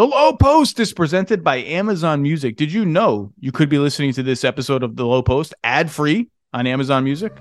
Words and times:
The 0.00 0.06
Low 0.06 0.32
Post 0.32 0.80
is 0.80 0.94
presented 0.94 1.44
by 1.44 1.56
Amazon 1.56 2.22
Music. 2.22 2.56
Did 2.56 2.72
you 2.72 2.86
know 2.86 3.34
you 3.38 3.52
could 3.52 3.68
be 3.68 3.78
listening 3.78 4.14
to 4.14 4.22
this 4.22 4.44
episode 4.44 4.82
of 4.82 4.96
The 4.96 5.04
Low 5.04 5.22
Post 5.22 5.52
ad 5.62 5.90
free 5.90 6.30
on 6.54 6.66
Amazon 6.66 7.04
Music? 7.04 7.36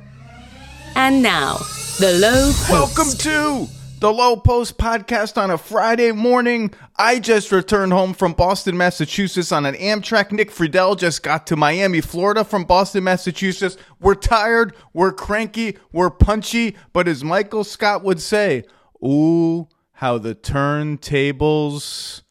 And 0.93 1.23
now, 1.23 1.53
The 2.01 2.19
Low 2.19 2.47
Post. 2.47 2.69
Welcome 2.69 3.11
to 3.19 3.65
The 4.01 4.11
Low 4.11 4.35
Post 4.35 4.77
podcast 4.77 5.41
on 5.41 5.51
a 5.51 5.57
Friday 5.57 6.11
morning. 6.11 6.73
I 6.97 7.19
just 7.19 7.53
returned 7.53 7.93
home 7.93 8.13
from 8.13 8.33
Boston, 8.33 8.75
Massachusetts 8.75 9.53
on 9.53 9.65
an 9.65 9.75
Amtrak. 9.75 10.33
Nick 10.33 10.51
Friedell 10.51 10.99
just 10.99 11.23
got 11.23 11.47
to 11.47 11.55
Miami, 11.55 12.01
Florida 12.01 12.43
from 12.43 12.65
Boston, 12.65 13.05
Massachusetts. 13.05 13.77
We're 14.01 14.15
tired, 14.15 14.75
we're 14.91 15.13
cranky, 15.13 15.77
we're 15.93 16.09
punchy, 16.09 16.75
but 16.91 17.07
as 17.07 17.23
Michael 17.23 17.63
Scott 17.63 18.03
would 18.03 18.19
say, 18.19 18.65
ooh, 19.01 19.69
how 19.93 20.17
the 20.17 20.35
turntables 20.35 22.23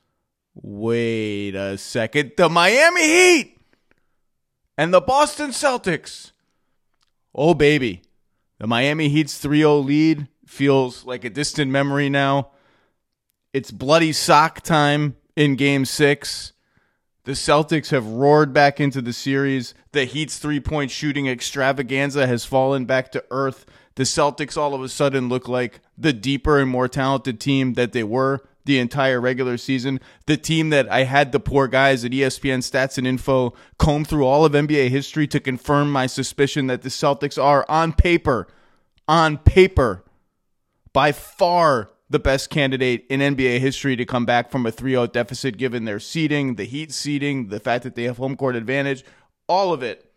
Wait 0.61 1.55
a 1.55 1.79
second. 1.79 2.33
The 2.37 2.49
Miami 2.49 3.07
Heat 3.07 3.59
and 4.77 4.93
the 4.93 5.01
Boston 5.01 5.51
Celtics. 5.51 6.33
Oh, 7.35 7.55
baby. 7.55 8.03
The 8.59 8.67
Miami 8.67 9.09
Heat's 9.09 9.39
3 9.39 9.59
0 9.59 9.79
lead 9.79 10.29
feels 10.47 11.05
like 11.05 11.25
a 11.25 11.31
distant 11.31 11.71
memory 11.71 12.09
now. 12.09 12.51
It's 13.53 13.71
bloody 13.71 14.13
sock 14.13 14.63
time 14.63 15.17
in 15.37 15.55
game 15.55 15.85
six. 15.85 16.53
The 17.25 17.33
Celtics 17.33 17.91
have 17.91 18.07
roared 18.07 18.53
back 18.53 18.81
into 18.81 19.01
the 19.01 19.13
series. 19.13 19.75
The 19.93 20.07
Heat's 20.07 20.39
three 20.39 20.61
point 20.61 20.91
shooting 20.91 21.29
extravaganza 21.29 22.27
has 22.27 22.45
fallen 22.45 22.85
back 22.85 23.13
to 23.13 23.25
earth. 23.31 23.65
The 23.95 24.05
Celtics 24.05 24.57
all 24.57 24.75
of 24.75 24.83
a 24.83 24.89
sudden 24.89 25.29
look 25.29 25.47
like 25.47 25.81
the 25.97 26.13
deeper 26.13 26.59
and 26.59 26.71
more 26.71 26.89
talented 26.89 27.39
team 27.39 27.75
that 27.75 27.93
they 27.93 28.05
were 28.05 28.43
the 28.69 28.79
entire 28.79 29.21
regular 29.21 29.57
season. 29.57 29.99
The 30.27 30.37
team 30.37 30.69
that 30.71 30.89
I 30.93 31.05
had 31.05 31.33
the 31.33 31.41
poor 31.41 31.67
guys 31.67 32.05
at 32.05 32.13
ESPN 32.13 32.59
Stats 32.59 32.99
and 32.99 33.07
Info 33.07 33.55
comb 33.79 34.05
through 34.05 34.27
all 34.27 34.45
of 34.45 34.53
NBA 34.53 34.91
history 34.91 35.27
to 35.29 35.41
confirm 35.41 35.91
my 35.91 36.07
suspicion 36.07 36.69
that 36.69 36.83
the 36.83 36.91
Celtics 36.91 37.43
are 37.43 37.65
on 37.69 37.95
paper, 37.95 38.47
on 39.09 39.39
paper, 39.39 40.05
by 40.93 41.13
far 41.13 41.91
the 42.11 42.19
best 42.19 42.51
candidate 42.51 43.07
in 43.09 43.21
NBA 43.21 43.59
history 43.59 43.97
to 43.97 44.05
come 44.05 44.27
back 44.27 44.51
from 44.51 44.67
a 44.67 44.71
3 44.71 44.93
0 44.93 45.07
deficit 45.09 45.57
given 45.57 45.85
their 45.85 45.99
seeding, 45.99 46.55
the 46.57 46.65
Heat 46.65 46.93
seeding, 46.93 47.49
the 47.49 47.61
fact 47.61 47.85
that 47.85 47.95
they 47.95 48.05
have 48.05 48.19
home 48.19 48.37
court 48.37 48.55
advantage, 48.55 49.03
all 49.49 49.73
of 49.73 49.83
it. 49.83 50.13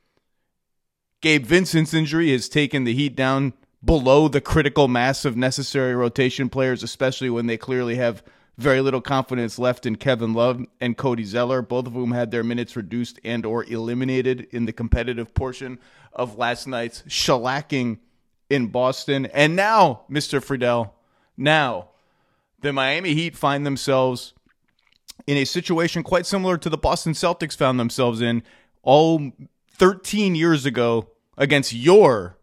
Gabe 1.22 1.46
Vincent's 1.46 1.94
injury 1.94 2.32
has 2.32 2.50
taken 2.50 2.84
the 2.84 2.94
Heat 2.94 3.16
down 3.16 3.54
below 3.84 4.28
the 4.28 4.42
critical 4.42 4.88
mass 4.88 5.26
of 5.26 5.36
necessary 5.36 5.96
rotation 5.96 6.50
players, 6.50 6.84
especially 6.84 7.30
when 7.30 7.48
they 7.48 7.58
clearly 7.58 7.96
have 7.96 8.24
very 8.58 8.82
little 8.82 9.02
confidence 9.02 9.58
left 9.58 9.86
in 9.86 9.96
Kevin 9.96 10.34
Love 10.34 10.66
and 10.80 10.98
Cody 10.98 11.24
Zeller, 11.24 11.62
both 11.62 11.88
of 11.88 11.94
whom 11.94 12.12
had 12.12 12.32
their 12.32 12.44
minutes 12.44 12.76
reduced 12.76 13.20
and 13.24 13.46
or 13.46 13.64
eliminated 13.66 14.48
in 14.52 14.66
the 14.66 14.74
competitive 14.74 15.34
portion 15.34 15.80
of 16.14 16.38
last 16.38 16.68
night's 16.68 17.02
shellacking 17.04 18.00
in 18.50 18.68
Boston. 18.68 19.26
And 19.28 19.56
now, 19.56 20.02
Mr. 20.10 20.44
Friedell, 20.44 20.92
now 21.38 21.90
the 22.62 22.74
Miami 22.74 23.14
Heat 23.14 23.36
find 23.36 23.66
themselves 23.66 24.34
in 25.26 25.38
a 25.38 25.46
situation 25.46 26.04
quite 26.04 26.26
similar 26.26 26.58
to 26.58 26.70
the 26.70 26.78
Boston 26.78 27.14
Celtics 27.14 27.56
found 27.56 27.80
themselves 27.80 28.22
in 28.22 28.44
all 28.84 29.32
13 29.78 30.36
years 30.36 30.66
ago 30.66 31.08
against 31.38 31.74
your 31.74 32.38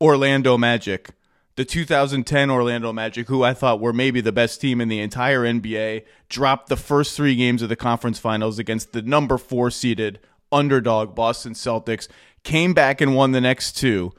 Orlando 0.00 0.58
Magic 0.58 1.10
the 1.56 1.64
2010 1.64 2.50
Orlando 2.50 2.92
Magic, 2.92 3.28
who 3.28 3.42
I 3.42 3.52
thought 3.54 3.80
were 3.80 3.92
maybe 3.92 4.20
the 4.20 4.32
best 4.32 4.60
team 4.60 4.80
in 4.80 4.88
the 4.88 5.00
entire 5.00 5.42
NBA, 5.42 6.04
dropped 6.28 6.68
the 6.68 6.76
first 6.76 7.16
three 7.16 7.34
games 7.34 7.62
of 7.62 7.68
the 7.68 7.76
conference 7.76 8.18
finals 8.18 8.58
against 8.58 8.92
the 8.92 9.02
number 9.02 9.36
four 9.36 9.70
seeded 9.70 10.18
underdog 10.50 11.14
Boston 11.14 11.52
Celtics, 11.52 12.08
came 12.42 12.74
back 12.74 13.00
and 13.00 13.14
won 13.14 13.32
the 13.32 13.40
next 13.40 13.72
two, 13.72 14.12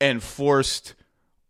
and 0.00 0.22
forced 0.22 0.94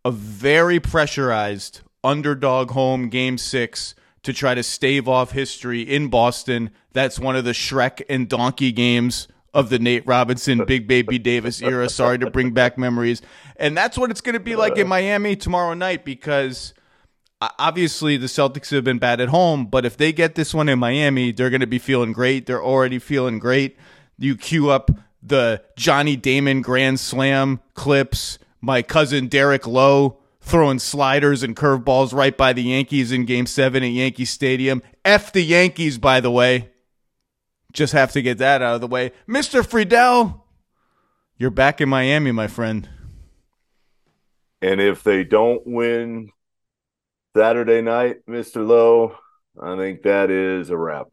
a 0.05 0.11
very 0.11 0.79
pressurized 0.79 1.81
underdog 2.03 2.71
home 2.71 3.09
game 3.09 3.37
six 3.37 3.95
to 4.23 4.33
try 4.33 4.53
to 4.53 4.63
stave 4.63 5.07
off 5.07 5.31
history 5.31 5.81
in 5.81 6.09
Boston. 6.09 6.69
That's 6.93 7.19
one 7.19 7.35
of 7.35 7.43
the 7.43 7.51
Shrek 7.51 8.01
and 8.09 8.29
Donkey 8.29 8.71
games 8.71 9.27
of 9.57 9.69
the 9.69 9.79
Nate 9.79 10.05
Robinson, 10.05 10.63
Big 10.65 10.87
Baby 10.87 11.17
Davis 11.17 11.63
era. 11.63 11.89
Sorry 11.89 12.19
to 12.19 12.29
bring 12.29 12.51
back 12.51 12.77
memories. 12.77 13.23
And 13.55 13.75
that's 13.75 13.97
what 13.97 14.11
it's 14.11 14.21
going 14.21 14.33
to 14.33 14.39
be 14.39 14.55
like 14.55 14.77
in 14.77 14.87
Miami 14.87 15.35
tomorrow 15.35 15.73
night 15.73 16.05
because 16.05 16.75
obviously 17.41 18.17
the 18.17 18.27
Celtics 18.27 18.69
have 18.69 18.83
been 18.83 18.99
bad 18.99 19.19
at 19.19 19.29
home, 19.29 19.65
but 19.65 19.83
if 19.83 19.97
they 19.97 20.13
get 20.13 20.35
this 20.35 20.53
one 20.53 20.69
in 20.69 20.77
Miami, 20.77 21.31
they're 21.31 21.49
going 21.49 21.61
to 21.61 21.67
be 21.67 21.79
feeling 21.79 22.13
great. 22.13 22.45
They're 22.45 22.63
already 22.63 22.99
feeling 22.99 23.39
great. 23.39 23.77
You 24.19 24.37
cue 24.37 24.69
up 24.69 24.91
the 25.23 25.63
Johnny 25.75 26.15
Damon 26.15 26.61
Grand 26.61 26.99
Slam 26.99 27.59
clips, 27.73 28.37
my 28.61 28.83
cousin 28.83 29.27
Derek 29.27 29.65
Lowe 29.65 30.19
throwing 30.39 30.77
sliders 30.77 31.41
and 31.41 31.55
curveballs 31.55 32.13
right 32.13 32.37
by 32.37 32.53
the 32.53 32.61
Yankees 32.61 33.11
in 33.11 33.25
game 33.25 33.47
seven 33.47 33.83
at 33.83 33.89
Yankee 33.89 34.23
Stadium. 34.23 34.83
F 35.03 35.33
the 35.33 35.43
Yankees, 35.43 35.97
by 35.97 36.21
the 36.21 36.31
way. 36.31 36.69
Just 37.73 37.93
have 37.93 38.11
to 38.13 38.21
get 38.21 38.37
that 38.39 38.61
out 38.61 38.75
of 38.75 38.81
the 38.81 38.87
way. 38.87 39.11
Mr. 39.27 39.61
Friedell, 39.61 40.41
you're 41.37 41.49
back 41.51 41.81
in 41.81 41.89
Miami, 41.89 42.31
my 42.31 42.47
friend. 42.47 42.89
And 44.61 44.81
if 44.81 45.03
they 45.03 45.23
don't 45.23 45.65
win 45.67 46.31
Saturday 47.35 47.81
night, 47.81 48.25
Mr. 48.27 48.65
Lowe, 48.65 49.15
I 49.61 49.75
think 49.75 50.03
that 50.03 50.31
is 50.31 50.69
a 50.69 50.77
wrap. 50.77 51.07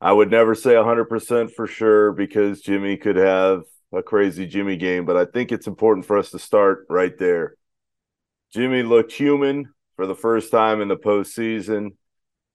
I 0.00 0.12
would 0.12 0.30
never 0.30 0.54
say 0.54 0.72
100% 0.72 1.52
for 1.52 1.66
sure 1.66 2.12
because 2.12 2.60
Jimmy 2.60 2.96
could 2.96 3.16
have 3.16 3.64
a 3.92 4.02
crazy 4.02 4.46
Jimmy 4.46 4.76
game, 4.76 5.04
but 5.04 5.16
I 5.16 5.24
think 5.24 5.52
it's 5.52 5.66
important 5.66 6.06
for 6.06 6.18
us 6.18 6.30
to 6.30 6.38
start 6.38 6.86
right 6.88 7.16
there. 7.18 7.56
Jimmy 8.52 8.82
looked 8.82 9.12
human 9.12 9.72
for 9.96 10.06
the 10.06 10.14
first 10.14 10.50
time 10.50 10.80
in 10.80 10.88
the 10.88 10.96
postseason 10.96 11.92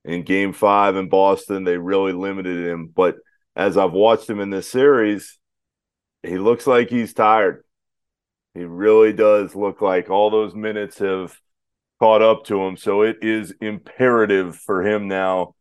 in 0.04 0.24
game 0.24 0.54
five 0.54 0.96
in 0.96 1.10
Boston, 1.10 1.64
they 1.64 1.78
really 1.78 2.14
limited 2.14 2.66
him. 2.66 2.92
But 2.94 3.16
as 3.56 3.78
I've 3.78 3.92
watched 3.92 4.30
him 4.30 4.40
in 4.40 4.50
this 4.50 4.70
series, 4.70 5.38
he 6.24 6.38
looks 6.38 6.68
like 6.68 6.90
he's 6.90 7.14
tired. 7.14 7.64
He 8.54 8.64
really 8.64 9.14
does 9.14 9.56
look 9.56 9.82
like 9.82 10.10
all 10.10 10.30
those 10.30 10.54
minutes 10.54 11.00
have 11.00 11.38
caught 12.00 12.22
up 12.22 12.46
to 12.46 12.62
him. 12.64 12.78
So 12.78 13.02
it 13.04 13.18
is 13.22 13.54
imperative 13.62 14.56
for 14.56 14.86
him 14.86 15.08
now 15.08 15.56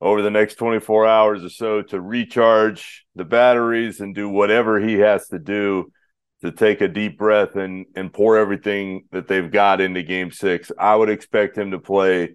over 0.00 0.22
the 0.22 0.30
next 0.30 0.56
24 0.56 1.06
hours 1.06 1.44
or 1.44 1.48
so 1.48 1.82
to 1.82 2.00
recharge 2.00 3.06
the 3.14 3.24
batteries 3.24 4.00
and 4.00 4.14
do 4.14 4.28
whatever 4.28 4.80
he 4.80 4.94
has 4.94 5.28
to 5.28 5.38
do 5.38 5.92
to 6.42 6.50
take 6.50 6.80
a 6.80 6.88
deep 6.88 7.18
breath 7.18 7.54
and 7.56 7.84
and 7.94 8.12
pour 8.12 8.36
everything 8.38 9.04
that 9.12 9.28
they've 9.28 9.50
got 9.50 9.80
into 9.80 10.02
game 10.02 10.30
6. 10.30 10.72
I 10.78 10.96
would 10.96 11.10
expect 11.10 11.56
him 11.56 11.70
to 11.72 11.78
play 11.78 12.34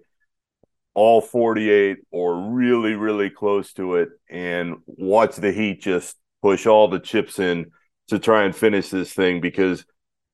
all 0.96 1.20
48 1.20 1.98
or 2.10 2.52
really, 2.52 2.94
really 2.94 3.28
close 3.28 3.74
to 3.74 3.96
it 3.96 4.08
and 4.30 4.76
watch 4.86 5.36
the 5.36 5.52
Heat 5.52 5.82
just 5.82 6.16
push 6.40 6.66
all 6.66 6.88
the 6.88 6.98
chips 6.98 7.38
in 7.38 7.66
to 8.08 8.18
try 8.18 8.44
and 8.44 8.56
finish 8.56 8.88
this 8.88 9.12
thing 9.12 9.42
because 9.42 9.84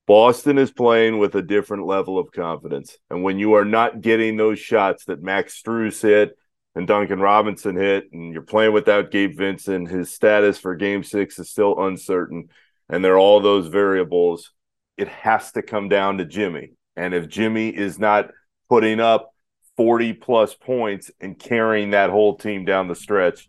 Boston 0.06 0.58
is 0.58 0.70
playing 0.70 1.18
with 1.18 1.34
a 1.34 1.42
different 1.42 1.86
level 1.86 2.16
of 2.16 2.30
confidence. 2.30 2.96
And 3.10 3.24
when 3.24 3.40
you 3.40 3.54
are 3.54 3.64
not 3.64 4.02
getting 4.02 4.36
those 4.36 4.60
shots 4.60 5.06
that 5.06 5.20
Max 5.20 5.60
Strus 5.60 6.00
hit 6.00 6.38
and 6.76 6.86
Duncan 6.86 7.18
Robinson 7.18 7.74
hit, 7.74 8.04
and 8.12 8.32
you're 8.32 8.42
playing 8.42 8.72
without 8.72 9.10
Gabe 9.10 9.36
Vincent, 9.36 9.90
his 9.90 10.14
status 10.14 10.58
for 10.58 10.76
game 10.76 11.02
six 11.02 11.40
is 11.40 11.50
still 11.50 11.84
uncertain. 11.84 12.50
And 12.88 13.04
there 13.04 13.14
are 13.14 13.18
all 13.18 13.40
those 13.40 13.66
variables. 13.66 14.52
It 14.96 15.08
has 15.08 15.50
to 15.52 15.62
come 15.62 15.88
down 15.88 16.18
to 16.18 16.24
Jimmy. 16.24 16.74
And 16.94 17.14
if 17.14 17.28
Jimmy 17.28 17.70
is 17.70 17.98
not 17.98 18.30
putting 18.68 19.00
up 19.00 19.31
40 19.76 20.14
plus 20.14 20.54
points 20.54 21.10
and 21.20 21.38
carrying 21.38 21.90
that 21.90 22.10
whole 22.10 22.36
team 22.36 22.64
down 22.64 22.88
the 22.88 22.94
stretch, 22.94 23.48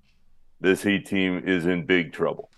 this 0.60 0.84
Heat 0.84 1.06
team 1.06 1.44
is 1.46 1.66
in 1.66 1.86
big 1.86 2.14
trouble. 2.14 2.50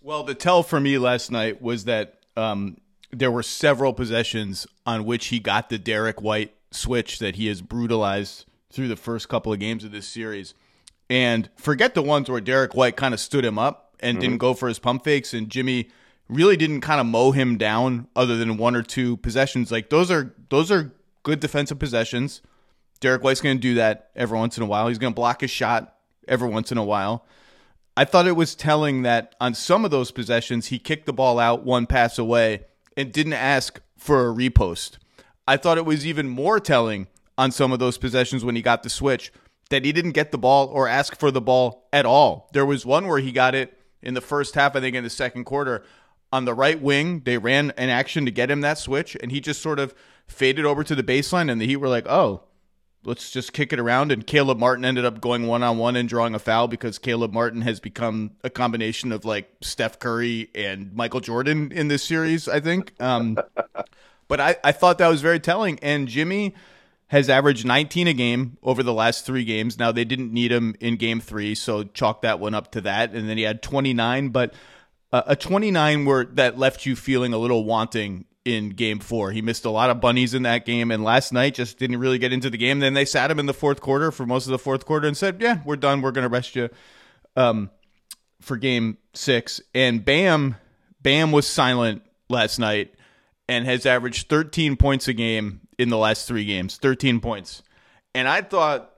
Well, 0.00 0.24
the 0.24 0.34
tell 0.34 0.62
for 0.62 0.80
me 0.80 0.98
last 0.98 1.30
night 1.30 1.62
was 1.62 1.84
that 1.84 2.18
um, 2.36 2.78
there 3.12 3.30
were 3.30 3.42
several 3.42 3.92
possessions 3.92 4.66
on 4.84 5.04
which 5.04 5.26
he 5.26 5.38
got 5.38 5.68
the 5.68 5.78
Derrick 5.78 6.20
White 6.20 6.54
switch 6.72 7.18
that 7.20 7.36
he 7.36 7.46
has 7.46 7.62
brutalized 7.62 8.46
through 8.72 8.88
the 8.88 8.96
first 8.96 9.28
couple 9.28 9.52
of 9.52 9.60
games 9.60 9.84
of 9.84 9.92
this 9.92 10.08
series. 10.08 10.54
And 11.08 11.48
forget 11.56 11.94
the 11.94 12.02
ones 12.02 12.30
where 12.30 12.40
Derrick 12.40 12.74
White 12.74 12.96
kind 12.96 13.14
of 13.14 13.20
stood 13.20 13.44
him 13.44 13.58
up 13.58 13.94
and 14.00 14.16
mm-hmm. 14.16 14.20
didn't 14.22 14.38
go 14.38 14.54
for 14.54 14.66
his 14.66 14.78
pump 14.78 15.04
fakes, 15.04 15.34
and 15.34 15.48
Jimmy 15.48 15.90
really 16.28 16.56
didn't 16.56 16.80
kind 16.80 17.00
of 17.00 17.06
mow 17.06 17.30
him 17.32 17.58
down 17.58 18.08
other 18.16 18.36
than 18.36 18.56
one 18.56 18.74
or 18.74 18.82
two 18.82 19.18
possessions. 19.18 19.70
Like 19.70 19.90
those 19.90 20.10
are 20.10 20.34
those 20.48 20.70
are 20.70 20.92
good 21.22 21.40
defensive 21.40 21.78
possessions. 21.78 22.40
Derrick 23.02 23.24
White's 23.24 23.40
going 23.40 23.56
to 23.56 23.60
do 23.60 23.74
that 23.74 24.10
every 24.14 24.38
once 24.38 24.56
in 24.56 24.62
a 24.62 24.66
while. 24.66 24.86
He's 24.86 24.96
going 24.96 25.12
to 25.12 25.16
block 25.16 25.42
a 25.42 25.48
shot 25.48 25.96
every 26.28 26.48
once 26.48 26.70
in 26.70 26.78
a 26.78 26.84
while. 26.84 27.26
I 27.96 28.04
thought 28.04 28.28
it 28.28 28.36
was 28.36 28.54
telling 28.54 29.02
that 29.02 29.34
on 29.40 29.54
some 29.54 29.84
of 29.84 29.90
those 29.90 30.12
possessions, 30.12 30.68
he 30.68 30.78
kicked 30.78 31.06
the 31.06 31.12
ball 31.12 31.40
out 31.40 31.64
one 31.64 31.86
pass 31.86 32.16
away 32.16 32.62
and 32.96 33.12
didn't 33.12 33.32
ask 33.32 33.80
for 33.98 34.28
a 34.28 34.32
repost. 34.32 34.98
I 35.48 35.56
thought 35.56 35.78
it 35.78 35.84
was 35.84 36.06
even 36.06 36.28
more 36.28 36.60
telling 36.60 37.08
on 37.36 37.50
some 37.50 37.72
of 37.72 37.80
those 37.80 37.98
possessions 37.98 38.44
when 38.44 38.54
he 38.54 38.62
got 38.62 38.84
the 38.84 38.88
switch 38.88 39.32
that 39.70 39.84
he 39.84 39.90
didn't 39.90 40.12
get 40.12 40.30
the 40.30 40.38
ball 40.38 40.68
or 40.68 40.86
ask 40.86 41.18
for 41.18 41.32
the 41.32 41.40
ball 41.40 41.88
at 41.92 42.06
all. 42.06 42.48
There 42.52 42.64
was 42.64 42.86
one 42.86 43.08
where 43.08 43.18
he 43.18 43.32
got 43.32 43.56
it 43.56 43.76
in 44.00 44.14
the 44.14 44.20
first 44.20 44.54
half, 44.54 44.76
I 44.76 44.80
think 44.80 44.94
in 44.94 45.02
the 45.02 45.10
second 45.10 45.44
quarter, 45.44 45.82
on 46.32 46.44
the 46.44 46.54
right 46.54 46.80
wing. 46.80 47.22
They 47.24 47.36
ran 47.36 47.72
an 47.72 47.88
action 47.88 48.24
to 48.26 48.30
get 48.30 48.50
him 48.50 48.60
that 48.60 48.78
switch, 48.78 49.16
and 49.20 49.32
he 49.32 49.40
just 49.40 49.60
sort 49.60 49.80
of 49.80 49.92
faded 50.28 50.64
over 50.64 50.84
to 50.84 50.94
the 50.94 51.02
baseline, 51.02 51.50
and 51.50 51.60
the 51.60 51.66
Heat 51.66 51.76
were 51.76 51.88
like, 51.88 52.06
oh, 52.06 52.44
let's 53.04 53.30
just 53.30 53.52
kick 53.52 53.72
it 53.72 53.78
around. 53.78 54.12
And 54.12 54.26
Caleb 54.26 54.58
Martin 54.58 54.84
ended 54.84 55.04
up 55.04 55.20
going 55.20 55.46
one 55.46 55.62
on 55.62 55.78
one 55.78 55.96
and 55.96 56.08
drawing 56.08 56.34
a 56.34 56.38
foul 56.38 56.68
because 56.68 56.98
Caleb 56.98 57.32
Martin 57.32 57.62
has 57.62 57.80
become 57.80 58.32
a 58.44 58.50
combination 58.50 59.12
of 59.12 59.24
like 59.24 59.50
Steph 59.60 59.98
Curry 59.98 60.50
and 60.54 60.92
Michael 60.94 61.20
Jordan 61.20 61.72
in 61.72 61.88
this 61.88 62.02
series, 62.02 62.48
I 62.48 62.60
think. 62.60 62.92
Um, 63.00 63.38
but 64.28 64.40
I, 64.40 64.56
I 64.64 64.72
thought 64.72 64.98
that 64.98 65.08
was 65.08 65.20
very 65.20 65.40
telling. 65.40 65.78
And 65.80 66.08
Jimmy 66.08 66.54
has 67.08 67.28
averaged 67.28 67.66
19 67.66 68.06
a 68.08 68.14
game 68.14 68.56
over 68.62 68.82
the 68.82 68.94
last 68.94 69.26
three 69.26 69.44
games. 69.44 69.78
Now, 69.78 69.92
they 69.92 70.04
didn't 70.04 70.32
need 70.32 70.50
him 70.50 70.74
in 70.80 70.96
game 70.96 71.20
three, 71.20 71.54
so 71.54 71.84
chalk 71.84 72.22
that 72.22 72.40
one 72.40 72.54
up 72.54 72.72
to 72.72 72.80
that. 72.82 73.12
And 73.12 73.28
then 73.28 73.36
he 73.36 73.42
had 73.42 73.62
29, 73.62 74.30
but 74.30 74.54
uh, 75.12 75.22
a 75.26 75.36
29 75.36 76.06
were 76.06 76.24
that 76.24 76.58
left 76.58 76.86
you 76.86 76.96
feeling 76.96 77.34
a 77.34 77.38
little 77.38 77.64
wanting 77.64 78.24
in 78.44 78.70
game 78.70 78.98
four. 78.98 79.30
He 79.30 79.42
missed 79.42 79.64
a 79.64 79.70
lot 79.70 79.90
of 79.90 80.00
bunnies 80.00 80.34
in 80.34 80.42
that 80.42 80.66
game, 80.66 80.90
and 80.90 81.04
last 81.04 81.32
night 81.32 81.54
just 81.54 81.78
didn't 81.78 81.98
really 81.98 82.18
get 82.18 82.32
into 82.32 82.50
the 82.50 82.58
game. 82.58 82.80
Then 82.80 82.94
they 82.94 83.04
sat 83.04 83.30
him 83.30 83.38
in 83.38 83.46
the 83.46 83.54
fourth 83.54 83.80
quarter 83.80 84.10
for 84.10 84.26
most 84.26 84.46
of 84.46 84.50
the 84.50 84.58
fourth 84.58 84.84
quarter 84.84 85.06
and 85.06 85.16
said, 85.16 85.40
Yeah, 85.40 85.60
we're 85.64 85.76
done. 85.76 86.02
We're 86.02 86.12
going 86.12 86.24
to 86.24 86.28
rest 86.28 86.56
you 86.56 86.68
um, 87.36 87.70
for 88.40 88.56
game 88.56 88.98
six. 89.14 89.60
And 89.74 90.04
Bam, 90.04 90.56
Bam 91.00 91.32
was 91.32 91.46
silent 91.46 92.02
last 92.28 92.58
night 92.58 92.94
and 93.48 93.64
has 93.66 93.86
averaged 93.86 94.28
13 94.28 94.76
points 94.76 95.08
a 95.08 95.12
game 95.12 95.60
in 95.78 95.88
the 95.88 95.98
last 95.98 96.26
three 96.26 96.44
games, 96.44 96.76
13 96.76 97.20
points. 97.20 97.62
And 98.14 98.28
I 98.28 98.42
thought 98.42 98.90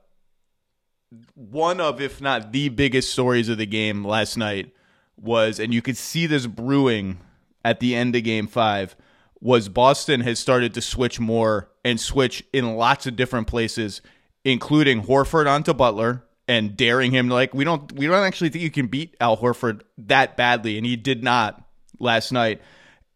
one 1.33 1.79
of, 1.79 2.01
if 2.01 2.21
not 2.21 2.51
the 2.51 2.69
biggest 2.69 3.11
stories 3.11 3.49
of 3.49 3.57
the 3.57 3.65
game 3.65 4.05
last 4.05 4.37
night 4.37 4.73
was, 5.17 5.59
and 5.59 5.73
you 5.73 5.81
could 5.81 5.97
see 5.97 6.25
this 6.25 6.47
brewing 6.47 7.19
at 7.63 7.79
the 7.79 7.95
end 7.95 8.15
of 8.15 8.23
game 8.23 8.47
five, 8.47 8.95
was 9.41 9.69
Boston 9.69 10.21
has 10.21 10.39
started 10.39 10.73
to 10.73 10.81
switch 10.81 11.19
more 11.19 11.69
and 11.83 11.99
switch 11.99 12.43
in 12.53 12.75
lots 12.75 13.05
of 13.05 13.15
different 13.15 13.47
places, 13.47 14.01
including 14.43 15.03
Horford 15.03 15.47
onto 15.47 15.73
Butler 15.73 16.23
and 16.47 16.77
daring 16.77 17.11
him 17.11 17.29
like 17.29 17.53
we 17.53 17.63
don't 17.63 17.91
we 17.93 18.05
don't 18.07 18.23
actually 18.23 18.49
think 18.49 18.63
you 18.63 18.71
can 18.71 18.87
beat 18.87 19.15
Al 19.19 19.37
Horford 19.37 19.81
that 19.97 20.37
badly, 20.37 20.77
and 20.77 20.85
he 20.85 20.95
did 20.95 21.23
not 21.23 21.63
last 21.99 22.31
night, 22.31 22.61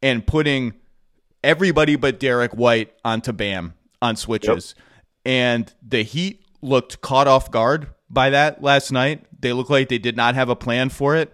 and 0.01 0.25
putting 0.25 0.74
everybody 1.44 1.95
but 1.95 2.19
Derrick 2.19 2.51
White 2.54 2.94
onto 3.04 3.31
Bam 3.31 3.74
on 4.01 4.16
switches. 4.16 4.75
Yep. 4.77 4.86
And 5.25 5.74
the 5.88 6.04
Heat 6.04 6.44
looked 6.62 7.01
caught 7.01 7.27
off 7.27 7.51
guard 7.51 7.88
by 8.10 8.31
that 8.31 8.63
last 8.63 8.92
night. 8.92 9.25
They 9.39 9.54
looked 9.54 9.69
like 9.69 9.89
they 9.89 9.98
did 9.98 10.18
not 10.18 10.36
have 10.36 10.50
a 10.50 10.56
plan 10.56 10.89
for 10.89 11.16
it. 11.16 11.33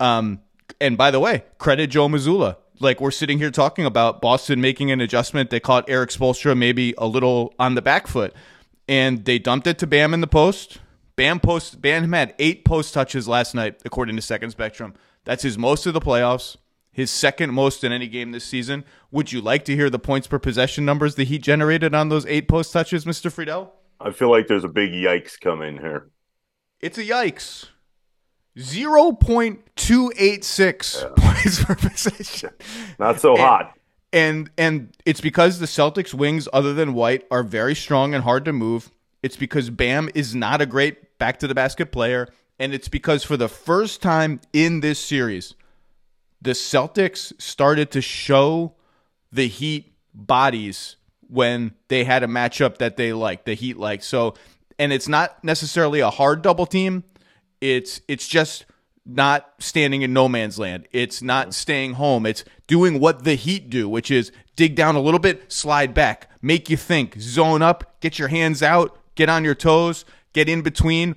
Um, 0.00 0.40
and 0.80 0.96
by 0.96 1.10
the 1.10 1.20
way, 1.20 1.44
credit 1.58 1.88
Joe 1.88 2.08
Mazzulla. 2.08 2.56
Like 2.80 3.00
we're 3.00 3.10
sitting 3.10 3.38
here 3.38 3.50
talking 3.50 3.86
about 3.86 4.20
Boston 4.20 4.60
making 4.60 4.90
an 4.90 5.00
adjustment. 5.00 5.50
They 5.50 5.60
caught 5.60 5.88
Erik 5.88 6.10
Spoelstra 6.10 6.56
maybe 6.56 6.94
a 6.98 7.06
little 7.06 7.54
on 7.58 7.74
the 7.74 7.82
back 7.82 8.06
foot, 8.06 8.34
and 8.88 9.24
they 9.24 9.38
dumped 9.38 9.66
it 9.66 9.78
to 9.78 9.86
Bam 9.86 10.12
in 10.12 10.20
the 10.20 10.26
post. 10.26 10.78
Bam 11.16 11.38
post 11.40 11.80
Bam 11.80 12.12
had 12.12 12.34
eight 12.38 12.64
post 12.64 12.92
touches 12.92 13.28
last 13.28 13.54
night, 13.54 13.80
according 13.84 14.16
to 14.16 14.22
Second 14.22 14.50
Spectrum. 14.50 14.94
That's 15.24 15.42
his 15.42 15.56
most 15.56 15.86
of 15.86 15.94
the 15.94 16.00
playoffs 16.00 16.56
his 16.94 17.10
second 17.10 17.52
most 17.52 17.84
in 17.84 17.92
any 17.92 18.06
game 18.06 18.30
this 18.30 18.44
season. 18.44 18.84
Would 19.10 19.32
you 19.32 19.40
like 19.40 19.64
to 19.66 19.74
hear 19.74 19.90
the 19.90 19.98
points 19.98 20.28
per 20.28 20.38
possession 20.38 20.84
numbers 20.84 21.16
that 21.16 21.24
he 21.24 21.38
generated 21.38 21.92
on 21.92 22.08
those 22.08 22.24
eight 22.26 22.48
post 22.48 22.72
touches, 22.72 23.04
Mr. 23.04 23.32
Friedell? 23.32 23.70
I 24.00 24.12
feel 24.12 24.30
like 24.30 24.46
there's 24.46 24.64
a 24.64 24.68
big 24.68 24.92
yikes 24.92 25.38
coming 25.38 25.78
here. 25.78 26.10
It's 26.80 26.96
a 26.96 27.04
yikes. 27.04 27.66
0.286 28.58 31.02
yeah. 31.02 31.08
points 31.16 31.64
per 31.64 31.74
possession. 31.74 32.50
Not 32.98 33.20
so 33.20 33.32
and, 33.32 33.40
hot. 33.40 33.78
And 34.12 34.50
and 34.56 34.94
it's 35.04 35.20
because 35.20 35.58
the 35.58 35.66
Celtics 35.66 36.14
wings 36.14 36.48
other 36.52 36.72
than 36.72 36.94
White 36.94 37.26
are 37.30 37.42
very 37.42 37.74
strong 37.74 38.14
and 38.14 38.24
hard 38.24 38.44
to 38.44 38.52
move. 38.52 38.92
It's 39.22 39.36
because 39.36 39.70
Bam 39.70 40.10
is 40.14 40.34
not 40.34 40.60
a 40.60 40.66
great 40.66 41.18
back 41.18 41.38
to 41.40 41.46
the 41.46 41.54
basket 41.54 41.92
player 41.92 42.28
and 42.58 42.74
it's 42.74 42.88
because 42.88 43.24
for 43.24 43.36
the 43.36 43.48
first 43.48 44.02
time 44.02 44.40
in 44.52 44.80
this 44.80 44.98
series 44.98 45.54
the 46.44 46.50
Celtics 46.50 47.32
started 47.40 47.90
to 47.92 48.02
show 48.02 48.74
the 49.32 49.48
Heat 49.48 49.94
bodies 50.12 50.96
when 51.28 51.74
they 51.88 52.04
had 52.04 52.22
a 52.22 52.26
matchup 52.26 52.78
that 52.78 52.98
they 52.98 53.14
liked, 53.14 53.46
the 53.46 53.54
Heat 53.54 53.78
like. 53.78 54.02
So, 54.02 54.34
and 54.78 54.92
it's 54.92 55.08
not 55.08 55.42
necessarily 55.42 56.00
a 56.00 56.10
hard 56.10 56.42
double 56.42 56.66
team. 56.66 57.02
It's 57.64 58.02
it's 58.08 58.28
just 58.28 58.66
not 59.06 59.54
standing 59.58 60.02
in 60.02 60.12
no 60.12 60.28
man's 60.28 60.58
land. 60.58 60.86
It's 60.92 61.22
not 61.22 61.54
staying 61.54 61.94
home. 61.94 62.26
It's 62.26 62.44
doing 62.66 63.00
what 63.00 63.24
the 63.24 63.36
Heat 63.36 63.70
do, 63.70 63.88
which 63.88 64.10
is 64.10 64.32
dig 64.54 64.74
down 64.74 64.96
a 64.96 65.00
little 65.00 65.18
bit, 65.18 65.50
slide 65.50 65.94
back, 65.94 66.30
make 66.42 66.68
you 66.68 66.76
think, 66.76 67.16
zone 67.18 67.62
up, 67.62 67.98
get 68.00 68.18
your 68.18 68.28
hands 68.28 68.62
out, 68.62 68.98
get 69.14 69.30
on 69.30 69.44
your 69.44 69.54
toes, 69.54 70.04
get 70.34 70.46
in 70.46 70.60
between, 70.60 71.16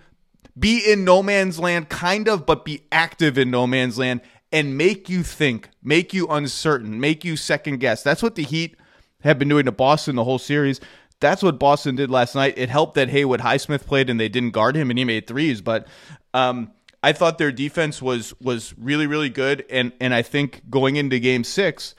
be 0.57 0.79
in 0.89 1.03
no 1.03 1.21
man's 1.21 1.59
land, 1.59 1.89
kind 1.89 2.29
of, 2.29 2.45
but 2.45 2.63
be 2.63 2.83
active 2.93 3.37
in 3.37 3.51
no 3.51 3.67
man's 3.67 3.97
land 3.97 4.21
and 4.49 4.77
make 4.77 5.09
you 5.09 5.23
think, 5.23 5.67
make 5.83 6.13
you 6.13 6.27
uncertain, 6.27 6.97
make 6.97 7.25
you 7.25 7.35
second 7.35 7.79
guess. 7.81 8.03
That's 8.03 8.23
what 8.23 8.35
the 8.35 8.43
Heat 8.43 8.77
have 9.19 9.37
been 9.37 9.49
doing 9.49 9.65
to 9.65 9.73
Boston 9.73 10.15
the 10.15 10.23
whole 10.23 10.39
series. 10.39 10.79
That's 11.19 11.41
what 11.41 11.59
Boston 11.59 11.95
did 11.95 12.11
last 12.11 12.35
night. 12.35 12.53
It 12.57 12.69
helped 12.69 12.95
that 12.95 13.09
Haywood 13.09 13.41
Highsmith 13.41 13.85
played 13.85 14.09
and 14.09 14.19
they 14.19 14.29
didn't 14.29 14.51
guard 14.51 14.75
him 14.75 14.89
and 14.89 14.99
he 14.99 15.05
made 15.05 15.27
threes, 15.27 15.61
but 15.61 15.87
um, 16.33 16.71
I 17.01 17.13
thought 17.13 17.37
their 17.37 17.51
defense 17.51 18.01
was 18.01 18.33
was 18.39 18.73
really 18.77 19.07
really 19.07 19.29
good 19.29 19.65
and 19.69 19.91
and 19.99 20.13
I 20.13 20.21
think 20.21 20.61
going 20.69 20.95
into 20.95 21.19
game 21.19 21.43
6 21.43 21.95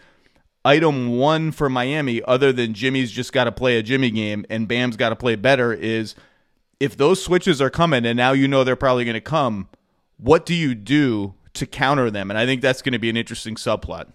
item 0.65 1.17
1 1.17 1.53
for 1.53 1.69
Miami 1.69 2.23
other 2.23 2.53
than 2.53 2.75
Jimmy's 2.75 3.11
just 3.11 3.33
got 3.33 3.45
to 3.45 3.53
play 3.53 3.79
a 3.79 3.83
Jimmy 3.83 4.11
game 4.11 4.45
and 4.51 4.69
Bam's 4.69 4.97
got 4.97 5.09
to 5.09 5.17
play 5.17 5.35
better 5.35 5.73
is 5.73 6.15
if 6.79 6.97
those 6.97 7.23
switches 7.23 7.61
are 7.61 7.71
coming 7.71 8.05
and 8.05 8.17
now 8.17 8.33
you 8.33 8.47
know 8.47 8.65
they're 8.65 8.77
probably 8.77 9.05
going 9.05 9.15
to 9.15 9.21
come, 9.21 9.69
what 10.19 10.47
do 10.47 10.55
you 10.55 10.75
do 10.75 11.35
to 11.59 11.67
counter 11.67 12.11
them. 12.11 12.31
And 12.31 12.39
I 12.39 12.47
think 12.47 12.63
that's 12.63 12.83
going 12.83 12.93
to 12.93 12.99
be 12.99 13.11
an 13.11 13.17
interesting 13.17 13.57
subplot. 13.57 14.07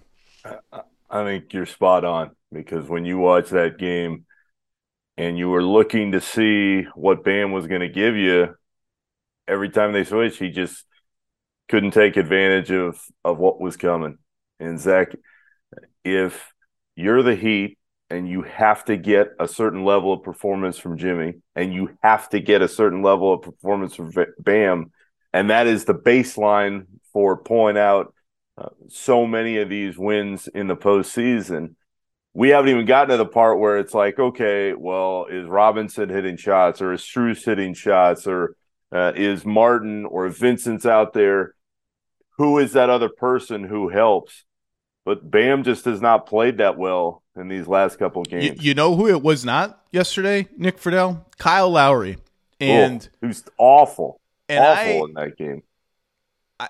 I 1.10 1.24
think 1.24 1.54
you're 1.54 1.66
spot 1.66 2.04
on 2.04 2.32
because 2.52 2.88
when 2.88 3.06
you 3.06 3.18
watch 3.18 3.50
that 3.50 3.78
game 3.78 4.26
and 5.18 5.38
you 5.38 5.50
were 5.50 5.64
looking 5.64 6.14
to 6.14 6.22
see 6.22 6.84
what 6.96 7.24
Bam 7.24 7.52
was 7.52 7.68
going 7.68 7.82
to 7.82 7.90
give 7.90 8.16
you, 8.16 8.56
every 9.48 9.70
time 9.70 9.94
they 9.94 10.04
switched, 10.04 10.40
he 10.40 10.50
just 10.50 10.86
couldn't 11.70 11.92
take 11.92 12.18
advantage 12.18 12.72
of 12.72 13.02
of 13.24 13.38
what 13.38 13.60
was 13.60 13.78
coming. 13.78 14.18
And 14.60 14.80
Zach, 14.80 15.10
if 16.04 16.52
you're 16.96 17.24
the 17.24 17.36
Heat 17.36 17.78
and 18.10 18.28
you 18.28 18.44
have 18.44 18.86
to 18.86 18.98
get 18.98 19.30
a 19.40 19.48
certain 19.48 19.86
level 19.86 20.14
of 20.14 20.24
performance 20.24 20.78
from 20.78 20.98
Jimmy, 20.98 21.36
and 21.56 21.74
you 21.74 21.98
have 22.04 22.30
to 22.30 22.40
get 22.40 22.62
a 22.62 22.68
certain 22.68 23.02
level 23.02 23.34
of 23.34 23.42
performance 23.42 23.96
from 23.96 24.12
Bam, 24.40 24.92
and 25.32 25.50
that 25.50 25.68
is 25.68 25.86
the 25.86 25.96
baseline 25.96 26.86
for 27.12 27.38
pulling 27.38 27.78
out 27.78 28.14
uh, 28.58 28.70
so 28.88 29.26
many 29.26 29.58
of 29.58 29.70
these 29.70 29.98
wins 29.98 30.48
in 30.48 30.68
the 30.68 30.76
postseason. 30.76 31.76
We 32.34 32.50
haven't 32.50 32.72
even 32.72 32.86
gotten 32.86 33.10
to 33.10 33.18
the 33.18 33.26
part 33.26 33.60
where 33.60 33.78
it's 33.78 33.94
like, 33.94 34.18
okay, 34.18 34.74
well, 34.74 35.28
is 35.30 35.48
Robinson 35.48 36.10
hitting 36.10 36.38
shots 36.38 36.82
or 36.82 36.94
is 36.94 37.02
Strus 37.02 37.46
hitting 37.46 37.74
shots 37.74 38.26
or 38.26 38.56
uh, 38.92 39.14
is 39.16 39.46
Martin 39.46 40.06
or 40.06 40.28
Vincent's 40.30 40.86
out 40.86 41.14
there? 41.14 41.54
Who 42.38 42.58
is 42.58 42.74
that 42.74 42.90
other 42.90 43.10
person 43.10 43.64
who 43.64 43.90
helps? 43.90 44.46
But 45.06 45.30
Bam 45.30 45.64
just 45.64 45.86
has 45.86 46.02
not 46.02 46.26
played 46.26 46.58
that 46.58 46.78
well 46.78 47.24
in 47.36 47.50
these 47.50 47.68
last 47.68 48.00
couple 48.00 48.24
games. 48.24 48.46
You, 48.46 48.70
you 48.70 48.74
know 48.74 48.96
who 48.96 49.08
it 49.08 49.22
was 49.22 49.44
not 49.44 49.84
yesterday, 49.92 50.48
Nick 50.58 50.80
Friedell? 50.80 51.26
Kyle 51.38 51.70
Lowry. 51.70 52.18
And 52.60 53.10
oh, 53.12 53.28
who's 53.28 53.44
awful. 53.58 54.22
awful 54.50 54.58
I, 54.58 55.06
in 55.08 55.14
that 55.16 55.38
game. 55.38 55.64
I, 56.60 56.70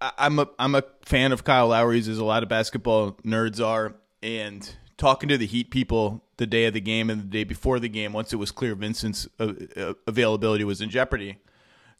I'm 0.00 0.38
a 0.38 0.48
I'm 0.58 0.74
a 0.74 0.82
fan 1.04 1.32
of 1.32 1.44
Kyle 1.44 1.68
Lowry's, 1.68 2.08
as 2.08 2.18
a 2.18 2.24
lot 2.24 2.42
of 2.42 2.48
basketball 2.48 3.12
nerds 3.24 3.64
are, 3.64 3.94
and 4.22 4.76
talking 4.96 5.28
to 5.28 5.38
the 5.38 5.46
Heat 5.46 5.70
people 5.70 6.24
the 6.36 6.46
day 6.46 6.66
of 6.66 6.74
the 6.74 6.80
game 6.80 7.10
and 7.10 7.22
the 7.22 7.26
day 7.26 7.44
before 7.44 7.78
the 7.78 7.88
game, 7.88 8.12
once 8.12 8.32
it 8.32 8.36
was 8.36 8.50
clear 8.50 8.74
Vincent's 8.74 9.28
uh, 9.38 9.52
uh, 9.76 9.94
availability 10.06 10.64
was 10.64 10.80
in 10.80 10.90
jeopardy, 10.90 11.38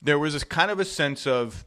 there 0.03 0.19
was 0.19 0.35
this 0.35 0.45
kind 0.45 0.71
of 0.71 0.81
a 0.81 0.85
sense 0.85 1.27
of 1.27 1.67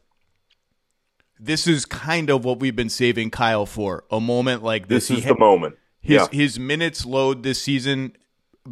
this 1.38 1.66
is 1.66 1.84
kind 1.84 2.30
of 2.30 2.44
what 2.44 2.60
we've 2.60 2.76
been 2.76 2.88
saving 2.88 3.30
Kyle 3.30 3.66
for 3.66 4.04
a 4.10 4.20
moment 4.20 4.62
like 4.62 4.88
this. 4.88 5.08
This 5.08 5.18
is 5.18 5.24
the 5.24 5.38
moment. 5.38 5.76
His 6.00 6.14
yeah. 6.14 6.26
his 6.30 6.58
minutes 6.58 7.04
load 7.04 7.42
this 7.42 7.60
season 7.60 8.16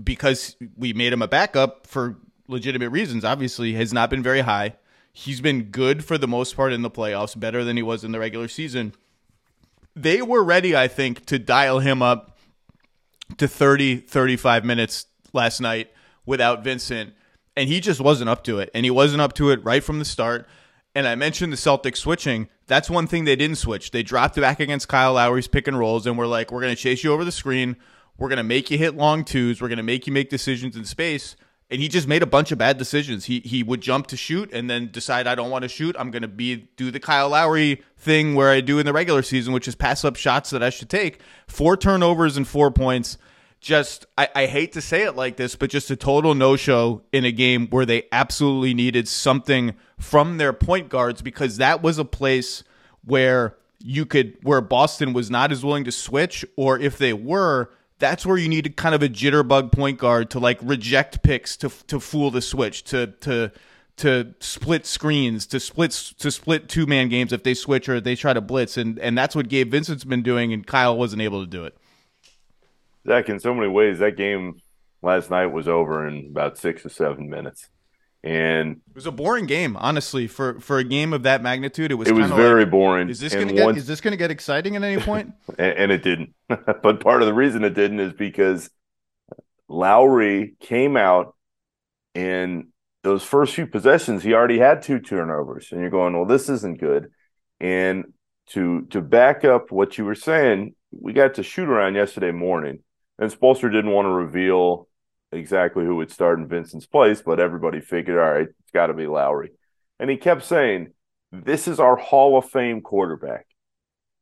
because 0.02 0.56
we 0.76 0.92
made 0.92 1.12
him 1.12 1.22
a 1.22 1.28
backup 1.28 1.86
for 1.86 2.16
legitimate 2.46 2.90
reasons. 2.90 3.24
Obviously, 3.24 3.72
has 3.74 3.92
not 3.92 4.10
been 4.10 4.22
very 4.22 4.40
high. 4.40 4.76
He's 5.12 5.40
been 5.40 5.64
good 5.64 6.04
for 6.04 6.16
the 6.16 6.28
most 6.28 6.56
part 6.56 6.72
in 6.72 6.82
the 6.82 6.90
playoffs, 6.90 7.38
better 7.38 7.64
than 7.64 7.76
he 7.76 7.82
was 7.82 8.04
in 8.04 8.12
the 8.12 8.18
regular 8.18 8.48
season. 8.48 8.94
They 9.94 10.22
were 10.22 10.42
ready, 10.42 10.74
I 10.76 10.88
think, 10.88 11.26
to 11.26 11.38
dial 11.38 11.80
him 11.80 12.02
up 12.02 12.38
to 13.38 13.48
30, 13.48 13.96
35 13.96 14.64
minutes 14.64 15.06
last 15.32 15.60
night 15.60 15.90
without 16.26 16.64
Vincent. 16.64 17.14
and 17.56 17.68
he 17.68 17.80
just 17.80 18.00
wasn't 18.00 18.30
up 18.30 18.42
to 18.44 18.58
it. 18.58 18.70
And 18.74 18.84
he 18.84 18.90
wasn't 18.90 19.20
up 19.20 19.34
to 19.34 19.50
it 19.50 19.62
right 19.62 19.84
from 19.84 19.98
the 19.98 20.04
start. 20.04 20.48
And 20.94 21.06
I 21.06 21.14
mentioned 21.14 21.52
the 21.52 21.56
Celtics 21.56 21.98
switching. 21.98 22.48
That's 22.66 22.88
one 22.88 23.06
thing 23.06 23.24
they 23.24 23.36
didn't 23.36 23.56
switch. 23.56 23.90
They 23.90 24.02
dropped 24.02 24.36
back 24.36 24.60
against 24.60 24.88
Kyle 24.88 25.14
Lowry's 25.14 25.48
pick 25.48 25.68
and 25.68 25.78
rolls, 25.78 26.06
and 26.06 26.16
we're 26.16 26.26
like, 26.26 26.50
we're 26.50 26.60
going 26.60 26.74
to 26.74 26.80
chase 26.80 27.04
you 27.04 27.12
over 27.12 27.24
the 27.24 27.32
screen. 27.32 27.76
We're 28.18 28.28
going 28.28 28.38
to 28.38 28.42
make 28.42 28.70
you 28.70 28.78
hit 28.78 28.94
long 28.94 29.24
twos. 29.24 29.60
We're 29.60 29.68
going 29.68 29.78
to 29.78 29.82
make 29.82 30.06
you 30.06 30.12
make 30.12 30.30
decisions 30.30 30.76
in 30.76 30.84
space. 30.84 31.36
And 31.72 31.80
he 31.80 31.88
just 31.88 32.06
made 32.06 32.22
a 32.22 32.26
bunch 32.26 32.52
of 32.52 32.58
bad 32.58 32.76
decisions. 32.76 33.24
He 33.24 33.40
he 33.40 33.62
would 33.62 33.80
jump 33.80 34.06
to 34.08 34.16
shoot 34.16 34.52
and 34.52 34.68
then 34.68 34.90
decide 34.92 35.26
I 35.26 35.34
don't 35.34 35.50
want 35.50 35.62
to 35.62 35.68
shoot. 35.68 35.96
I'm 35.98 36.10
going 36.10 36.22
to 36.22 36.28
be 36.28 36.68
do 36.76 36.90
the 36.90 37.00
Kyle 37.00 37.30
Lowry 37.30 37.82
thing 37.96 38.34
where 38.34 38.50
I 38.50 38.60
do 38.60 38.78
in 38.78 38.84
the 38.84 38.92
regular 38.92 39.22
season, 39.22 39.54
which 39.54 39.66
is 39.66 39.74
pass 39.74 40.04
up 40.04 40.16
shots 40.16 40.50
that 40.50 40.62
I 40.62 40.68
should 40.68 40.90
take. 40.90 41.20
Four 41.48 41.76
turnovers 41.78 42.36
and 42.36 42.46
four 42.46 42.70
points 42.70 43.16
just 43.62 44.06
I, 44.18 44.28
I, 44.34 44.46
hate 44.46 44.72
to 44.72 44.80
say 44.80 45.04
it 45.04 45.14
like 45.14 45.36
this, 45.36 45.54
but 45.54 45.70
just 45.70 45.90
a 45.90 45.96
total 45.96 46.34
no 46.34 46.56
show 46.56 47.02
in 47.12 47.24
a 47.24 47.30
game 47.30 47.68
where 47.68 47.86
they 47.86 48.08
absolutely 48.10 48.74
needed 48.74 49.06
something 49.06 49.74
from 49.98 50.36
their 50.36 50.52
point 50.52 50.88
guards 50.88 51.22
because 51.22 51.58
that 51.58 51.80
was 51.80 51.96
a 51.96 52.04
place 52.04 52.64
where 53.04 53.56
you 53.78 54.04
could 54.04 54.36
where 54.42 54.60
Boston 54.60 55.12
was 55.12 55.30
not 55.30 55.52
as 55.52 55.64
willing 55.64 55.84
to 55.84 55.92
switch, 55.92 56.44
or 56.56 56.78
if 56.78 56.98
they 56.98 57.12
were, 57.12 57.70
that's 58.02 58.26
where 58.26 58.36
you 58.36 58.48
needed 58.48 58.76
kind 58.76 58.96
of 58.96 59.02
a 59.02 59.08
jitterbug 59.08 59.70
point 59.70 59.96
guard 59.96 60.28
to 60.30 60.40
like 60.40 60.58
reject 60.60 61.22
picks 61.22 61.56
to 61.58 61.70
to 61.86 62.00
fool 62.00 62.32
the 62.32 62.42
switch, 62.42 62.82
to 62.82 63.06
to 63.20 63.52
to 63.98 64.34
split 64.40 64.84
screens, 64.86 65.46
to 65.46 65.60
split 65.60 65.92
to 66.18 66.32
split 66.32 66.68
two 66.68 66.84
man 66.84 67.08
games 67.08 67.32
if 67.32 67.44
they 67.44 67.54
switch 67.54 67.88
or 67.88 68.00
they 68.00 68.16
try 68.16 68.32
to 68.32 68.40
blitz, 68.40 68.76
and 68.76 68.98
and 68.98 69.16
that's 69.16 69.36
what 69.36 69.48
Gabe 69.48 69.70
Vincent's 69.70 70.02
been 70.02 70.22
doing, 70.22 70.52
and 70.52 70.66
Kyle 70.66 70.98
wasn't 70.98 71.22
able 71.22 71.42
to 71.42 71.46
do 71.46 71.64
it. 71.64 71.76
Zach, 73.06 73.28
in 73.28 73.38
so 73.38 73.54
many 73.54 73.68
ways, 73.68 74.00
that 74.00 74.16
game 74.16 74.60
last 75.00 75.30
night 75.30 75.46
was 75.46 75.68
over 75.68 76.06
in 76.06 76.26
about 76.26 76.58
six 76.58 76.84
or 76.84 76.88
seven 76.88 77.30
minutes. 77.30 77.68
And 78.24 78.80
it 78.88 78.94
was 78.94 79.06
a 79.06 79.10
boring 79.10 79.46
game, 79.46 79.76
honestly, 79.76 80.28
for 80.28 80.60
for 80.60 80.78
a 80.78 80.84
game 80.84 81.12
of 81.12 81.24
that 81.24 81.42
magnitude. 81.42 81.90
It 81.90 81.96
was 81.96 82.08
it 82.08 82.14
was 82.14 82.30
very 82.30 82.62
like, 82.62 82.70
boring. 82.70 83.08
Is 83.08 83.18
this 83.18 83.34
going 83.34 83.48
to 83.48 83.54
get 83.54 83.64
once, 83.64 83.78
is 83.78 83.86
this 83.86 84.00
going 84.00 84.12
to 84.12 84.16
get 84.16 84.30
exciting 84.30 84.76
at 84.76 84.84
any 84.84 85.02
point? 85.02 85.32
and, 85.58 85.72
and 85.72 85.92
it 85.92 86.04
didn't. 86.04 86.34
but 86.48 87.00
part 87.00 87.22
of 87.22 87.26
the 87.26 87.34
reason 87.34 87.64
it 87.64 87.74
didn't 87.74 87.98
is 87.98 88.12
because 88.12 88.70
Lowry 89.68 90.54
came 90.60 90.96
out 90.96 91.34
and 92.14 92.68
those 93.02 93.24
first 93.24 93.54
few 93.54 93.66
possessions 93.66 94.22
he 94.22 94.34
already 94.34 94.58
had 94.58 94.82
two 94.82 95.00
turnovers, 95.00 95.72
and 95.72 95.80
you're 95.80 95.90
going, 95.90 96.14
well, 96.14 96.26
this 96.26 96.48
isn't 96.48 96.78
good. 96.78 97.10
And 97.58 98.04
to 98.50 98.82
to 98.90 99.00
back 99.00 99.44
up 99.44 99.72
what 99.72 99.98
you 99.98 100.04
were 100.04 100.14
saying, 100.14 100.76
we 100.92 101.12
got 101.12 101.34
to 101.34 101.42
shoot 101.42 101.68
around 101.68 101.96
yesterday 101.96 102.30
morning 102.30 102.78
and 103.18 103.30
Spoelstra 103.30 103.72
didn't 103.72 103.92
want 103.92 104.06
to 104.06 104.10
reveal 104.10 104.88
exactly 105.32 105.84
who 105.84 105.96
would 105.96 106.10
start 106.10 106.38
in 106.38 106.48
Vincent's 106.48 106.86
place, 106.86 107.22
but 107.22 107.40
everybody 107.40 107.80
figured, 107.80 108.18
all 108.18 108.32
right, 108.32 108.48
it's 108.48 108.70
got 108.72 108.88
to 108.88 108.94
be 108.94 109.06
Lowry. 109.06 109.50
And 109.98 110.10
he 110.10 110.16
kept 110.16 110.44
saying, 110.44 110.92
this 111.30 111.66
is 111.66 111.80
our 111.80 111.96
Hall 111.96 112.36
of 112.36 112.50
Fame 112.50 112.82
quarterback. 112.82 113.46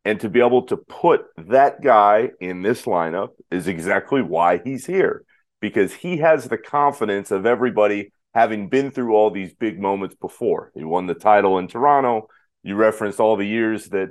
And 0.04 0.20
to 0.20 0.28
be 0.28 0.40
able 0.40 0.62
to 0.66 0.76
put 0.76 1.26
that 1.36 1.82
guy 1.82 2.30
in 2.40 2.62
this 2.62 2.82
lineup 2.82 3.30
is 3.50 3.68
exactly 3.68 4.22
why 4.22 4.60
he's 4.64 4.86
here, 4.86 5.24
because 5.60 5.92
he 5.92 6.18
has 6.18 6.44
the 6.44 6.56
confidence 6.56 7.30
of 7.30 7.44
everybody 7.44 8.12
having 8.32 8.68
been 8.68 8.90
through 8.90 9.14
all 9.14 9.30
these 9.30 9.52
big 9.52 9.78
moments 9.80 10.14
before. 10.14 10.70
He 10.74 10.84
won 10.84 11.06
the 11.06 11.14
title 11.14 11.58
in 11.58 11.68
Toronto. 11.68 12.28
You 12.62 12.76
referenced 12.76 13.20
all 13.20 13.36
the 13.36 13.46
years 13.46 13.86
that 13.88 14.10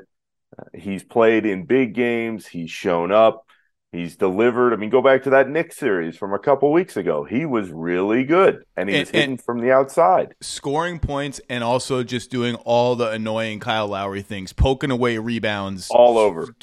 uh, 0.58 0.64
he's 0.74 1.04
played 1.04 1.46
in 1.46 1.66
big 1.66 1.94
games, 1.94 2.46
he's 2.46 2.72
shown 2.72 3.12
up. 3.12 3.46
He's 3.92 4.16
delivered. 4.16 4.72
I 4.72 4.76
mean, 4.76 4.92
go 4.92 5.02
back 5.02 5.24
to 5.24 5.32
that 5.32 5.50
Knicks 5.50 5.76
series 5.76 6.16
from 6.16 6.32
a 6.32 6.38
couple 6.38 6.72
weeks 6.72 6.96
ago. 6.96 7.24
He 7.24 7.46
was 7.46 7.72
really 7.72 8.24
good, 8.24 8.64
and 8.78 8.88
he 8.88 9.00
was 9.00 9.10
hitting 9.10 9.38
from 9.38 9.62
the 9.62 9.72
outside, 9.72 10.36
scoring 10.42 11.00
points, 11.00 11.42
and 11.50 11.64
also 11.64 12.04
just 12.04 12.30
doing 12.30 12.54
all 12.58 12.96
the 12.96 13.10
annoying 13.10 13.60
Kyle 13.60 13.88
Lowry 13.88 14.22
things, 14.22 14.54
poking 14.54 14.92
away 14.92 15.18
rebounds, 15.18 15.90
all 15.90 16.20
over, 16.20 16.54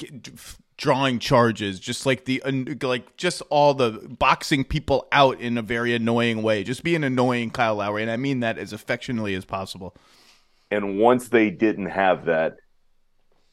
drawing 0.77 1.19
charges, 1.19 1.81
just 1.81 2.05
like 2.05 2.23
the 2.23 2.41
like 2.81 3.17
just 3.17 3.41
all 3.49 3.73
the 3.73 4.07
boxing 4.17 4.63
people 4.63 5.05
out 5.11 5.41
in 5.41 5.57
a 5.57 5.61
very 5.61 5.93
annoying 5.93 6.43
way, 6.43 6.63
just 6.63 6.81
being 6.81 7.03
annoying 7.03 7.49
Kyle 7.49 7.75
Lowry, 7.75 8.03
and 8.03 8.11
I 8.11 8.15
mean 8.15 8.39
that 8.39 8.57
as 8.57 8.71
affectionately 8.71 9.35
as 9.35 9.43
possible. 9.43 9.93
And 10.71 10.97
once 10.97 11.27
they 11.27 11.49
didn't 11.49 11.87
have 11.87 12.23
that, 12.25 12.55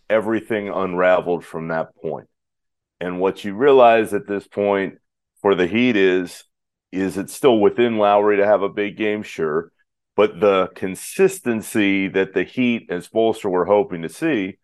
everything 0.09 0.69
unraveled 0.69 1.45
from 1.45 1.69
that 1.69 1.89
point 2.01 2.29
and 3.01 3.21
what 3.21 3.45
you 3.45 3.55
realize 3.55 4.15
at 4.15 4.27
this 4.27 4.47
point 4.47 4.99
for 5.41 5.55
the 5.55 5.67
Heat 5.67 5.97
is 5.97 6.45
is 6.93 7.19
it 7.19 7.29
still 7.29 7.59
within 7.59 7.99
Lowry 7.99 8.37
to 8.37 8.47
have 8.47 8.63
a 8.63 8.69
big 8.69 8.97
game? 8.97 9.23
Sure. 9.25 9.73
But 10.15 10.39
the 10.39 10.69
consistency 10.77 12.07
that 12.09 12.35
the 12.35 12.45
Heat 12.45 12.87
and 12.89 13.03
Spoelstra 13.03 13.51
were 13.51 13.65
hoping 13.65 14.03
to 14.03 14.09
see 14.09 14.59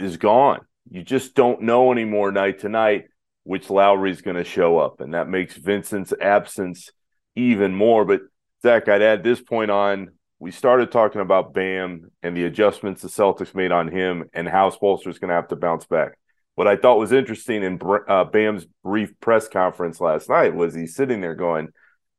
is 0.00 0.16
gone. 0.16 0.60
You 0.90 1.04
just 1.04 1.36
don't 1.36 1.62
know 1.62 1.92
anymore 1.92 2.32
night 2.32 2.60
to 2.60 2.68
night 2.68 3.04
which 3.44 3.70
Lowry's 3.70 4.22
going 4.22 4.36
to 4.36 4.44
show 4.44 4.78
up. 4.78 5.00
And 5.00 5.14
that 5.14 5.28
makes 5.28 5.54
Vincent's 5.56 6.12
absence 6.20 6.90
even 7.36 7.74
more. 7.74 8.04
But 8.04 8.22
Zach, 8.62 8.88
I'd 8.88 9.02
add 9.02 9.22
this 9.22 9.40
point 9.40 9.70
on. 9.70 10.10
We 10.40 10.50
started 10.50 10.90
talking 10.90 11.20
about 11.20 11.54
Bam 11.54 12.10
and 12.22 12.36
the 12.36 12.44
adjustments 12.44 13.02
the 13.02 13.08
Celtics 13.08 13.54
made 13.54 13.70
on 13.70 13.88
him 13.88 14.24
and 14.34 14.48
how 14.48 14.70
Spoelstra's 14.70 15.18
going 15.18 15.28
to 15.28 15.34
have 15.34 15.48
to 15.48 15.56
bounce 15.56 15.86
back 15.86 16.18
what 16.54 16.68
I 16.68 16.76
thought 16.76 16.98
was 16.98 17.12
interesting 17.12 17.62
in 17.62 17.80
uh, 18.08 18.24
Bam's 18.24 18.66
brief 18.82 19.18
press 19.20 19.48
conference 19.48 20.00
last 20.00 20.28
night 20.28 20.54
was 20.54 20.74
he's 20.74 20.94
sitting 20.94 21.20
there 21.20 21.34
going, 21.34 21.68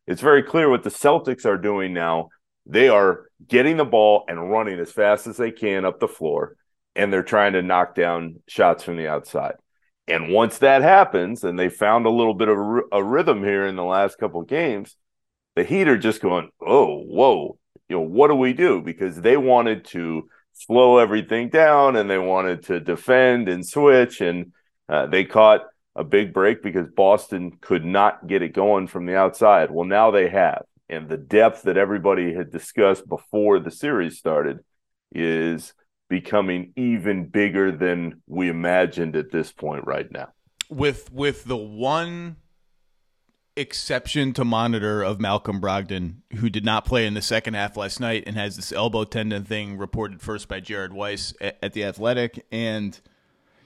it's 0.08 0.22
very 0.22 0.44
clear 0.44 0.70
what 0.70 0.84
the 0.84 0.90
Celtics 0.90 1.46
are 1.46 1.58
doing 1.58 1.94
now. 1.94 2.30
They 2.66 2.90
are 2.90 3.30
getting 3.48 3.78
the 3.78 3.86
ball 3.86 4.26
and 4.28 4.52
running 4.52 4.80
as 4.80 4.92
fast 4.92 5.28
as 5.28 5.38
they 5.38 5.52
can 5.52 5.86
up 5.86 6.00
the 6.00 6.08
floor, 6.08 6.56
and 6.96 7.12
they're 7.12 7.24
trying 7.24 7.54
to 7.54 7.62
knock 7.62 7.96
down 7.96 8.42
shots 8.48 8.84
from 8.84 8.98
the 8.98 9.08
outside. 9.08 9.56
And 10.08 10.32
once 10.32 10.60
that 10.60 10.82
happens, 10.82 11.44
and 11.44 11.58
they 11.58 11.70
found 11.70 12.06
a 12.06 12.12
little 12.12 12.34
bit 12.34 12.48
of 12.48 12.58
a, 12.92 13.04
rhythm 13.04 13.44
here 13.44 13.66
in 13.66 13.76
the 13.76 13.84
last 13.84 14.20
couple 14.20 14.42
of 14.42 14.48
games, 14.48 14.96
the 15.56 15.64
Heat 15.64 15.88
are 15.88 15.98
just 15.98 16.22
going, 16.22 16.50
oh, 16.62 17.00
whoa, 17.00 17.58
you 17.90 17.96
know, 17.96 18.02
what 18.02 18.28
do 18.28 18.36
we 18.36 18.54
do? 18.54 18.82
Because 18.82 19.20
they 19.20 19.38
wanted 19.38 19.86
to 19.86 20.30
slow 20.56 20.98
everything 20.98 21.50
down 21.50 21.96
and 21.96 22.10
they 22.10 22.18
wanted 22.18 22.64
to 22.64 22.80
defend 22.80 23.50
and 23.50 23.66
switch. 23.66 24.22
And 24.22 24.54
uh, 24.90 25.06
they 25.08 25.26
caught 25.26 25.62
a 25.96 26.04
big 26.04 26.34
break 26.34 26.64
because 26.64 26.88
Boston 26.96 27.58
could 27.62 27.86
not 27.86 28.26
get 28.26 28.42
it 28.42 28.54
going 28.54 28.88
from 28.88 29.06
the 29.06 29.16
outside. 29.16 29.70
Well, 29.70 29.86
now 29.86 30.12
they 30.12 30.30
have. 30.30 30.64
And 30.90 31.10
the 31.10 31.18
depth 31.18 31.64
that 31.64 31.78
everybody 31.78 32.34
had 32.34 32.52
discussed 32.52 33.08
before 33.08 33.60
the 33.60 33.72
series 33.72 34.18
started 34.18 34.60
is 35.14 35.74
becoming 36.10 36.72
even 36.76 37.28
bigger 37.28 37.72
than 37.72 38.22
we 38.28 38.50
imagined 38.50 39.16
at 39.16 39.32
this 39.32 39.52
point 39.52 39.86
right 39.86 40.12
now. 40.12 40.30
With 40.70 41.12
with 41.12 41.44
the 41.46 41.58
one 41.58 42.38
exception 43.58 44.34
to 44.34 44.44
monitor 44.44 45.02
of 45.02 45.20
Malcolm 45.20 45.62
Brogdon, 45.62 46.16
who 46.38 46.50
did 46.50 46.66
not 46.66 46.86
play 46.86 47.06
in 47.06 47.14
the 47.14 47.22
second 47.22 47.54
half 47.54 47.78
last 47.78 48.00
night 48.00 48.24
and 48.28 48.36
has 48.36 48.56
this 48.56 48.72
elbow 48.72 49.04
tendon 49.04 49.44
thing 49.44 49.78
reported 49.78 50.22
first 50.22 50.48
by 50.48 50.60
Jared 50.60 50.94
Weiss 50.94 51.34
at, 51.40 51.58
at 51.64 51.74
the 51.74 51.84
Athletic. 51.84 52.46
And, 52.52 53.00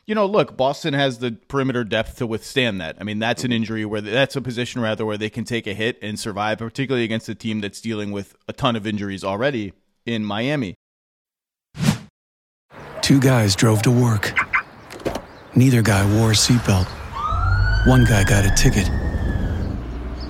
you 0.05 0.13
know, 0.13 0.25
look, 0.25 0.55
Boston 0.55 0.93
has 0.93 1.19
the 1.19 1.31
perimeter 1.47 1.83
depth 1.83 2.17
to 2.17 2.27
withstand 2.27 2.79
that. 2.81 2.97
I 2.99 3.03
mean, 3.03 3.19
that's 3.19 3.43
an 3.43 3.51
injury 3.51 3.85
where 3.85 4.01
that's 4.01 4.35
a 4.35 4.41
position 4.41 4.81
rather 4.81 5.05
where 5.05 5.17
they 5.17 5.29
can 5.29 5.43
take 5.43 5.65
a 5.65 5.73
hit 5.73 5.97
and 6.01 6.19
survive, 6.19 6.59
particularly 6.59 7.03
against 7.03 7.27
a 7.29 7.35
team 7.35 7.61
that's 7.61 7.81
dealing 7.81 8.11
with 8.11 8.35
a 8.47 8.53
ton 8.53 8.75
of 8.75 8.85
injuries 8.85 9.23
already 9.23 9.73
in 10.05 10.23
Miami. 10.23 10.75
Two 13.01 13.19
guys 13.19 13.55
drove 13.55 13.81
to 13.83 13.91
work. 13.91 14.37
Neither 15.55 15.81
guy 15.81 16.05
wore 16.17 16.31
a 16.31 16.35
seatbelt. 16.35 16.87
One 17.87 18.03
guy 18.05 18.23
got 18.23 18.45
a 18.45 18.53
ticket. 18.55 18.87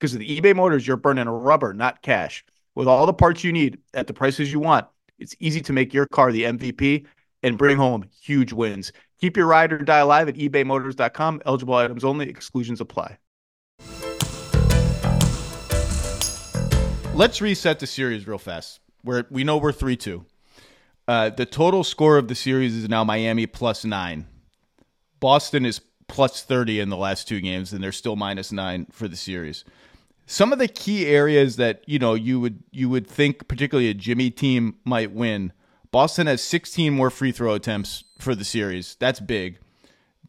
Because 0.00 0.16
with 0.16 0.26
eBay 0.26 0.56
Motors, 0.56 0.86
you're 0.86 0.96
burning 0.96 1.28
rubber, 1.28 1.74
not 1.74 2.00
cash. 2.00 2.42
With 2.74 2.88
all 2.88 3.04
the 3.04 3.12
parts 3.12 3.44
you 3.44 3.52
need 3.52 3.78
at 3.92 4.06
the 4.06 4.14
prices 4.14 4.50
you 4.50 4.58
want, 4.58 4.86
it's 5.18 5.36
easy 5.40 5.60
to 5.60 5.74
make 5.74 5.92
your 5.92 6.06
car 6.06 6.32
the 6.32 6.44
MVP 6.44 7.04
and 7.42 7.58
bring 7.58 7.76
home 7.76 8.06
huge 8.22 8.54
wins. 8.54 8.92
Keep 9.20 9.36
your 9.36 9.46
ride 9.46 9.74
or 9.74 9.78
die 9.78 9.98
alive 9.98 10.26
at 10.28 10.36
ebaymotors.com. 10.36 11.42
Eligible 11.44 11.74
items 11.74 12.02
only, 12.02 12.30
exclusions 12.30 12.80
apply. 12.80 13.18
Let's 17.12 17.42
reset 17.42 17.80
the 17.80 17.86
series 17.86 18.26
real 18.26 18.38
fast. 18.38 18.80
Where 19.02 19.26
we 19.30 19.44
know 19.44 19.58
we're 19.58 19.72
3 19.72 19.96
2. 19.96 20.24
Uh, 21.06 21.28
the 21.28 21.44
total 21.44 21.84
score 21.84 22.16
of 22.16 22.28
the 22.28 22.34
series 22.34 22.74
is 22.74 22.88
now 22.88 23.04
Miami 23.04 23.46
plus 23.46 23.84
nine. 23.84 24.26
Boston 25.18 25.66
is 25.66 25.82
plus 26.08 26.42
30 26.42 26.80
in 26.80 26.88
the 26.88 26.96
last 26.96 27.28
two 27.28 27.40
games, 27.42 27.74
and 27.74 27.84
they're 27.84 27.92
still 27.92 28.16
minus 28.16 28.50
nine 28.50 28.86
for 28.90 29.06
the 29.06 29.16
series. 29.16 29.64
Some 30.30 30.52
of 30.52 30.60
the 30.60 30.68
key 30.68 31.08
areas 31.08 31.56
that 31.56 31.82
you 31.86 31.98
know 31.98 32.14
you 32.14 32.38
would 32.38 32.62
you 32.70 32.88
would 32.88 33.08
think, 33.08 33.48
particularly 33.48 33.90
a 33.90 33.94
Jimmy 33.94 34.30
team, 34.30 34.76
might 34.84 35.10
win. 35.10 35.52
Boston 35.90 36.28
has 36.28 36.40
16 36.40 36.92
more 36.92 37.10
free 37.10 37.32
throw 37.32 37.54
attempts 37.54 38.04
for 38.16 38.36
the 38.36 38.44
series. 38.44 38.96
That's 39.00 39.18
big. 39.18 39.58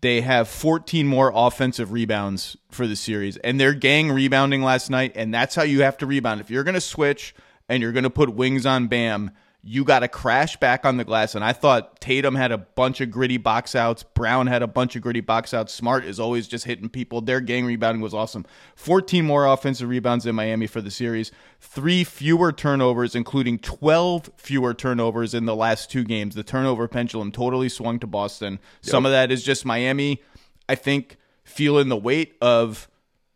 They 0.02 0.22
have 0.22 0.48
14 0.48 1.06
more 1.06 1.32
offensive 1.36 1.92
rebounds 1.92 2.58
for 2.72 2.88
the 2.88 2.96
series, 2.96 3.38
and 3.38 3.60
they're 3.60 3.76
gang 3.76 4.12
rebounding 4.12 4.64
last 4.64 4.90
night, 4.90 5.12
and 5.14 5.32
that's 5.32 5.54
how 5.54 5.62
you 5.62 5.84
have 5.84 6.00
to 6.00 6.08
rebound. 6.08 6.42
If 6.42 6.50
you're 6.50 6.64
going 6.64 6.74
to 6.74 6.82
switch 6.82 7.36
and 7.70 7.84
you're 7.84 7.92
going 7.92 8.02
to 8.02 8.10
put 8.10 8.34
wings 8.34 8.66
on 8.66 8.88
Bam, 8.88 9.30
you 9.64 9.84
got 9.84 10.00
to 10.00 10.08
crash 10.08 10.58
back 10.58 10.86
on 10.86 10.98
the 10.98 11.04
glass. 11.04 11.36
And 11.36 11.44
I 11.44 11.54
thought 11.54 12.02
Tatum 12.02 12.34
had 12.34 12.52
a 12.52 12.58
bunch 12.58 13.00
of 13.00 13.12
gritty 13.12 13.38
box 13.38 13.76
outs. 13.76 14.02
Brown 14.02 14.48
had 14.48 14.64
a 14.64 14.68
bunch 14.68 14.96
of 14.96 15.04
gritty 15.04 15.22
box 15.22 15.54
outs. 15.54 15.72
Smart 15.72 16.04
is 16.04 16.20
always 16.20 16.48
just 16.48 16.66
hitting 16.66 16.90
people. 16.90 17.22
Their 17.22 17.42
gang 17.42 17.66
rebounding 17.66 18.02
was 18.02 18.14
awesome. 18.14 18.46
14 18.76 19.24
more 19.24 19.46
offensive 19.46 19.88
rebounds 19.88 20.26
in 20.26 20.34
Miami 20.34 20.66
for 20.66 20.82
the 20.82 20.90
series. 20.90 21.32
Three 21.60 22.04
fewer 22.04 22.52
turnovers, 22.52 23.14
including 23.14 23.60
12 23.60 24.32
fewer 24.36 24.74
turnovers 24.74 25.36
in 25.36 25.46
the 25.46 25.56
last 25.56 25.92
two 25.92 26.04
games. 26.04 26.34
The 26.34 26.44
turnover 26.44 26.88
pendulum 26.88 27.32
totally 27.32 27.70
swung 27.70 28.00
to 28.00 28.08
Boston. 28.08 28.54
Yep. 28.54 28.92
Some 28.92 29.06
of 29.06 29.12
that 29.12 29.32
is 29.32 29.44
just 29.44 29.64
Miami, 29.64 30.24
I 30.68 30.74
think, 30.74 31.18
feeling 31.44 31.90
the 31.90 31.98
weight 31.98 32.36
of 32.42 32.88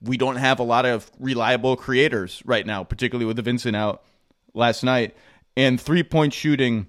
we 0.02 0.18
don't 0.18 0.38
have 0.38 0.60
a 0.60 0.64
lot 0.64 0.86
of 0.88 1.12
reliable 1.20 1.76
creators 1.76 2.42
right 2.46 2.66
now, 2.66 2.84
particularly 2.84 3.26
with 3.26 3.36
the 3.36 3.44
Vincent 3.44 3.76
out 3.76 4.04
last 4.56 4.84
night. 4.84 5.16
And 5.58 5.80
three 5.80 6.04
point 6.04 6.34
shooting, 6.34 6.88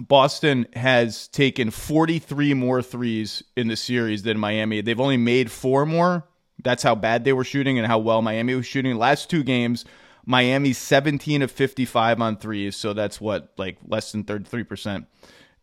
Boston 0.00 0.66
has 0.74 1.28
taken 1.28 1.70
43 1.70 2.54
more 2.54 2.82
threes 2.82 3.42
in 3.56 3.68
the 3.68 3.76
series 3.76 4.22
than 4.22 4.38
Miami. 4.38 4.80
They've 4.80 5.00
only 5.00 5.16
made 5.16 5.50
four 5.50 5.86
more. 5.86 6.24
That's 6.62 6.82
how 6.82 6.94
bad 6.94 7.24
they 7.24 7.32
were 7.32 7.44
shooting 7.44 7.78
and 7.78 7.86
how 7.86 7.98
well 7.98 8.22
Miami 8.22 8.54
was 8.54 8.66
shooting. 8.66 8.96
Last 8.96 9.30
two 9.30 9.44
games, 9.44 9.84
Miami 10.26 10.72
17 10.72 11.42
of 11.42 11.50
55 11.50 12.20
on 12.20 12.36
threes. 12.36 12.76
So 12.76 12.92
that's 12.92 13.20
what, 13.20 13.52
like 13.56 13.78
less 13.86 14.12
than 14.12 14.24
33%. 14.24 15.06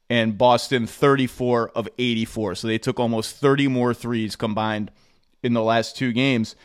And 0.09 0.37
Boston 0.37 0.87
34 0.87 1.69
of 1.69 1.89
84. 1.97 2.55
So 2.55 2.67
they 2.67 2.77
took 2.77 2.99
almost 2.99 3.35
30 3.37 3.67
more 3.67 3.93
threes 3.93 4.35
combined 4.35 4.91
in 5.43 5.53
the 5.53 5.63
last 5.63 5.97
two 5.97 6.13
games. 6.13 6.55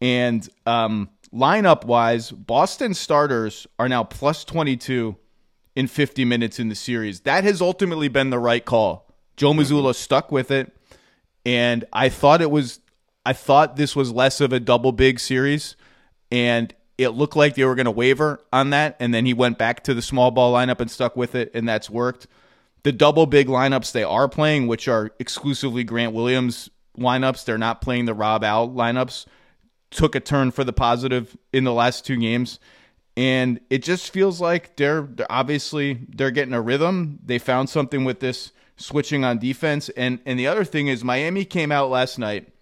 And 0.00 0.48
um, 0.66 1.10
lineup 1.34 1.84
wise, 1.84 2.30
Boston 2.30 2.94
starters 2.94 3.66
are 3.78 3.88
now 3.88 4.04
plus 4.04 4.44
22 4.44 5.16
in 5.76 5.86
50 5.86 6.24
minutes 6.24 6.58
in 6.58 6.68
the 6.68 6.74
series. 6.74 7.20
That 7.20 7.44
has 7.44 7.60
ultimately 7.60 8.08
been 8.08 8.30
the 8.30 8.38
right 8.38 8.64
call. 8.64 9.06
Joe 9.36 9.52
Mazzulla 9.52 9.94
stuck 9.94 10.30
with 10.32 10.50
it, 10.50 10.76
and 11.46 11.84
I 11.92 12.08
thought 12.08 12.42
it 12.42 12.50
was. 12.50 12.80
I 13.24 13.32
thought 13.32 13.76
this 13.76 13.94
was 13.94 14.10
less 14.10 14.40
of 14.40 14.52
a 14.52 14.60
double 14.60 14.92
big 14.92 15.20
series, 15.20 15.76
and 16.30 16.74
it 16.98 17.10
looked 17.10 17.36
like 17.36 17.54
they 17.54 17.64
were 17.64 17.74
going 17.74 17.86
to 17.86 17.90
waver 17.90 18.40
on 18.52 18.70
that. 18.70 18.96
And 18.98 19.12
then 19.14 19.26
he 19.26 19.34
went 19.34 19.58
back 19.58 19.84
to 19.84 19.94
the 19.94 20.02
small 20.02 20.30
ball 20.30 20.54
lineup 20.54 20.80
and 20.80 20.90
stuck 20.90 21.16
with 21.16 21.34
it, 21.34 21.50
and 21.54 21.68
that's 21.68 21.88
worked. 21.88 22.26
The 22.82 22.92
double 22.92 23.26
big 23.26 23.46
lineups 23.46 23.92
they 23.92 24.04
are 24.04 24.28
playing, 24.28 24.66
which 24.66 24.88
are 24.88 25.10
exclusively 25.18 25.84
Grant 25.84 26.14
Williams 26.14 26.70
lineups, 26.98 27.44
they're 27.44 27.58
not 27.58 27.80
playing 27.80 28.06
the 28.06 28.14
Rob 28.14 28.42
Al 28.42 28.68
lineups 28.68 29.26
took 29.90 30.14
a 30.14 30.20
turn 30.20 30.50
for 30.50 30.64
the 30.64 30.72
positive 30.72 31.36
in 31.52 31.64
the 31.64 31.72
last 31.72 32.06
two 32.06 32.16
games. 32.16 32.58
And 33.16 33.60
it 33.70 33.82
just 33.82 34.10
feels 34.10 34.40
like 34.40 34.76
they're, 34.76 35.02
they're 35.02 35.30
obviously 35.30 36.06
they're 36.08 36.30
getting 36.30 36.54
a 36.54 36.60
rhythm. 36.60 37.18
They 37.24 37.38
found 37.38 37.68
something 37.68 38.04
with 38.04 38.20
this 38.20 38.52
switching 38.76 39.24
on 39.24 39.38
defense. 39.38 39.88
And 39.90 40.20
and 40.24 40.38
the 40.38 40.46
other 40.46 40.64
thing 40.64 40.88
is 40.88 41.04
Miami 41.04 41.44
came 41.44 41.70
out 41.70 41.90
last 41.90 42.18
night 42.18 42.52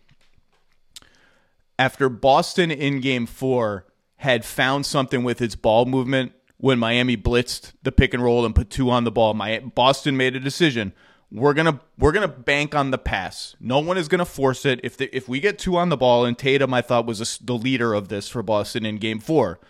after 1.78 2.08
Boston 2.08 2.70
in 2.70 3.00
game 3.00 3.26
four 3.26 3.86
had 4.16 4.44
found 4.44 4.84
something 4.84 5.22
with 5.22 5.40
its 5.40 5.54
ball 5.54 5.84
movement 5.84 6.32
when 6.56 6.78
Miami 6.78 7.16
blitzed 7.16 7.72
the 7.84 7.92
pick 7.92 8.12
and 8.12 8.22
roll 8.22 8.44
and 8.44 8.54
put 8.54 8.68
two 8.68 8.90
on 8.90 9.04
the 9.04 9.12
ball. 9.12 9.32
My 9.32 9.60
Boston 9.60 10.16
made 10.16 10.34
a 10.34 10.40
decision 10.40 10.92
we're 11.30 11.54
gonna 11.54 11.80
we're 11.98 12.12
gonna 12.12 12.28
bank 12.28 12.74
on 12.74 12.90
the 12.90 12.98
pass. 12.98 13.54
No 13.60 13.80
one 13.80 13.98
is 13.98 14.08
gonna 14.08 14.24
force 14.24 14.64
it. 14.64 14.80
If 14.82 14.96
the, 14.96 15.14
if 15.14 15.28
we 15.28 15.40
get 15.40 15.58
two 15.58 15.76
on 15.76 15.88
the 15.90 15.96
ball, 15.96 16.24
and 16.24 16.38
Tatum, 16.38 16.72
I 16.72 16.80
thought 16.80 17.06
was 17.06 17.20
a, 17.20 17.44
the 17.44 17.54
leader 17.54 17.92
of 17.94 18.08
this 18.08 18.28
for 18.28 18.42
Boston 18.42 18.86
in 18.86 18.96
Game 18.96 19.20
Four. 19.20 19.60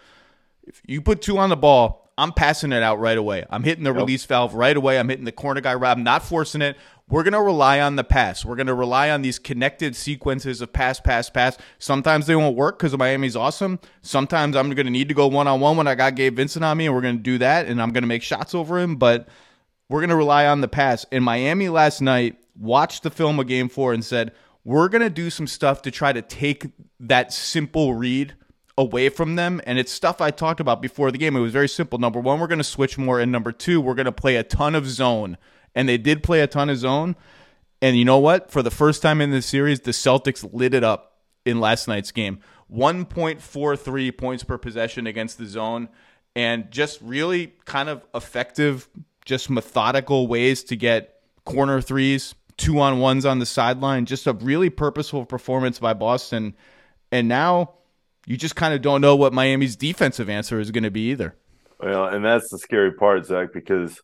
If 0.65 0.83
you 0.87 1.01
put 1.01 1.21
two 1.23 1.39
on 1.39 1.49
the 1.49 1.57
ball, 1.57 2.13
I'm 2.17 2.33
passing 2.33 2.73
it 2.73 2.83
out 2.83 3.01
right 3.01 3.19
away. 3.19 3.45
I'm 3.51 3.65
hitting 3.65 3.85
the 3.85 3.91
yep. 3.91 3.97
release 3.97 4.25
valve 4.25 4.55
right 4.55 4.77
away. 4.77 4.99
I'm 4.99 5.09
hitting 5.09 5.25
the 5.25 5.33
corner 5.33 5.61
guy. 5.61 5.73
I'm 5.75 6.05
not 6.05 6.23
forcing 6.23 6.63
it. 6.63 6.77
We're 7.09 7.25
gonna 7.25 7.43
rely 7.43 7.81
on 7.81 7.97
the 7.97 8.05
pass. 8.05 8.45
We're 8.45 8.57
gonna 8.57 8.75
rely 8.75 9.11
on 9.11 9.23
these 9.23 9.39
connected 9.39 9.97
sequences 9.97 10.61
of 10.61 10.73
pass, 10.73 11.01
pass, 11.01 11.29
pass. 11.29 11.57
Sometimes 11.79 12.27
they 12.27 12.37
won't 12.37 12.55
work 12.55 12.79
because 12.79 12.97
Miami's 12.97 13.35
awesome. 13.35 13.81
Sometimes 14.03 14.55
I'm 14.55 14.71
gonna 14.71 14.91
need 14.91 15.09
to 15.09 15.15
go 15.15 15.27
one 15.27 15.49
on 15.49 15.59
one 15.59 15.77
when 15.77 15.89
I 15.89 15.97
got 15.97 16.15
Gabe 16.15 16.37
Vincent 16.37 16.65
on 16.65 16.77
me, 16.77 16.87
and 16.87 16.95
we're 16.95 17.01
gonna 17.01 17.17
do 17.17 17.39
that, 17.39 17.67
and 17.67 17.83
I'm 17.83 17.91
gonna 17.91 18.07
make 18.07 18.23
shots 18.23 18.55
over 18.55 18.79
him, 18.79 18.97
but 18.97 19.27
we're 19.89 20.01
going 20.01 20.11
to 20.11 20.17
rely 20.17 20.47
on 20.47 20.61
the 20.61 20.69
pass. 20.69 21.07
And 21.11 21.25
Miami 21.25 21.69
last 21.69 22.01
night 22.01 22.37
watched 22.59 23.03
the 23.03 23.11
film 23.11 23.39
of 23.39 23.47
game 23.47 23.69
four 23.69 23.93
and 23.93 24.05
said, 24.05 24.33
we're 24.65 24.89
going 24.89 25.03
to 25.03 25.11
do 25.11 25.31
some 25.31 25.47
stuff 25.47 25.83
to 25.83 25.91
try 25.91 26.13
to 26.13 26.21
take 26.21 26.67
that 27.01 27.33
simple 27.33 27.95
read 27.95 28.35
away 28.77 29.09
from 29.09 29.37
them. 29.37 29.61
And 29.65 29.79
it's 29.79 29.91
stuff 29.91 30.21
I 30.21 30.31
talked 30.31 30.61
about 30.61 30.83
before 30.83 31.11
the 31.11 31.19
game. 31.19 31.37
It 31.37 31.41
was 31.41 31.53
very 31.53 31.69
simple. 31.69 31.99
Number 31.99 32.21
one, 32.21 32.39
we're 32.39 32.47
going 32.47 32.59
to 32.59 32.65
switch 32.65 32.99
more. 32.99 33.19
And 33.19 33.33
number 33.33 33.51
two, 33.51 33.81
we're 33.81 33.95
going 33.95 34.07
to 34.07 34.13
play 34.13 34.37
a 34.37 34.43
ton 34.43 34.75
of 34.75 34.87
zone. 34.87 35.39
And 35.75 35.89
they 35.89 35.99
did 35.99 36.23
play 36.23 36.41
a 36.41 36.47
ton 36.47 36.69
of 36.69 36.77
zone. 36.77 37.17
And 37.81 37.97
you 37.97 38.05
know 38.05 38.19
what? 38.19 38.51
For 38.51 38.63
the 38.63 38.71
first 38.71 39.01
time 39.01 39.21
in 39.21 39.31
this 39.31 39.47
series, 39.47 39.81
the 39.81 39.93
Celtics 39.93 40.49
lit 40.53 40.75
it 40.75 40.85
up 40.85 41.19
in 41.45 41.61
last 41.61 41.89
night's 41.89 42.13
game. 42.13 42.41
1.43 42.71 44.19
points 44.19 44.45
per 44.45 44.59
possession 44.59 45.07
against 45.07 45.39
the 45.39 45.47
zone. 45.47 45.89
And 46.37 46.71
just 46.71 47.01
really 47.01 47.55
kind 47.65 47.89
of 47.89 48.07
effective 48.15 48.89
just 49.29 49.51
methodical 49.51 50.27
ways 50.27 50.65
to 50.65 50.75
get 50.75 51.21
corner 51.45 51.83
threes, 51.83 52.35
two 52.57 52.81
on 52.81 52.99
ones 52.99 53.27
on 53.27 53.39
the 53.39 53.47
sideline, 53.47 54.07
just 54.07 54.27
a 54.27 54.33
really 54.33 54.71
purposeful 54.71 55.27
performance 55.27 55.79
by 55.79 55.93
Boston. 55.93 56.57
And 57.13 57.29
now 57.29 57.75
you 58.27 58.39
just 58.39 58.57
kind 58.57 58.73
of 58.73 58.81
don't 58.81 59.03
know 59.03 59.15
what 59.17 59.35
Miami's 59.35 59.77
defensive 59.77 60.31
answer 60.31 60.59
is 60.59 60.71
going 60.71 60.85
to 60.85 60.91
be 60.91 61.11
either. 61.11 61.37
Well, 61.79 62.07
and 62.07 62.25
that's 62.25 62.49
the 62.49 62.59
scary 62.59 62.95
part, 62.95 63.27
Zach, 63.27 63.53
because 63.53 64.01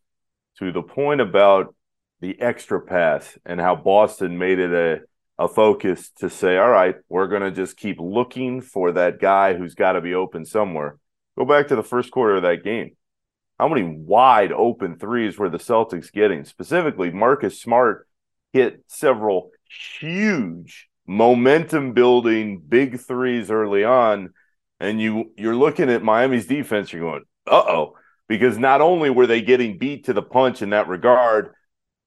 to 0.59 0.71
the 0.71 0.83
point 0.83 1.23
about 1.23 1.75
the 2.21 2.39
extra 2.39 2.83
pass 2.83 3.39
and 3.47 3.59
how 3.59 3.77
Boston 3.77 4.39
made 4.39 4.59
it 4.59 4.73
a 4.73 5.01
a 5.37 5.49
focus 5.49 6.11
to 6.21 6.31
say, 6.31 6.59
all 6.59 6.69
right, 6.69 6.95
we're 7.09 7.27
going 7.27 7.43
to 7.43 7.51
just 7.51 7.77
keep 7.77 7.97
looking 7.99 8.61
for 8.61 8.93
that 8.93 9.19
guy 9.19 9.55
who's 9.55 9.75
got 9.75 9.93
to 9.93 10.01
be 10.01 10.15
open 10.15 10.45
somewhere. 10.45 10.97
Go 11.37 11.45
back 11.45 11.67
to 11.69 11.77
the 11.77 11.83
first 11.83 12.13
quarter 12.13 12.37
of 12.37 12.43
that 12.43 12.63
game 12.63 12.95
how 13.59 13.69
many 13.69 13.83
wide 13.83 14.53
open 14.53 14.99
threes 14.99 15.39
were 15.39 15.49
the 15.49 15.59
Celtics 15.59 16.13
getting? 16.13 16.45
Specifically, 16.45 17.11
Marcus 17.11 17.61
Smart 17.61 18.09
hit 18.53 18.85
several 18.89 19.51
huge 20.01 20.89
momentum 21.07 21.93
building 21.93 22.61
big 22.61 23.01
threes 23.01 23.51
early 23.51 23.85
on. 23.85 24.33
And 24.81 25.01
you 25.01 25.33
you're 25.37 25.55
looking 25.57 25.89
at 25.89 26.03
Miami's 26.03 26.47
defense, 26.47 26.93
you're 26.93 27.03
going, 27.03 27.25
uh-oh, 27.47 27.95
because 28.29 28.59
not 28.59 28.81
only 28.81 29.09
were 29.09 29.27
they 29.27 29.41
getting 29.41 29.79
beat 29.79 30.07
to 30.07 30.13
the 30.13 30.23
punch 30.23 30.63
in 30.63 30.71
that 30.71 30.89
regard 30.89 31.55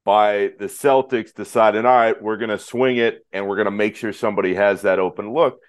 by 0.04 0.52
the 0.60 0.66
Celtics 0.66 1.34
deciding, 1.34 1.86
all 1.86 1.96
right, 1.96 2.22
we're 2.22 2.38
gonna 2.38 2.60
swing 2.60 2.98
it 2.98 3.26
and 3.32 3.48
we're 3.48 3.58
gonna 3.58 3.72
make 3.72 3.96
sure 3.96 4.12
somebody 4.12 4.54
has 4.54 4.82
that 4.82 5.00
open 5.00 5.32
look. 5.34 5.60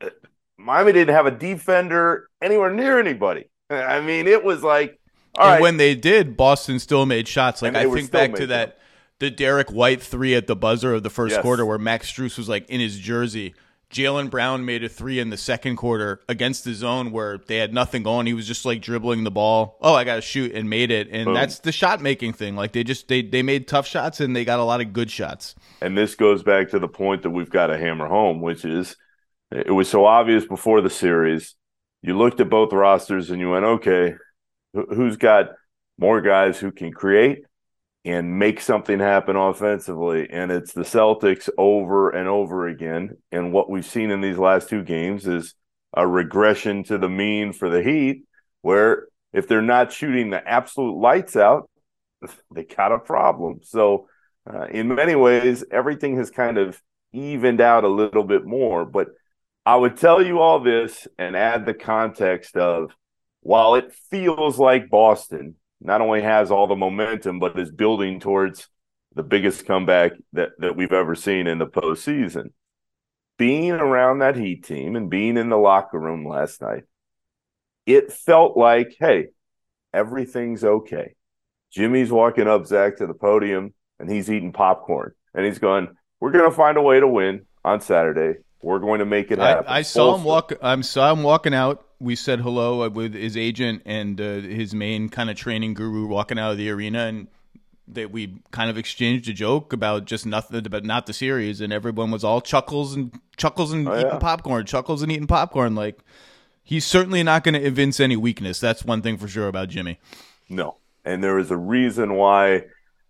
Uh, 0.00 0.10
Miami 0.58 0.92
didn't 0.92 1.14
have 1.14 1.26
a 1.26 1.30
defender 1.30 2.28
anywhere 2.40 2.72
near 2.72 2.98
anybody. 2.98 3.48
I 3.70 4.00
mean, 4.00 4.26
it 4.26 4.42
was 4.42 4.62
like 4.62 4.98
all 5.36 5.46
and 5.46 5.52
right. 5.54 5.62
when 5.62 5.76
they 5.76 5.94
did, 5.94 6.36
Boston 6.36 6.78
still 6.78 7.06
made 7.06 7.26
shots. 7.26 7.62
Like 7.62 7.74
I 7.74 7.90
think 7.90 8.10
back 8.10 8.34
to 8.34 8.46
that 8.48 8.78
the 9.18 9.30
Derrick 9.30 9.70
White 9.70 10.02
three 10.02 10.34
at 10.34 10.46
the 10.46 10.56
buzzer 10.56 10.94
of 10.94 11.02
the 11.02 11.10
first 11.10 11.34
yes. 11.34 11.42
quarter 11.42 11.64
where 11.64 11.78
Max 11.78 12.10
Strus 12.12 12.36
was 12.36 12.48
like 12.48 12.68
in 12.68 12.80
his 12.80 12.98
jersey, 12.98 13.54
Jaylen 13.92 14.30
Brown 14.30 14.64
made 14.64 14.82
a 14.82 14.88
three 14.88 15.20
in 15.20 15.30
the 15.30 15.36
second 15.36 15.76
quarter 15.76 16.20
against 16.28 16.64
the 16.64 16.74
zone 16.74 17.12
where 17.12 17.38
they 17.38 17.58
had 17.58 17.74
nothing 17.74 18.02
going. 18.02 18.26
He 18.26 18.34
was 18.34 18.46
just 18.46 18.64
like 18.64 18.80
dribbling 18.80 19.24
the 19.24 19.30
ball. 19.30 19.78
Oh, 19.80 19.94
I 19.94 20.04
got 20.04 20.16
to 20.16 20.22
shoot 20.22 20.52
and 20.52 20.68
made 20.68 20.90
it. 20.90 21.08
And 21.10 21.26
Boom. 21.26 21.34
that's 21.34 21.60
the 21.60 21.72
shot 21.72 22.00
making 22.00 22.32
thing. 22.32 22.56
Like 22.56 22.72
they 22.72 22.84
just 22.84 23.08
they 23.08 23.22
they 23.22 23.42
made 23.42 23.68
tough 23.68 23.86
shots 23.86 24.20
and 24.20 24.34
they 24.34 24.44
got 24.44 24.58
a 24.58 24.64
lot 24.64 24.80
of 24.80 24.92
good 24.92 25.10
shots. 25.10 25.54
And 25.80 25.96
this 25.96 26.14
goes 26.14 26.42
back 26.42 26.70
to 26.70 26.78
the 26.78 26.88
point 26.88 27.22
that 27.22 27.30
we've 27.30 27.50
got 27.50 27.68
to 27.68 27.78
hammer 27.78 28.08
home, 28.08 28.40
which 28.40 28.64
is 28.64 28.96
it 29.50 29.72
was 29.72 29.88
so 29.88 30.06
obvious 30.06 30.46
before 30.46 30.80
the 30.80 30.90
series. 30.90 31.54
You 32.00 32.18
looked 32.18 32.40
at 32.40 32.50
both 32.50 32.72
rosters 32.72 33.30
and 33.30 33.40
you 33.40 33.50
went, 33.50 33.64
okay, 33.64 34.14
who's 34.72 35.16
got 35.16 35.50
more 35.98 36.20
guys 36.20 36.58
who 36.58 36.72
can 36.72 36.92
create 36.92 37.44
and 38.04 38.38
make 38.38 38.60
something 38.60 38.98
happen 38.98 39.36
offensively. 39.36 40.28
And 40.30 40.50
it's 40.50 40.72
the 40.72 40.82
Celtics 40.82 41.48
over 41.56 42.10
and 42.10 42.28
over 42.28 42.66
again. 42.66 43.16
And 43.30 43.52
what 43.52 43.70
we've 43.70 43.86
seen 43.86 44.10
in 44.10 44.20
these 44.20 44.38
last 44.38 44.68
two 44.68 44.82
games 44.82 45.26
is 45.26 45.54
a 45.94 46.06
regression 46.06 46.84
to 46.84 46.98
the 46.98 47.08
mean 47.08 47.52
for 47.52 47.68
the 47.68 47.82
Heat, 47.82 48.24
where 48.62 49.06
if 49.32 49.46
they're 49.46 49.62
not 49.62 49.92
shooting 49.92 50.30
the 50.30 50.46
absolute 50.46 50.98
lights 50.98 51.36
out, 51.36 51.70
they 52.54 52.64
got 52.64 52.92
a 52.92 52.98
problem. 52.98 53.60
So, 53.62 54.08
uh, 54.52 54.66
in 54.66 54.92
many 54.92 55.14
ways, 55.14 55.64
everything 55.70 56.16
has 56.16 56.30
kind 56.30 56.58
of 56.58 56.80
evened 57.12 57.60
out 57.60 57.84
a 57.84 57.88
little 57.88 58.24
bit 58.24 58.44
more. 58.44 58.84
But 58.84 59.08
I 59.64 59.76
would 59.76 59.96
tell 59.96 60.20
you 60.20 60.40
all 60.40 60.58
this 60.58 61.06
and 61.16 61.36
add 61.36 61.64
the 61.64 61.74
context 61.74 62.56
of 62.56 62.90
while 63.42 63.74
it 63.74 63.92
feels 64.10 64.58
like 64.58 64.88
Boston 64.88 65.56
not 65.80 66.00
only 66.00 66.22
has 66.22 66.50
all 66.50 66.68
the 66.68 66.76
momentum, 66.76 67.40
but 67.40 67.58
is 67.58 67.70
building 67.70 68.20
towards 68.20 68.68
the 69.14 69.22
biggest 69.22 69.66
comeback 69.66 70.12
that, 70.32 70.50
that 70.58 70.76
we've 70.76 70.92
ever 70.92 71.14
seen 71.14 71.46
in 71.46 71.58
the 71.58 71.66
postseason. 71.66 72.52
Being 73.36 73.72
around 73.72 74.20
that 74.20 74.36
Heat 74.36 74.64
team 74.64 74.94
and 74.94 75.10
being 75.10 75.36
in 75.36 75.48
the 75.48 75.56
locker 75.56 75.98
room 75.98 76.26
last 76.26 76.62
night, 76.62 76.84
it 77.84 78.12
felt 78.12 78.56
like, 78.56 78.94
hey, 79.00 79.28
everything's 79.92 80.62
okay. 80.62 81.14
Jimmy's 81.72 82.12
walking 82.12 82.46
up, 82.46 82.66
Zach, 82.66 82.98
to 82.98 83.06
the 83.06 83.14
podium, 83.14 83.74
and 83.98 84.08
he's 84.08 84.30
eating 84.30 84.52
popcorn. 84.52 85.12
And 85.34 85.44
he's 85.44 85.58
going, 85.58 85.88
We're 86.20 86.30
going 86.30 86.48
to 86.48 86.56
find 86.56 86.76
a 86.76 86.82
way 86.82 87.00
to 87.00 87.08
win 87.08 87.46
on 87.64 87.80
Saturday. 87.80 88.38
We're 88.62 88.78
going 88.78 89.00
to 89.00 89.06
make 89.06 89.30
it 89.32 89.38
happen. 89.38 89.64
I, 89.66 89.78
I 89.78 89.82
saw 89.82 90.14
him 90.14 90.22
walk. 90.22 90.52
I 90.62 90.78
saw 90.82 91.12
him 91.12 91.22
walking 91.24 91.54
out 91.54 91.84
we 92.02 92.16
said 92.16 92.40
hello 92.40 92.88
with 92.88 93.14
his 93.14 93.36
agent 93.36 93.82
and 93.86 94.20
uh, 94.20 94.40
his 94.40 94.74
main 94.74 95.08
kind 95.08 95.30
of 95.30 95.36
training 95.36 95.72
guru 95.72 96.06
walking 96.06 96.38
out 96.38 96.50
of 96.50 96.58
the 96.58 96.68
arena, 96.68 97.06
and 97.06 97.28
that 97.86 98.10
we 98.10 98.42
kind 98.50 98.68
of 98.68 98.76
exchanged 98.76 99.28
a 99.28 99.32
joke 99.32 99.72
about 99.72 100.04
just 100.04 100.26
nothing, 100.26 100.66
about 100.66 100.84
not 100.84 101.06
the 101.06 101.12
series, 101.12 101.60
and 101.60 101.72
everyone 101.72 102.10
was 102.10 102.24
all 102.24 102.40
chuckles 102.40 102.94
and 102.94 103.18
chuckles 103.36 103.72
and 103.72 103.88
oh, 103.88 103.94
eating 103.94 104.08
yeah. 104.08 104.18
popcorn, 104.18 104.66
chuckles 104.66 105.02
and 105.02 105.12
eating 105.12 105.28
popcorn. 105.28 105.76
Like 105.76 106.00
he's 106.64 106.84
certainly 106.84 107.22
not 107.22 107.44
going 107.44 107.54
to 107.54 107.64
evince 107.64 108.00
any 108.00 108.16
weakness. 108.16 108.58
That's 108.58 108.84
one 108.84 109.00
thing 109.00 109.16
for 109.16 109.28
sure 109.28 109.46
about 109.46 109.68
Jimmy. 109.68 110.00
No, 110.48 110.78
and 111.04 111.22
there 111.22 111.38
is 111.38 111.52
a 111.52 111.56
reason 111.56 112.14
why 112.14 112.64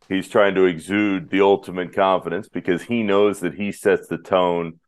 he's 0.07 0.28
trying 0.28 0.55
to 0.57 0.66
exude 0.66 1.31
the 1.31 1.40
ultimate 1.40 1.94
confidence 1.94 2.48
because 2.50 2.83
he 2.83 3.02
knows 3.02 3.40
that 3.40 3.55
he 3.55 3.72
sets 3.72 4.07
the 4.09 4.18
tone 4.18 4.81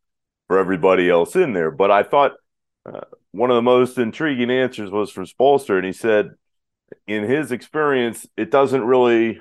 for 0.46 0.58
everybody 0.58 1.08
else 1.08 1.34
in 1.34 1.54
there. 1.54 1.70
But 1.70 1.90
I 1.90 2.02
thought. 2.02 2.32
Uh, 2.86 3.00
one 3.34 3.50
of 3.50 3.56
the 3.56 3.62
most 3.62 3.98
intriguing 3.98 4.50
answers 4.50 4.92
was 4.92 5.10
from 5.10 5.26
Spoelstra, 5.26 5.76
and 5.76 5.84
he 5.84 5.92
said, 5.92 6.30
in 7.08 7.24
his 7.24 7.50
experience, 7.50 8.28
it 8.36 8.52
doesn't 8.52 8.84
really 8.84 9.40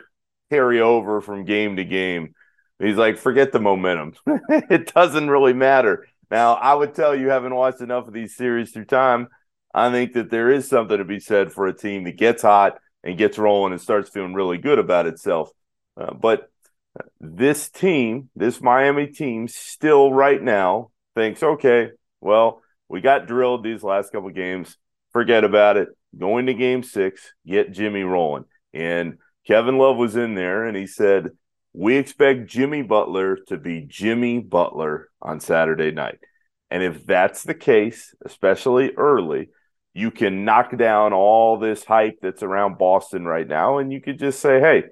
carry 0.49 0.81
over 0.81 1.21
from 1.21 1.45
game 1.45 1.75
to 1.75 1.83
game. 1.83 2.33
He's 2.79 2.97
like, 2.97 3.19
forget 3.19 3.51
the 3.51 3.59
momentum. 3.59 4.15
it 4.49 4.91
doesn't 4.91 5.29
really 5.29 5.53
matter. 5.53 6.07
Now, 6.31 6.55
I 6.55 6.73
would 6.73 6.95
tell 6.95 7.15
you, 7.15 7.29
having 7.29 7.53
watched 7.53 7.81
enough 7.81 8.07
of 8.07 8.13
these 8.13 8.35
series 8.35 8.71
through 8.71 8.85
time, 8.85 9.27
I 9.75 9.91
think 9.91 10.13
that 10.13 10.31
there 10.31 10.49
is 10.49 10.67
something 10.67 10.97
to 10.97 11.05
be 11.05 11.19
said 11.19 11.53
for 11.53 11.67
a 11.67 11.73
team 11.73 12.05
that 12.05 12.17
gets 12.17 12.41
hot 12.41 12.79
and 13.03 13.15
gets 13.15 13.37
rolling 13.37 13.73
and 13.73 13.81
starts 13.81 14.09
feeling 14.09 14.33
really 14.33 14.57
good 14.57 14.79
about 14.79 15.05
itself. 15.05 15.51
Uh, 15.95 16.15
but 16.15 16.49
this 17.19 17.69
team, 17.69 18.31
this 18.35 18.59
Miami 18.59 19.05
team, 19.05 19.47
still 19.47 20.11
right 20.11 20.41
now 20.41 20.89
thinks, 21.13 21.43
okay, 21.43 21.91
well, 22.21 22.62
we 22.89 23.01
got 23.01 23.27
drilled 23.27 23.63
these 23.63 23.83
last 23.83 24.11
couple 24.11 24.29
games. 24.29 24.77
Forget 25.11 25.43
about 25.43 25.77
it. 25.77 25.89
Going 26.17 26.45
to 26.45 26.53
game 26.53 26.83
six, 26.83 27.33
get 27.45 27.71
Jimmy 27.71 28.03
rolling. 28.03 28.45
And 28.73 29.17
Kevin 29.47 29.77
Love 29.77 29.97
was 29.97 30.15
in 30.15 30.35
there 30.35 30.65
and 30.65 30.77
he 30.77 30.87
said, 30.87 31.31
We 31.73 31.97
expect 31.97 32.47
Jimmy 32.47 32.81
Butler 32.81 33.37
to 33.47 33.57
be 33.57 33.81
Jimmy 33.81 34.39
Butler 34.39 35.09
on 35.21 35.39
Saturday 35.39 35.91
night. 35.91 36.19
And 36.69 36.83
if 36.83 37.05
that's 37.05 37.43
the 37.43 37.53
case, 37.53 38.15
especially 38.25 38.91
early, 38.95 39.49
you 39.93 40.09
can 40.09 40.45
knock 40.45 40.75
down 40.75 41.13
all 41.13 41.57
this 41.57 41.83
hype 41.83 42.17
that's 42.21 42.41
around 42.41 42.77
Boston 42.77 43.25
right 43.25 43.47
now. 43.47 43.77
And 43.77 43.91
you 43.91 44.01
could 44.01 44.17
just 44.17 44.39
say, 44.39 44.59
Hey, 44.59 44.83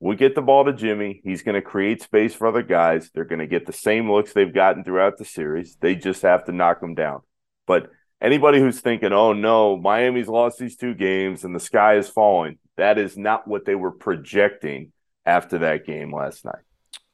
we 0.00 0.16
get 0.16 0.34
the 0.34 0.42
ball 0.42 0.64
to 0.64 0.72
Jimmy. 0.72 1.20
He's 1.24 1.42
going 1.42 1.56
to 1.56 1.62
create 1.62 2.02
space 2.02 2.34
for 2.34 2.46
other 2.46 2.62
guys. 2.62 3.10
They're 3.12 3.24
going 3.24 3.40
to 3.40 3.46
get 3.46 3.66
the 3.66 3.72
same 3.72 4.10
looks 4.10 4.32
they've 4.32 4.54
gotten 4.54 4.84
throughout 4.84 5.18
the 5.18 5.24
series. 5.24 5.76
They 5.80 5.96
just 5.96 6.22
have 6.22 6.44
to 6.44 6.52
knock 6.52 6.80
them 6.80 6.94
down. 6.94 7.22
But 7.68 7.90
anybody 8.20 8.58
who's 8.58 8.80
thinking, 8.80 9.12
oh 9.12 9.34
no, 9.34 9.76
Miami's 9.76 10.26
lost 10.26 10.58
these 10.58 10.74
two 10.74 10.94
games 10.94 11.44
and 11.44 11.54
the 11.54 11.60
sky 11.60 11.96
is 11.96 12.08
falling, 12.08 12.58
that 12.76 12.98
is 12.98 13.16
not 13.16 13.46
what 13.46 13.66
they 13.66 13.76
were 13.76 13.92
projecting 13.92 14.90
after 15.24 15.58
that 15.58 15.86
game 15.86 16.12
last 16.12 16.44
night. 16.44 16.64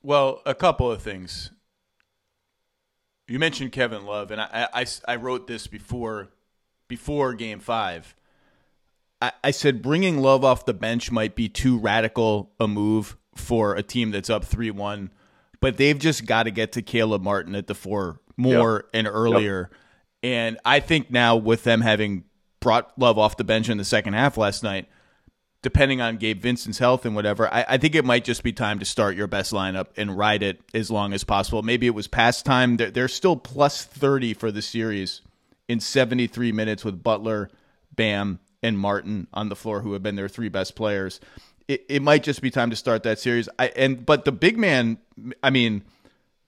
Well, 0.03 0.40
a 0.47 0.55
couple 0.55 0.90
of 0.90 1.03
things. 1.03 1.51
You 3.27 3.38
mentioned 3.38 3.73
Kevin 3.73 4.05
Love, 4.05 4.31
and 4.31 4.40
I, 4.40 4.69
I, 4.73 4.87
I 5.09 5.17
wrote 5.17 5.47
this 5.47 5.67
before 5.67 6.29
before 6.88 7.35
Game 7.35 7.59
Five. 7.59 8.14
I, 9.21 9.33
I 9.43 9.51
said 9.51 9.83
bringing 9.83 10.19
Love 10.21 10.45
off 10.45 10.67
the 10.67 10.75
bench 10.75 11.11
might 11.11 11.35
be 11.35 11.49
too 11.49 11.79
radical 11.79 12.53
a 12.61 12.69
move 12.69 13.17
for 13.35 13.75
a 13.75 13.83
team 13.83 14.11
that's 14.11 14.29
up 14.29 14.45
three 14.45 14.71
one, 14.71 15.11
but 15.61 15.79
they've 15.79 15.99
just 15.99 16.27
got 16.27 16.43
to 16.43 16.51
get 16.51 16.73
to 16.73 16.83
Caleb 16.83 17.23
Martin 17.23 17.55
at 17.55 17.67
the 17.67 17.75
four 17.75 18.21
more 18.37 18.85
yep. 18.85 18.90
and 18.93 19.07
earlier. 19.09 19.71
Yep 19.73 19.81
and 20.25 20.59
I 20.65 20.81
think 20.81 21.11
now 21.11 21.37
with 21.37 21.65
them 21.65 21.83
having 21.83 22.25
brought 22.59 22.99
Love 22.99 23.19
off 23.19 23.37
the 23.37 23.45
bench 23.45 23.69
in 23.69 23.77
the 23.77 23.85
second 23.85 24.15
half 24.15 24.39
last 24.39 24.63
night, 24.63 24.89
depending 25.61 26.01
on 26.01 26.17
Gabe 26.17 26.41
Vincent's 26.41 26.79
health 26.79 27.05
and 27.05 27.15
whatever, 27.15 27.53
I, 27.53 27.67
I, 27.69 27.77
think 27.77 27.95
it 27.95 28.07
might 28.07 28.25
just 28.25 28.43
be 28.43 28.51
time 28.51 28.79
to 28.79 28.87
start 28.87 29.17
your 29.17 29.27
best 29.27 29.53
lineup 29.53 29.89
and 29.99 30.17
ride 30.17 30.43
it 30.43 30.63
as 30.73 30.91
long 30.91 31.13
as 31.13 31.25
possible. 31.25 31.63
Maybe 31.63 31.87
it 31.87 31.95
was 31.95 32.09
past 32.09 32.47
time. 32.47 32.79
They're, 32.79 32.91
they're 32.91 33.07
still 33.07 33.37
plus 33.37 33.85
30 33.85 34.33
for 34.33 34.51
the 34.51 34.63
series 34.63 35.21
in 35.69 35.79
73 35.79 36.53
minutes 36.53 36.87
with 36.87 37.03
Butler, 37.03 37.51
Bam, 37.95 38.41
and 38.63 38.79
Martin 38.79 39.27
on 39.35 39.51
the 39.51 39.57
floor, 39.57 39.83
who 39.83 39.93
have 39.93 40.03
been 40.03 40.17
their 40.17 40.31
three 40.31 40.49
best 40.49 40.75
players. 40.75 41.21
It, 41.69 41.85
it 41.91 42.01
might 42.01 42.23
just 42.23 42.41
be 42.41 42.51
time 42.51 42.71
to 42.71 42.77
start 42.77 43.03
that 43.03 43.19
series. 43.19 43.47
I, 43.59 43.69
and 43.77 44.07
but 44.07 44.25
the 44.25 44.33
big 44.33 44.57
man, 44.57 44.97
I 45.43 45.51
mean, 45.51 45.85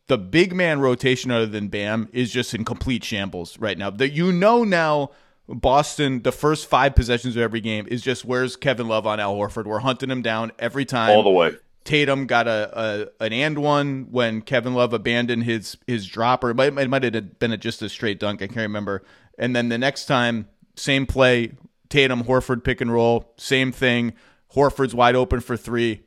the 0.09 0.19
big 0.19 0.55
man 0.55 0.81
rotation 0.81 1.31
other 1.31 1.47
than 1.47 1.69
Bam 1.69 2.09
is 2.13 2.31
just 2.31 2.55
in 2.55 2.65
complete 2.65 3.05
shambles 3.05 3.59
right 3.59 3.77
now. 3.77 3.91
That 3.91 4.13
you 4.13 4.33
know 4.33 4.65
now 4.65 5.11
Boston, 5.49 6.23
the 6.23 6.33
first 6.33 6.67
five 6.69 6.95
possessions 6.95 7.37
of 7.37 7.43
every 7.43 7.61
game 7.61 7.87
is 7.89 8.03
just 8.03 8.25
where's 8.25 8.57
Kevin 8.57 8.89
Love 8.89 9.07
on 9.07 9.21
Al 9.21 9.35
Horford? 9.35 9.65
We're 9.65 9.81
hunting 9.81 10.11
him 10.11 10.23
down 10.23 10.53
every 10.59 10.85
time. 10.85 11.11
All 11.11 11.23
the 11.23 11.31
way. 11.31 11.57
Tatum 11.85 12.27
got 12.27 12.49
a, 12.49 13.09
a 13.21 13.25
an 13.25 13.33
and 13.33 13.59
one 13.59 14.09
when 14.11 14.43
Kevin 14.43 14.75
Love 14.75 14.93
abandoned 14.93 15.45
his 15.45 15.77
his 15.87 16.07
dropper. 16.07 16.51
It 16.51 16.55
might, 16.55 16.77
it 16.77 16.89
might 16.89 17.03
have 17.05 17.39
been 17.39 17.53
a, 17.53 17.57
just 17.57 17.81
a 17.83 17.89
straight 17.89 18.19
dunk. 18.19 18.43
I 18.43 18.47
can't 18.47 18.59
remember. 18.59 19.05
And 19.39 19.55
then 19.55 19.69
the 19.69 19.79
next 19.79 20.07
time, 20.07 20.49
same 20.75 21.07
play, 21.07 21.53
Tatum 21.89 22.25
Horford 22.25 22.65
pick 22.65 22.81
and 22.81 22.93
roll, 22.93 23.33
same 23.37 23.71
thing. 23.71 24.15
Horford's 24.55 24.95
wide 24.95 25.15
open 25.15 25.41
for 25.41 25.57
three. 25.57 26.03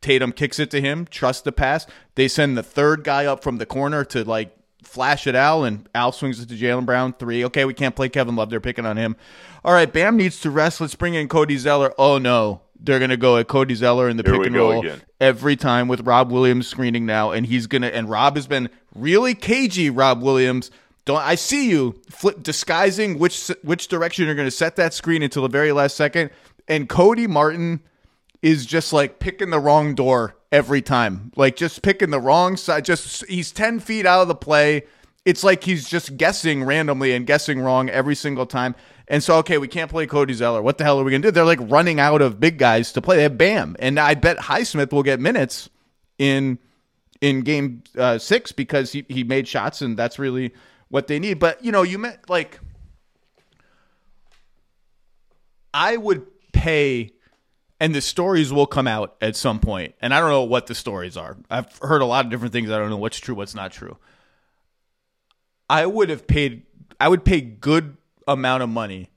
Tatum 0.00 0.32
kicks 0.32 0.58
it 0.58 0.70
to 0.70 0.80
him, 0.80 1.06
trust 1.06 1.44
the 1.44 1.52
pass. 1.52 1.86
They 2.14 2.28
send 2.28 2.56
the 2.56 2.62
third 2.62 3.04
guy 3.04 3.26
up 3.26 3.42
from 3.42 3.58
the 3.58 3.66
corner 3.66 4.04
to 4.06 4.24
like 4.24 4.56
flash 4.82 5.26
it 5.26 5.34
Al, 5.34 5.64
and 5.64 5.88
Al 5.94 6.12
swings 6.12 6.40
it 6.40 6.48
to 6.48 6.54
Jaylen 6.56 6.86
Brown. 6.86 7.12
Three. 7.12 7.44
Okay, 7.44 7.64
we 7.64 7.74
can't 7.74 7.94
play 7.94 8.08
Kevin 8.08 8.36
Love. 8.36 8.50
They're 8.50 8.60
picking 8.60 8.86
on 8.86 8.96
him. 8.96 9.16
All 9.64 9.72
right, 9.74 9.92
Bam 9.92 10.16
needs 10.16 10.40
to 10.40 10.50
rest. 10.50 10.80
Let's 10.80 10.94
bring 10.94 11.14
in 11.14 11.28
Cody 11.28 11.56
Zeller. 11.58 11.92
Oh 11.98 12.18
no. 12.18 12.62
They're 12.82 12.98
gonna 12.98 13.18
go 13.18 13.36
at 13.36 13.46
Cody 13.46 13.74
Zeller 13.74 14.08
in 14.08 14.16
the 14.16 14.22
Here 14.22 14.38
pick 14.38 14.46
and 14.46 14.56
roll 14.56 14.80
again. 14.80 15.02
every 15.20 15.54
time 15.54 15.86
with 15.86 16.00
Rob 16.06 16.32
Williams 16.32 16.66
screening 16.66 17.04
now, 17.04 17.30
and 17.30 17.44
he's 17.44 17.66
gonna. 17.66 17.88
And 17.88 18.08
Rob 18.08 18.36
has 18.36 18.46
been 18.46 18.70
really 18.94 19.34
cagey. 19.34 19.90
Rob 19.90 20.22
Williams, 20.22 20.70
don't 21.04 21.20
I 21.20 21.34
see 21.34 21.68
you 21.68 22.00
flip, 22.08 22.42
disguising 22.42 23.18
which 23.18 23.48
which 23.62 23.88
direction 23.88 24.24
you're 24.24 24.34
gonna 24.34 24.50
set 24.50 24.76
that 24.76 24.94
screen 24.94 25.22
until 25.22 25.42
the 25.42 25.50
very 25.50 25.72
last 25.72 25.94
second. 25.94 26.30
And 26.68 26.88
Cody 26.88 27.26
Martin 27.26 27.80
is 28.42 28.66
just 28.66 28.92
like 28.92 29.18
picking 29.18 29.50
the 29.50 29.60
wrong 29.60 29.94
door 29.94 30.36
every 30.50 30.82
time. 30.82 31.32
Like 31.36 31.56
just 31.56 31.82
picking 31.82 32.10
the 32.10 32.20
wrong 32.20 32.56
side. 32.56 32.84
Just 32.84 33.24
he's 33.26 33.52
10 33.52 33.80
feet 33.80 34.06
out 34.06 34.22
of 34.22 34.28
the 34.28 34.34
play. 34.34 34.84
It's 35.24 35.44
like 35.44 35.64
he's 35.64 35.88
just 35.88 36.16
guessing 36.16 36.64
randomly 36.64 37.12
and 37.12 37.26
guessing 37.26 37.60
wrong 37.60 37.90
every 37.90 38.14
single 38.14 38.46
time. 38.46 38.74
And 39.08 39.22
so, 39.22 39.36
okay, 39.38 39.58
we 39.58 39.68
can't 39.68 39.90
play 39.90 40.06
Cody 40.06 40.32
Zeller. 40.32 40.62
What 40.62 40.78
the 40.78 40.84
hell 40.84 41.00
are 41.00 41.04
we 41.04 41.10
going 41.10 41.22
to 41.22 41.28
do? 41.28 41.32
They're 41.32 41.44
like 41.44 41.58
running 41.62 42.00
out 42.00 42.22
of 42.22 42.40
big 42.40 42.58
guys 42.58 42.92
to 42.92 43.02
play. 43.02 43.16
They 43.16 43.24
have 43.24 43.36
Bam. 43.36 43.76
And 43.78 43.98
I 43.98 44.14
bet 44.14 44.38
Highsmith 44.38 44.92
will 44.92 45.02
get 45.02 45.20
minutes 45.20 45.68
in 46.18 46.58
in 47.20 47.42
game 47.42 47.82
uh, 47.98 48.18
six 48.18 48.50
because 48.50 48.92
he, 48.92 49.04
he 49.08 49.24
made 49.24 49.46
shots 49.46 49.82
and 49.82 49.96
that's 49.96 50.18
really 50.18 50.54
what 50.88 51.06
they 51.06 51.18
need. 51.18 51.38
But 51.38 51.62
you 51.62 51.72
know, 51.72 51.82
you 51.82 51.98
meant 51.98 52.30
like 52.30 52.58
I 55.74 55.96
would 55.96 56.26
pay 56.52 57.12
and 57.80 57.94
the 57.94 58.02
stories 58.02 58.52
will 58.52 58.66
come 58.66 58.86
out 58.86 59.16
at 59.20 59.34
some 59.34 59.58
point. 59.58 59.94
And 60.00 60.14
i 60.14 60.20
don't 60.20 60.28
know 60.28 60.44
what 60.44 60.66
the 60.66 60.74
stories 60.74 61.16
are. 61.16 61.36
I've 61.50 61.76
heard 61.78 62.02
a 62.02 62.06
lot 62.06 62.26
of 62.26 62.30
different 62.30 62.52
things. 62.52 62.70
I 62.70 62.78
don't 62.78 62.90
know 62.90 62.98
what's 62.98 63.18
true 63.18 63.34
what's 63.34 63.54
not 63.54 63.72
true. 63.72 63.96
I 65.68 65.86
would 65.86 66.10
have 66.10 66.26
paid 66.26 66.62
i 67.00 67.08
would 67.08 67.24
pay 67.24 67.40
good 67.40 67.96
amount 68.28 68.62
of 68.62 68.68
money 68.68 69.10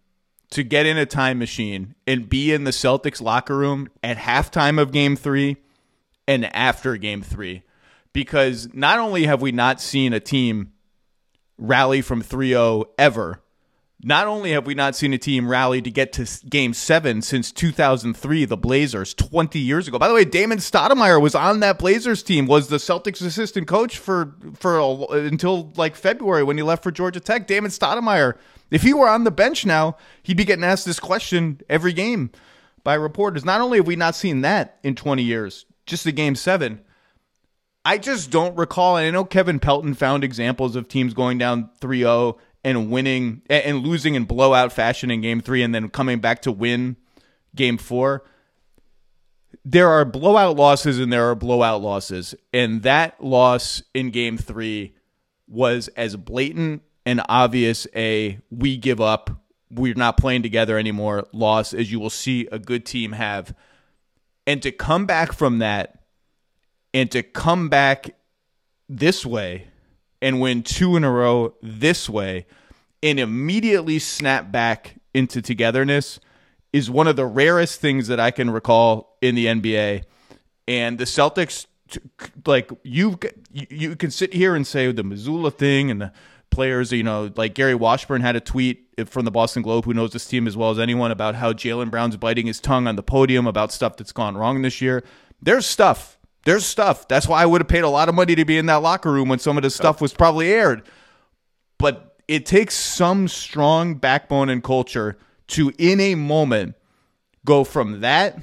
to 0.52 0.64
get 0.64 0.86
in 0.86 0.98
a 0.98 1.06
time 1.06 1.40
machine 1.40 1.96
and 2.08 2.30
be 2.30 2.54
in 2.54 2.64
the 2.64 2.72
celtics 2.72 3.22
locker 3.22 3.58
room 3.58 3.90
at 4.04 4.18
halftime 4.18 4.80
of 4.80 4.92
game 4.92 5.16
three 5.16 5.58
and 6.28 6.46
after 6.56 6.96
game 6.96 7.22
three. 7.22 7.64
Because 8.14 8.70
not 8.74 9.00
only 9.00 9.26
have 9.26 9.42
we 9.42 9.52
not 9.52 9.82
seen 9.82 10.14
a 10.14 10.20
team 10.20 10.72
rally 11.58 12.02
from 12.02 12.22
3-0 12.22 12.86
ever 13.00 13.42
not 14.04 14.28
only 14.28 14.52
have 14.52 14.66
we 14.66 14.74
not 14.74 14.96
seen 14.96 15.14
a 15.14 15.18
team 15.18 15.48
rally 15.48 15.82
to 15.82 15.90
get 15.90 16.14
to 16.14 16.28
game 16.48 16.74
seven 16.74 17.22
since 17.22 17.52
2003, 17.52 18.46
the 18.46 18.58
Blazers, 18.58 19.14
20 19.14 19.60
years 19.60 19.88
ago. 19.88 19.98
By 19.98 20.08
the 20.08 20.14
way, 20.14 20.26
Damon 20.26 20.58
Stoudamire 20.58 21.22
was 21.22 21.36
on 21.36 21.62
that 21.62 21.80
Blazers 21.80 22.24
team, 22.24 22.46
was 22.46 22.68
the 22.68 22.78
Celtics 22.78 23.26
assistant 23.26 23.68
coach 23.68 23.98
for, 23.98 24.36
for 24.56 24.78
a, 24.78 24.94
until 25.26 25.72
like 25.76 25.96
February 25.96 26.44
when 26.44 26.58
he 26.58 26.64
left 26.64 26.84
for 26.84 26.92
Georgia 26.92 27.20
Tech. 27.20 27.48
Damon 27.48 27.72
Stoudamire, 27.72 28.38
if 28.72 28.82
he 28.82 28.94
were 28.94 29.08
on 29.08 29.24
the 29.24 29.32
bench 29.32 29.66
now, 29.66 29.98
he'd 30.24 30.38
be 30.38 30.46
getting 30.46 30.66
asked 30.66 30.86
this 30.86 31.00
question 31.00 31.62
every 31.70 31.94
game 31.94 32.32
by 32.84 32.96
reporters. 32.96 33.46
Not 33.46 33.62
only 33.62 33.78
have 33.78 33.88
we 33.88 33.96
not 33.96 34.16
seen 34.16 34.42
that 34.42 34.80
in 34.84 34.96
20 34.96 35.24
years, 35.24 35.66
just 35.86 36.04
the 36.04 36.12
game 36.12 36.36
seven. 36.36 36.82
I 37.86 37.98
just 37.98 38.32
don't 38.32 38.58
recall, 38.58 38.96
and 38.96 39.06
I 39.06 39.12
know 39.12 39.26
Kevin 39.26 39.60
Pelton 39.60 39.94
found 39.94 40.24
examples 40.24 40.78
of 40.78 40.88
teams 40.88 41.14
going 41.14 41.38
down 41.38 41.70
3 41.82 42.00
0 42.00 42.38
and 42.64 42.90
winning 42.90 43.42
and 43.50 43.86
losing 43.86 44.16
in 44.16 44.26
blowout 44.26 44.72
fashion 44.72 45.12
in 45.12 45.22
game 45.22 45.42
three 45.42 45.64
and 45.64 45.76
then 45.76 45.90
coming 45.90 46.20
back 46.20 46.42
to 46.44 46.52
win 46.52 46.96
game 47.56 47.78
four. 47.78 48.24
There 49.66 49.90
are 49.90 50.06
blowout 50.06 50.56
losses 50.56 51.00
and 51.00 51.12
there 51.12 51.30
are 51.30 51.36
blowout 51.36 51.82
losses. 51.82 52.36
And 52.54 52.84
that 52.84 53.24
loss 53.24 53.84
in 53.94 54.12
game 54.12 54.38
three 54.38 54.96
was 55.48 55.90
as 55.90 56.16
blatant 56.16 56.84
and 57.06 57.22
obvious 57.28 57.86
a 57.96 58.40
we 58.50 58.78
give 58.78 59.02
up, 59.02 59.30
we're 59.70 59.94
not 59.94 60.18
playing 60.18 60.44
together 60.44 60.78
anymore 60.78 61.28
loss 61.34 61.74
as 61.74 61.92
you 61.92 62.00
will 62.00 62.10
see 62.10 62.48
a 62.52 62.60
good 62.60 62.86
team 62.86 63.12
have. 63.12 63.54
And 64.48 64.62
to 64.64 64.72
come 64.72 65.06
back 65.06 65.34
from 65.34 65.60
that 65.60 66.04
and 66.94 67.10
to 67.12 67.24
come 67.24 67.70
back 67.70 68.16
this 68.88 69.26
way 69.26 69.68
and 70.24 70.40
win 70.40 70.64
two 70.64 70.96
in 70.96 71.04
a 71.04 71.12
row 71.12 71.54
this 71.62 72.10
way 72.10 72.46
and 73.04 73.20
immediately 73.20 74.00
snap 74.00 74.52
back 74.52 74.96
into 75.14 75.42
togetherness 75.42 76.20
is 76.72 76.90
one 76.90 77.08
of 77.08 77.18
the 77.18 77.26
rarest 77.26 77.82
things 77.82 78.08
that 78.08 78.22
I 78.22 78.32
can 78.32 78.50
recall 78.50 79.18
in 79.22 79.36
the 79.36 79.48
NBA. 79.48 80.06
And 80.66 80.98
the 80.98 81.04
Celtics, 81.04 81.68
like 82.46 82.72
you, 82.84 83.20
you 83.52 83.98
can 83.98 84.10
sit 84.10 84.34
here 84.34 84.56
and 84.56 84.66
say 84.66 84.90
the 84.94 85.04
Mazzulla 85.04 85.54
thing 85.54 85.92
and 85.92 86.02
the 86.02 86.14
players, 86.50 86.94
you 86.94 87.04
know, 87.04 87.30
like 87.36 87.54
Gary 87.54 87.76
Washburn 87.76 88.22
had 88.22 88.38
a 88.38 88.40
tweet 88.40 88.88
from 89.08 89.26
the 89.26 89.32
Boston 89.32 89.62
Globe, 89.62 89.84
who 89.84 89.94
knows 89.94 90.14
this 90.14 90.26
team 90.26 90.48
as 90.48 90.56
well 90.56 90.72
as 90.72 90.80
anyone, 90.80 91.12
about 91.12 91.36
how 91.36 91.52
Jaylen 91.52 91.92
Brown's 91.92 92.16
biting 92.16 92.48
his 92.48 92.62
tongue 92.62 92.88
on 92.88 92.96
the 92.96 93.04
podium 93.04 93.46
about 93.46 93.74
stuff 93.74 93.98
that's 93.98 94.14
gone 94.14 94.38
wrong 94.38 94.62
this 94.62 94.80
year. 94.80 95.04
There's 95.42 95.66
stuff 95.66 96.13
there's 96.46 96.66
stuff. 96.66 97.08
That's 97.08 97.28
why 97.28 97.42
I 97.42 97.46
would 97.46 97.62
have 97.62 97.68
paid 97.68 97.84
a 97.84 97.90
lot 97.90 98.10
of 98.10 98.16
money 98.16 98.36
to 98.36 98.46
be 98.46 98.58
in 98.58 98.66
that 98.68 98.82
locker 98.82 99.12
room 99.12 99.30
when 99.30 99.40
some 99.40 99.58
of 99.58 99.64
this 99.64 99.76
stuff 99.76 99.98
oh. 100.02 100.04
was 100.04 100.14
probably 100.14 100.52
aired. 100.52 100.84
But 101.78 102.18
it 102.28 102.46
takes 102.46 102.76
some 102.76 103.28
strong 103.28 103.96
backbone 103.96 104.50
and 104.50 104.64
culture 104.64 105.18
to, 105.48 105.72
in 105.78 106.00
a 106.00 106.16
moment, 106.16 106.76
go 107.46 107.64
from 107.64 108.02
that 108.02 108.40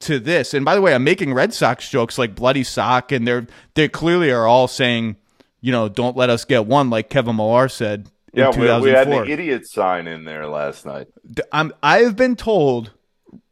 to 0.00 0.18
this. 0.18 0.54
And 0.54 0.64
by 0.64 0.74
the 0.74 0.80
way, 0.80 0.94
I'm 0.94 1.04
making 1.04 1.34
Red 1.34 1.52
Sox 1.52 1.88
jokes 1.90 2.18
like 2.18 2.34
bloody 2.34 2.64
sock, 2.64 3.12
and 3.12 3.26
they're 3.26 3.46
they 3.74 3.88
clearly 3.88 4.30
are 4.30 4.46
all 4.46 4.68
saying, 4.68 5.16
you 5.60 5.72
know, 5.72 5.88
don't 5.88 6.16
let 6.16 6.30
us 6.30 6.44
get 6.44 6.66
one, 6.66 6.90
like 6.90 7.10
Kevin 7.10 7.36
Millar 7.36 7.68
said. 7.68 8.08
Yeah, 8.32 8.50
we, 8.50 8.66
we 8.82 8.90
had 8.90 9.08
the 9.08 9.24
idiot 9.24 9.66
sign 9.66 10.06
in 10.06 10.24
there 10.24 10.46
last 10.46 10.84
night. 10.84 11.08
I'm 11.50 11.72
I've 11.82 12.14
been 12.14 12.36
told 12.36 12.92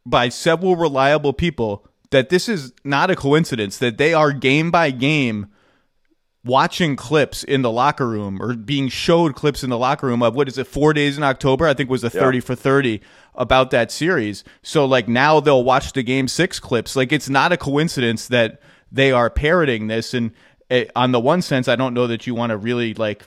by 0.05 0.29
several 0.29 0.75
reliable 0.75 1.33
people 1.33 1.87
that 2.11 2.29
this 2.29 2.47
is 2.47 2.73
not 2.83 3.09
a 3.11 3.15
coincidence 3.15 3.77
that 3.79 3.97
they 3.97 4.13
are 4.13 4.31
game 4.31 4.71
by 4.71 4.91
game 4.91 5.47
watching 6.43 6.95
clips 6.95 7.43
in 7.43 7.61
the 7.61 7.71
locker 7.71 8.07
room 8.07 8.41
or 8.41 8.55
being 8.55 8.87
showed 8.87 9.35
clips 9.35 9.63
in 9.63 9.69
the 9.69 9.77
locker 9.77 10.07
room 10.07 10.23
of 10.23 10.33
what 10.33 10.47
is 10.47 10.57
it 10.57 10.65
four 10.65 10.93
days 10.93 11.17
in 11.17 11.23
october? 11.23 11.67
I 11.67 11.73
think 11.73 11.89
was 11.89 12.03
a 12.03 12.09
30 12.09 12.37
yeah. 12.37 12.41
for 12.41 12.55
30 12.55 13.01
about 13.35 13.71
that 13.71 13.91
series. 13.91 14.43
So 14.61 14.85
like 14.85 15.07
now 15.07 15.39
they'll 15.39 15.63
watch 15.63 15.93
the 15.93 16.03
game 16.03 16.27
six 16.27 16.59
clips. 16.59 16.95
Like 16.95 17.11
it's 17.11 17.29
not 17.29 17.51
a 17.51 17.57
coincidence 17.57 18.27
that 18.29 18.61
they 18.91 19.11
are 19.11 19.29
parroting 19.29 19.87
this. 19.87 20.13
And 20.13 20.31
it, 20.69 20.91
on 20.95 21.11
the 21.13 21.19
one 21.19 21.41
sense 21.41 21.69
i 21.69 21.77
don't 21.77 21.93
know 21.93 22.07
that 22.07 22.27
you 22.27 22.35
want 22.35 22.49
to 22.49 22.57
really 22.57 22.93
like 22.93 23.25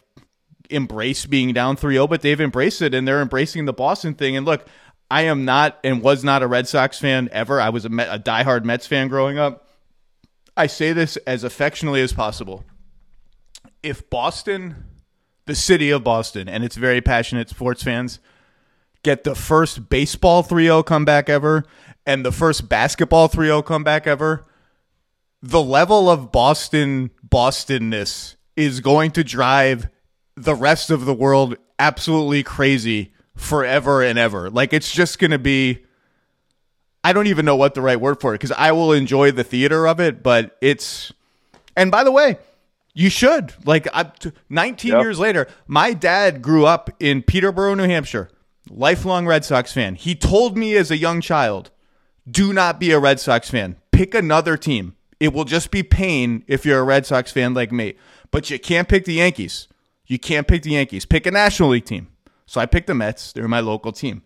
embrace 0.69 1.25
being 1.27 1.53
down 1.53 1.75
3-0 1.77 2.09
but 2.09 2.21
they've 2.21 2.41
embraced 2.41 2.83
it 2.83 2.95
and 2.95 3.09
they're 3.09 3.23
embracing 3.23 3.65
the 3.65 3.73
boston 3.73 4.15
thing. 4.15 4.37
And 4.37 4.47
look 4.47 4.67
I 5.11 5.23
am 5.23 5.45
not 5.45 5.79
and 5.83 6.03
was 6.03 6.23
not 6.23 6.43
a 6.43 6.47
Red 6.47 6.69
Sox 6.69 6.99
fan 6.99 7.29
ever. 7.33 7.61
I 7.61 7.71
was 7.71 7.85
a, 7.85 7.89
Met, 7.89 8.09
a 8.15 8.19
diehard 8.19 8.65
Mets 8.65 8.87
fan 8.87 9.09
growing 9.09 9.39
up. 9.39 9.67
I 10.57 10.69
say 10.69 10.93
this 10.93 11.17
as 11.19 11.43
affectionately 11.43 12.01
as 12.01 12.13
possible. 12.13 12.65
If 13.83 14.09
Boston, 14.09 14.85
the 15.47 15.55
city 15.55 15.91
of 15.91 16.05
Boston, 16.05 16.49
and 16.49 16.63
its 16.63 16.77
very 16.77 17.01
passionate 17.01 17.49
sports 17.49 17.83
fans 17.83 18.21
get 19.03 19.25
the 19.25 19.35
first 19.35 19.89
baseball 19.89 20.43
3 20.43 20.65
0 20.65 20.83
comeback 20.83 21.29
ever 21.29 21.65
and 22.07 22.25
the 22.25 22.33
first 22.33 22.69
basketball 22.69 23.27
3 23.27 23.47
0 23.47 23.63
comeback 23.63 24.07
ever, 24.07 24.47
the 25.43 25.63
level 25.63 26.09
of 26.11 26.31
Boston 26.31 27.11
Bostonness 27.27 28.37
is 28.57 28.81
going 28.81 29.11
to 29.13 29.25
drive 29.25 29.89
the 30.37 30.55
rest 30.55 30.91
of 30.91 31.05
the 31.05 31.15
world 31.15 31.57
absolutely 31.79 32.43
crazy 32.43 33.13
forever 33.41 34.03
and 34.03 34.19
ever. 34.19 34.51
Like 34.51 34.73
it's 34.73 34.93
just 34.93 35.19
going 35.19 35.31
to 35.31 35.39
be 35.39 35.85
I 37.03 37.13
don't 37.13 37.27
even 37.27 37.45
know 37.45 37.57
what 37.57 37.75
the 37.75 37.81
right 37.81 38.01
word 38.01 38.21
for 38.21 38.35
it 38.35 38.39
because 38.39 38.53
I 38.53 38.73
will 38.73 38.93
enjoy 38.93 39.33
the 39.33 39.45
theater 39.45 39.89
of 39.89 40.01
it, 40.01 40.23
but 40.23 40.57
it's 40.61 41.13
and 41.77 41.91
by 41.91 42.05
the 42.05 42.13
way, 42.13 42.39
you 42.93 43.09
should. 43.09 43.55
Like 43.65 43.89
I, 43.95 44.13
19 44.49 44.93
yep. 44.93 45.03
years 45.03 45.19
later, 45.19 45.47
my 45.67 45.95
dad 45.95 46.43
grew 46.43 46.67
up 46.67 46.91
in 47.01 47.23
Peterborough, 47.23 47.75
New 47.75 47.85
Hampshire. 47.85 48.31
Lifelong 48.69 49.27
Red 49.27 49.45
Sox 49.45 49.73
fan. 49.73 49.97
He 49.97 50.15
told 50.15 50.57
me 50.57 50.77
as 50.77 50.91
a 50.91 50.97
young 50.97 51.21
child, 51.21 51.71
"Do 52.31 52.53
not 52.53 52.79
be 52.79 52.93
a 52.93 53.01
Red 53.01 53.19
Sox 53.19 53.51
fan. 53.51 53.77
Pick 53.91 54.15
another 54.15 54.57
team. 54.57 54.95
It 55.19 55.33
will 55.33 55.45
just 55.45 55.71
be 55.71 55.83
pain 55.83 56.45
if 56.47 56.65
you're 56.65 56.79
a 56.79 56.85
Red 56.85 57.07
Sox 57.07 57.33
fan 57.33 57.53
like 57.55 57.73
me. 57.73 57.95
But 58.31 58.49
you 58.51 58.59
can't 58.59 58.89
pick 58.89 59.07
the 59.07 59.15
Yankees. 59.15 59.67
You 60.07 60.19
can't 60.19 60.47
pick 60.47 60.63
the 60.63 60.73
Yankees. 60.73 61.05
Pick 61.05 61.27
a 61.27 61.31
National 61.31 61.71
League 61.71 61.87
team." 61.87 62.09
So 62.51 62.61
I 62.61 62.67
picked 62.67 62.89
the 62.89 62.97
Mets. 62.97 63.33
They 63.33 63.43
were 63.43 63.47
my 63.47 63.61
local 63.61 63.93
team. 63.93 64.25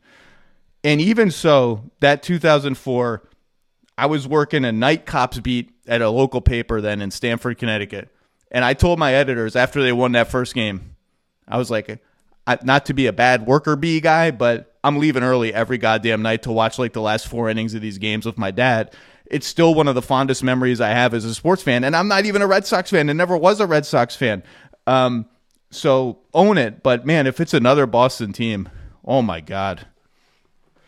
And 0.82 0.98
even 0.98 1.30
so, 1.30 1.90
that 2.00 2.22
2004, 2.22 3.28
I 3.98 4.06
was 4.06 4.26
working 4.26 4.64
a 4.64 4.72
night 4.72 5.04
cops 5.04 5.38
beat 5.40 5.74
at 5.86 6.00
a 6.00 6.08
local 6.08 6.40
paper 6.40 6.80
then 6.80 7.02
in 7.02 7.10
Stamford, 7.10 7.58
Connecticut. 7.58 8.08
And 8.50 8.64
I 8.64 8.72
told 8.72 8.98
my 8.98 9.12
editors 9.12 9.56
after 9.56 9.82
they 9.82 9.92
won 9.92 10.12
that 10.12 10.28
first 10.28 10.54
game, 10.54 10.96
I 11.46 11.58
was 11.58 11.70
like, 11.70 12.02
not 12.62 12.86
to 12.86 12.94
be 12.94 13.08
a 13.08 13.12
bad 13.12 13.46
worker 13.46 13.76
bee 13.76 14.00
guy, 14.00 14.30
but 14.30 14.74
I'm 14.82 14.96
leaving 14.96 15.22
early 15.22 15.52
every 15.52 15.76
goddamn 15.76 16.22
night 16.22 16.44
to 16.44 16.52
watch 16.52 16.78
like 16.78 16.94
the 16.94 17.02
last 17.02 17.28
four 17.28 17.50
innings 17.50 17.74
of 17.74 17.82
these 17.82 17.98
games 17.98 18.24
with 18.24 18.38
my 18.38 18.50
dad. 18.50 18.94
It's 19.26 19.46
still 19.46 19.74
one 19.74 19.86
of 19.86 19.94
the 19.94 20.00
fondest 20.00 20.42
memories 20.42 20.80
I 20.80 20.92
have 20.92 21.12
as 21.12 21.26
a 21.26 21.34
sports 21.34 21.62
fan. 21.62 21.84
And 21.84 21.94
I'm 21.94 22.08
not 22.08 22.24
even 22.24 22.40
a 22.40 22.46
Red 22.46 22.64
Sox 22.64 22.88
fan 22.88 23.10
and 23.10 23.18
never 23.18 23.36
was 23.36 23.60
a 23.60 23.66
Red 23.66 23.84
Sox 23.84 24.16
fan. 24.16 24.42
Um, 24.86 25.26
so 25.74 26.20
own 26.32 26.58
it. 26.58 26.82
But 26.82 27.06
man, 27.06 27.26
if 27.26 27.40
it's 27.40 27.54
another 27.54 27.86
Boston 27.86 28.32
team, 28.32 28.68
oh 29.04 29.22
my 29.22 29.40
God. 29.40 29.86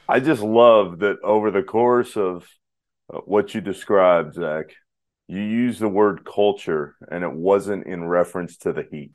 I 0.09 0.21
just 0.21 0.43
love 0.43 1.01
that 1.01 1.19
over 1.23 1.51
the 1.51 1.63
course 1.63 2.17
of 2.17 2.47
uh, 3.13 3.19
what 3.19 3.55
you 3.55 3.61
described, 3.61 4.35
Zach, 4.35 4.67
you 5.29 5.41
used 5.41 5.81
the 5.81 5.89
word 5.89 6.25
culture 6.25 6.95
and 7.11 7.25
it 7.25 7.33
wasn't 7.33 7.87
in 7.87 8.05
reference 8.05 8.57
to 8.59 8.73
the 8.73 8.87
heat. 8.91 9.11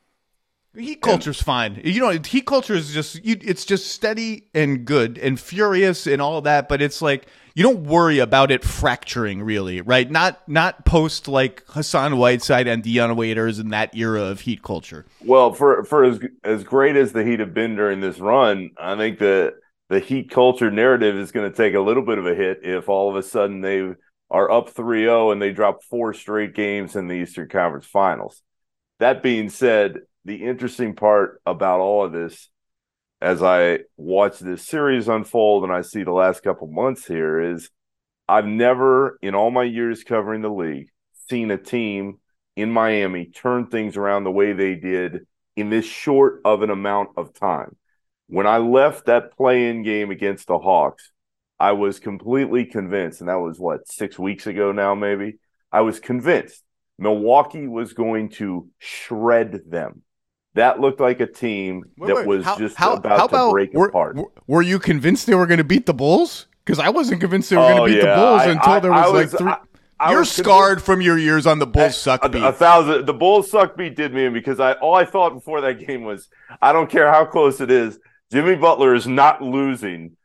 Heat 0.78 1.02
culture's 1.02 1.40
and, 1.40 1.46
fine. 1.46 1.82
You 1.84 2.00
know, 2.00 2.10
heat 2.12 2.46
culture 2.46 2.74
is 2.74 2.94
just 2.94 3.24
you, 3.26 3.36
it's 3.42 3.66
just 3.66 3.92
steady 3.92 4.48
and 4.54 4.86
good 4.86 5.18
and 5.18 5.38
furious 5.40 6.08
and 6.08 6.22
all 6.22 6.42
that, 6.42 6.70
but 6.70 6.82
it's 6.82 7.02
like 7.02 7.28
you 7.56 7.64
don't 7.64 7.84
worry 7.84 8.20
about 8.20 8.52
it 8.52 8.64
fracturing 8.64 9.42
really, 9.42 9.82
right? 9.82 10.10
Not 10.10 10.48
not 10.48 10.86
post 10.86 11.28
like 11.28 11.64
Hassan 11.68 12.18
Whiteside 12.18 12.68
and 12.68 12.82
Dion 12.82 13.18
Waiters 13.18 13.60
in 13.60 13.70
that 13.70 13.96
era 13.96 14.22
of 14.24 14.42
heat 14.42 14.64
culture. 14.64 15.06
Well, 15.20 15.52
for 15.52 15.84
for 15.84 16.06
as 16.06 16.20
as 16.46 16.64
great 16.64 16.96
as 16.96 17.12
the 17.12 17.26
Heat 17.26 17.42
have 17.42 17.54
been 17.54 17.76
during 17.76 18.00
this 18.00 18.20
run, 18.20 18.70
I 18.78 18.96
think 18.96 19.20
that 19.20 19.56
the 19.90 20.00
heat 20.00 20.32
culture 20.32 20.72
narrative 20.72 21.18
is 21.18 21.34
going 21.34 21.52
to 21.52 21.56
take 21.56 21.74
a 21.74 21.82
little 21.82 22.06
bit 22.06 22.18
of 22.18 22.26
a 22.26 22.34
hit 22.34 22.60
if 22.64 22.88
all 22.88 23.10
of 23.10 23.18
a 23.18 23.24
sudden 23.24 23.60
they 23.60 23.94
are 24.30 24.50
up 24.50 24.74
3-0 24.74 25.34
and 25.34 25.42
they 25.42 25.52
drop 25.52 25.84
four 25.84 26.14
straight 26.14 26.56
games 26.56 26.96
in 26.96 27.08
the 27.08 27.16
Eastern 27.16 27.50
Conference 27.50 27.86
Finals. 27.86 28.42
That 29.00 29.22
being 29.22 29.50
said, 29.50 29.98
the 30.26 30.44
interesting 30.44 30.96
part 30.96 31.42
about 31.46 31.80
all 31.80 32.06
of 32.06 32.12
this 32.12 32.50
as 33.22 33.44
I 33.44 33.80
watch 33.98 34.40
this 34.40 34.66
series 34.66 35.08
unfold 35.08 35.64
and 35.64 35.72
I 35.72 35.82
see 35.82 36.04
the 36.04 36.12
last 36.12 36.44
couple 36.44 36.68
months 36.68 37.06
here 37.06 37.40
is 37.40 37.70
I've 38.28 38.46
never 38.46 39.20
in 39.22 39.36
all 39.36 39.52
my 39.52 39.64
years 39.64 40.04
covering 40.04 40.42
the 40.42 40.50
league 40.50 40.90
seen 41.30 41.52
a 41.52 41.58
team 41.58 42.20
in 42.56 42.72
Miami 42.72 43.26
turn 43.26 43.68
things 43.68 43.96
around 43.96 44.24
the 44.24 44.32
way 44.32 44.54
they 44.54 44.76
did 44.76 45.26
in 45.56 45.70
this 45.70 45.86
short 45.86 46.42
of 46.46 46.62
an 46.62 46.70
amount 46.70 47.12
of 47.18 47.34
time. 47.34 47.76
When 48.28 48.48
I 48.48 48.58
left 48.58 49.06
that 49.06 49.36
play-in 49.36 49.84
game 49.84 50.12
against 50.12 50.48
the 50.48 50.58
Hawks, 50.58 51.12
I 51.60 51.74
was 51.74 52.00
completely 52.00 52.66
convinced, 52.66 53.20
and 53.20 53.30
that 53.30 53.40
was 53.40 53.60
what, 53.60 53.88
six 53.88 54.18
weeks 54.18 54.48
ago 54.48 54.72
now, 54.72 54.96
maybe. 54.96 55.36
I 55.72 55.82
was 55.82 56.00
convinced 56.00 56.64
Milwaukee 56.98 57.68
was 57.68 57.94
going 57.94 58.30
to 58.32 58.70
shred 58.80 59.62
them. 59.68 60.04
That 60.56 60.80
looked 60.82 61.00
like 61.00 61.20
a 61.22 61.28
team 61.28 61.86
Wait, 61.98 62.08
that 62.08 62.16
wait, 62.18 62.28
was 62.28 62.46
how- 62.46 62.58
just 62.58 62.76
how- 62.76 62.94
about 62.96 63.20
how 63.20 63.28
to 63.28 63.52
break 63.52 63.74
were, 63.74 63.88
apart. 63.88 64.18
were- 64.48 64.62
you 64.62 64.80
convinced 64.80 65.28
they 65.28 65.36
were 65.36 65.48
going 65.48 65.60
to 65.60 65.64
beat 65.64 65.86
the 65.86 65.94
Bulls? 65.94 66.48
Because 66.66 66.78
I 66.78 66.90
wasn't 66.90 67.22
convinced 67.22 67.50
they 67.50 67.56
were 67.58 67.64
going 67.64 67.80
Oh, 67.80 67.88
to 67.88 67.92
beat 67.94 68.04
yeah. 68.04 68.16
the 68.16 68.22
Bulls 68.22 68.42
I- 68.42 68.46
until 68.52 68.74
I- 68.74 68.80
there 68.80 68.92
was, 68.92 69.12
was- 69.12 69.34
like 69.34 69.40
three. 69.40 69.52
I- 69.52 70.10
You're 70.10 70.18
convinced- 70.22 70.36
scarred 70.38 70.82
from 70.82 71.02
your 71.02 71.18
years 71.18 71.46
on 71.48 71.60
the 71.60 71.68
Bulls 71.68 71.86
eh, 71.86 71.92
suck 71.92 72.32
beat. 72.32 72.42
a 72.44 72.52
thousand. 72.52 73.06
The 73.06 73.14
Bulls 73.14 73.50
suck 73.52 73.78
beat 73.78 73.96
did 73.96 74.14
me 74.14 74.26
in 74.26 74.34
because 74.34 74.60
I 74.60 74.74
all 74.74 74.96
I 74.96 75.06
thought 75.06 75.34
before 75.34 75.62
that 75.62 75.86
game 75.86 76.04
was 76.04 76.28
I 76.62 76.74
don't 76.74 76.90
care 76.90 77.12
how 77.12 77.24
close 77.26 77.62
it 77.62 77.70
is. 77.72 78.00
Jimmy 78.32 78.56
Butler 78.56 78.94
is 78.96 79.08
not 79.08 79.42
losing 79.44 80.18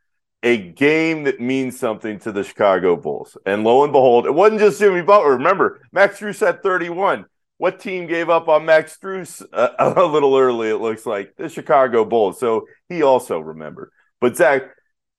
a 0.43 0.57
game 0.57 1.23
that 1.25 1.39
means 1.39 1.79
something 1.79 2.19
to 2.21 2.31
the 2.31 2.43
Chicago 2.43 2.95
Bulls. 2.95 3.37
And 3.45 3.63
lo 3.63 3.83
and 3.83 3.91
behold, 3.93 4.25
it 4.25 4.33
wasn't 4.33 4.59
just 4.61 4.79
Jimmy 4.79 5.01
Butler. 5.01 5.33
Remember, 5.37 5.81
Max 5.91 6.19
Strus 6.19 6.35
said 6.35 6.63
31. 6.63 7.25
What 7.57 7.79
team 7.79 8.07
gave 8.07 8.29
up 8.29 8.47
on 8.47 8.65
Max 8.65 8.97
Strus 8.97 9.43
uh, 9.51 9.69
a, 9.79 9.93
a 10.01 10.05
little 10.05 10.37
early? 10.37 10.69
It 10.69 10.77
looks 10.77 11.05
like 11.05 11.35
the 11.37 11.49
Chicago 11.49 12.05
Bulls. 12.05 12.39
So 12.39 12.67
he 12.89 13.01
also 13.01 13.39
remembered. 13.39 13.91
But 14.21 14.37
Zach, 14.37 14.63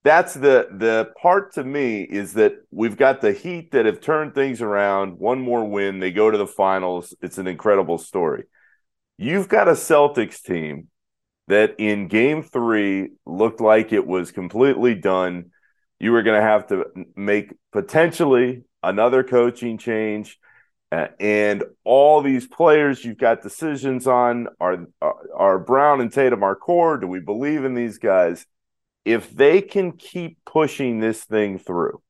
that's 0.04 0.34
the 0.34 0.68
the 0.70 1.10
part 1.20 1.54
to 1.54 1.64
me 1.64 2.02
is 2.02 2.34
that 2.34 2.54
we've 2.70 2.96
got 2.96 3.20
the 3.20 3.32
Heat 3.32 3.72
that 3.72 3.86
have 3.86 4.00
turned 4.00 4.34
things 4.34 4.62
around. 4.62 5.18
One 5.18 5.40
more 5.40 5.68
win, 5.68 5.98
they 5.98 6.10
go 6.12 6.30
to 6.30 6.38
the 6.38 6.46
finals. 6.46 7.14
It's 7.20 7.38
an 7.38 7.46
incredible 7.46 7.98
story. 7.98 8.44
You've 9.16 9.48
got 9.48 9.68
a 9.68 9.72
Celtics 9.72 10.42
team 10.42 10.88
that 11.48 11.74
in 11.78 12.08
game 12.08 12.42
3 12.42 13.10
looked 13.26 13.60
like 13.60 13.92
it 13.92 14.06
was 14.06 14.30
completely 14.30 14.94
done. 14.94 15.50
You 15.98 16.12
were 16.12 16.22
going 16.22 16.40
to 16.40 16.46
have 16.46 16.68
to 16.68 16.84
make 17.16 17.52
potentially 17.72 18.62
another 18.82 19.24
coaching 19.24 19.78
change. 19.78 20.38
Uh, 20.90 21.08
and 21.20 21.64
all 21.84 22.22
these 22.22 22.46
players 22.46 23.04
you've 23.04 23.18
got 23.18 23.42
decisions 23.42 24.06
on 24.06 24.48
are, 24.58 24.86
are 25.02 25.16
are 25.36 25.58
Brown 25.58 26.00
and 26.00 26.12
Tatum 26.12 26.42
our 26.42 26.56
core? 26.56 26.96
Do 26.96 27.06
we 27.06 27.20
believe 27.20 27.64
in 27.64 27.74
these 27.74 27.98
guys? 27.98 28.46
if 29.08 29.30
they 29.30 29.62
can 29.62 29.92
keep 29.92 30.36
pushing 30.44 31.00
this 31.00 31.24
thing 31.24 31.58
through 31.58 32.02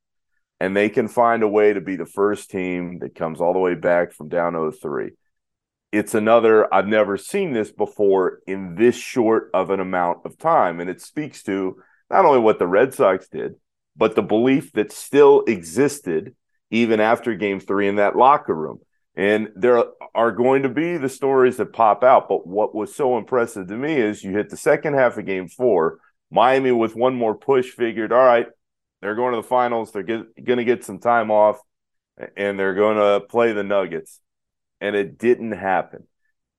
and 0.58 0.76
they 0.76 0.88
can 0.88 1.06
find 1.06 1.44
a 1.44 1.48
way 1.48 1.72
to 1.72 1.80
be 1.80 1.94
the 1.94 2.04
first 2.04 2.50
team 2.50 2.98
that 2.98 3.14
comes 3.14 3.40
all 3.40 3.52
the 3.52 3.58
way 3.60 3.76
back 3.76 4.12
from 4.12 4.28
down 4.28 4.54
0-3 4.54 5.10
it's 5.92 6.14
another 6.14 6.72
i've 6.74 6.88
never 6.88 7.16
seen 7.16 7.52
this 7.52 7.70
before 7.70 8.40
in 8.48 8.74
this 8.74 8.96
short 8.96 9.48
of 9.54 9.70
an 9.70 9.78
amount 9.78 10.18
of 10.24 10.36
time 10.38 10.80
and 10.80 10.90
it 10.90 11.00
speaks 11.00 11.44
to 11.44 11.80
not 12.10 12.24
only 12.24 12.40
what 12.40 12.58
the 12.58 12.66
red 12.66 12.92
sox 12.92 13.28
did 13.28 13.54
but 13.96 14.16
the 14.16 14.22
belief 14.22 14.72
that 14.72 14.90
still 14.90 15.44
existed 15.46 16.34
even 16.70 17.00
after 17.00 17.34
game 17.34 17.60
three 17.60 17.88
in 17.88 17.96
that 17.96 18.16
locker 18.16 18.54
room 18.54 18.78
and 19.14 19.48
there 19.56 19.84
are 20.14 20.32
going 20.32 20.62
to 20.62 20.68
be 20.68 20.96
the 20.96 21.08
stories 21.08 21.56
that 21.56 21.72
pop 21.72 22.04
out 22.04 22.28
but 22.28 22.46
what 22.46 22.74
was 22.74 22.94
so 22.94 23.18
impressive 23.18 23.66
to 23.66 23.76
me 23.76 23.94
is 23.94 24.22
you 24.22 24.32
hit 24.32 24.50
the 24.50 24.56
second 24.56 24.94
half 24.94 25.16
of 25.16 25.26
game 25.26 25.48
four 25.48 25.98
Miami 26.30 26.72
with 26.72 26.94
one 26.94 27.14
more 27.14 27.34
push 27.34 27.70
figured, 27.70 28.12
all 28.12 28.24
right, 28.24 28.46
they're 29.00 29.14
going 29.14 29.32
to 29.32 29.40
the 29.40 29.46
finals. 29.46 29.92
They're 29.92 30.02
going 30.02 30.26
to 30.36 30.64
get 30.64 30.84
some 30.84 30.98
time 30.98 31.30
off 31.30 31.58
and 32.36 32.58
they're 32.58 32.74
going 32.74 32.96
to 32.96 33.26
play 33.26 33.52
the 33.52 33.62
Nuggets. 33.62 34.20
And 34.80 34.94
it 34.94 35.18
didn't 35.18 35.52
happen. 35.52 36.06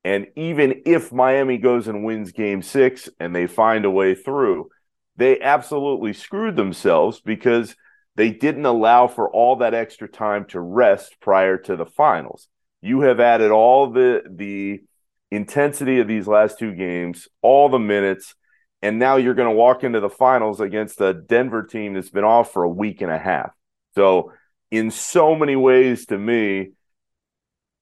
And 0.04 0.28
even 0.36 0.82
if 0.86 1.12
Miami 1.12 1.58
goes 1.58 1.86
and 1.86 2.04
wins 2.04 2.32
game 2.32 2.62
six 2.62 3.08
and 3.18 3.34
they 3.34 3.46
find 3.46 3.84
a 3.84 3.90
way 3.90 4.14
through, 4.14 4.70
they 5.16 5.40
absolutely 5.40 6.14
screwed 6.14 6.56
themselves 6.56 7.20
because 7.20 7.76
they 8.20 8.28
didn't 8.28 8.66
allow 8.66 9.08
for 9.08 9.30
all 9.30 9.56
that 9.56 9.72
extra 9.72 10.06
time 10.06 10.44
to 10.44 10.60
rest 10.60 11.16
prior 11.20 11.56
to 11.56 11.74
the 11.74 11.86
finals. 11.86 12.48
You 12.82 13.00
have 13.00 13.18
added 13.18 13.50
all 13.50 13.90
the 13.90 14.20
the 14.30 14.82
intensity 15.30 16.00
of 16.00 16.06
these 16.06 16.26
last 16.26 16.58
two 16.58 16.74
games, 16.74 17.28
all 17.40 17.70
the 17.70 17.78
minutes, 17.78 18.34
and 18.82 18.98
now 18.98 19.16
you're 19.16 19.32
going 19.32 19.48
to 19.48 19.54
walk 19.56 19.84
into 19.84 20.00
the 20.00 20.10
finals 20.10 20.60
against 20.60 21.00
a 21.00 21.14
Denver 21.14 21.62
team 21.62 21.94
that's 21.94 22.10
been 22.10 22.24
off 22.24 22.52
for 22.52 22.62
a 22.62 22.68
week 22.68 23.00
and 23.00 23.10
a 23.10 23.18
half. 23.18 23.52
So, 23.94 24.34
in 24.70 24.90
so 24.90 25.34
many 25.34 25.56
ways, 25.56 26.04
to 26.06 26.18
me, 26.18 26.72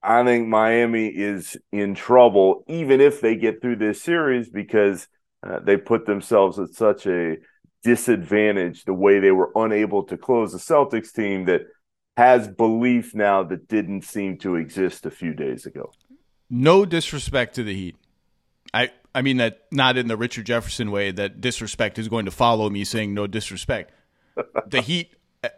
I 0.05 0.22
think 0.22 0.46
Miami 0.46 1.09
is 1.09 1.57
in 1.72 1.96
trouble, 1.96 2.62
even 2.68 3.01
if 3.01 3.20
they 3.20 3.35
get 3.35 3.61
through 3.61 3.79
this 3.79 4.01
series, 4.01 4.48
because 4.48 5.09
uh, 5.44 5.59
they 5.59 5.77
put 5.77 6.07
themselves 6.07 6.61
at 6.61 6.68
such 6.68 7.09
a 7.09 7.38
disadvantage 7.82 8.84
the 8.84 8.94
way 8.94 9.18
they 9.18 9.30
were 9.30 9.50
unable 9.54 10.02
to 10.04 10.16
close 10.16 10.52
the 10.52 10.58
Celtics 10.58 11.12
team 11.12 11.44
that 11.46 11.62
has 12.16 12.48
belief 12.48 13.14
now 13.14 13.44
that 13.44 13.68
didn't 13.68 14.02
seem 14.02 14.36
to 14.38 14.56
exist 14.56 15.06
a 15.06 15.10
few 15.10 15.32
days 15.32 15.66
ago. 15.66 15.92
No 16.50 16.84
disrespect 16.84 17.54
to 17.54 17.62
the 17.62 17.74
Heat. 17.74 17.96
I 18.74 18.90
I 19.14 19.22
mean 19.22 19.36
that 19.36 19.66
not 19.70 19.96
in 19.96 20.08
the 20.08 20.16
Richard 20.16 20.46
Jefferson 20.46 20.90
way 20.90 21.10
that 21.12 21.40
disrespect 21.40 21.98
is 21.98 22.08
going 22.08 22.24
to 22.24 22.30
follow 22.30 22.68
me 22.70 22.84
saying 22.84 23.14
no 23.14 23.26
disrespect. 23.26 23.92
the 24.66 24.80
Heat 24.80 25.14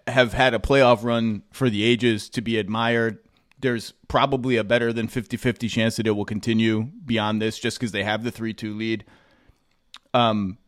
have 0.06 0.35
had 0.35 0.52
a 0.52 0.59
playoff 0.59 1.02
run 1.02 1.42
for 1.50 1.70
the 1.70 1.83
ages 1.83 2.28
to 2.30 2.42
be 2.42 2.59
admired. 2.59 3.18
There's 3.59 3.92
probably 4.09 4.56
a 4.56 4.64
better 4.64 4.92
than 4.92 5.09
50-50 5.09 5.68
chance 5.70 5.96
that 5.96 6.06
it 6.06 6.12
will 6.12 6.24
continue 6.24 6.90
beyond 7.04 7.40
this 7.40 7.59
just 7.59 7.78
because 7.78 7.92
they 7.92 8.04
have 8.04 8.22
the 8.22 8.33
3-2 8.33 8.76
lead. 8.76 9.04
Um 10.12 10.59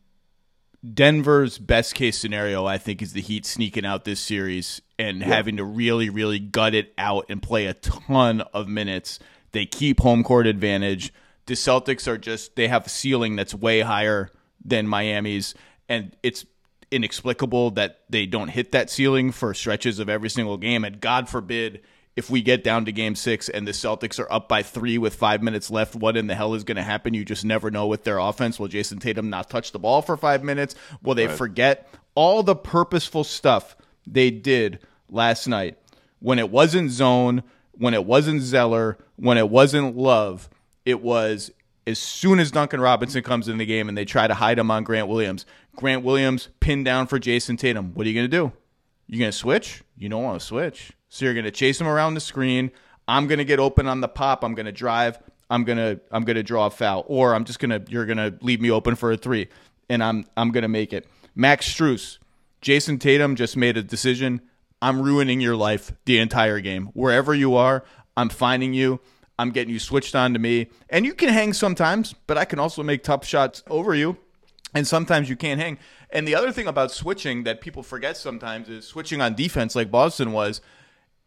Denver's 0.91 1.57
best 1.57 1.95
case 1.95 2.17
scenario, 2.17 2.65
I 2.65 2.77
think, 2.77 3.01
is 3.01 3.13
the 3.13 3.21
Heat 3.21 3.45
sneaking 3.45 3.85
out 3.85 4.03
this 4.03 4.19
series 4.19 4.81
and 4.99 5.23
having 5.23 5.57
to 5.57 5.63
really, 5.63 6.09
really 6.09 6.39
gut 6.39 6.75
it 6.75 6.93
out 6.97 7.25
and 7.29 7.41
play 7.41 7.67
a 7.67 7.73
ton 7.73 8.41
of 8.53 8.67
minutes. 8.67 9.19
They 9.53 9.65
keep 9.65 10.01
home 10.01 10.23
court 10.23 10.45
advantage. 10.45 11.13
The 11.45 11.53
Celtics 11.53 12.07
are 12.07 12.17
just, 12.17 12.55
they 12.57 12.67
have 12.67 12.85
a 12.85 12.89
ceiling 12.89 13.37
that's 13.37 13.55
way 13.55 13.79
higher 13.79 14.29
than 14.63 14.87
Miami's. 14.87 15.55
And 15.87 16.15
it's 16.21 16.45
inexplicable 16.91 17.71
that 17.71 18.01
they 18.09 18.25
don't 18.25 18.49
hit 18.49 18.73
that 18.73 18.89
ceiling 18.89 19.31
for 19.31 19.53
stretches 19.53 19.99
of 19.99 20.09
every 20.09 20.29
single 20.29 20.57
game. 20.57 20.83
And 20.83 20.99
God 20.99 21.29
forbid 21.29 21.81
if 22.15 22.29
we 22.29 22.41
get 22.41 22.63
down 22.63 22.85
to 22.85 22.91
game 22.91 23.15
six 23.15 23.49
and 23.49 23.67
the 23.67 23.71
Celtics 23.71 24.19
are 24.19 24.31
up 24.31 24.47
by 24.47 24.61
three 24.61 24.97
with 24.97 25.15
five 25.15 25.41
minutes 25.41 25.71
left, 25.71 25.95
what 25.95 26.15
in 26.15 26.27
the 26.27 26.35
hell 26.35 26.53
is 26.53 26.63
going 26.63 26.77
to 26.77 26.83
happen? 26.83 27.13
You 27.13 27.25
just 27.25 27.43
never 27.43 27.71
know 27.71 27.87
with 27.87 28.03
their 28.03 28.19
offense. 28.19 28.59
Will 28.59 28.67
Jayson 28.67 28.99
Tatum 28.99 29.29
not 29.29 29.49
touch 29.49 29.71
the 29.71 29.79
ball 29.79 30.01
for 30.01 30.15
five 30.15 30.43
minutes? 30.43 30.75
Will 31.01 31.15
they 31.15 31.27
forget 31.27 31.89
all 32.15 32.43
the 32.43 32.55
purposeful 32.55 33.23
stuff 33.23 33.75
they 34.05 34.29
did 34.29 34.79
last 35.09 35.47
night 35.47 35.77
when 36.19 36.37
it 36.37 36.51
wasn't 36.51 36.91
zone, 36.91 37.43
when 37.71 37.93
it 37.93 38.05
wasn't 38.05 38.41
Zeller, 38.41 38.97
when 39.15 39.37
it 39.37 39.49
wasn't 39.49 39.97
Love? 39.97 40.49
It 40.85 41.01
was 41.01 41.51
as 41.87 41.97
soon 41.97 42.39
as 42.39 42.51
Duncan 42.51 42.79
Robinson 42.79 43.23
comes 43.23 43.47
in 43.47 43.57
the 43.57 43.65
game 43.65 43.89
and 43.89 43.97
they 43.97 44.05
try 44.05 44.27
to 44.27 44.33
hide 44.35 44.59
him 44.59 44.69
on 44.69 44.83
Grant 44.83 45.07
Williams. 45.07 45.45
Grant 45.75 46.03
Williams 46.03 46.49
pinned 46.59 46.85
down 46.85 47.07
for 47.07 47.19
Jayson 47.19 47.57
Tatum. 47.57 47.93
What 47.93 48.05
are 48.05 48.09
you 48.09 48.15
going 48.15 48.29
to 48.29 48.37
do? 48.37 48.51
You 49.07 49.19
going 49.19 49.31
to 49.31 49.37
switch? 49.37 49.83
You 49.97 50.09
don't 50.09 50.23
want 50.23 50.39
to 50.39 50.45
switch. 50.45 50.93
So 51.13 51.25
you're 51.25 51.35
going 51.35 51.45
to 51.45 51.51
chase 51.51 51.79
him 51.79 51.85
around 51.85 52.15
the 52.15 52.19
screen. 52.19 52.71
I'm 53.07 53.27
going 53.27 53.37
to 53.37 53.45
get 53.45 53.59
open 53.59 53.87
on 53.87 54.01
the 54.01 54.07
pop. 54.07 54.43
I'm 54.43 54.55
going 54.55 54.65
to 54.65 54.71
drive. 54.71 55.19
I'm 55.47 55.63
going 55.63 55.77
to 55.77 56.01
I'm 56.09 56.23
going 56.23 56.37
to 56.37 56.43
draw 56.43 56.65
a 56.65 56.71
foul 56.71 57.05
or 57.05 57.35
I'm 57.35 57.43
just 57.43 57.59
going 57.59 57.69
to 57.69 57.91
you're 57.91 58.07
going 58.07 58.17
to 58.17 58.35
leave 58.41 58.59
me 58.59 58.71
open 58.71 58.95
for 58.95 59.11
a 59.11 59.17
3 59.17 59.47
and 59.91 60.03
I'm 60.03 60.25
I'm 60.35 60.49
going 60.49 60.63
to 60.63 60.67
make 60.67 60.91
it. 60.91 61.07
Max 61.35 61.71
Strus, 61.71 62.17
Jayson 62.63 62.99
Tatum 62.99 63.35
just 63.35 63.55
made 63.55 63.77
a 63.77 63.83
decision. 63.83 64.41
I'm 64.81 65.03
ruining 65.03 65.39
your 65.39 65.55
life 65.55 65.91
the 66.05 66.17
entire 66.17 66.59
game. 66.59 66.87
Wherever 66.93 67.35
you 67.35 67.55
are, 67.57 67.83
I'm 68.17 68.29
finding 68.29 68.73
you. 68.73 68.99
I'm 69.37 69.51
getting 69.51 69.71
you 69.71 69.79
switched 69.79 70.15
on 70.15 70.33
to 70.33 70.39
me. 70.39 70.69
And 70.89 71.05
you 71.05 71.13
can 71.13 71.29
hang 71.29 71.53
sometimes, 71.53 72.15
but 72.25 72.39
I 72.39 72.45
can 72.45 72.57
also 72.57 72.81
make 72.81 73.03
tough 73.03 73.23
shots 73.23 73.61
over 73.69 73.93
you. 73.93 74.17
And 74.73 74.87
sometimes 74.87 75.29
you 75.29 75.35
can't 75.35 75.61
hang. 75.61 75.77
And 76.09 76.27
the 76.27 76.33
other 76.33 76.51
thing 76.51 76.65
about 76.65 76.91
switching 76.91 77.43
that 77.43 77.61
people 77.61 77.83
forget 77.83 78.17
sometimes 78.17 78.67
is 78.67 78.87
switching 78.87 79.21
on 79.21 79.35
defense, 79.35 79.75
like 79.75 79.91
Boston 79.91 80.31
was, 80.31 80.59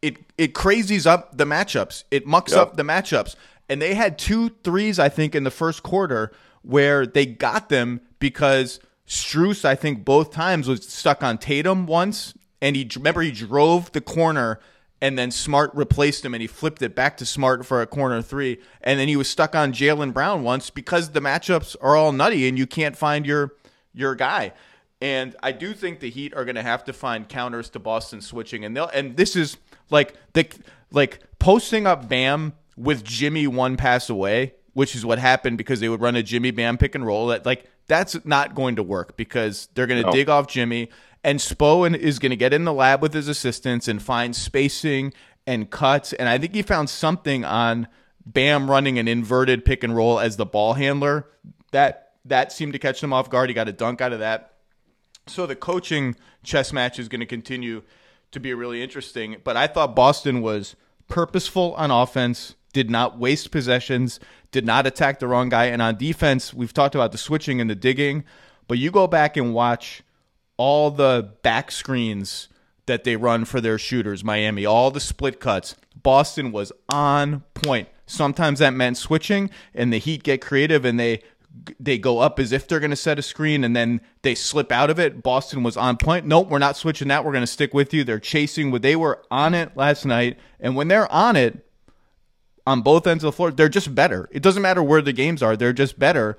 it 0.01 0.17
it 0.37 0.53
crazies 0.53 1.05
up 1.05 1.37
the 1.37 1.45
matchups. 1.45 2.03
It 2.11 2.25
mucks 2.27 2.51
Yep. 2.51 2.61
up 2.61 2.77
the 2.77 2.83
matchups. 2.83 3.35
And 3.69 3.81
they 3.81 3.95
had 3.95 4.17
two 4.17 4.49
threes, 4.63 4.97
I 4.99 5.09
think, 5.09 5.35
in 5.35 5.43
the 5.43 5.51
first 5.51 5.83
quarter 5.83 6.31
where 6.61 7.05
they 7.05 7.25
got 7.25 7.69
them 7.69 8.01
because 8.19 8.79
Strus, 9.07 9.65
I 9.65 9.75
think, 9.75 10.05
both 10.05 10.31
times 10.31 10.67
was 10.67 10.87
stuck 10.87 11.23
on 11.23 11.37
Tatum 11.37 11.85
once, 11.85 12.33
and 12.61 12.75
he 12.75 12.89
remember 12.95 13.21
he 13.21 13.31
drove 13.31 13.91
the 13.91 14.01
corner 14.01 14.59
and 15.01 15.17
then 15.17 15.29
Smart 15.31 15.69
replaced 15.75 16.25
him 16.25 16.33
and 16.33 16.41
he 16.41 16.47
flipped 16.47 16.81
it 16.81 16.95
back 16.95 17.17
to 17.17 17.25
Smart 17.25 17.65
for 17.65 17.81
a 17.81 17.87
corner 17.87 18.21
three. 18.21 18.59
And 18.81 18.99
then 18.99 19.07
he 19.07 19.15
was 19.15 19.29
stuck 19.29 19.53
on 19.53 19.71
Jaylen 19.71 20.11
Brown 20.11 20.43
once 20.43 20.69
because 20.71 21.11
the 21.11 21.19
matchups 21.19 21.75
are 21.81 21.95
all 21.95 22.11
nutty 22.11 22.47
and 22.47 22.57
you 22.57 22.65
can't 22.65 22.97
find 22.97 23.25
your 23.25 23.53
your 23.93 24.15
guy. 24.15 24.53
And 24.99 25.35
I 25.43 25.51
do 25.51 25.73
think 25.73 25.99
the 25.99 26.09
Heat 26.09 26.33
are 26.33 26.43
going 26.45 26.55
to 26.55 26.63
have 26.63 26.83
to 26.85 26.93
find 26.93 27.29
counters 27.29 27.69
to 27.71 27.79
Boston 27.79 28.21
switching, 28.21 28.65
and 28.65 28.75
they'll. 28.75 28.87
And 28.87 29.15
this 29.15 29.35
is 29.35 29.57
like 29.89 30.15
the 30.33 30.47
like 30.91 31.19
posting 31.39 31.87
up 31.87 32.07
Bam 32.07 32.53
with 32.75 33.03
Jimmy 33.03 33.47
one 33.47 33.77
pass 33.77 34.09
away, 34.09 34.53
which 34.73 34.95
is 34.95 35.05
what 35.05 35.19
happened 35.19 35.57
because 35.57 35.79
they 35.79 35.89
would 35.89 36.01
run 36.01 36.15
a 36.15 36.23
Jimmy 36.23 36.51
Bam 36.51 36.77
pick 36.77 36.95
and 36.95 37.05
roll. 37.05 37.27
That 37.27 37.45
like 37.45 37.65
that's 37.87 38.17
not 38.25 38.53
going 38.55 38.75
to 38.75 38.83
work 38.83 39.17
because 39.17 39.69
they're 39.73 39.87
going 39.87 40.01
to 40.01 40.07
No. 40.07 40.13
dig 40.13 40.29
off 40.29 40.47
Jimmy, 40.47 40.89
and 41.23 41.39
Spo 41.39 41.93
is 41.95 42.19
going 42.19 42.31
to 42.31 42.35
get 42.35 42.53
in 42.53 42.65
the 42.65 42.73
lab 42.73 43.01
with 43.01 43.13
his 43.13 43.27
assistants 43.27 43.87
and 43.87 44.01
find 44.01 44.35
spacing 44.35 45.13
and 45.45 45.69
cuts. 45.69 46.11
And 46.13 46.27
I 46.27 46.37
think 46.37 46.53
he 46.53 46.61
found 46.61 46.89
something 46.89 47.45
on 47.45 47.87
Bam 48.25 48.69
running 48.69 48.99
an 48.99 49.07
inverted 49.07 49.63
pick 49.63 49.83
and 49.85 49.95
roll 49.95 50.19
as 50.19 50.35
the 50.35 50.45
ball 50.45 50.73
handler. 50.73 51.27
That 51.71 52.11
that 52.25 52.51
seemed 52.51 52.73
to 52.73 52.79
catch 52.79 52.99
them 52.99 53.13
off 53.13 53.29
guard. 53.29 53.49
He 53.49 53.53
got 53.53 53.69
a 53.69 53.71
dunk 53.73 54.01
out 54.01 54.11
of 54.11 54.19
that. 54.19 54.55
So 55.27 55.45
the 55.45 55.55
coaching 55.55 56.15
chess 56.43 56.73
match 56.73 56.99
is 56.99 57.07
going 57.07 57.19
to 57.21 57.25
continue 57.25 57.83
to 58.31 58.39
be 58.39 58.53
really 58.53 58.81
interesting. 58.81 59.37
But 59.43 59.57
I 59.57 59.67
thought 59.67 59.95
Boston 59.95 60.41
was 60.41 60.75
purposeful 61.07 61.73
on 61.75 61.91
offense, 61.91 62.55
did 62.73 62.89
not 62.89 63.17
waste 63.17 63.51
possessions, 63.51 64.19
did 64.51 64.65
not 64.65 64.87
attack 64.87 65.19
the 65.19 65.27
wrong 65.27 65.49
guy. 65.49 65.65
And 65.65 65.81
on 65.81 65.97
defense, 65.97 66.53
we've 66.53 66.73
talked 66.73 66.95
about 66.95 67.11
the 67.11 67.17
switching 67.17 67.61
and 67.61 67.69
the 67.69 67.75
digging, 67.75 68.23
but 68.67 68.77
you 68.77 68.91
go 68.91 69.07
back 69.07 69.37
and 69.37 69.53
watch 69.53 70.03
all 70.57 70.91
the 70.91 71.33
back 71.43 71.71
screens 71.71 72.49
that 72.87 73.03
they 73.03 73.15
run 73.15 73.45
for 73.45 73.61
their 73.61 73.77
shooters, 73.77 74.23
Miami, 74.23 74.65
all 74.65 74.91
the 74.91 74.99
split 74.99 75.39
cuts. 75.39 75.75
Boston 75.95 76.51
was 76.51 76.71
on 76.89 77.43
point. 77.53 77.89
Sometimes 78.05 78.59
that 78.59 78.73
meant 78.73 78.97
switching, 78.97 79.49
and 79.73 79.91
the 79.91 79.97
Heat 79.97 80.23
get 80.23 80.41
creative 80.41 80.85
and 80.85 80.99
they 80.99 81.21
they 81.79 81.97
go 81.97 82.19
up 82.19 82.39
as 82.39 82.51
if 82.51 82.67
they're 82.67 82.79
going 82.79 82.91
to 82.91 82.95
set 82.95 83.19
a 83.19 83.21
screen, 83.21 83.63
and 83.63 83.75
then 83.75 84.01
they 84.21 84.35
slip 84.35 84.71
out 84.71 84.89
of 84.89 84.99
it. 84.99 85.23
Boston 85.23 85.63
was 85.63 85.77
on 85.77 85.97
point. 85.97 86.25
Nope, 86.25 86.49
we're 86.49 86.59
not 86.59 86.77
switching 86.77 87.07
that. 87.07 87.23
We're 87.23 87.31
going 87.31 87.43
to 87.43 87.47
stick 87.47 87.73
with 87.73 87.93
you. 87.93 88.03
They're 88.03 88.19
chasing. 88.19 88.71
What 88.71 88.81
they 88.81 88.95
were 88.95 89.23
on 89.31 89.53
it 89.53 89.75
last 89.75 90.05
night, 90.05 90.37
and 90.59 90.75
when 90.75 90.87
they're 90.87 91.11
on 91.11 91.35
it, 91.35 91.65
on 92.65 92.81
both 92.81 93.07
ends 93.07 93.23
of 93.23 93.29
the 93.29 93.35
floor, 93.35 93.51
they're 93.51 93.69
just 93.69 93.95
better. 93.95 94.27
It 94.31 94.43
doesn't 94.43 94.61
matter 94.61 94.83
where 94.83 95.01
the 95.01 95.13
games 95.13 95.41
are; 95.41 95.55
they're 95.55 95.73
just 95.73 95.97
better. 95.97 96.37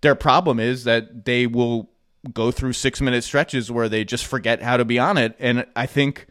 Their 0.00 0.14
problem 0.14 0.58
is 0.58 0.84
that 0.84 1.24
they 1.24 1.46
will 1.46 1.90
go 2.32 2.50
through 2.50 2.72
six 2.72 3.00
minute 3.00 3.24
stretches 3.24 3.70
where 3.70 3.88
they 3.88 4.04
just 4.04 4.26
forget 4.26 4.62
how 4.62 4.76
to 4.76 4.84
be 4.84 4.98
on 4.98 5.18
it, 5.18 5.36
and 5.38 5.66
I 5.76 5.86
think 5.86 6.26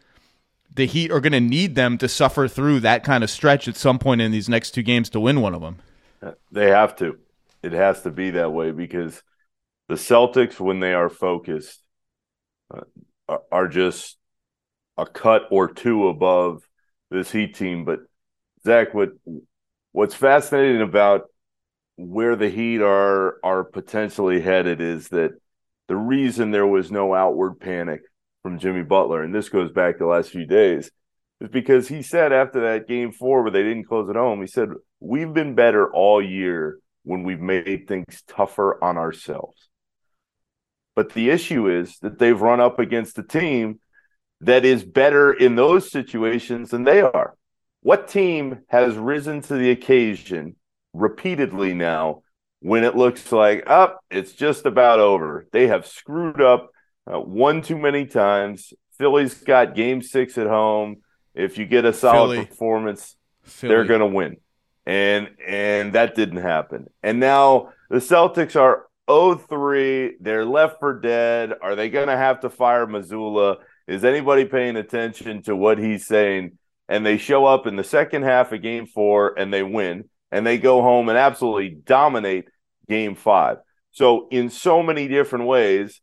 the 0.74 0.86
Heat 0.86 1.10
are 1.10 1.20
going 1.20 1.32
to 1.32 1.40
need 1.40 1.74
them 1.74 1.98
to 1.98 2.08
suffer 2.08 2.46
through 2.48 2.80
that 2.80 3.04
kind 3.04 3.24
of 3.24 3.30
stretch 3.30 3.66
at 3.66 3.76
some 3.76 3.98
point 3.98 4.20
in 4.20 4.30
these 4.30 4.48
next 4.48 4.70
two 4.72 4.82
games 4.82 5.10
to 5.10 5.20
win 5.20 5.40
one 5.40 5.54
of 5.54 5.60
them. 5.60 5.78
They 6.52 6.68
have 6.68 6.94
to. 6.96 7.18
It 7.62 7.72
has 7.72 8.02
to 8.02 8.10
be 8.10 8.30
that 8.32 8.52
way 8.52 8.70
because 8.72 9.22
the 9.88 9.94
Celtics, 9.96 10.58
when 10.58 10.80
they 10.80 10.94
are 10.94 11.08
focused, 11.10 11.82
uh, 12.72 12.82
are- 13.28 13.42
are 13.52 13.68
just 13.68 14.18
a 14.96 15.06
cut 15.06 15.42
or 15.50 15.72
two 15.72 16.08
above 16.08 16.62
this 17.10 17.32
Heat 17.32 17.54
team. 17.54 17.84
But 17.84 18.00
Zach, 18.64 18.94
what 18.94 19.10
what's 19.92 20.14
fascinating 20.14 20.82
about 20.82 21.24
where 21.96 22.36
the 22.36 22.48
Heat 22.48 22.80
are 22.80 23.38
are 23.44 23.64
potentially 23.64 24.40
headed 24.40 24.80
is 24.80 25.08
that 25.08 25.32
the 25.88 25.96
reason 25.96 26.50
there 26.50 26.66
was 26.66 26.90
no 26.90 27.14
outward 27.14 27.60
panic 27.60 28.02
from 28.42 28.58
Jimmy 28.58 28.82
Butler, 28.82 29.22
and 29.22 29.34
this 29.34 29.48
goes 29.48 29.70
back 29.72 29.98
the 29.98 30.06
last 30.06 30.30
few 30.30 30.46
days, 30.46 30.90
is 31.40 31.48
because 31.48 31.88
he 31.88 32.02
said 32.02 32.32
after 32.32 32.60
that 32.60 32.88
game 32.88 33.12
four 33.12 33.42
where 33.42 33.50
they 33.50 33.62
didn't 33.62 33.84
close 33.84 34.08
at 34.08 34.16
home, 34.16 34.40
he 34.40 34.46
said, 34.46 34.70
We've 35.00 35.32
been 35.32 35.54
better 35.54 35.90
all 35.92 36.22
year 36.22 36.78
when 37.02 37.24
we've 37.24 37.40
made 37.40 37.86
things 37.88 38.22
tougher 38.26 38.82
on 38.82 38.96
ourselves. 38.96 39.68
But 40.94 41.12
the 41.12 41.30
issue 41.30 41.68
is 41.68 41.98
that 42.00 42.18
they've 42.18 42.40
run 42.40 42.60
up 42.60 42.78
against 42.78 43.18
a 43.18 43.22
team 43.22 43.80
that 44.40 44.64
is 44.64 44.84
better 44.84 45.32
in 45.32 45.54
those 45.54 45.90
situations 45.90 46.70
than 46.70 46.84
they 46.84 47.00
are. 47.00 47.34
What 47.82 48.08
team 48.08 48.60
has 48.68 48.96
risen 48.96 49.40
to 49.42 49.54
the 49.54 49.70
occasion 49.70 50.56
repeatedly 50.92 51.72
now 51.74 52.22
when 52.60 52.84
it 52.84 52.96
looks 52.96 53.32
like 53.32 53.64
up, 53.66 54.00
it's 54.10 54.32
just 54.32 54.66
about 54.66 54.98
over? 54.98 55.46
They 55.52 55.68
have 55.68 55.86
screwed 55.86 56.40
up 56.40 56.70
uh, 57.10 57.20
one 57.20 57.62
too 57.62 57.78
many 57.78 58.06
times. 58.06 58.72
Philly's 58.98 59.34
got 59.34 59.74
game 59.74 60.02
six 60.02 60.36
at 60.36 60.46
home. 60.46 60.98
If 61.34 61.56
you 61.56 61.64
get 61.64 61.84
a 61.84 61.92
solid 61.92 62.34
Philly. 62.34 62.46
performance, 62.46 63.16
Philly. 63.44 63.74
they're 63.74 63.84
going 63.84 64.00
to 64.00 64.06
win. 64.06 64.36
And 64.90 65.28
and 65.46 65.92
that 65.92 66.16
didn't 66.16 66.42
happen. 66.42 66.88
And 67.04 67.20
now 67.20 67.68
the 67.90 67.98
Celtics 67.98 68.60
are 68.60 68.86
0-3. 69.08 70.14
They're 70.20 70.44
left 70.44 70.80
for 70.80 70.98
dead. 70.98 71.52
Are 71.62 71.76
they 71.76 71.90
going 71.90 72.08
to 72.08 72.16
have 72.16 72.40
to 72.40 72.50
fire 72.50 72.88
Mazzulla? 72.88 73.58
Is 73.86 74.04
anybody 74.04 74.46
paying 74.46 74.74
attention 74.74 75.42
to 75.42 75.54
what 75.54 75.78
he's 75.78 76.08
saying? 76.08 76.58
And 76.88 77.06
they 77.06 77.18
show 77.18 77.46
up 77.46 77.68
in 77.68 77.76
the 77.76 77.84
second 77.84 78.24
half 78.24 78.50
of 78.50 78.62
game 78.62 78.86
4 78.86 79.38
and 79.38 79.54
they 79.54 79.62
win 79.62 80.08
and 80.32 80.44
they 80.44 80.58
go 80.58 80.82
home 80.82 81.08
and 81.08 81.16
absolutely 81.16 81.68
dominate 81.68 82.48
game 82.88 83.14
5. 83.14 83.58
So 83.92 84.26
in 84.32 84.50
so 84.50 84.82
many 84.82 85.06
different 85.06 85.46
ways, 85.46 86.00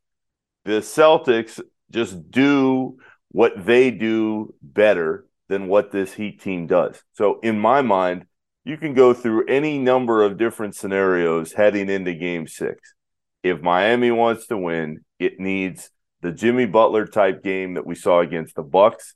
the 0.63 0.79
Celtics 0.79 1.59
just 1.91 2.31
do 2.31 2.99
what 3.31 3.65
they 3.65 3.91
do 3.91 4.53
better 4.61 5.25
than 5.49 5.67
what 5.67 5.91
this 5.91 6.13
Heat 6.13 6.41
team 6.41 6.67
does. 6.67 7.03
So, 7.13 7.39
in 7.41 7.59
my 7.59 7.81
mind, 7.81 8.25
you 8.67 8.75
can 8.75 8.93
go 8.93 9.13
through 9.13 9.45
any 9.45 9.77
number 9.77 10.21
of 10.21 10.37
different 10.37 10.75
scenarios 10.75 11.53
heading 11.53 11.89
into 11.89 12.13
game 12.13 12.47
six. 12.47 12.93
If 13.41 13.61
Miami 13.61 14.11
wants 14.11 14.47
to 14.47 14.57
win, 14.57 15.05
it 15.19 15.39
needs 15.39 15.89
the 16.21 16.33
Jimmy 16.33 16.65
Butler 16.65 17.05
type 17.05 17.41
game 17.43 17.75
that 17.75 17.85
we 17.85 17.95
saw 17.95 18.19
against 18.19 18.55
the 18.55 18.63
Bucks 18.63 19.13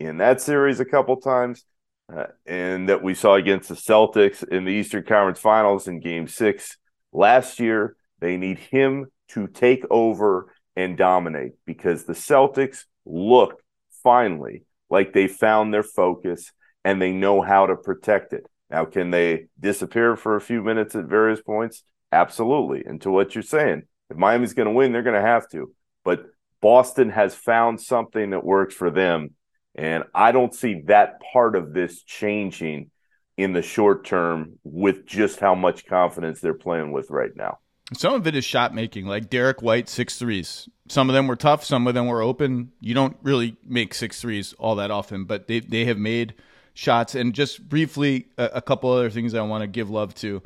in 0.00 0.16
that 0.18 0.40
series 0.40 0.80
a 0.80 0.86
couple 0.86 1.16
times, 1.18 1.66
uh, 2.10 2.28
and 2.46 2.88
that 2.88 3.02
we 3.02 3.12
saw 3.12 3.34
against 3.34 3.68
the 3.68 3.74
Celtics 3.74 4.42
in 4.42 4.64
the 4.64 4.72
Eastern 4.72 5.02
Conference 5.02 5.38
Finals 5.38 5.86
in 5.86 6.00
game 6.00 6.26
six 6.26 6.78
last 7.12 7.60
year. 7.60 7.94
They 8.20 8.38
need 8.38 8.58
him 8.58 9.08
to 9.32 9.48
take 9.48 9.84
over 9.90 10.50
and 10.76 10.96
dominate 10.96 11.52
because 11.66 12.04
the 12.04 12.14
Celtics 12.14 12.84
look 13.04 13.60
finally 14.02 14.64
like 14.88 15.12
they 15.12 15.28
found 15.28 15.74
their 15.74 15.82
focus 15.82 16.52
and 16.86 17.02
they 17.02 17.12
know 17.12 17.42
how 17.42 17.66
to 17.66 17.76
protect 17.76 18.32
it. 18.32 18.46
Now, 18.70 18.84
can 18.84 19.10
they 19.10 19.46
disappear 19.58 20.16
for 20.16 20.36
a 20.36 20.40
few 20.40 20.62
minutes 20.62 20.94
at 20.94 21.04
various 21.04 21.40
points? 21.40 21.82
Absolutely. 22.12 22.84
And 22.84 23.00
to 23.02 23.10
what 23.10 23.34
you're 23.34 23.42
saying, 23.42 23.82
if 24.10 24.16
Miami's 24.16 24.54
going 24.54 24.68
to 24.68 24.74
win, 24.74 24.92
they're 24.92 25.02
going 25.02 25.20
to 25.20 25.26
have 25.26 25.48
to. 25.50 25.72
But 26.04 26.26
Boston 26.60 27.10
has 27.10 27.34
found 27.34 27.80
something 27.80 28.30
that 28.30 28.44
works 28.44 28.74
for 28.74 28.90
them. 28.90 29.34
And 29.74 30.04
I 30.14 30.32
don't 30.32 30.54
see 30.54 30.82
that 30.86 31.20
part 31.32 31.54
of 31.54 31.72
this 31.72 32.02
changing 32.02 32.90
in 33.36 33.52
the 33.52 33.62
short 33.62 34.04
term 34.04 34.58
with 34.64 35.06
just 35.06 35.38
how 35.38 35.54
much 35.54 35.86
confidence 35.86 36.40
they're 36.40 36.54
playing 36.54 36.90
with 36.90 37.10
right 37.10 37.30
now. 37.36 37.58
Some 37.94 38.12
of 38.12 38.26
it 38.26 38.34
is 38.34 38.44
shot 38.44 38.74
making, 38.74 39.06
like 39.06 39.30
Derrick 39.30 39.62
White, 39.62 39.88
six 39.88 40.18
threes. 40.18 40.68
Some 40.88 41.08
of 41.08 41.14
them 41.14 41.26
were 41.26 41.36
tough, 41.36 41.64
some 41.64 41.86
of 41.86 41.94
them 41.94 42.06
were 42.06 42.20
open. 42.20 42.72
You 42.80 42.92
don't 42.92 43.16
really 43.22 43.56
make 43.64 43.94
six 43.94 44.20
threes 44.20 44.54
all 44.58 44.74
that 44.74 44.90
often, 44.90 45.24
but 45.24 45.46
they, 45.46 45.60
they 45.60 45.84
have 45.86 45.96
made 45.96 46.34
shots. 46.78 47.16
And 47.16 47.34
just 47.34 47.68
briefly, 47.68 48.28
a, 48.38 48.50
a 48.54 48.62
couple 48.62 48.90
other 48.90 49.10
things 49.10 49.34
I 49.34 49.42
want 49.42 49.62
to 49.62 49.66
give 49.66 49.90
love 49.90 50.14
to. 50.16 50.42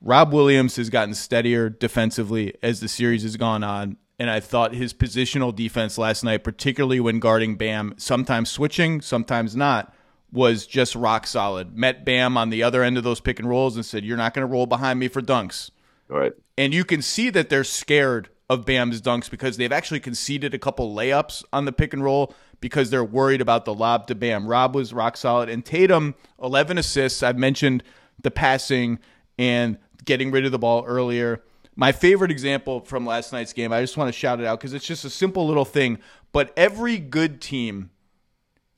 Rob 0.00 0.32
Williams 0.32 0.76
has 0.76 0.88
gotten 0.88 1.14
steadier 1.14 1.68
defensively 1.68 2.54
as 2.62 2.80
the 2.80 2.88
series 2.88 3.22
has 3.22 3.36
gone 3.36 3.62
on. 3.62 3.98
And 4.18 4.30
I 4.30 4.40
thought 4.40 4.74
his 4.74 4.94
positional 4.94 5.54
defense 5.54 5.98
last 5.98 6.24
night, 6.24 6.44
particularly 6.44 7.00
when 7.00 7.18
guarding 7.18 7.56
Bam, 7.56 7.94
sometimes 7.98 8.48
switching, 8.48 9.00
sometimes 9.00 9.54
not, 9.56 9.94
was 10.32 10.66
just 10.66 10.94
rock 10.94 11.26
solid. 11.26 11.76
Met 11.76 12.04
Bam 12.04 12.36
on 12.36 12.50
the 12.50 12.62
other 12.62 12.82
end 12.82 12.96
of 12.96 13.04
those 13.04 13.20
pick 13.20 13.38
and 13.38 13.48
rolls 13.48 13.76
and 13.76 13.84
said, 13.84 14.04
You're 14.04 14.16
not 14.16 14.32
going 14.32 14.46
to 14.46 14.50
roll 14.50 14.66
behind 14.66 14.98
me 14.98 15.08
for 15.08 15.20
dunks. 15.20 15.70
All 16.10 16.18
right. 16.18 16.32
And 16.56 16.72
you 16.72 16.84
can 16.84 17.02
see 17.02 17.28
that 17.30 17.48
they're 17.48 17.64
scared 17.64 18.28
of 18.48 18.64
Bam's 18.64 19.02
dunks 19.02 19.28
because 19.28 19.56
they've 19.56 19.72
actually 19.72 20.00
conceded 20.00 20.54
a 20.54 20.58
couple 20.58 20.94
layups 20.94 21.42
on 21.52 21.64
the 21.64 21.72
pick 21.72 21.92
and 21.92 22.04
roll 22.04 22.34
because 22.64 22.88
they're 22.88 23.04
worried 23.04 23.42
about 23.42 23.66
the 23.66 23.74
lob 23.74 24.06
to 24.06 24.14
Bam. 24.14 24.46
Rob 24.46 24.74
was 24.74 24.94
rock 24.94 25.18
solid. 25.18 25.50
And 25.50 25.62
Tatum, 25.62 26.14
11 26.42 26.78
assists. 26.78 27.22
I've 27.22 27.36
mentioned 27.36 27.82
the 28.22 28.30
passing 28.30 29.00
and 29.36 29.76
getting 30.06 30.30
rid 30.30 30.46
of 30.46 30.50
the 30.50 30.58
ball 30.58 30.82
earlier. 30.86 31.42
My 31.76 31.92
favorite 31.92 32.30
example 32.30 32.80
from 32.80 33.04
last 33.04 33.34
night's 33.34 33.52
game, 33.52 33.70
I 33.70 33.82
just 33.82 33.98
want 33.98 34.08
to 34.08 34.18
shout 34.18 34.40
it 34.40 34.46
out 34.46 34.60
because 34.60 34.72
it's 34.72 34.86
just 34.86 35.04
a 35.04 35.10
simple 35.10 35.46
little 35.46 35.66
thing. 35.66 35.98
But 36.32 36.54
every 36.56 36.96
good 36.96 37.42
team 37.42 37.90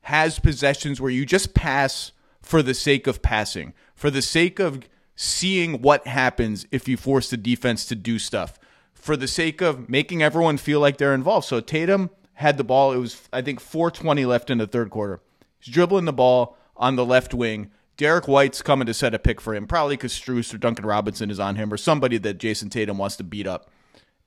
has 0.00 0.40
possessions 0.40 1.00
where 1.00 1.12
you 1.12 1.24
just 1.24 1.54
pass 1.54 2.10
for 2.42 2.64
the 2.64 2.74
sake 2.74 3.06
of 3.06 3.22
passing, 3.22 3.72
for 3.94 4.10
the 4.10 4.20
sake 4.20 4.58
of 4.58 4.80
seeing 5.14 5.80
what 5.80 6.08
happens 6.08 6.66
if 6.72 6.88
you 6.88 6.96
force 6.96 7.30
the 7.30 7.36
defense 7.36 7.86
to 7.86 7.94
do 7.94 8.18
stuff, 8.18 8.58
for 8.94 9.16
the 9.16 9.28
sake 9.28 9.60
of 9.60 9.88
making 9.88 10.24
everyone 10.24 10.56
feel 10.56 10.80
like 10.80 10.96
they're 10.96 11.14
involved. 11.14 11.46
So 11.46 11.60
Tatum 11.60 12.10
had 12.36 12.56
the 12.56 12.64
ball. 12.64 12.92
It 12.92 12.98
was, 12.98 13.28
I 13.32 13.42
think, 13.42 13.60
420 13.60 14.24
left 14.24 14.50
in 14.50 14.58
the 14.58 14.66
third 14.66 14.90
quarter. 14.90 15.20
He's 15.58 15.74
dribbling 15.74 16.04
the 16.04 16.12
ball 16.12 16.56
on 16.76 16.96
the 16.96 17.04
left 17.04 17.34
wing. 17.34 17.70
Derrick 17.96 18.28
White's 18.28 18.60
coming 18.62 18.86
to 18.86 18.94
set 18.94 19.14
a 19.14 19.18
pick 19.18 19.40
for 19.40 19.54
him, 19.54 19.66
probably 19.66 19.96
because 19.96 20.12
Strus 20.12 20.52
or 20.52 20.58
Duncan 20.58 20.84
Robinson 20.84 21.30
is 21.30 21.40
on 21.40 21.56
him 21.56 21.72
or 21.72 21.78
somebody 21.78 22.18
that 22.18 22.38
Jayson 22.38 22.70
Tatum 22.70 22.98
wants 22.98 23.16
to 23.16 23.24
beat 23.24 23.46
up. 23.46 23.70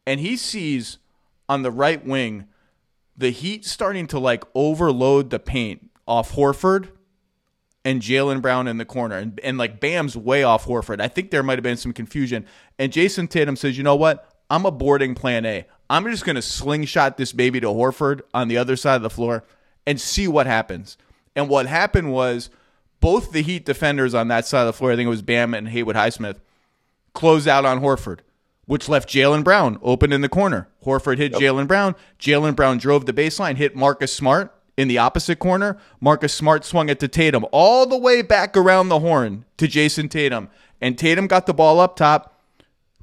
And 0.08 0.20
he 0.20 0.38
sees 0.38 0.98
on 1.48 1.62
the 1.62 1.72
right 1.72 2.04
wing 2.06 2.46
the 3.16 3.32
Heat 3.32 3.66
starting 3.66 4.08
to 4.08 4.18
like 4.18 4.44
overload 4.56 5.30
the 5.30 5.40
paint 5.40 5.92
off 6.08 6.34
Horford 6.34 6.90
and 7.84 8.02
Jaylen 8.02 8.42
Brown 8.42 8.68
in 8.68 8.78
the 8.78 8.86
corner. 8.86 9.18
And, 9.18 9.40
and 9.44 9.58
like 9.58 9.80
Bam's 9.80 10.16
way 10.16 10.42
off 10.42 10.66
Horford. 10.66 11.02
I 11.02 11.10
think 11.10 11.30
there 11.30 11.44
might 11.44 11.58
have 11.58 11.64
been 11.64 11.78
some 11.78 11.94
confusion. 11.94 12.46
And 12.80 12.92
Jayson 12.92 13.28
Tatum 13.28 13.56
says, 13.56 13.78
you 13.78 13.84
know 13.84 13.96
what? 13.96 14.29
I'm 14.50 14.64
aborting 14.64 15.16
plan 15.16 15.46
A. 15.46 15.66
I'm 15.90 16.06
just 16.06 16.26
going 16.26 16.36
to 16.36 16.42
slingshot 16.42 17.18
this 17.18 17.32
baby 17.32 17.60
to 17.60 17.68
Horford 17.68 18.22
on 18.34 18.48
the 18.48 18.58
other 18.58 18.76
side 18.76 18.96
of 18.96 19.02
the 19.02 19.10
floor 19.10 19.44
and 19.88 20.00
see 20.00 20.28
what 20.28 20.48
happens. 20.48 20.98
And 21.36 21.50
what 21.50 21.66
happened 21.66 22.12
was 22.12 22.50
both 23.00 23.32
the 23.32 23.42
Heat 23.42 23.66
defenders 23.66 24.14
on 24.14 24.28
that 24.28 24.46
side 24.46 24.62
of 24.62 24.68
the 24.68 24.74
floor, 24.74 24.92
I 24.92 24.96
think 24.96 25.08
it 25.08 25.10
was 25.10 25.22
Bam 25.22 25.54
and 25.54 25.70
Haywood 25.70 25.96
Highsmith, 25.96 26.38
closed 27.14 27.48
out 27.48 27.66
on 27.66 27.82
Horford, 27.82 28.20
which 28.66 28.90
left 28.90 29.10
Jaylen 29.10 29.44
Brown 29.44 29.80
open 29.82 30.12
in 30.12 30.22
the 30.22 30.30
corner. 30.30 30.68
Horford 30.86 31.18
hit 31.18 31.32
yep. 31.34 31.42
Jaylen 31.42 31.68
Brown. 31.68 31.96
Jaylen 32.20 32.56
Brown 32.56 32.78
drove 32.78 33.06
the 33.06 33.14
baseline, 33.14 33.56
hit 33.56 33.76
Marcus 33.76 34.14
Smart 34.14 34.54
in 34.78 34.88
the 34.88 34.98
opposite 34.98 35.40
corner. 35.40 35.78
Marcus 36.00 36.34
Smart 36.34 36.66
swung 36.66 36.90
it 36.90 37.00
to 37.00 37.08
Tatum 37.08 37.46
all 37.52 37.86
the 37.86 37.98
way 37.98 38.22
back 38.22 38.56
around 38.56 38.90
the 38.90 39.00
horn 39.00 39.46
to 39.58 39.68
Jayson 39.68 40.10
Tatum. 40.10 40.50
And 40.82 40.98
Tatum 40.98 41.28
got 41.28 41.46
the 41.46 41.54
ball 41.54 41.80
up 41.80 41.96
top. 41.96 42.39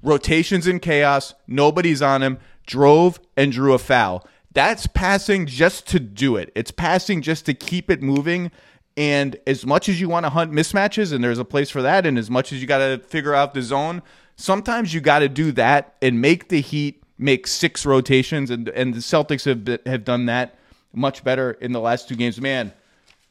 Rotations 0.02 0.66
in 0.66 0.80
chaos. 0.80 1.34
Nobody's 1.46 2.02
on 2.02 2.22
him. 2.22 2.38
Drove 2.66 3.20
and 3.36 3.52
drew 3.52 3.72
a 3.72 3.78
foul. 3.78 4.26
That's 4.52 4.86
passing 4.86 5.46
just 5.46 5.86
to 5.88 6.00
do 6.00 6.36
it. 6.36 6.50
It's 6.54 6.70
passing 6.70 7.20
just 7.22 7.44
to 7.46 7.54
keep 7.54 7.90
it 7.90 8.02
moving. 8.02 8.50
And 8.96 9.36
as 9.46 9.66
much 9.66 9.88
as 9.88 10.00
you 10.00 10.08
want 10.08 10.24
to 10.24 10.30
hunt 10.30 10.52
mismatches, 10.52 11.12
and 11.12 11.22
there's 11.22 11.38
a 11.38 11.44
place 11.44 11.68
for 11.68 11.82
that, 11.82 12.06
and 12.06 12.16
as 12.16 12.30
much 12.30 12.52
as 12.52 12.60
you 12.62 12.66
got 12.66 12.78
to 12.78 12.98
figure 13.06 13.34
out 13.34 13.52
the 13.52 13.60
zone, 13.60 14.02
sometimes 14.36 14.94
you 14.94 15.00
got 15.00 15.18
to 15.18 15.28
do 15.28 15.52
that 15.52 15.96
and 16.00 16.20
make 16.20 16.48
the 16.48 16.60
Heat 16.60 17.02
make 17.18 17.46
six 17.46 17.84
rotations. 17.84 18.50
And 18.50 18.68
and 18.70 18.94
the 18.94 19.00
Celtics 19.00 19.44
have 19.44 19.80
have 19.86 20.04
done 20.04 20.26
that 20.26 20.56
much 20.94 21.22
better 21.22 21.52
in 21.52 21.72
the 21.72 21.80
last 21.80 22.08
two 22.08 22.16
games. 22.16 22.40
Man, 22.40 22.72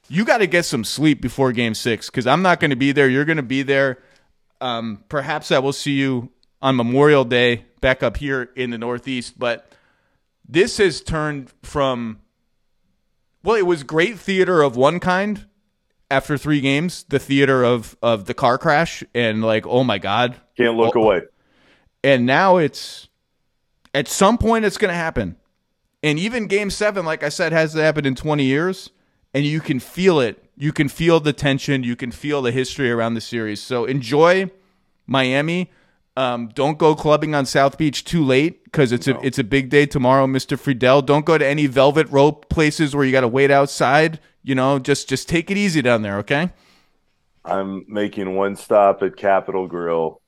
you 0.08 0.26
got 0.26 0.38
to 0.38 0.48
get 0.48 0.66
some 0.66 0.84
sleep 0.84 1.22
before 1.22 1.52
Game 1.52 1.74
Six 1.74 2.12
because 2.12 2.28
I'm 2.28 2.44
not 2.44 2.60
going 2.60 2.70
to 2.70 2.76
be 2.76 2.92
there. 2.92 3.10
You're 3.10 3.26
going 3.26 3.38
to 3.38 3.44
be 3.44 3.64
there. 3.64 3.98
Um, 4.62 5.04
perhaps 5.10 5.52
I 5.52 5.60
will 5.60 5.74
see 5.74 5.94
you 5.94 6.30
on 6.66 6.76
Memorial 6.76 7.24
Day 7.24 7.64
back 7.80 8.02
up 8.02 8.18
here 8.18 8.50
in 8.56 8.72
the 8.72 8.78
Northeast, 8.80 9.38
but 9.38 9.70
this 10.50 10.80
has 10.80 11.00
turned 11.00 11.54
from 11.62 12.20
well, 13.44 13.56
it 13.56 13.68
was 13.68 13.84
great 13.84 14.18
theater 14.18 14.64
of 14.64 14.76
one 14.76 15.00
kind 15.00 15.46
after 16.10 16.40
three 16.40 16.62
games, 16.62 17.04
the 17.04 17.20
theater 17.20 17.64
of 17.64 17.96
of 18.02 18.26
the 18.26 18.34
car 18.34 18.58
crash 18.58 19.04
and 19.14 19.44
like, 19.44 19.68
oh 19.68 19.84
my 19.84 20.00
god, 20.00 20.38
can't 20.58 20.76
look 20.76 20.96
oh. 20.96 21.04
away. 21.04 21.22
And 22.04 22.26
now 22.26 22.58
it's 22.58 23.10
at 23.94 24.08
some 24.08 24.40
point 24.40 24.66
it's 24.66 24.80
going 24.80 24.92
to 24.92 24.98
happen. 24.98 25.36
And 26.02 26.18
even 26.18 26.48
game 26.48 26.72
7 26.72 27.06
like 27.06 27.24
I 27.24 27.30
said 27.30 27.52
hasn't 27.52 27.84
happened 27.84 28.08
in 28.08 28.16
20 28.16 28.44
years 28.44 28.90
and 29.36 29.46
you 29.46 29.62
can 29.62 29.80
feel 29.80 30.20
it. 30.20 30.44
You 30.58 30.74
can 30.74 30.90
feel 30.90 31.20
the 31.20 31.34
tension, 31.34 31.84
you 31.84 31.96
can 31.96 32.10
feel 32.10 32.42
the 32.42 32.52
history 32.52 32.90
around 32.90 33.14
the 33.14 33.22
series. 33.22 33.62
So 33.62 33.86
enjoy 33.86 34.50
Miami. 35.06 35.70
Um, 36.18 36.50
don't 36.54 36.78
go 36.78 36.96
clubbing 36.96 37.36
on 37.36 37.46
South 37.46 37.78
Beach 37.78 38.06
too 38.06 38.24
late 38.24 38.64
because 38.64 38.94
it's 38.94 39.08
no. 39.08 39.18
a 39.18 39.20
it's 39.22 39.38
a 39.38 39.44
big 39.44 39.70
day 39.70 39.86
tomorrow, 39.86 40.26
Mister 40.28 40.56
Friedell. 40.56 41.06
Don't 41.06 41.26
go 41.26 41.38
to 41.38 41.46
any 41.46 41.68
velvet 41.68 42.08
rope 42.10 42.48
places 42.50 42.96
where 42.96 43.04
you 43.04 43.12
got 43.12 43.22
to 43.22 43.28
wait 43.28 43.52
outside. 43.52 44.20
You 44.42 44.56
know, 44.56 44.80
just 44.80 45.10
just 45.10 45.28
take 45.28 45.52
it 45.52 45.58
easy 45.58 45.82
down 45.82 46.04
there, 46.04 46.18
okay? 46.20 46.52
I'm 47.44 47.84
making 47.88 48.36
one 48.36 48.56
stop 48.56 49.04
at 49.04 49.18
Capital 49.18 49.68
Grille. 49.68 50.22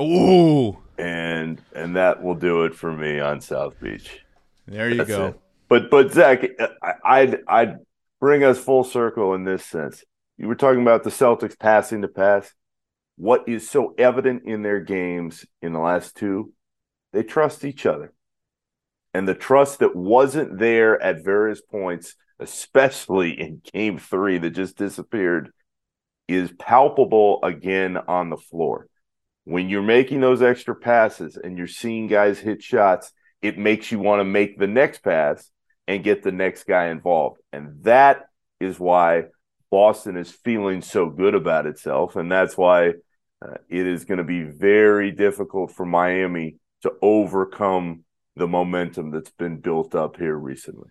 Ooh, 0.00 0.78
and 0.96 1.60
and 1.74 1.94
that 1.96 2.22
will 2.22 2.34
do 2.34 2.64
it 2.64 2.74
for 2.74 2.90
me 2.90 3.20
on 3.20 3.40
South 3.40 3.78
Beach. 3.80 4.24
There 4.66 4.88
you 4.88 4.96
That's 4.96 5.08
go. 5.08 5.26
It. 5.26 5.40
But 5.68 5.90
but 5.90 6.10
Zach, 6.12 6.42
I'd 7.04 7.40
I'd 7.46 7.78
bring 8.18 8.44
us 8.44 8.58
full 8.58 8.84
circle 8.84 9.34
in 9.34 9.44
this 9.44 9.64
sense. 9.64 10.04
You 10.38 10.48
were 10.48 10.54
talking 10.54 10.80
about 10.82 11.04
the 11.04 11.10
Celtics 11.10 11.58
passing 11.58 12.00
the 12.00 12.08
pass 12.08 12.52
what 13.16 13.48
is 13.48 13.68
so 13.68 13.94
evident 13.96 14.42
in 14.44 14.62
their 14.62 14.80
games 14.80 15.44
in 15.62 15.72
the 15.72 15.78
last 15.78 16.16
two, 16.16 16.52
they 17.12 17.22
trust 17.22 17.64
each 17.64 17.86
other. 17.86 18.12
And 19.12 19.28
the 19.28 19.34
trust 19.34 19.78
that 19.78 19.94
wasn't 19.94 20.58
there 20.58 21.00
at 21.00 21.24
various 21.24 21.60
points, 21.60 22.16
especially 22.40 23.38
in 23.40 23.62
game 23.72 23.98
three 23.98 24.38
that 24.38 24.50
just 24.50 24.76
disappeared, 24.76 25.52
is 26.26 26.52
palpable 26.58 27.38
again 27.44 27.96
on 27.96 28.30
the 28.30 28.36
floor. 28.36 28.88
When 29.44 29.68
you're 29.68 29.82
making 29.82 30.20
those 30.20 30.42
extra 30.42 30.74
passes 30.74 31.36
and 31.36 31.56
you're 31.56 31.66
seeing 31.66 32.08
guys 32.08 32.38
hit 32.38 32.62
shots, 32.62 33.12
it 33.42 33.58
makes 33.58 33.92
you 33.92 33.98
want 33.98 34.20
to 34.20 34.24
make 34.24 34.58
the 34.58 34.66
next 34.66 35.04
pass 35.04 35.48
and 35.86 36.02
get 36.02 36.22
the 36.22 36.32
next 36.32 36.64
guy 36.64 36.88
involved. 36.88 37.38
And 37.52 37.84
that 37.84 38.22
is 38.58 38.80
why 38.80 39.24
Boston 39.70 40.16
is 40.16 40.30
feeling 40.30 40.80
so 40.80 41.10
good 41.10 41.34
about 41.34 41.66
itself. 41.66 42.16
And 42.16 42.32
that's 42.32 42.56
why 42.56 42.94
uh, 43.44 43.54
it 43.68 43.86
is 43.86 44.04
going 44.04 44.18
to 44.18 44.24
be 44.24 44.42
very 44.42 45.10
difficult 45.10 45.70
for 45.70 45.84
Miami 45.84 46.56
to 46.82 46.92
overcome 47.02 48.04
the 48.36 48.46
momentum 48.46 49.10
that's 49.10 49.30
been 49.30 49.58
built 49.58 49.94
up 49.94 50.16
here 50.16 50.36
recently. 50.36 50.88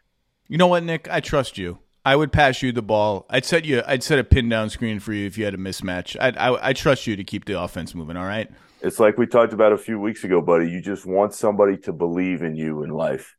You 0.48 0.58
know 0.58 0.68
what, 0.68 0.84
Nick? 0.84 1.10
I 1.10 1.20
trust 1.20 1.58
you. 1.58 1.80
I 2.06 2.16
would 2.16 2.32
pass 2.32 2.62
you 2.62 2.72
the 2.72 2.82
ball. 2.82 3.26
I'd 3.30 3.46
set 3.46 3.66
you. 3.66 3.82
I'd 3.88 4.04
set 4.04 4.20
a 4.20 4.24
pin 4.24 4.50
down 4.50 4.70
screen 4.70 5.00
for 5.00 5.14
you 5.14 5.26
if 5.26 5.38
you 5.38 5.46
had 5.46 5.54
a 5.54 5.58
mismatch. 5.58 6.18
I, 6.20 6.50
I, 6.50 6.70
I 6.70 6.74
trust 6.74 7.08
you 7.08 7.16
to 7.16 7.24
keep 7.24 7.46
the 7.46 7.60
offense 7.60 7.96
moving. 7.96 8.18
All 8.18 8.26
right. 8.26 8.50
It's 8.82 9.00
like 9.00 9.18
we 9.18 9.26
talked 9.26 9.54
about 9.54 9.72
a 9.72 9.78
few 9.78 10.00
weeks 10.00 10.26
ago, 10.26 10.42
buddy. 10.42 10.70
You 10.70 10.82
just 10.82 11.06
want 11.06 11.34
somebody 11.34 11.78
to 11.78 11.94
believe 11.94 12.42
in 12.42 12.58
you 12.58 12.84
in 12.84 12.90
life, 12.90 13.36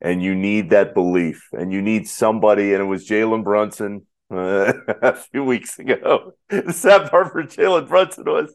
and 0.00 0.20
you 0.20 0.34
need 0.34 0.70
that 0.70 0.94
belief, 0.94 1.48
and 1.52 1.72
you 1.72 1.80
need 1.80 2.08
somebody. 2.08 2.72
And 2.72 2.82
it 2.82 2.86
was 2.86 3.08
Jalen 3.08 3.44
Brunson 3.44 4.06
uh, 4.30 4.72
a 5.02 5.14
few 5.14 5.44
weeks 5.44 5.78
ago. 5.78 6.32
The 6.48 6.72
sad 6.72 7.10
part 7.10 7.32
for 7.32 7.42
Jalen 7.42 7.88
Brunson 7.88 8.24
was 8.24 8.54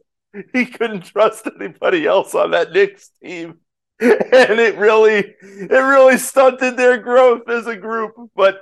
he 0.53 0.65
couldn't 0.65 1.05
trust 1.05 1.47
anybody 1.59 2.05
else 2.05 2.35
on 2.35 2.51
that 2.51 2.71
Knicks 2.71 3.11
team. 3.21 3.59
And 3.97 4.59
it 4.59 4.77
really, 4.77 5.35
it 5.41 5.71
really 5.71 6.17
stunted 6.17 6.75
their 6.75 6.97
growth 6.97 7.49
as 7.49 7.65
a 7.65 7.77
group. 7.77 8.11
But 8.35 8.59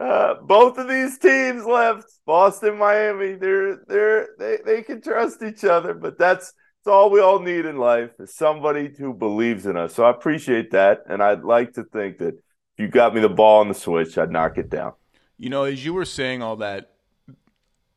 uh, 0.00 0.34
both 0.42 0.76
of 0.78 0.88
these 0.88 1.18
teams 1.18 1.64
left 1.64 2.06
Boston, 2.26 2.78
Miami. 2.78 3.34
They're 3.34 3.76
they're 3.86 4.28
they 4.40 4.58
they 4.64 4.82
can 4.82 5.00
trust 5.00 5.40
each 5.44 5.62
other, 5.64 5.94
but 5.94 6.18
that's 6.18 6.52
that's 6.84 6.92
all 6.92 7.10
we 7.10 7.20
all 7.20 7.38
need 7.38 7.64
in 7.64 7.76
life 7.76 8.10
is 8.18 8.34
somebody 8.34 8.92
who 8.98 9.14
believes 9.14 9.66
in 9.66 9.76
us. 9.76 9.94
So 9.94 10.02
I 10.02 10.10
appreciate 10.10 10.72
that, 10.72 11.02
and 11.08 11.22
I'd 11.22 11.44
like 11.44 11.74
to 11.74 11.84
think 11.84 12.18
that 12.18 12.34
if 12.34 12.78
you 12.78 12.88
got 12.88 13.14
me 13.14 13.20
the 13.20 13.28
ball 13.28 13.60
on 13.60 13.68
the 13.68 13.74
switch, 13.74 14.18
I'd 14.18 14.32
knock 14.32 14.58
it 14.58 14.68
down. 14.68 14.94
You 15.42 15.50
know, 15.50 15.64
as 15.64 15.84
you 15.84 15.92
were 15.92 16.04
saying 16.04 16.40
all 16.40 16.54
that, 16.58 16.92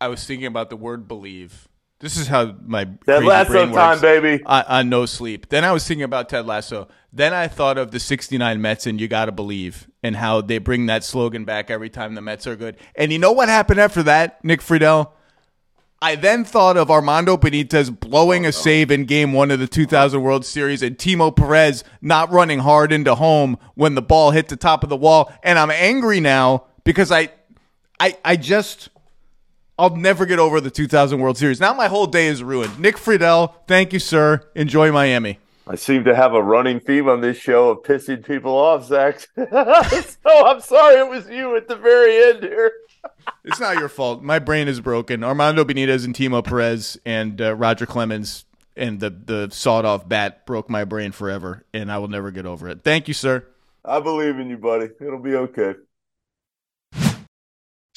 I 0.02 0.08
was 0.08 0.26
thinking 0.26 0.48
about 0.48 0.72
the 0.72 0.76
word 0.76 1.08
believe. 1.08 1.68
This 2.00 2.18
is 2.18 2.26
how 2.26 2.56
my 2.66 2.86
Ted 3.06 3.24
Lasso 3.24 3.72
time, 3.72 4.02
baby. 4.02 4.44
On, 4.44 4.64
on, 4.68 4.90
no 4.90 5.06
sleep. 5.06 5.50
Then 5.50 5.64
I 5.64 5.72
was 5.72 5.88
thinking 5.88 6.06
about 6.06 6.28
Ted 6.28 6.48
Lasso. 6.48 6.88
Then 7.14 7.36
I 7.36 7.48
thought 7.48 7.78
of 7.78 7.92
the 7.92 8.00
'69 8.00 8.60
Mets 8.60 8.88
and 8.88 9.00
"You 9.00 9.08
Gotta 9.08 9.32
Believe" 9.32 9.88
and 10.02 10.16
how 10.16 10.42
they 10.42 10.58
bring 10.58 10.88
that 10.88 11.04
slogan 11.04 11.46
back 11.46 11.70
every 11.70 11.88
time 11.88 12.16
the 12.16 12.22
Mets 12.22 12.48
are 12.48 12.56
good. 12.56 12.78
And 12.96 13.14
you 13.14 13.20
know 13.20 13.32
what 13.32 13.48
happened 13.48 13.80
after 13.80 14.02
that, 14.02 14.44
Nick 14.44 14.62
Friedell? 14.62 15.12
I 16.02 16.16
then 16.16 16.46
thought 16.46 16.78
of 16.78 16.90
Armando 16.90 17.38
Benitez 17.38 18.00
blowing 18.00 18.48
a 18.48 18.52
save 18.52 18.90
in 18.90 19.06
Game 19.06 19.34
One 19.34 19.52
of 19.52 19.60
the 19.60 19.68
2000 19.68 20.20
World 20.20 20.48
Series 20.48 20.82
and 20.82 20.98
Timo 20.98 21.34
Perez 21.34 21.84
not 22.02 22.32
running 22.32 22.60
hard 22.60 22.92
into 22.92 23.14
home 23.14 23.60
when 23.76 23.94
the 23.94 24.02
ball 24.02 24.32
hit 24.32 24.48
the 24.48 24.58
top 24.58 24.82
of 24.82 24.90
the 24.90 24.98
wall. 24.98 25.32
And 25.44 25.60
I'm 25.60 25.70
angry 25.70 26.20
now 26.20 26.66
because 26.86 27.12
I, 27.12 27.30
I, 28.00 28.18
I 28.24 28.38
just, 28.38 28.88
I'll 29.78 29.96
never 29.98 30.26
get 30.26 30.40
over 30.40 30.62
the 30.62 30.72
2000 30.72 31.20
World 31.20 31.38
Series. 31.38 31.60
Now 31.60 31.74
my 31.74 31.88
whole 31.88 32.08
day 32.08 32.28
is 32.28 32.42
ruined. 32.42 32.80
Nick 32.80 32.96
Friedell, 32.96 33.54
thank 33.68 33.92
you, 33.92 34.00
sir. 34.00 34.48
Enjoy 34.56 34.90
Miami. 34.94 35.40
I 35.68 35.76
seem 35.76 36.04
to 36.06 36.16
have 36.16 36.34
a 36.34 36.42
running 36.42 36.80
theme 36.80 37.10
on 37.10 37.22
this 37.22 37.38
show 37.38 37.72
of 37.72 37.80
pissing 37.80 38.24
people 38.24 38.56
off, 38.56 38.86
Zach. 38.86 39.20
so 39.36 40.46
I'm 40.46 40.62
sorry 40.62 41.00
it 41.00 41.10
was 41.10 41.28
you 41.28 41.58
at 41.58 41.68
the 41.68 41.76
very 41.76 42.24
end 42.24 42.44
here. 42.44 42.72
it's 43.44 43.60
not 43.60 43.78
your 43.78 43.90
fault. 43.90 44.22
My 44.22 44.38
brain 44.38 44.68
is 44.68 44.80
broken. 44.80 45.24
Armando 45.24 45.66
Benitez 45.66 46.06
and 46.06 46.14
Timo 46.14 46.46
Perez 46.46 47.00
and 47.04 47.42
uh, 47.42 47.56
Roger 47.56 47.88
Clemens 47.88 48.46
and 48.78 49.00
the 49.00 49.10
the 49.10 49.50
sawed 49.52 49.86
off 49.86 50.08
bat 50.08 50.46
broke 50.46 50.70
my 50.70 50.84
brain 50.84 51.12
forever, 51.12 51.64
and 51.74 51.92
I 51.92 51.98
will 51.98 52.10
never 52.10 52.32
get 52.32 52.46
over 52.46 52.70
it. 52.70 52.84
Thank 52.84 53.08
you, 53.08 53.14
sir. 53.14 53.46
I 53.84 54.00
believe 54.00 54.38
in 54.40 54.50
you, 54.50 54.58
buddy. 54.58 54.90
It'll 55.00 55.20
be 55.20 55.36
okay. 55.36 55.76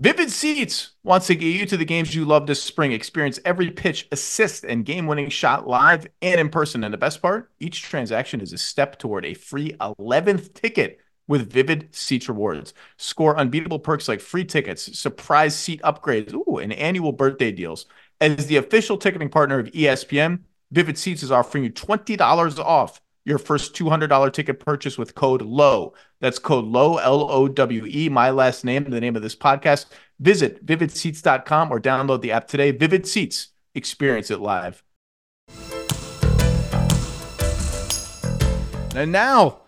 Vivid 0.00 0.30
Seats 0.30 0.92
wants 1.04 1.26
to 1.26 1.34
get 1.34 1.54
you 1.54 1.66
to 1.66 1.76
the 1.76 1.84
games 1.84 2.14
you 2.14 2.24
love 2.24 2.46
this 2.46 2.62
spring. 2.62 2.90
Experience 2.92 3.38
every 3.44 3.70
pitch, 3.70 4.08
assist, 4.10 4.64
and 4.64 4.86
game 4.86 5.06
winning 5.06 5.28
shot 5.28 5.68
live 5.68 6.06
and 6.22 6.40
in 6.40 6.48
person. 6.48 6.82
And 6.82 6.94
the 6.94 6.96
best 6.96 7.20
part 7.20 7.50
each 7.60 7.82
transaction 7.82 8.40
is 8.40 8.54
a 8.54 8.56
step 8.56 8.98
toward 8.98 9.26
a 9.26 9.34
free 9.34 9.72
11th 9.78 10.54
ticket 10.54 11.00
with 11.28 11.52
Vivid 11.52 11.94
Seats 11.94 12.30
rewards. 12.30 12.72
Score 12.96 13.36
unbeatable 13.36 13.78
perks 13.78 14.08
like 14.08 14.20
free 14.22 14.42
tickets, 14.46 14.98
surprise 14.98 15.54
seat 15.54 15.82
upgrades, 15.82 16.32
ooh, 16.32 16.56
and 16.56 16.72
annual 16.72 17.12
birthday 17.12 17.52
deals. 17.52 17.84
As 18.22 18.46
the 18.46 18.56
official 18.56 18.96
ticketing 18.96 19.28
partner 19.28 19.58
of 19.58 19.66
ESPN, 19.66 20.44
Vivid 20.70 20.96
Seats 20.96 21.22
is 21.22 21.30
offering 21.30 21.64
you 21.64 21.70
$20 21.70 22.58
off 22.58 23.02
your 23.24 23.38
first 23.38 23.74
$200 23.74 24.32
ticket 24.32 24.60
purchase 24.60 24.96
with 24.96 25.14
code 25.14 25.42
LOW. 25.42 25.92
That's 26.20 26.38
code 26.38 26.64
LOW, 26.64 26.96
L 26.96 27.30
O 27.30 27.48
W 27.48 27.86
E, 27.86 28.08
my 28.08 28.30
last 28.30 28.64
name, 28.64 28.84
the 28.84 29.00
name 29.00 29.16
of 29.16 29.22
this 29.22 29.36
podcast. 29.36 29.86
Visit 30.18 30.64
vividseats.com 30.64 31.72
or 31.72 31.80
download 31.80 32.20
the 32.20 32.32
app 32.32 32.48
today. 32.48 32.70
Vivid 32.70 33.06
Seats, 33.06 33.48
experience 33.74 34.30
it 34.30 34.40
live. 34.40 34.82
And 38.94 39.12
now, 39.12 39.60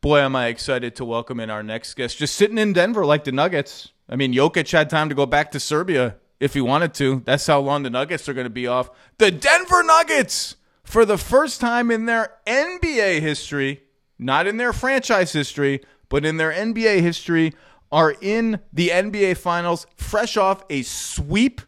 boy, 0.00 0.18
am 0.20 0.34
I 0.34 0.46
excited 0.46 0.96
to 0.96 1.04
welcome 1.04 1.38
in 1.38 1.50
our 1.50 1.62
next 1.62 1.94
guest. 1.94 2.18
Just 2.18 2.34
sitting 2.34 2.58
in 2.58 2.72
Denver 2.72 3.06
like 3.06 3.24
the 3.24 3.32
Nuggets. 3.32 3.92
I 4.08 4.16
mean, 4.16 4.32
Jokic 4.32 4.70
had 4.72 4.90
time 4.90 5.08
to 5.08 5.14
go 5.14 5.26
back 5.26 5.52
to 5.52 5.60
Serbia 5.60 6.16
if 6.40 6.54
he 6.54 6.60
wanted 6.60 6.92
to. 6.94 7.22
That's 7.24 7.46
how 7.46 7.60
long 7.60 7.82
the 7.82 7.90
Nuggets 7.90 8.28
are 8.28 8.34
going 8.34 8.44
to 8.44 8.50
be 8.50 8.66
off. 8.66 8.90
The 9.18 9.30
Denver 9.30 9.82
Nuggets! 9.82 10.56
For 10.86 11.04
the 11.04 11.18
first 11.18 11.60
time 11.60 11.90
in 11.90 12.06
their 12.06 12.32
NBA 12.46 13.20
history, 13.20 13.82
not 14.18 14.46
in 14.46 14.56
their 14.56 14.72
franchise 14.72 15.32
history, 15.32 15.82
but 16.08 16.24
in 16.24 16.36
their 16.36 16.52
NBA 16.52 17.00
history, 17.00 17.52
are 17.90 18.14
in 18.20 18.60
the 18.72 18.88
NBA 18.88 19.36
Finals, 19.36 19.86
fresh 19.96 20.36
off 20.36 20.64
a 20.70 20.82
sweep 20.82 21.60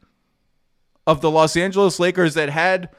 of 1.06 1.20
the 1.20 1.30
Los 1.30 1.56
Angeles 1.56 1.98
Lakers 1.98 2.34
that 2.34 2.48
had 2.48 2.90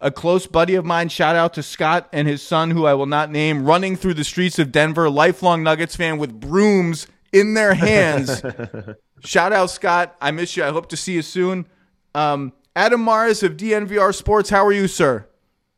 a 0.00 0.10
close 0.10 0.46
buddy 0.46 0.74
of 0.74 0.84
mine, 0.84 1.08
shout 1.08 1.36
out 1.36 1.54
to 1.54 1.62
Scott 1.62 2.08
and 2.12 2.28
his 2.28 2.42
son, 2.42 2.72
who 2.72 2.84
I 2.84 2.94
will 2.94 3.06
not 3.06 3.30
name, 3.30 3.64
running 3.64 3.96
through 3.96 4.14
the 4.14 4.24
streets 4.24 4.58
of 4.58 4.72
Denver, 4.72 5.08
lifelong 5.08 5.62
Nuggets 5.62 5.96
fan 5.96 6.18
with 6.18 6.38
brooms 6.38 7.06
in 7.32 7.54
their 7.54 7.74
hands. 7.74 8.42
shout 9.20 9.52
out, 9.52 9.70
Scott. 9.70 10.16
I 10.20 10.32
miss 10.32 10.56
you. 10.56 10.64
I 10.64 10.70
hope 10.70 10.88
to 10.90 10.96
see 10.96 11.14
you 11.14 11.22
soon. 11.22 11.66
Um, 12.14 12.52
Adam 12.76 13.04
Mares 13.04 13.42
of 13.42 13.56
DNVR 13.56 14.14
Sports, 14.14 14.50
how 14.50 14.66
are 14.66 14.72
you, 14.72 14.88
sir? 14.88 15.28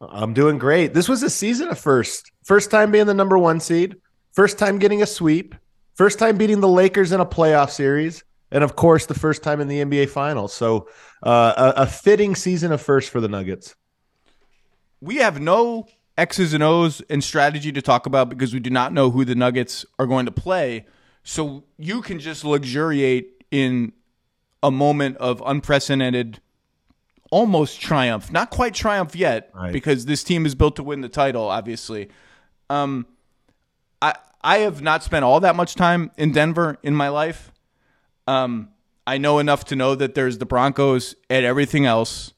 I'm 0.01 0.34
doing 0.34 0.59
great. 0.59 0.95
This 0.95 1.09
was 1.09 1.22
a 1.22 1.30
season 1.30 1.68
of 1.68 1.78
first. 1.78 2.30
First 2.45 2.70
time 2.70 2.90
being 2.90 3.07
the 3.07 3.14
number 3.14 3.38
one 3.38 3.61
seed, 3.61 3.97
first 4.32 4.59
time 4.59 4.78
getting 4.78 5.03
a 5.03 5.07
sweep, 5.07 5.55
first 5.95 6.18
time 6.18 6.36
beating 6.36 6.61
the 6.61 6.68
Lakers 6.68 7.12
in 7.12 7.20
a 7.20 7.26
playoff 7.26 7.70
series, 7.70 8.24
and 8.51 8.62
of 8.62 8.76
course, 8.76 9.07
the 9.07 9.14
first 9.14 9.42
time 9.42 9.61
in 9.61 9.68
the 9.68 9.84
NBA 9.84 10.11
Finals. 10.11 10.53
So, 10.53 10.88
uh, 11.22 11.72
a, 11.76 11.82
a 11.82 11.86
fitting 11.86 12.34
season 12.34 12.72
of 12.72 12.80
first 12.80 13.11
for 13.11 13.20
the 13.20 13.28
Nuggets. 13.28 13.74
We 15.01 15.16
have 15.16 15.40
no 15.40 15.86
X's 16.16 16.55
and 16.55 16.62
O's 16.62 17.01
and 17.11 17.22
strategy 17.22 17.72
to 17.72 17.82
talk 17.82 18.07
about 18.07 18.28
because 18.28 18.55
we 18.55 18.61
do 18.61 18.70
not 18.70 18.92
know 18.92 19.11
who 19.11 19.24
the 19.24 19.34
Nuggets 19.34 19.84
are 19.99 20.07
going 20.07 20.26
to 20.26 20.32
play. 20.32 20.86
So, 21.22 21.64
you 21.78 22.03
can 22.03 22.20
just 22.20 22.45
luxuriate 22.45 23.45
in 23.51 23.92
a 24.62 24.70
moment 24.70 25.16
of 25.18 25.42
unprecedented 25.45 26.40
almost 27.35 27.80
triumph, 27.80 28.30
not 28.30 28.51
quite 28.51 28.74
triumph 28.74 29.16
yet, 29.16 29.51
right. 29.53 29.72
because 29.72 30.07
this 30.07 30.22
team 30.22 30.47
is 30.47 30.55
built 30.55 30.76
to 30.76 30.85
win 30.85 31.01
the 31.01 31.09
title. 31.09 31.49
Obviously, 31.49 32.09
um, 32.70 33.07
I 34.01 34.14
I 34.41 34.59
have 34.59 34.82
not 34.82 35.03
spent 35.03 35.24
all 35.24 35.41
that 35.41 35.57
much 35.57 35.74
time 35.74 36.12
in 36.16 36.30
Denver 36.30 36.78
in 36.85 36.95
my 36.95 37.09
life. 37.09 37.51
Um, 38.28 38.68
I 39.05 39.18
know 39.18 39.41
enough 39.41 39.64
to 39.64 39.76
know 39.76 39.97
that 39.97 40.14
there's 40.14 40.39
the 40.39 40.47
Broncos 40.47 41.16
and 41.28 41.45
everything 41.45 41.87
else. 41.87 42.32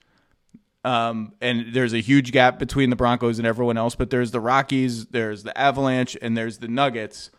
Um, 0.82 1.34
and 1.42 1.74
there's 1.74 1.92
a 1.92 2.00
huge 2.00 2.32
gap 2.32 2.58
between 2.58 2.88
the 2.88 2.96
Broncos 2.96 3.38
and 3.38 3.46
everyone 3.46 3.76
else, 3.76 3.96
but 3.96 4.08
there's 4.08 4.30
the 4.30 4.40
Rockies, 4.40 5.06
there's 5.06 5.42
the 5.42 5.56
Avalanche, 5.58 6.16
and 6.22 6.36
there's 6.36 6.58
the 6.58 6.68
Nuggets. 6.68 7.30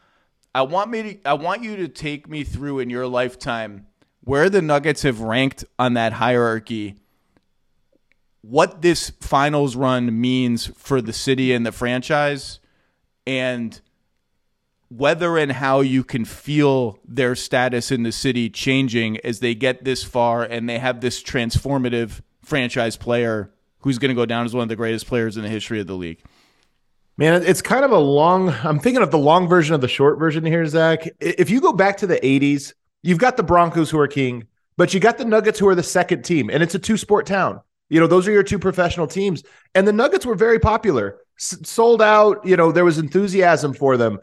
I 0.54 0.62
want 0.62 0.92
me 0.92 1.02
to 1.02 1.28
I 1.28 1.34
want 1.34 1.64
you 1.64 1.76
to 1.78 1.88
take 1.88 2.30
me 2.30 2.44
through 2.44 2.80
in 2.80 2.92
your 2.92 3.08
lifetime 3.08 3.88
where 4.22 4.48
the 4.48 4.62
Nuggets 4.62 5.02
have 5.02 5.22
ranked 5.22 5.66
on 5.80 5.96
that 5.96 6.14
hierarchy 6.14 6.98
what 8.50 8.82
this 8.82 9.10
finals 9.20 9.76
run 9.76 10.22
means 10.22 10.68
for 10.78 11.02
the 11.02 11.12
city 11.12 11.52
and 11.52 11.66
the 11.66 11.72
franchise 11.72 12.62
and 13.26 13.82
whether 14.88 15.38
and 15.38 15.52
how 15.52 15.82
you 15.82 16.02
can 16.02 16.24
feel 16.24 16.98
their 17.06 17.36
status 17.36 17.92
in 17.92 18.04
the 18.04 18.12
city 18.12 18.50
changing 18.50 19.18
as 19.18 19.42
they 19.42 19.54
get 19.54 19.84
this 19.84 20.02
far 20.02 20.44
and 20.44 20.70
they 20.70 20.80
have 20.80 21.02
this 21.02 21.22
transformative 21.22 22.22
franchise 22.42 22.96
player 22.96 23.52
who's 23.80 23.98
going 23.98 24.10
to 24.10 24.16
go 24.16 24.26
down 24.26 24.46
as 24.46 24.54
one 24.54 24.64
of 24.64 24.70
the 24.70 24.78
greatest 24.78 25.08
players 25.08 25.36
in 25.36 25.44
the 25.44 25.50
history 25.50 25.82
of 25.82 25.88
the 25.88 25.96
league. 25.96 26.24
Man, 27.18 27.44
it's 27.44 27.62
kind 27.62 27.84
of 27.84 27.92
a 27.92 28.00
long. 28.00 28.50
I'm 28.64 28.80
thinking 28.80 29.04
of 29.04 29.12
the 29.12 29.18
long 29.18 29.50
version 29.50 29.76
of 29.76 29.82
the 29.82 29.90
short 29.90 30.20
version 30.20 30.46
here, 30.46 30.66
Zach. 30.68 31.10
If 31.20 31.50
you 31.50 31.60
go 31.60 31.74
back 31.74 31.98
to 31.98 32.08
the 32.08 32.20
80s, 32.20 32.74
you've 33.04 33.18
got 33.18 33.36
the 33.36 33.44
Broncos 33.44 33.90
who 33.90 34.00
are 34.00 34.08
king, 34.08 34.48
but 34.78 34.94
you 34.94 35.02
got 35.02 35.18
the 35.18 35.26
Nuggets 35.26 35.60
who 35.60 35.68
are 35.68 35.76
the 35.76 35.84
second 35.84 36.22
team, 36.22 36.50
and 36.50 36.64
it's 36.64 36.76
a 36.76 36.80
two 36.80 36.96
sport 36.96 37.26
town. 37.26 37.60
You 37.90 38.00
know, 38.00 38.08
those 38.08 38.28
are 38.28 38.32
your 38.32 38.44
two 38.44 38.60
professional 38.60 39.08
teams. 39.08 39.44
And 39.76 39.88
the 39.88 39.94
Nuggets 39.94 40.26
were 40.26 40.36
very 40.36 40.60
popular, 40.60 41.20
S- 41.40 41.58
sold 41.64 42.02
out. 42.02 42.46
You 42.46 42.58
know, 42.58 42.72
there 42.72 42.86
was 42.86 42.98
enthusiasm 42.98 43.74
for 43.74 43.98
them. 43.98 44.20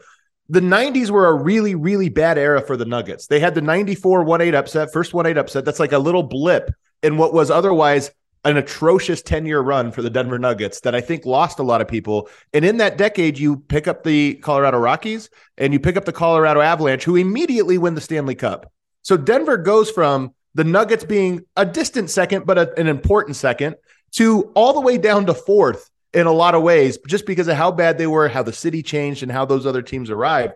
The 0.49 0.59
90s 0.59 1.09
were 1.09 1.27
a 1.27 1.33
really, 1.33 1.73
really 1.73 2.09
bad 2.09 2.37
era 2.37 2.61
for 2.61 2.77
the 2.77 2.85
Nuggets. 2.85 3.27
They 3.27 3.39
had 3.39 3.55
the 3.55 3.61
94 3.61 4.23
1 4.23 4.41
8 4.41 4.53
upset, 4.55 4.93
first 4.93 5.13
1 5.13 5.25
8 5.25 5.37
upset. 5.37 5.65
That's 5.65 5.79
like 5.79 5.91
a 5.91 5.99
little 5.99 6.23
blip 6.23 6.69
in 7.01 7.17
what 7.17 7.33
was 7.33 7.49
otherwise 7.49 8.11
an 8.45 8.57
atrocious 8.57 9.23
10 9.23 9.47
year 9.47 9.59
run 9.59 9.91
for 9.91 10.03
the 10.03 10.09
Denver 10.09 10.37
Nuggets 10.37 10.81
that 10.81 10.93
I 10.93 11.01
think 11.01 11.25
lost 11.25 11.57
a 11.57 11.63
lot 11.63 11.81
of 11.81 11.87
people. 11.87 12.29
And 12.53 12.63
in 12.63 12.77
that 12.77 12.95
decade, 12.95 13.39
you 13.39 13.57
pick 13.57 13.87
up 13.87 14.03
the 14.03 14.35
Colorado 14.35 14.77
Rockies 14.77 15.31
and 15.57 15.73
you 15.73 15.79
pick 15.79 15.97
up 15.97 16.05
the 16.05 16.13
Colorado 16.13 16.61
Avalanche, 16.61 17.03
who 17.03 17.15
immediately 17.15 17.79
win 17.79 17.95
the 17.95 18.01
Stanley 18.01 18.35
Cup. 18.35 18.71
So 19.01 19.17
Denver 19.17 19.57
goes 19.57 19.89
from 19.89 20.34
the 20.55 20.63
Nuggets 20.63 21.03
being 21.03 21.45
a 21.55 21.65
distant 21.65 22.09
second, 22.09 22.45
but 22.45 22.57
a, 22.57 22.79
an 22.79 22.87
important 22.87 23.35
second, 23.35 23.75
to 24.13 24.51
all 24.55 24.73
the 24.73 24.81
way 24.81 24.97
down 24.97 25.27
to 25.27 25.33
fourth 25.33 25.89
in 26.13 26.25
a 26.25 26.31
lot 26.31 26.55
of 26.55 26.63
ways, 26.63 26.97
just 27.07 27.25
because 27.25 27.49
of 27.49 27.57
how 27.57 27.71
bad 27.71 27.97
they 27.97 28.07
were, 28.07 28.29
how 28.29 28.41
the 28.41 28.53
city 28.53 28.81
changed, 28.81 29.21
and 29.21 29.31
how 29.31 29.45
those 29.45 29.65
other 29.65 29.81
teams 29.81 30.09
arrived. 30.09 30.53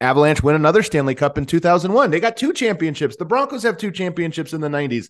Avalanche 0.00 0.42
win 0.42 0.56
another 0.56 0.82
Stanley 0.82 1.14
Cup 1.14 1.38
in 1.38 1.46
2001. 1.46 2.10
They 2.10 2.20
got 2.20 2.36
two 2.36 2.52
championships. 2.52 3.16
The 3.16 3.24
Broncos 3.24 3.62
have 3.62 3.76
two 3.76 3.92
championships 3.92 4.52
in 4.52 4.60
the 4.60 4.68
90s. 4.68 5.08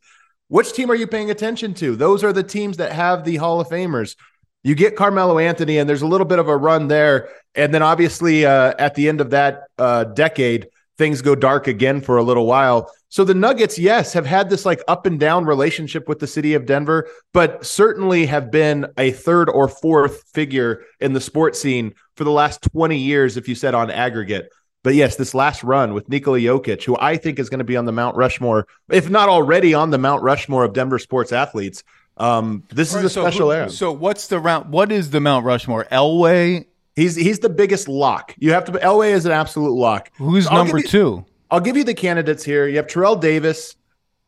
Which 0.49 0.73
team 0.73 0.91
are 0.91 0.97
you 0.97 1.07
paying 1.07 1.31
attention 1.31 1.75
to? 1.75 1.97
Those 1.97 2.23
are 2.23 2.33
the 2.33 2.43
teams 2.43 2.77
that 2.77 2.93
have 2.93 3.25
the 3.25 3.37
Hall 3.37 3.61
of 3.61 3.69
Famers. 3.69 4.17
You 4.63 4.75
get 4.75 4.97
Carmelo 4.97 5.39
Anthony, 5.39 5.79
and 5.79 5.89
there's 5.89 6.03
a 6.03 6.07
little 6.07 6.27
bit 6.27 6.41
of 6.41 6.49
a 6.49 6.57
run 6.57 6.89
there. 6.89 7.31
And 7.55 7.73
then 7.73 7.83
obviously, 7.83 8.45
uh, 8.45 8.75
at 8.79 8.97
the 8.97 9.09
end 9.09 9.21
of 9.21 9.31
that 9.31 9.63
uh, 9.79 10.05
decade, 10.05 10.69
things 10.99 11.23
go 11.23 11.35
dark 11.35 11.69
again 11.69 12.01
for 12.03 12.19
a 12.19 12.23
little 12.23 12.47
while. 12.47 12.91
So 13.11 13.25
the 13.25 13.35
Nuggets, 13.35 13.79
yes, 13.79 14.13
have 14.13 14.25
had 14.25 14.49
this 14.51 14.65
like 14.65 14.81
up 14.89 15.05
and 15.05 15.19
down 15.21 15.45
relationship 15.45 16.09
with 16.09 16.21
the 16.21 16.27
city 16.29 16.55
of 16.55 16.65
Denver, 16.65 17.09
but 17.35 17.67
certainly 17.67 18.25
have 18.27 18.51
been 18.51 18.87
a 18.97 19.11
third 19.11 19.51
or 19.51 19.67
fourth 19.69 20.23
figure 20.33 20.83
in 21.01 21.13
the 21.13 21.21
sports 21.21 21.61
scene 21.61 21.93
for 22.15 22.23
the 22.25 22.31
last 22.31 22.63
20 22.73 22.97
years, 22.97 23.37
if 23.37 23.49
you 23.49 23.55
said 23.57 23.75
on 23.75 23.91
aggregate. 23.91 24.49
But 24.83 24.95
yes, 24.95 25.17
this 25.17 25.35
last 25.35 25.63
run 25.63 25.93
with 25.93 26.09
Nikola 26.09 26.39
Jokic, 26.39 26.85
who 26.85 26.97
I 26.99 27.17
think 27.17 27.39
is 27.39 27.51
going 27.51 27.59
to 27.59 27.65
be 27.65 27.77
on 27.77 27.85
the 27.85 27.93
Mount 27.93 28.17
Rushmore, 28.17 28.67
if 28.91 29.11
not 29.11 29.29
already 29.29 29.75
on 29.75 29.91
the 29.91 29.99
Mount 29.99 30.23
Rushmore 30.23 30.65
of 30.65 30.73
Denver 30.73 30.99
sports 30.99 31.33
athletes, 31.33 31.83
Um, 32.17 32.63
this 32.71 32.95
is 32.95 33.03
a 33.05 33.09
so 33.11 33.23
special 33.23 33.49
who- 33.51 33.57
era. 33.57 33.71
So 33.71 33.93
what's 33.93 34.29
the 34.29 34.39
round? 34.39 34.71
What 34.73 34.93
is 34.93 35.11
the 35.11 35.21
Mount 35.21 35.45
Rushmore? 35.45 35.87
Elway. 35.91 36.67
He's 36.95 37.15
he's 37.17 37.39
the 37.41 37.49
biggest 37.49 37.89
lock. 37.89 38.35
You 38.39 38.53
have 38.53 38.65
to. 38.67 38.73
Elway 38.73 39.13
is 39.13 39.25
an 39.27 39.33
absolute 39.33 39.73
lock. 39.73 40.11
Who's 40.19 40.47
I'll 40.47 40.59
number 40.65 40.79
you- 40.79 40.85
two? 40.87 41.25
I'll 41.51 41.61
give 41.61 41.77
you 41.77 41.85
the 41.85 41.95
candidates 41.95 42.45
here. 42.45 42.67
You 42.67 42.77
have 42.77 42.87
Terrell 42.87 43.17
Davis, 43.17 43.77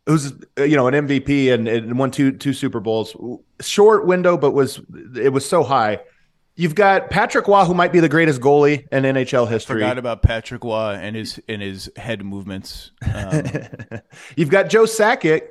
who's 0.07 0.33
uh, 0.59 0.65
you 0.65 0.77
know 0.77 0.87
an 0.89 0.95
MVP 1.07 1.53
and, 1.53 1.69
and 1.69 1.99
won 1.99 2.11
two 2.11 2.33
two 2.33 2.53
Super 2.53 2.81
Bowls. 2.81 3.17
Short 3.61 4.07
window, 4.07 4.37
but 4.37 4.53
was 4.53 4.81
it 5.17 5.33
was 5.33 5.49
so 5.49 5.63
high. 5.63 6.01
You've 6.55 6.75
got 6.75 7.09
Patrick 7.09 7.49
Roy, 7.49 7.65
who 7.65 7.73
might 7.73 7.93
be 7.93 8.01
the 8.01 8.11
greatest 8.11 8.41
goalie 8.41 8.87
in 8.93 9.05
NHL 9.05 9.49
history. 9.49 9.77
Forgot 9.77 9.97
about 9.97 10.23
Patrick 10.23 10.63
Roy 10.63 10.99
and 11.01 11.17
his 11.17 11.41
and 11.49 11.63
his 11.63 11.91
head 11.97 12.25
movements. 12.25 12.91
Um, 13.15 13.45
You've 14.37 14.51
got 14.51 14.69
Joe 14.69 14.85
Sakic, 14.85 15.43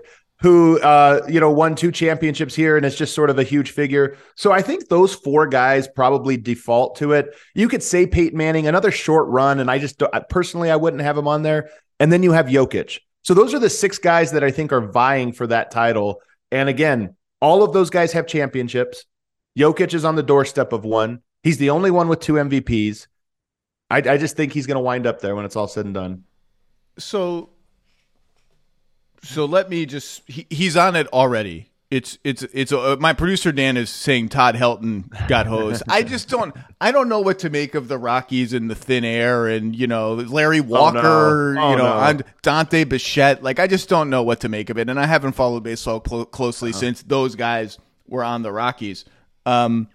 who 0.42 0.80
uh, 0.82 1.22
you 1.30 1.40
know 1.40 1.52
won 1.52 1.76
two 1.76 1.92
championships 1.92 2.56
here 2.56 2.76
and 2.76 2.86
is 2.86 2.96
just 2.96 3.14
sort 3.14 3.30
of 3.30 3.40
a 3.40 3.44
huge 3.44 3.72
figure. 3.72 4.18
So 4.36 4.52
I 4.52 4.62
think 4.62 4.90
those 4.90 5.14
four 5.14 5.48
guys 5.48 5.88
probably 5.88 6.36
default 6.36 6.98
to 6.98 7.14
it. 7.14 7.36
You 7.54 7.68
could 7.68 7.84
say 7.84 8.08
Peyton 8.08 8.38
Manning, 8.38 8.68
another 8.68 8.92
short 8.92 9.28
run, 9.30 9.60
and 9.60 9.70
I 9.70 9.78
just 9.78 10.02
personally 10.30 10.72
I 10.72 10.76
wouldn't 10.76 11.04
have 11.04 11.18
him 11.18 11.28
on 11.28 11.44
there. 11.44 11.70
And 12.00 12.12
then 12.12 12.24
you 12.24 12.32
have 12.32 12.48
Jokic. 12.48 13.00
So 13.24 13.36
those 13.36 13.54
are 13.54 13.60
the 13.60 13.70
six 13.70 14.00
guys 14.00 14.32
that 14.32 14.44
I 14.44 14.50
think 14.50 14.74
are 14.74 14.82
vying 14.82 15.32
for 15.32 15.46
that 15.48 15.70
title. 15.70 16.22
And 16.52 16.68
again, 16.68 17.16
all 17.40 17.64
of 17.64 17.74
those 17.74 17.92
guys 17.92 18.12
have 18.14 18.26
championships. 18.26 19.06
Jokic 19.58 19.94
is 19.94 20.04
on 20.04 20.16
the 20.16 20.24
doorstep 20.24 20.74
of 20.74 20.84
one. 20.84 21.22
He's 21.44 21.60
the 21.60 21.70
only 21.70 21.92
one 21.92 22.08
with 22.08 22.20
two 22.20 22.34
MVPs. 22.34 23.06
I, 23.92 23.98
I 23.98 24.18
just 24.18 24.36
think 24.36 24.54
he's 24.54 24.66
going 24.66 24.76
to 24.76 24.82
wind 24.82 25.06
up 25.06 25.22
there 25.22 25.36
when 25.36 25.46
it's 25.46 25.56
all 25.56 25.68
said 25.68 25.86
and 25.86 25.94
done. 25.94 26.24
so, 26.98 27.51
so 29.24 29.46
let 29.46 29.70
me 29.70 29.86
just. 29.86 30.22
He, 30.30 30.46
he's 30.50 30.76
on 30.78 30.96
it 30.96 31.08
already. 31.14 31.68
It's 31.90 32.18
it's 32.24 32.44
it's 32.54 32.72
uh, 32.72 32.96
my 33.02 33.12
producer 33.12 33.52
Dan 33.52 33.76
is 33.76 33.90
saying 33.90 34.30
Todd 34.30 34.56
Helton 34.56 35.10
got 35.28 35.46
hosed. 35.46 35.84
I 35.90 36.04
just 36.04 36.30
don't 36.30 36.56
I 36.80 36.94
don't 36.94 37.10
know 37.10 37.20
what 37.20 37.40
to 37.40 37.50
make 37.50 37.76
of 37.76 37.90
the 37.90 37.98
Rockies 37.98 38.54
and 38.54 38.70
the 38.70 38.76
thin 38.76 39.04
air 39.04 39.48
and 39.48 39.76
you 39.76 39.88
know 39.88 40.14
Larry 40.14 40.62
Walker, 40.62 41.58
Oh, 41.60 41.72
you 41.72 41.78
know 41.78 42.12
no. 42.14 42.20
Dante 42.44 42.86
Bichette. 42.86 43.44
Like 43.44 43.60
I 43.60 43.68
just 43.68 43.90
don't 43.90 44.10
know 44.10 44.24
what 44.24 44.40
to 44.40 44.48
make 44.48 44.70
of 44.70 44.78
it, 44.78 44.90
and 44.90 44.98
I 44.98 45.06
haven't 45.06 45.34
followed 45.34 45.64
baseball 45.64 46.00
clo- 46.00 46.24
closely 46.24 46.70
Uh-huh. 46.70 46.80
since 46.80 47.04
those 47.04 47.36
guys 47.36 47.78
were 48.08 48.24
on 48.24 48.42
the 48.42 48.54
Rockies. 48.54 49.04
Um, 49.46 49.90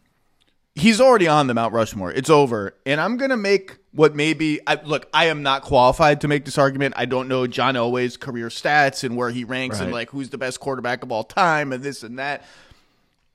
he's 0.76 1.00
already 1.00 1.26
on 1.26 1.46
the 1.48 1.54
Mount 1.54 1.72
Rushmore. 1.72 2.12
It's 2.12 2.30
over. 2.30 2.74
And 2.86 3.00
I'm 3.00 3.16
going 3.16 3.30
to 3.30 3.36
make 3.36 3.78
what 3.92 4.14
maybe 4.14 4.60
I, 4.66 4.74
look, 4.84 5.08
I 5.12 5.24
am 5.26 5.42
not 5.42 5.62
qualified 5.62 6.20
to 6.20 6.28
make 6.28 6.44
this 6.44 6.58
argument. 6.58 6.94
I 6.96 7.06
don't 7.06 7.28
know 7.28 7.46
John 7.46 7.74
Elway's 7.74 8.16
career 8.16 8.48
stats 8.48 9.02
and 9.02 9.16
where 9.16 9.30
he 9.30 9.42
ranks 9.44 9.80
and 9.80 9.92
like 9.92 10.10
who's 10.10 10.30
the 10.30 10.38
best 10.38 10.60
quarterback 10.60 11.02
of 11.02 11.10
all 11.10 11.24
time 11.24 11.72
and 11.72 11.82
this 11.82 12.02
and 12.02 12.18
that. 12.18 12.44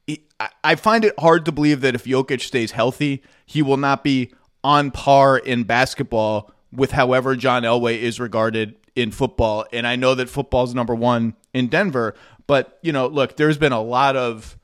I- 0.10 0.20
I 0.64 0.76
find 0.76 1.04
it 1.06 1.14
hard 1.20 1.46
to 1.46 1.52
believe 1.52 1.82
that 1.82 1.94
if 1.96 2.06
Jokic 2.06 2.42
stays 2.42 2.72
healthy, 2.72 3.22
he 3.46 3.62
will 3.62 3.78
not 3.78 4.04
be 4.04 4.32
on 4.64 4.90
par 4.92 5.38
in 5.38 5.64
basketball 5.64 6.52
with 6.72 6.92
however 6.92 7.36
John 7.36 7.64
Elway 7.64 7.98
is 8.00 8.20
regarded 8.20 8.76
in 8.96 9.12
football. 9.12 9.66
And 9.74 9.86
I 9.88 9.96
know 9.96 10.16
that 10.16 10.30
football's 10.30 10.74
number 10.76 10.96
one 10.96 11.36
in 11.54 11.68
Denver, 11.68 12.14
but 12.48 12.78
you 12.82 12.92
know, 12.92 13.08
look, 13.08 13.38
there's 13.38 13.58
been 13.58 13.72
a 13.72 13.82
lot 13.82 14.16
of 14.16 14.58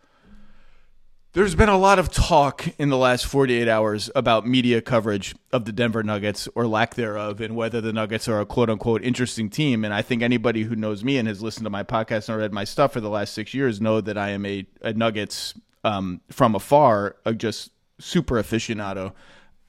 there's 1.37 1.53
been 1.53 1.69
a 1.69 1.77
lot 1.77 1.99
of 1.99 2.09
talk 2.09 2.67
in 2.79 2.89
the 2.89 2.97
last 2.97 3.27
48 3.27 3.67
hours 3.67 4.09
about 4.15 4.47
media 4.47 4.81
coverage 4.81 5.35
of 5.51 5.65
the 5.65 5.71
Denver 5.71 6.01
Nuggets 6.01 6.49
or 6.55 6.65
lack 6.65 6.95
thereof, 6.95 7.41
and 7.41 7.55
whether 7.55 7.79
the 7.79 7.93
Nuggets 7.93 8.27
are 8.27 8.39
a 8.39 8.45
quote 8.45 8.71
unquote 8.71 9.03
interesting 9.03 9.47
team. 9.47 9.85
And 9.85 9.93
I 9.93 10.01
think 10.01 10.23
anybody 10.23 10.63
who 10.63 10.75
knows 10.75 11.03
me 11.03 11.19
and 11.19 11.27
has 11.27 11.43
listened 11.43 11.65
to 11.67 11.69
my 11.69 11.83
podcast 11.83 12.27
and 12.27 12.39
read 12.39 12.53
my 12.53 12.63
stuff 12.63 12.91
for 12.93 13.01
the 13.01 13.09
last 13.11 13.35
six 13.35 13.53
years 13.53 13.79
know 13.79 14.01
that 14.01 14.17
I 14.17 14.29
am 14.29 14.47
a, 14.47 14.65
a 14.81 14.93
Nuggets 14.93 15.53
um, 15.83 16.21
from 16.31 16.55
afar, 16.55 17.17
a 17.23 17.35
just 17.35 17.69
super 17.99 18.41
aficionado. 18.41 19.13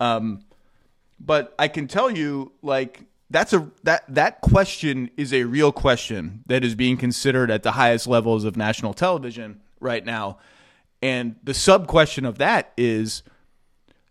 Um, 0.01 0.47
but 1.21 1.55
I 1.59 1.69
can 1.69 1.87
tell 1.87 2.11
you, 2.11 2.53
like 2.63 3.03
that's 3.29 3.53
a 3.53 3.71
that 3.83 4.05
that 4.09 4.41
question 4.41 5.11
is 5.19 5.35
a 5.35 5.45
real 5.45 5.73
question 5.73 6.45
that 6.47 6.65
is 6.65 6.75
being 6.75 6.97
considered 6.97 7.51
at 7.51 7.63
the 7.63 7.73
highest 7.73 8.07
levels 8.07 8.45
of 8.45 8.57
national 8.57 8.95
television 8.95 9.61
right 9.81 10.07
now. 10.07 10.39
And 11.03 11.37
the 11.43 11.55
sub 11.55 11.87
question 11.87 12.25
of 12.25 12.39
that 12.39 12.73
is 12.77 13.23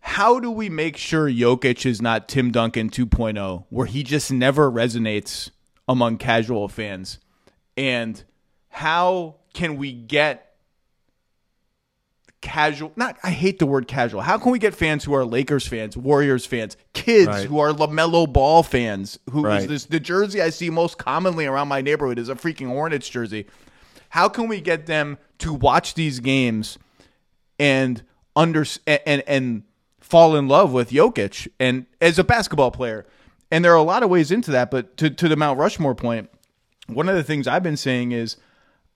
how 0.00 0.40
do 0.40 0.50
we 0.50 0.68
make 0.70 0.96
sure 0.96 1.28
Jokic 1.28 1.84
is 1.84 2.00
not 2.00 2.28
Tim 2.28 2.50
Duncan 2.50 2.88
2.0, 2.88 3.64
where 3.68 3.86
he 3.86 4.02
just 4.02 4.32
never 4.32 4.70
resonates 4.70 5.50
among 5.86 6.16
casual 6.18 6.68
fans? 6.68 7.18
And 7.76 8.22
how 8.70 9.36
can 9.52 9.76
we 9.76 9.92
get 9.92 10.44
casual 12.40 12.92
not 12.94 13.16
I 13.24 13.30
hate 13.30 13.58
the 13.58 13.66
word 13.66 13.88
casual. 13.88 14.20
How 14.20 14.38
can 14.38 14.52
we 14.52 14.58
get 14.60 14.74
fans 14.74 15.04
who 15.04 15.12
are 15.14 15.24
Lakers 15.24 15.66
fans, 15.66 15.96
Warriors 15.96 16.46
fans, 16.46 16.76
kids 16.92 17.26
Right. 17.26 17.46
who 17.46 17.58
are 17.58 17.72
LaMelo 17.72 18.32
Ball 18.32 18.62
fans, 18.62 19.18
who 19.30 19.40
is 19.40 19.44
Right. 19.44 19.68
this 19.68 19.84
the 19.86 19.98
jersey 20.00 20.40
I 20.40 20.50
see 20.50 20.70
most 20.70 20.98
commonly 20.98 21.46
around 21.46 21.68
my 21.68 21.80
neighborhood 21.80 22.18
is 22.18 22.28
a 22.28 22.34
freaking 22.36 22.68
Hornets 22.68 23.08
jersey. 23.08 23.46
How 24.10 24.28
can 24.28 24.46
we 24.48 24.60
get 24.60 24.86
them 24.86 25.18
to 25.38 25.52
watch 25.52 25.94
these 25.94 26.20
games 26.20 26.78
and 27.58 28.02
under 28.34 28.64
and 28.86 29.22
and 29.26 29.62
fall 30.00 30.36
in 30.36 30.48
love 30.48 30.72
with 30.72 30.90
Jokic 30.90 31.48
and 31.58 31.86
as 32.00 32.18
a 32.18 32.24
basketball 32.24 32.70
player? 32.70 33.06
And 33.50 33.64
there 33.64 33.72
are 33.72 33.76
a 33.76 33.82
lot 33.82 34.02
of 34.02 34.10
ways 34.10 34.30
into 34.30 34.50
that, 34.52 34.70
but 34.70 34.96
to 34.98 35.10
to 35.10 35.28
the 35.28 35.36
Mount 35.36 35.58
Rushmore 35.58 35.94
point, 35.94 36.30
one 36.86 37.08
of 37.08 37.14
the 37.14 37.22
things 37.22 37.46
I've 37.46 37.62
been 37.62 37.76
saying 37.76 38.12
is 38.12 38.36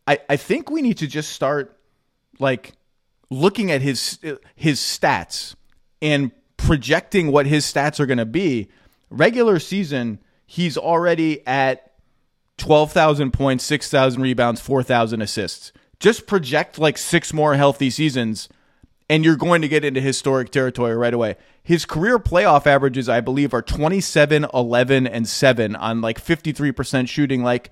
I, 0.07 0.19
I 0.29 0.37
think 0.37 0.71
we 0.71 0.83
need 0.83 0.99
to 0.99 1.07
just 1.07 1.31
start 1.31 1.79
like 2.39 2.73
looking 3.31 3.71
at 3.71 3.83
his 3.83 4.19
his 4.55 4.81
stats 4.81 5.55
and 6.01 6.33
projecting 6.57 7.31
what 7.31 7.47
his 7.47 7.65
stats 7.65 8.01
are 8.01 8.07
going 8.07 8.19
to 8.19 8.27
be. 8.27 8.69
Regular 9.11 9.59
season, 9.59 10.19
he's 10.47 10.77
already 10.77 11.47
at 11.47 11.93
12,000 12.59 13.33
points, 13.33 13.65
6,000 13.65 14.23
rebounds, 14.23 14.61
4,000 14.61 15.21
assists. 15.21 15.73
Just 16.03 16.27
project 16.27 16.81
like 16.81 16.99
six 16.99 17.33
more 17.33 17.55
healthy 17.55 17.89
seasons 17.89 18.49
and 19.09 19.25
you're 19.25 19.37
going 19.37 19.63
to 19.63 19.69
get 19.69 19.85
into 19.85 20.01
historic 20.01 20.51
territory 20.51 20.97
right 20.97 21.15
away. 21.15 21.37
His 21.63 21.85
career 21.85 22.19
playoff 22.19 22.67
averages, 22.67 23.09
I 23.09 23.21
believe, 23.21 23.55
are 23.55 23.63
27, 23.63 24.47
11, 24.53 25.07
and 25.07 25.29
7 25.29 25.77
on 25.77 26.01
like 26.01 26.21
53% 26.21 27.09
shooting. 27.09 27.45
Like, 27.45 27.71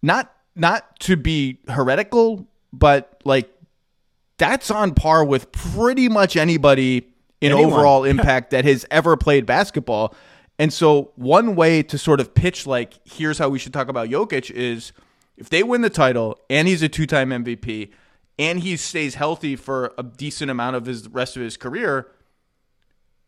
not 0.00 0.32
not 0.54 1.00
to 1.00 1.16
be 1.16 1.58
heretical, 1.66 2.46
but 2.72 3.20
like 3.24 3.50
that's 4.36 4.70
on 4.70 4.94
par 4.94 5.24
with 5.24 5.50
pretty 5.50 6.08
much 6.08 6.36
anybody 6.36 7.08
in 7.40 7.50
Anyone. 7.50 7.72
overall 7.72 8.04
impact 8.14 8.50
that 8.50 8.64
has 8.64 8.86
ever 8.92 9.16
played 9.16 9.44
basketball. 9.44 10.14
And 10.56 10.72
so 10.72 11.10
one 11.16 11.56
way 11.56 11.82
to 11.84 11.98
sort 11.98 12.20
of 12.20 12.32
pitch 12.34 12.64
like 12.64 12.94
here's 13.04 13.38
how 13.38 13.48
we 13.48 13.58
should 13.58 13.72
talk 13.72 13.88
about 13.88 14.08
Jokic 14.08 14.52
is 14.52 14.92
if 15.38 15.48
they 15.48 15.62
win 15.62 15.82
the 15.82 15.90
title 15.90 16.38
and 16.50 16.68
he's 16.68 16.82
a 16.82 16.88
two-time 16.88 17.30
MVP 17.30 17.90
and 18.38 18.60
he 18.60 18.76
stays 18.76 19.14
healthy 19.14 19.56
for 19.56 19.94
a 19.96 20.02
decent 20.02 20.50
amount 20.50 20.76
of 20.76 20.86
his 20.86 21.08
rest 21.08 21.36
of 21.36 21.42
his 21.42 21.56
career, 21.56 22.08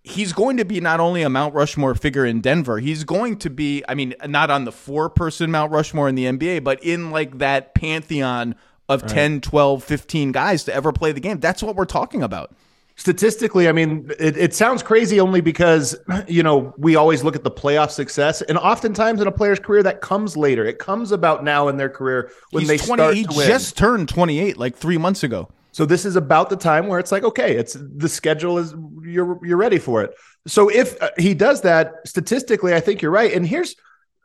he's 0.02 0.32
going 0.32 0.56
to 0.56 0.64
be 0.64 0.80
not 0.80 1.00
only 1.00 1.22
a 1.22 1.28
Mount 1.28 1.54
Rushmore 1.54 1.94
figure 1.94 2.24
in 2.24 2.40
Denver, 2.40 2.78
he's 2.78 3.04
going 3.04 3.36
to 3.38 3.50
be, 3.50 3.82
I 3.88 3.94
mean, 3.94 4.14
not 4.26 4.50
on 4.50 4.64
the 4.64 4.72
four 4.72 5.08
person 5.08 5.50
Mount 5.50 5.72
Rushmore 5.72 6.08
in 6.08 6.14
the 6.14 6.24
NBA, 6.24 6.64
but 6.64 6.82
in 6.82 7.10
like 7.10 7.38
that 7.38 7.74
pantheon 7.74 8.54
of 8.88 9.06
10, 9.06 9.40
12, 9.40 9.84
15 9.84 10.32
guys 10.32 10.64
to 10.64 10.74
ever 10.74 10.92
play 10.92 11.12
the 11.12 11.20
game. 11.20 11.38
That's 11.38 11.62
what 11.62 11.76
we're 11.76 11.84
talking 11.84 12.22
about. 12.24 12.52
Statistically, 13.00 13.66
I 13.66 13.72
mean, 13.72 14.10
it, 14.18 14.36
it 14.36 14.54
sounds 14.54 14.82
crazy 14.82 15.20
only 15.20 15.40
because, 15.40 15.96
you 16.28 16.42
know, 16.42 16.74
we 16.76 16.96
always 16.96 17.24
look 17.24 17.34
at 17.34 17.42
the 17.42 17.50
playoff 17.50 17.90
success. 17.90 18.42
And 18.42 18.58
oftentimes 18.58 19.22
in 19.22 19.26
a 19.26 19.32
player's 19.32 19.58
career, 19.58 19.82
that 19.82 20.02
comes 20.02 20.36
later. 20.36 20.66
It 20.66 20.78
comes 20.78 21.10
about 21.10 21.42
now 21.42 21.68
in 21.68 21.78
their 21.78 21.88
career 21.88 22.30
when 22.50 22.60
He's 22.60 22.68
they 22.68 22.76
20, 22.76 23.02
start 23.02 23.14
he 23.14 23.24
just 23.24 23.78
turned 23.78 24.10
28 24.10 24.58
like 24.58 24.76
three 24.76 24.98
months 24.98 25.22
ago. 25.22 25.48
So 25.72 25.86
this 25.86 26.04
is 26.04 26.16
about 26.16 26.50
the 26.50 26.56
time 26.56 26.88
where 26.88 26.98
it's 26.98 27.10
like, 27.10 27.24
okay, 27.24 27.56
it's 27.56 27.74
the 27.80 28.08
schedule 28.08 28.58
is 28.58 28.74
you're 29.02 29.38
you're 29.46 29.56
ready 29.56 29.78
for 29.78 30.02
it. 30.02 30.10
So 30.46 30.68
if 30.68 31.00
uh, 31.00 31.10
he 31.16 31.32
does 31.32 31.62
that 31.62 32.06
statistically, 32.06 32.74
I 32.74 32.80
think 32.80 33.00
you're 33.00 33.10
right. 33.10 33.32
And 33.32 33.46
here's, 33.46 33.76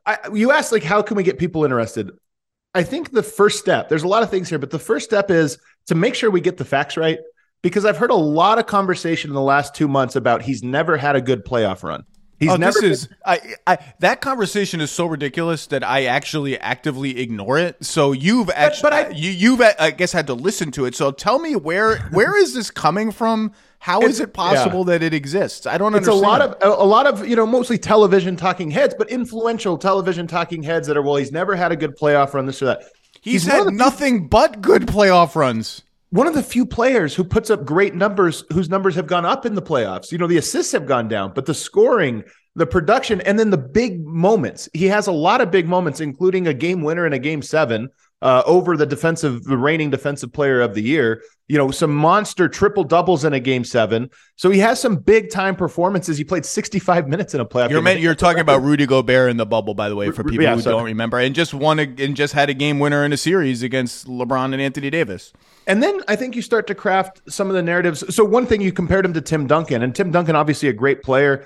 I, 0.06 0.18
you 0.34 0.52
asked 0.52 0.74
like, 0.74 0.84
how 0.84 1.02
can 1.02 1.16
we 1.16 1.24
get 1.24 1.38
people 1.38 1.64
interested? 1.64 2.12
I 2.74 2.84
think 2.84 3.12
the 3.12 3.24
first 3.24 3.60
step. 3.60 3.88
There's 3.88 4.04
a 4.04 4.08
lot 4.08 4.24
of 4.24 4.30
things 4.30 4.50
here, 4.50 4.60
but 4.60 4.72
the 4.72 4.80
first 4.80 5.06
step 5.06 5.32
is 5.32 5.60
to 5.88 5.96
make 5.96 6.16
sure 6.16 6.30
we 6.30 6.42
get 6.42 6.58
the 6.58 6.66
facts 6.66 6.98
right. 6.98 7.20
Because 7.66 7.84
I've 7.84 7.98
heard 7.98 8.12
a 8.12 8.16
lot 8.16 8.60
of 8.60 8.68
conversation 8.68 9.32
in 9.32 9.34
the 9.34 9.42
last 9.42 9.74
two 9.74 9.88
months 9.88 10.16
about 10.16 10.44
he's 10.44 10.62
never 10.62 10.98
had 10.98 11.16
a 11.16 11.22
good 11.22 11.44
playoff 11.44 11.82
run. 11.82 12.06
He's 12.40 12.52
oh, 12.52 12.58
never 12.58 12.80
this 12.80 13.06
is 13.06 13.10
I, 13.26 13.56
I 13.66 13.78
that 14.02 14.22
conversation 14.22 14.82
is 14.82 14.92
so 14.92 15.08
ridiculous 15.08 15.66
that 15.68 15.84
I 15.84 16.06
actually 16.06 16.60
actively 16.60 17.20
ignore 17.20 17.58
it. 17.58 17.84
So 17.84 18.12
you've 18.12 18.52
actually, 18.52 18.84
but 18.84 18.94
I- 18.94 19.10
you 19.10 19.32
you've 19.32 19.62
uh, 19.62 19.74
I 19.80 19.90
guess 19.90 20.12
had 20.12 20.28
to 20.28 20.36
listen 20.36 20.70
to 20.74 20.86
it. 20.86 20.94
So 20.94 21.10
tell 21.10 21.40
me 21.40 21.56
where 21.56 21.98
where 22.12 22.38
is 22.38 22.54
this 22.54 22.70
coming 22.70 23.10
from? 23.10 23.52
How 23.80 24.02
is 24.02 24.20
it 24.20 24.34
possible 24.34 24.84
that 24.86 25.02
it 25.02 25.16
exists? 25.16 25.66
I 25.66 25.80
don't 25.80 25.96
it's 25.96 26.08
a 26.08 26.14
lot 26.14 26.42
of 26.42 26.56
a, 26.62 26.86
lot 26.86 27.08
of 27.08 27.28
you 27.28 27.36
know 27.36 27.48
mostly 27.48 27.80
television 27.80 28.36
talking 28.36 28.70
heads, 28.70 28.94
but 28.96 29.10
influential 29.10 29.78
television 29.78 30.28
talking 30.28 30.62
heads 30.62 30.88
that 30.88 30.98
are 30.98 31.02
well, 31.02 31.16
he's 31.16 31.32
never 31.32 31.56
had 31.56 31.72
a 31.72 31.76
good 31.76 31.98
playoff 31.98 32.36
run, 32.36 32.46
this 32.46 32.62
or 32.62 32.66
that. 32.66 32.84
He's, 33.22 33.44
He's 33.44 33.52
had 33.52 33.74
nothing 33.74 34.28
but 34.28 34.62
good 34.62 34.84
playoff 34.84 35.36
runs. 35.36 35.82
One 36.10 36.28
of 36.28 36.34
the 36.34 36.44
few 36.44 36.66
players 36.66 37.16
who 37.16 37.24
puts 37.24 37.50
up 37.50 37.66
great 37.66 37.96
numbers 37.96 38.44
whose 38.54 38.70
numbers 38.70 38.96
have 38.96 39.08
gone 39.08 39.26
up 39.26 39.46
in 39.46 39.56
the 39.56 39.62
playoffs. 39.62 40.12
You 40.12 40.18
know, 40.18 40.28
the 40.28 40.38
assists 40.38 40.72
have 40.72 40.86
gone 40.86 41.08
down, 41.08 41.34
but 41.34 41.46
the 41.46 41.54
scoring, 41.54 42.24
the 42.56 42.66
production, 42.66 43.22
and 43.22 43.38
then 43.38 43.50
the 43.50 43.58
big 43.58 44.06
moments. 44.06 44.70
He 44.74 44.86
has 44.86 45.08
a 45.08 45.12
lot 45.12 45.42
of 45.42 45.52
big 45.52 45.68
moments, 45.68 46.00
including 46.00 46.48
a 46.48 46.54
game 46.54 46.82
winner 46.82 47.06
in 47.06 47.14
a 47.14 47.20
game 47.20 47.42
seven 47.42 47.90
uh, 48.22 48.44
over 48.46 48.78
the 48.78 48.86
defensive, 48.86 49.44
the 49.44 49.58
reigning 49.58 49.90
defensive 49.90 50.32
player 50.32 50.62
of 50.62 50.74
the 50.74 50.82
year. 50.82 51.22
You 51.48 51.58
know, 51.58 51.70
some 51.70 51.94
monster 51.94 52.48
triple 52.48 52.84
doubles 52.84 53.24
in 53.26 53.34
a 53.34 53.40
game 53.40 53.64
seven. 53.64 54.10
So 54.36 54.50
he 54.50 54.60
has 54.60 54.80
some 54.80 54.96
big 54.96 55.30
time 55.30 55.56
performances. 55.56 56.18
He 56.18 56.24
played 56.24 56.46
65 56.46 57.08
minutes 57.08 57.34
in 57.36 57.42
a 57.42 57.46
playoff. 57.46 57.70
You're 57.70 57.80
game. 57.80 57.84
meant, 57.84 58.00
you're 58.00 58.16
talking 58.16 58.40
about 58.40 58.64
Rudy 58.64 58.86
Gobert 58.88 59.30
in 59.30 59.38
the 59.38 59.46
bubble, 59.46 59.76
by 59.76 59.90
the 59.90 59.96
way, 59.96 60.10
for 60.12 60.24
people 60.24 60.44
Yeah, 60.44 60.56
who 60.56 60.62
don't 60.62 60.86
remember, 60.86 61.20
and 61.20 61.36
just 61.36 61.54
won 61.54 61.78
a, 61.78 61.84
and 61.84 62.16
just 62.16 62.34
had 62.34 62.50
a 62.50 62.54
game 62.54 62.80
winner 62.80 63.04
in 63.04 63.14
a 63.14 63.18
series 63.18 63.62
against 63.62 64.08
LeBron 64.08 64.54
and 64.54 64.62
Anthony 64.62 64.90
Davis. 64.90 65.34
And 65.68 65.82
then 65.82 66.02
I 66.08 66.16
think 66.16 66.36
you 66.36 66.42
start 66.42 66.68
to 66.68 66.76
craft 66.76 67.22
some 67.28 67.50
of 67.50 67.56
the 67.56 67.64
narratives. 67.64 68.16
So 68.16 68.24
one 68.24 68.46
thing 68.46 68.62
you 68.62 68.72
compared 68.72 69.06
him 69.06 69.14
to 69.14 69.22
Tim 69.22 69.48
Duncan, 69.48 69.84
and 69.84 69.96
Tim 69.96 70.12
Duncan 70.12 70.36
obviously 70.36 70.70
a 70.70 70.74
great 70.74 71.02
player. 71.02 71.46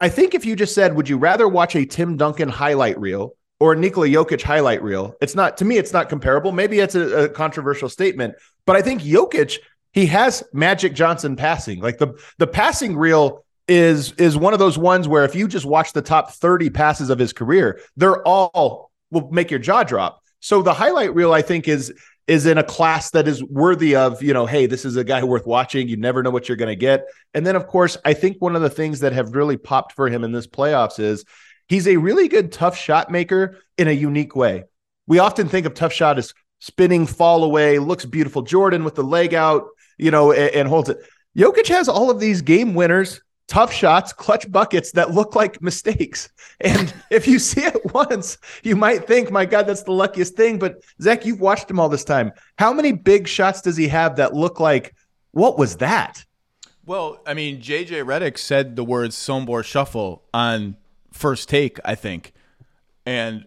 I 0.00 0.08
think 0.08 0.34
if 0.34 0.44
you 0.44 0.56
just 0.56 0.74
said, 0.74 0.96
would 0.96 1.08
you 1.08 1.18
rather 1.18 1.46
watch 1.46 1.76
a 1.76 1.84
Tim 1.84 2.16
Duncan 2.16 2.48
highlight 2.48 2.98
reel 2.98 3.34
or 3.60 3.74
a 3.74 3.76
Nikola 3.76 4.08
Jokic 4.08 4.42
highlight 4.42 4.82
reel? 4.82 5.14
It's 5.20 5.34
not 5.34 5.58
to 5.58 5.64
me, 5.64 5.76
it's 5.76 5.92
not 5.92 6.08
comparable. 6.08 6.52
Maybe 6.52 6.80
it's 6.80 6.94
a, 6.94 7.24
a 7.24 7.28
controversial 7.28 7.88
statement, 7.88 8.34
but 8.66 8.76
I 8.76 8.82
think 8.82 9.02
Jokic, 9.02 9.58
he 9.92 10.06
has 10.06 10.42
Magic 10.52 10.94
Johnson 10.94 11.36
passing. 11.36 11.80
Like 11.80 11.98
the 11.98 12.18
the 12.38 12.46
passing 12.46 12.96
reel 12.96 13.44
is 13.68 14.12
is 14.12 14.36
one 14.36 14.52
of 14.52 14.58
those 14.58 14.78
ones 14.78 15.06
where 15.06 15.24
if 15.24 15.34
you 15.34 15.46
just 15.46 15.66
watch 15.66 15.92
the 15.92 16.02
top 16.02 16.32
30 16.32 16.70
passes 16.70 17.10
of 17.10 17.18
his 17.18 17.32
career, 17.32 17.80
they're 17.96 18.26
all 18.26 18.90
will 19.10 19.30
make 19.30 19.50
your 19.50 19.60
jaw 19.60 19.84
drop. 19.84 20.22
So 20.40 20.62
the 20.62 20.72
highlight 20.72 21.14
reel, 21.14 21.32
I 21.32 21.42
think, 21.42 21.68
is 21.68 21.92
is 22.30 22.46
in 22.46 22.58
a 22.58 22.62
class 22.62 23.10
that 23.10 23.26
is 23.26 23.42
worthy 23.42 23.96
of, 23.96 24.22
you 24.22 24.32
know, 24.32 24.46
hey, 24.46 24.66
this 24.66 24.84
is 24.84 24.94
a 24.94 25.02
guy 25.02 25.24
worth 25.24 25.46
watching. 25.46 25.88
You 25.88 25.96
never 25.96 26.22
know 26.22 26.30
what 26.30 26.48
you're 26.48 26.56
going 26.56 26.68
to 26.68 26.76
get. 26.76 27.06
And 27.34 27.44
then, 27.44 27.56
of 27.56 27.66
course, 27.66 27.96
I 28.04 28.14
think 28.14 28.36
one 28.38 28.54
of 28.54 28.62
the 28.62 28.70
things 28.70 29.00
that 29.00 29.12
have 29.12 29.34
really 29.34 29.56
popped 29.56 29.94
for 29.94 30.08
him 30.08 30.22
in 30.22 30.30
this 30.30 30.46
playoffs 30.46 31.00
is 31.00 31.24
he's 31.66 31.88
a 31.88 31.96
really 31.96 32.28
good 32.28 32.52
tough 32.52 32.76
shot 32.76 33.10
maker 33.10 33.58
in 33.76 33.88
a 33.88 33.92
unique 33.92 34.36
way. 34.36 34.62
We 35.08 35.18
often 35.18 35.48
think 35.48 35.66
of 35.66 35.74
tough 35.74 35.92
shot 35.92 36.18
as 36.18 36.32
spinning, 36.60 37.04
fall 37.04 37.42
away, 37.42 37.80
looks 37.80 38.04
beautiful. 38.04 38.42
Jordan 38.42 38.84
with 38.84 38.94
the 38.94 39.02
leg 39.02 39.34
out, 39.34 39.64
you 39.98 40.12
know, 40.12 40.30
and, 40.30 40.54
and 40.54 40.68
holds 40.68 40.88
it. 40.88 40.98
Jokic 41.36 41.66
has 41.66 41.88
all 41.88 42.12
of 42.12 42.20
these 42.20 42.42
game 42.42 42.74
winners, 42.74 43.20
tough 43.50 43.72
shots, 43.72 44.12
clutch 44.12 44.50
buckets 44.50 44.92
that 44.92 45.10
look 45.10 45.34
like 45.34 45.60
mistakes. 45.60 46.30
And 46.62 46.92
if 47.08 47.26
you 47.26 47.38
see 47.38 47.62
it 47.62 47.94
once, 47.94 48.36
you 48.62 48.76
might 48.76 49.06
think, 49.06 49.30
my 49.30 49.46
God, 49.46 49.66
that's 49.66 49.82
the 49.84 49.92
luckiest 49.92 50.34
thing. 50.34 50.58
But 50.58 50.82
Zach, 51.00 51.24
you've 51.24 51.40
watched 51.40 51.70
him 51.70 51.80
all 51.80 51.88
this 51.88 52.04
time. 52.04 52.32
How 52.58 52.70
many 52.74 52.92
big 52.92 53.26
shots 53.26 53.62
does 53.62 53.78
he 53.78 53.88
have 53.88 54.16
that 54.16 54.34
look 54.34 54.60
like, 54.60 54.94
what 55.30 55.58
was 55.58 55.78
that? 55.78 56.22
Well, 56.84 57.22
I 57.26 57.32
mean, 57.32 57.62
JJ 57.62 58.04
Redick 58.04 58.36
said 58.36 58.76
the 58.76 58.84
words 58.84 59.16
Sombor 59.16 59.64
Shuffle 59.64 60.22
on 60.34 60.76
first 61.12 61.48
take, 61.48 61.78
I 61.82 61.94
think. 61.94 62.34
And 63.06 63.46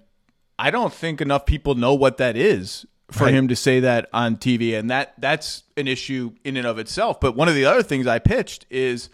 I 0.58 0.72
don't 0.72 0.92
think 0.94 1.22
enough 1.22 1.46
people 1.46 1.76
know 1.76 1.94
what 1.94 2.18
that 2.18 2.36
is 2.36 2.84
for 3.12 3.26
Right. 3.26 3.34
him 3.36 3.48
to 3.48 3.56
say 3.56 3.80
that 3.82 4.10
on 4.12 4.38
TV. 4.38 4.74
And 4.74 4.90
that 4.90 5.14
that's 5.20 5.66
an 5.78 5.88
issue 5.88 6.32
in 6.44 6.58
and 6.58 6.66
of 6.66 6.80
itself. 6.80 7.20
But 7.20 7.36
one 7.36 7.48
of 7.48 7.54
the 7.54 7.66
other 7.66 7.84
things 7.84 8.08
I 8.08 8.18
pitched 8.18 8.66
is 8.72 9.10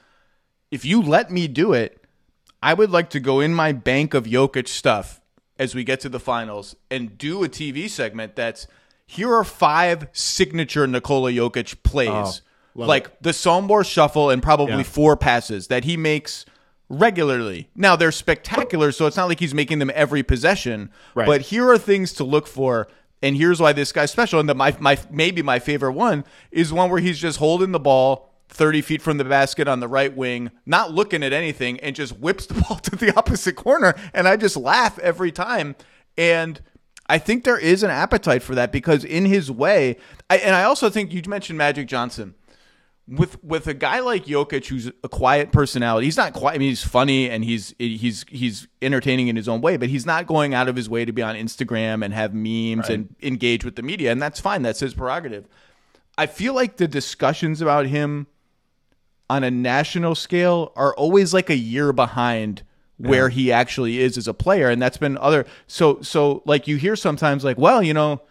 if 0.71 0.85
you 0.85 1.01
let 1.01 1.31
me 1.31 1.47
do 1.47 1.73
it, 1.73 2.03
I 2.61 2.73
would 2.73 2.91
like 2.91 3.09
to 3.11 3.19
go 3.19 3.39
in 3.39 3.53
my 3.53 3.71
bank 3.71 4.13
of 4.13 4.25
Jokic 4.25 4.67
stuff 4.67 5.21
as 5.57 5.73
we 5.75 5.83
get 5.83 5.99
to 6.01 6.09
the 6.09 6.19
finals 6.19 6.75
and 6.91 7.17
do 7.17 7.43
a 7.43 7.49
TV 7.49 7.89
segment 7.89 8.35
that's 8.35 8.67
here 9.05 9.33
are 9.33 9.43
five 9.43 10.07
signature 10.13 10.85
Nikola 10.87 11.31
Jokic 11.31 11.81
plays. 11.83 12.41
Oh, 12.77 12.85
like 12.85 13.19
the 13.21 13.31
Sombor 13.31 13.85
shuffle 13.85 14.29
and 14.29 14.41
probably 14.43 14.77
Yeah. 14.77 14.83
four 14.83 15.17
passes 15.17 15.67
that 15.67 15.83
he 15.83 15.97
makes 15.97 16.45
regularly. 16.87 17.69
Now 17.75 17.95
they're 17.95 18.11
spectacular, 18.11 18.91
so 18.91 19.05
it's 19.05 19.17
not 19.17 19.27
like 19.27 19.39
he's 19.39 19.53
making 19.53 19.79
them 19.79 19.91
every 19.93 20.23
possession. 20.23 20.89
Right. 21.15 21.25
But 21.25 21.41
here 21.41 21.69
are 21.69 21.77
things 21.77 22.13
to 22.13 22.23
look 22.23 22.47
for. 22.47 22.87
And 23.21 23.35
here's 23.35 23.59
why 23.59 23.73
this 23.73 23.91
guy's 23.91 24.11
special. 24.11 24.39
And 24.39 24.47
the, 24.47 24.55
my, 24.55 24.75
my 24.79 24.97
maybe 25.11 25.41
my 25.41 25.59
favorite 25.59 25.91
one 25.93 26.23
is 26.51 26.71
one 26.71 26.89
where 26.89 27.01
he's 27.01 27.19
just 27.19 27.37
holding 27.39 27.71
the 27.73 27.79
ball 27.79 28.28
30 28.49 28.81
feet 28.81 29.01
from 29.01 29.17
the 29.17 29.23
basket 29.23 29.67
on 29.67 29.79
the 29.79 29.87
right 29.87 30.15
wing, 30.15 30.51
not 30.65 30.91
looking 30.91 31.23
at 31.23 31.31
anything, 31.31 31.79
and 31.79 31.95
just 31.95 32.19
whips 32.19 32.45
the 32.45 32.53
ball 32.61 32.77
to 32.77 32.95
the 32.95 33.15
opposite 33.15 33.55
corner. 33.55 33.95
And 34.13 34.27
I 34.27 34.35
just 34.35 34.57
laugh 34.57 34.99
every 34.99 35.31
time. 35.31 35.75
And 36.17 36.61
I 37.07 37.17
think 37.17 37.43
there 37.43 37.57
is 37.57 37.83
an 37.83 37.89
appetite 37.89 38.43
for 38.43 38.55
that 38.55 38.71
because 38.71 39.03
in 39.03 39.25
his 39.25 39.49
way, 39.49 39.97
I, 40.29 40.37
and 40.37 40.55
I 40.55 40.63
also 40.63 40.89
think 40.89 41.13
you 41.13 41.21
mentioned 41.27 41.57
Magic 41.57 41.87
Johnson 41.87 42.35
with 43.09 43.43
with 43.43 43.67
a 43.67 43.73
guy 43.73 43.99
like 44.01 44.25
Jokic 44.25 44.67
who's 44.67 44.91
a 45.03 45.09
quiet 45.09 45.51
personality, 45.51 46.05
he's 46.05 46.17
not 46.17 46.33
quiet. 46.33 46.55
I 46.55 46.57
mean, 46.59 46.69
he's 46.69 46.83
funny 46.83 47.29
and 47.29 47.43
he's 47.43 47.73
he's 47.79 48.25
he's 48.29 48.67
entertaining 48.81 49.27
in 49.27 49.35
his 49.35 49.49
own 49.49 49.61
way, 49.61 49.77
but 49.77 49.89
he's 49.89 50.05
not 50.05 50.27
going 50.27 50.53
out 50.53 50.67
of 50.67 50.75
his 50.75 50.89
way 50.89 51.05
to 51.05 51.11
be 51.11 51.21
on 51.21 51.35
Instagram 51.35 52.05
and 52.05 52.13
have 52.13 52.33
memes 52.33 52.89
and 52.89 53.15
engage 53.21 53.65
with 53.65 53.75
the 53.75 53.81
media, 53.81 54.11
and 54.11 54.21
that's 54.21 54.39
fine. 54.39 54.61
That's 54.61 54.79
his 54.79 54.93
prerogative. 54.93 55.47
I 56.17 56.27
feel 56.27 56.53
like 56.53 56.77
the 56.77 56.87
discussions 56.87 57.61
about 57.61 57.87
him 57.87 58.27
on 59.29 59.43
a 59.43 59.51
national 59.51 60.15
scale 60.15 60.71
are 60.75 60.93
always 60.95 61.33
like 61.33 61.49
a 61.49 61.55
year 61.55 61.93
behind 61.93 62.63
where 62.97 63.29
he 63.29 63.49
actually 63.51 63.99
is 63.99 64.17
as 64.17 64.27
a 64.27 64.33
player 64.33 64.69
and 64.69 64.81
that's 64.81 64.97
been 64.97 65.17
other 65.19 65.45
so 65.67 66.01
so 66.01 66.41
like 66.45 66.67
you 66.67 66.75
hear 66.75 66.97
sometimes 66.97 67.45
like 67.45 67.57
well 67.57 67.81
you 67.81 67.93
know 67.93 68.21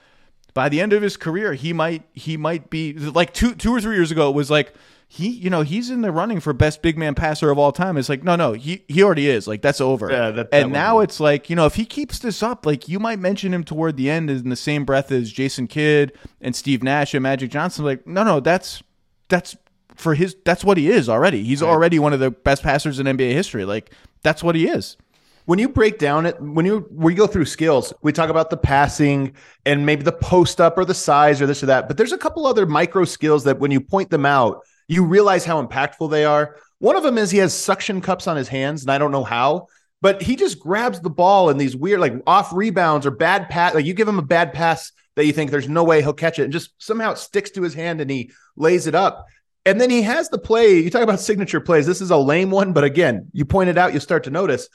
by 0.52 0.68
the 0.68 0.78
end 0.80 0.92
of 0.92 1.00
his 1.00 1.16
career 1.16 1.54
he 1.54 1.72
might 1.72 2.02
he 2.12 2.36
might 2.36 2.68
be 2.68 2.92
like 2.92 3.32
two 3.32 3.54
two 3.54 3.70
or 3.74 3.80
three 3.80 3.94
years 3.96 4.10
ago 4.10 4.28
it 4.28 4.34
was 4.34 4.50
like 4.50 4.74
he 5.10 5.28
you 5.30 5.48
know 5.48 5.62
he's 5.62 5.88
in 5.88 6.02
the 6.02 6.12
running 6.12 6.38
for 6.38 6.52
best 6.52 6.82
big 6.82 6.98
man 6.98 7.14
passer 7.14 7.50
of 7.50 7.56
all 7.58 7.72
time. 7.72 7.96
It's 7.96 8.10
like 8.10 8.22
no 8.22 8.36
no 8.36 8.52
he 8.52 8.84
he 8.88 9.02
already 9.02 9.26
is. 9.30 9.46
Like 9.48 9.62
that's 9.62 9.80
over. 9.80 10.10
Yeah, 10.12 10.30
that- 10.32 10.50
that 10.50 10.62
and 10.64 10.70
now 10.70 10.98
it's 10.98 11.18
like 11.18 11.48
you 11.48 11.56
know 11.56 11.64
if 11.64 11.76
he 11.76 11.86
keeps 11.86 12.18
this 12.18 12.42
up 12.42 12.66
like 12.66 12.88
you 12.88 12.98
might 13.00 13.18
mention 13.18 13.54
him 13.54 13.64
toward 13.64 13.96
the 13.96 14.10
end 14.10 14.28
in 14.28 14.50
the 14.50 14.54
same 14.56 14.84
breath 14.84 15.10
as 15.10 15.32
Jason 15.32 15.66
Kidd 15.66 16.12
and 16.42 16.54
Steve 16.54 16.82
Nash 16.82 17.14
and 17.14 17.22
Magic 17.22 17.50
Johnson. 17.50 17.86
Like 17.86 18.06
no 18.06 18.22
no 18.22 18.38
that's 18.40 18.82
that's 19.30 19.56
for 19.98 20.14
his 20.14 20.36
that's 20.44 20.64
what 20.64 20.76
he 20.76 20.88
is 20.88 21.08
already. 21.08 21.42
He's 21.42 21.62
already 21.62 21.98
one 21.98 22.12
of 22.12 22.20
the 22.20 22.30
best 22.30 22.62
passers 22.62 22.98
in 22.98 23.06
NBA 23.06 23.32
history. 23.32 23.64
Like 23.64 23.92
that's 24.22 24.42
what 24.42 24.54
he 24.54 24.68
is. 24.68 24.96
When 25.44 25.58
you 25.58 25.68
break 25.68 25.98
down 25.98 26.26
it 26.26 26.40
when 26.40 26.66
you 26.66 26.86
when 26.90 27.14
you 27.14 27.18
go 27.18 27.26
through 27.26 27.46
skills 27.46 27.92
we 28.02 28.12
talk 28.12 28.30
about 28.30 28.50
the 28.50 28.56
passing 28.56 29.34
and 29.64 29.86
maybe 29.86 30.02
the 30.02 30.12
post 30.12 30.60
up 30.60 30.76
or 30.76 30.84
the 30.84 30.94
size 30.94 31.40
or 31.40 31.46
this 31.46 31.62
or 31.62 31.66
that 31.66 31.88
but 31.88 31.96
there's 31.96 32.12
a 32.12 32.18
couple 32.18 32.46
other 32.46 32.66
micro 32.66 33.04
skills 33.04 33.44
that 33.44 33.58
when 33.58 33.70
you 33.70 33.80
point 33.80 34.10
them 34.10 34.26
out 34.26 34.62
you 34.88 35.04
realize 35.04 35.44
how 35.44 35.64
impactful 35.64 36.10
they 36.10 36.24
are. 36.24 36.56
One 36.80 36.96
of 36.96 37.02
them 37.02 37.18
is 37.18 37.30
he 37.30 37.38
has 37.38 37.54
suction 37.54 38.00
cups 38.00 38.26
on 38.26 38.36
his 38.36 38.48
hands 38.48 38.82
and 38.82 38.90
i 38.90 38.98
don't 38.98 39.10
know 39.10 39.24
how 39.24 39.66
but 40.00 40.22
he 40.22 40.36
just 40.36 40.60
grabs 40.60 41.00
the 41.00 41.10
ball 41.10 41.50
in 41.50 41.58
these 41.58 41.74
weird 41.74 42.00
like 42.00 42.14
off 42.26 42.52
rebounds 42.52 43.06
or 43.06 43.10
bad 43.10 43.48
pass 43.48 43.74
like 43.74 43.84
you 43.84 43.94
give 43.94 44.08
him 44.08 44.18
a 44.18 44.22
bad 44.22 44.52
pass 44.52 44.92
that 45.16 45.26
you 45.26 45.32
think 45.32 45.50
there's 45.50 45.68
no 45.68 45.82
way 45.82 46.00
he'll 46.00 46.12
catch 46.12 46.38
it 46.38 46.44
and 46.44 46.52
just 46.52 46.70
somehow 46.78 47.10
it 47.10 47.18
sticks 47.18 47.50
to 47.50 47.62
his 47.62 47.74
hand 47.74 48.00
and 48.00 48.10
he 48.10 48.30
lays 48.56 48.86
it 48.86 48.94
up 48.94 49.26
and 49.64 49.80
then 49.80 49.90
he 49.90 50.02
has 50.02 50.28
the 50.28 50.38
play 50.38 50.78
you 50.78 50.90
talk 50.90 51.02
about 51.02 51.20
signature 51.20 51.60
plays 51.60 51.86
this 51.86 52.00
is 52.00 52.10
a 52.10 52.16
lame 52.16 52.50
one 52.50 52.72
but 52.72 52.84
again 52.84 53.28
you 53.32 53.44
point 53.44 53.68
it 53.68 53.78
out 53.78 53.92
you 53.92 54.00
start 54.00 54.24
to 54.24 54.30
notice 54.30 54.68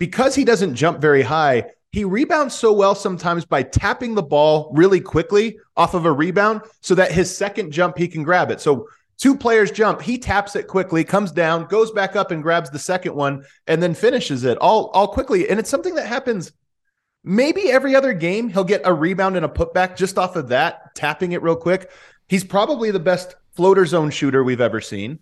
because 0.00 0.34
he 0.34 0.44
doesn't 0.44 0.74
jump 0.74 0.98
very 0.98 1.22
high, 1.22 1.66
he 1.92 2.04
rebounds 2.04 2.54
so 2.54 2.72
well 2.72 2.96
sometimes 2.96 3.44
by 3.44 3.62
tapping 3.62 4.14
the 4.14 4.22
ball 4.22 4.72
really 4.74 5.00
quickly 5.00 5.58
off 5.76 5.94
of 5.94 6.06
a 6.06 6.12
rebound 6.12 6.62
so 6.80 6.94
that 6.96 7.12
his 7.12 7.36
second 7.36 7.70
jump 7.70 7.98
he 7.98 8.08
can 8.08 8.24
grab 8.24 8.50
it. 8.50 8.60
So 8.60 8.88
two 9.18 9.36
players 9.36 9.70
jump, 9.70 10.00
he 10.00 10.16
taps 10.16 10.56
it 10.56 10.66
quickly, 10.66 11.04
comes 11.04 11.30
down, 11.30 11.66
goes 11.66 11.90
back 11.90 12.16
up 12.16 12.30
and 12.30 12.42
grabs 12.42 12.70
the 12.70 12.78
second 12.78 13.14
one 13.14 13.44
and 13.66 13.82
then 13.82 13.94
finishes 13.94 14.44
it 14.44 14.56
all 14.58 14.86
all 14.94 15.08
quickly. 15.08 15.48
And 15.48 15.60
it's 15.60 15.70
something 15.70 15.94
that 15.96 16.06
happens 16.06 16.52
maybe 17.22 17.70
every 17.70 17.94
other 17.94 18.14
game 18.14 18.48
he'll 18.48 18.64
get 18.64 18.80
a 18.86 18.94
rebound 18.94 19.36
and 19.36 19.44
a 19.44 19.48
putback 19.48 19.96
just 19.96 20.16
off 20.16 20.36
of 20.36 20.48
that, 20.48 20.94
tapping 20.94 21.32
it 21.32 21.42
real 21.42 21.56
quick. 21.56 21.90
He's 22.30 22.44
probably 22.44 22.92
the 22.92 23.00
best 23.00 23.34
floater 23.50 23.84
zone 23.84 24.10
shooter 24.10 24.44
we've 24.44 24.60
ever 24.60 24.80
seen. 24.80 25.18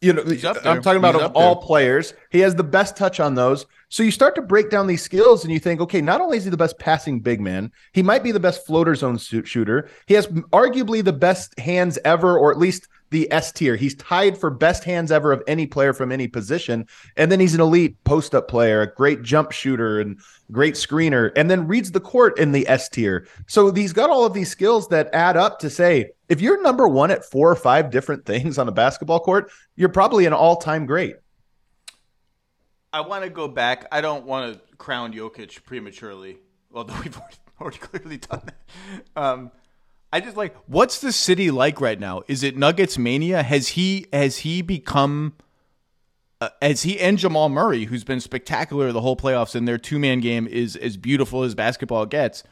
You 0.00 0.12
know. 0.12 0.24
I'm 0.64 0.82
talking 0.82 0.98
about 0.98 1.14
of 1.14 1.36
all 1.36 1.56
players. 1.56 2.14
He 2.30 2.40
has 2.40 2.56
the 2.56 2.64
best 2.64 2.96
touch 2.96 3.20
on 3.20 3.36
those. 3.36 3.64
So 3.90 4.02
you 4.02 4.10
start 4.10 4.34
to 4.34 4.42
break 4.42 4.68
down 4.68 4.88
these 4.88 5.02
skills 5.02 5.44
and 5.44 5.52
you 5.52 5.60
think, 5.60 5.80
okay, 5.80 6.00
not 6.00 6.20
only 6.20 6.36
is 6.36 6.44
he 6.44 6.50
the 6.50 6.56
best 6.56 6.76
passing 6.80 7.20
big 7.20 7.40
man, 7.40 7.70
he 7.92 8.02
might 8.02 8.24
be 8.24 8.32
the 8.32 8.40
best 8.40 8.66
floater 8.66 8.96
zone 8.96 9.18
shoot- 9.18 9.46
shooter. 9.46 9.88
He 10.06 10.14
has 10.14 10.26
arguably 10.26 11.02
the 11.02 11.12
best 11.12 11.56
hands 11.60 11.96
ever, 12.04 12.36
or 12.36 12.50
at 12.50 12.58
least 12.58 12.88
the 13.10 13.30
S 13.32 13.52
tier. 13.52 13.76
He's 13.76 13.94
tied 13.94 14.36
for 14.36 14.50
best 14.50 14.82
hands 14.82 15.12
ever 15.12 15.30
of 15.30 15.44
any 15.46 15.64
player 15.64 15.92
from 15.92 16.10
any 16.10 16.26
position. 16.26 16.86
And 17.16 17.30
then 17.30 17.38
he's 17.38 17.54
an 17.54 17.60
elite 17.60 18.02
post 18.02 18.34
up 18.34 18.48
player, 18.48 18.82
a 18.82 18.92
great 18.92 19.22
jump 19.22 19.52
shooter 19.52 20.00
and 20.00 20.18
great 20.50 20.74
screener, 20.74 21.30
and 21.36 21.48
then 21.48 21.68
reads 21.68 21.92
the 21.92 22.00
court 22.00 22.36
in 22.38 22.50
the 22.50 22.68
S 22.68 22.88
tier. 22.88 23.28
So 23.46 23.72
he's 23.72 23.92
got 23.92 24.10
all 24.10 24.24
of 24.24 24.34
these 24.34 24.50
skills 24.50 24.88
that 24.88 25.08
add 25.14 25.36
up 25.36 25.60
to 25.60 25.70
say, 25.70 26.10
if 26.28 26.40
you're 26.40 26.60
number 26.62 26.86
one 26.86 27.10
at 27.10 27.24
four 27.24 27.50
or 27.50 27.56
five 27.56 27.90
different 27.90 28.26
things 28.26 28.58
on 28.58 28.68
a 28.68 28.72
basketball 28.72 29.20
court, 29.20 29.50
you're 29.76 29.88
probably 29.88 30.26
an 30.26 30.32
all 30.32 30.56
time 30.56 30.86
great. 30.86 31.16
I 32.92 33.00
want 33.02 33.24
to 33.24 33.30
go 33.30 33.48
back. 33.48 33.86
I 33.92 34.00
don't 34.00 34.24
want 34.24 34.54
to 34.54 34.76
crown 34.76 35.12
Jokic 35.12 35.64
prematurely, 35.64 36.38
although 36.72 36.98
we've 37.04 37.18
already, 37.60 37.78
clearly 37.78 38.16
done 38.18 38.42
that. 38.44 39.22
Um, 39.22 39.50
I 40.12 40.20
just 40.20 40.36
like 40.36 40.56
what's 40.66 41.00
the 41.00 41.12
city 41.12 41.50
like 41.50 41.80
right 41.80 41.98
now? 41.98 42.22
Is 42.28 42.42
it 42.42 42.56
Nuggets 42.56 42.96
mania? 42.96 43.42
Has 43.42 43.68
he 43.68 44.06
has 44.12 44.38
he 44.38 44.62
become 44.62 45.34
uh, 46.40 46.50
as 46.62 46.82
he 46.82 46.98
and 47.00 47.18
Jamal 47.18 47.48
Murray, 47.48 47.84
who's 47.84 48.04
been 48.04 48.20
spectacular 48.20 48.92
the 48.92 49.00
whole 49.00 49.16
playoffs, 49.16 49.54
and 49.54 49.66
their 49.66 49.78
two 49.78 49.98
man 49.98 50.20
game 50.20 50.46
is 50.46 50.76
as 50.76 50.96
beautiful 50.96 51.42
as 51.42 51.54
basketball 51.54 52.06
gets. 52.06 52.42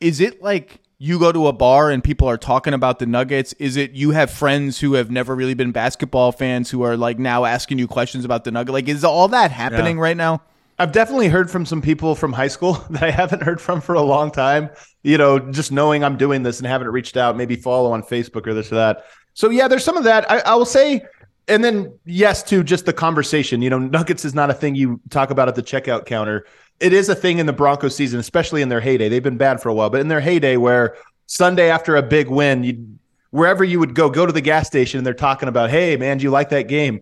Is 0.00 0.20
it 0.20 0.42
like 0.42 0.80
you 1.02 1.18
go 1.18 1.32
to 1.32 1.48
a 1.48 1.52
bar 1.52 1.90
and 1.90 2.04
people 2.04 2.28
are 2.28 2.38
talking 2.38 2.72
about 2.72 3.00
the 3.00 3.06
Nuggets? 3.06 3.54
Is 3.54 3.76
it 3.76 3.90
you 3.90 4.12
have 4.12 4.30
friends 4.30 4.78
who 4.78 4.92
have 4.92 5.10
never 5.10 5.34
really 5.34 5.54
been 5.54 5.72
basketball 5.72 6.30
fans 6.30 6.70
who 6.70 6.82
are 6.82 6.96
like 6.96 7.18
now 7.18 7.44
asking 7.44 7.80
you 7.80 7.88
questions 7.88 8.24
about 8.24 8.44
the 8.44 8.52
Nuggets? 8.52 8.72
Like, 8.72 8.88
is 8.88 9.02
all 9.02 9.26
that 9.26 9.50
happening 9.50 9.96
yeah. 9.96 10.02
right 10.02 10.16
now? 10.16 10.42
I've 10.78 10.92
definitely 10.92 11.26
heard 11.26 11.50
from 11.50 11.66
some 11.66 11.82
people 11.82 12.14
from 12.14 12.32
high 12.32 12.46
school 12.46 12.74
that 12.90 13.02
I 13.02 13.10
haven't 13.10 13.42
heard 13.42 13.60
from 13.60 13.80
for 13.80 13.96
a 13.96 14.00
long 14.00 14.30
time. 14.30 14.70
You 15.02 15.18
know, 15.18 15.40
just 15.40 15.72
knowing 15.72 16.04
I'm 16.04 16.16
doing 16.16 16.44
this 16.44 16.58
and 16.58 16.68
haven't 16.68 16.86
reached 16.86 17.16
out, 17.16 17.36
maybe 17.36 17.56
follow 17.56 17.90
on 17.90 18.04
Facebook 18.04 18.46
or 18.46 18.54
this 18.54 18.70
or 18.70 18.76
that. 18.76 19.04
So 19.34 19.50
yeah, 19.50 19.66
there's 19.66 19.82
some 19.82 19.96
of 19.96 20.04
that. 20.04 20.30
I, 20.30 20.38
I 20.38 20.54
will 20.54 20.64
say, 20.64 21.02
and 21.48 21.64
then 21.64 21.98
yes, 22.04 22.44
to 22.44 22.62
just 22.62 22.86
the 22.86 22.92
conversation. 22.92 23.60
You 23.60 23.70
know, 23.70 23.80
Nuggets 23.80 24.24
is 24.24 24.36
not 24.36 24.50
a 24.50 24.54
thing 24.54 24.76
you 24.76 25.00
talk 25.10 25.30
about 25.30 25.48
at 25.48 25.56
the 25.56 25.64
checkout 25.64 26.06
counter. 26.06 26.46
It 26.82 26.92
is 26.92 27.08
a 27.08 27.14
thing 27.14 27.38
in 27.38 27.46
the 27.46 27.52
Broncos 27.52 27.94
season, 27.94 28.18
especially 28.18 28.60
in 28.60 28.68
their 28.68 28.80
heyday. 28.80 29.08
They've 29.08 29.22
been 29.22 29.38
bad 29.38 29.62
for 29.62 29.68
a 29.68 29.74
while, 29.74 29.88
but 29.88 30.00
in 30.00 30.08
their 30.08 30.20
heyday, 30.20 30.56
where 30.56 30.96
Sunday 31.26 31.70
after 31.70 31.94
a 31.94 32.02
big 32.02 32.28
win, 32.28 32.64
you 32.64 32.98
wherever 33.30 33.64
you 33.64 33.78
would 33.78 33.94
go, 33.94 34.10
go 34.10 34.26
to 34.26 34.32
the 34.32 34.40
gas 34.40 34.66
station, 34.66 34.98
and 34.98 35.06
they're 35.06 35.14
talking 35.14 35.48
about, 35.48 35.70
hey 35.70 35.96
man, 35.96 36.18
do 36.18 36.24
you 36.24 36.30
like 36.30 36.50
that 36.50 36.68
game? 36.68 37.00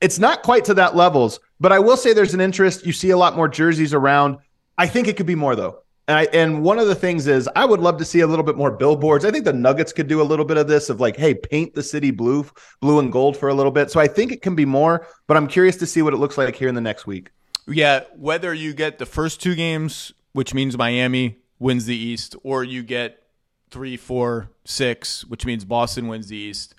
It's 0.00 0.18
not 0.18 0.42
quite 0.42 0.64
to 0.66 0.74
that 0.74 0.94
levels, 0.94 1.40
but 1.58 1.72
I 1.72 1.80
will 1.80 1.96
say 1.96 2.12
there's 2.12 2.34
an 2.34 2.40
interest. 2.40 2.86
You 2.86 2.92
see 2.92 3.10
a 3.10 3.16
lot 3.16 3.36
more 3.36 3.48
jerseys 3.48 3.92
around. 3.92 4.38
I 4.78 4.86
think 4.86 5.08
it 5.08 5.16
could 5.16 5.26
be 5.26 5.34
more 5.34 5.56
though. 5.56 5.82
And, 6.08 6.18
I, 6.18 6.24
and 6.32 6.62
one 6.62 6.78
of 6.78 6.86
the 6.86 6.94
things 6.94 7.26
is 7.26 7.48
I 7.56 7.64
would 7.64 7.80
love 7.80 7.98
to 7.98 8.04
see 8.04 8.20
a 8.20 8.26
little 8.26 8.44
bit 8.44 8.56
more 8.56 8.70
billboards. 8.70 9.24
I 9.24 9.32
think 9.32 9.44
the 9.44 9.52
Nuggets 9.52 9.92
could 9.92 10.06
do 10.06 10.22
a 10.22 10.24
little 10.24 10.44
bit 10.44 10.56
of 10.56 10.68
this 10.68 10.88
of 10.88 11.00
like, 11.00 11.16
hey, 11.16 11.34
paint 11.34 11.74
the 11.74 11.82
city 11.82 12.12
blue, 12.12 12.46
blue 12.80 13.00
and 13.00 13.10
gold 13.10 13.36
for 13.36 13.48
a 13.48 13.54
little 13.54 13.72
bit. 13.72 13.90
So 13.90 13.98
I 13.98 14.06
think 14.06 14.30
it 14.30 14.40
can 14.40 14.54
be 14.54 14.64
more, 14.64 15.06
but 15.26 15.36
I'm 15.36 15.48
curious 15.48 15.76
to 15.78 15.86
see 15.86 16.02
what 16.02 16.14
it 16.14 16.18
looks 16.18 16.38
like 16.38 16.54
here 16.54 16.68
in 16.68 16.76
the 16.76 16.80
next 16.80 17.08
week. 17.08 17.30
Yeah, 17.68 18.04
whether 18.14 18.54
you 18.54 18.74
get 18.74 18.98
the 18.98 19.06
first 19.06 19.40
two 19.42 19.54
games, 19.54 20.12
which 20.32 20.54
means 20.54 20.76
Miami 20.78 21.38
wins 21.58 21.86
the 21.86 21.96
East, 21.96 22.36
or 22.42 22.62
you 22.62 22.82
get 22.82 23.22
three, 23.70 23.96
four, 23.96 24.50
six, 24.64 25.24
which 25.24 25.44
means 25.44 25.64
Boston 25.64 26.08
wins 26.08 26.28
the 26.28 26.36
East 26.36 26.74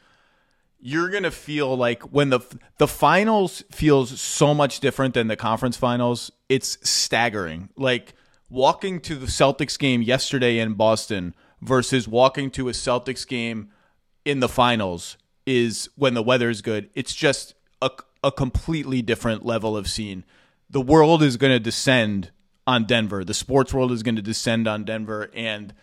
you're 0.79 1.09
gonna 1.09 1.31
feel 1.31 1.75
like 1.75 2.03
when 2.03 2.29
the 2.29 2.39
the 2.77 2.87
finals 2.87 3.63
feels 3.71 4.19
so 4.21 4.53
much 4.53 4.79
different 4.79 5.13
than 5.13 5.27
the 5.27 5.35
conference 5.35 5.77
finals. 5.77 6.31
It's 6.49 6.77
staggering. 6.87 7.69
Like 7.75 8.13
walking 8.49 9.01
to 9.01 9.15
the 9.15 9.25
Celtics 9.25 9.77
game 9.77 10.01
yesterday 10.01 10.59
in 10.59 10.75
Boston 10.75 11.35
versus 11.61 12.07
walking 12.07 12.51
to 12.51 12.69
a 12.69 12.71
Celtics 12.71 13.27
game 13.27 13.69
in 14.23 14.39
the 14.39 14.49
finals 14.49 15.17
is 15.45 15.89
when 15.95 16.13
the 16.13 16.23
weather 16.23 16.49
is 16.49 16.61
good. 16.61 16.89
It's 16.93 17.15
just 17.15 17.55
a, 17.81 17.89
a 18.23 18.31
completely 18.31 19.01
different 19.01 19.45
level 19.45 19.75
of 19.75 19.89
scene. 19.89 20.23
The 20.69 20.81
world 20.81 21.23
is 21.23 21.37
going 21.37 21.53
to 21.53 21.59
descend 21.59 22.31
on 22.65 22.85
Denver. 22.85 23.23
The 23.23 23.33
sports 23.33 23.73
world 23.73 23.91
is 23.91 24.03
going 24.03 24.17
to 24.17 24.21
descend 24.21 24.67
on 24.67 24.83
Denver, 24.83 25.29
and 25.33 25.73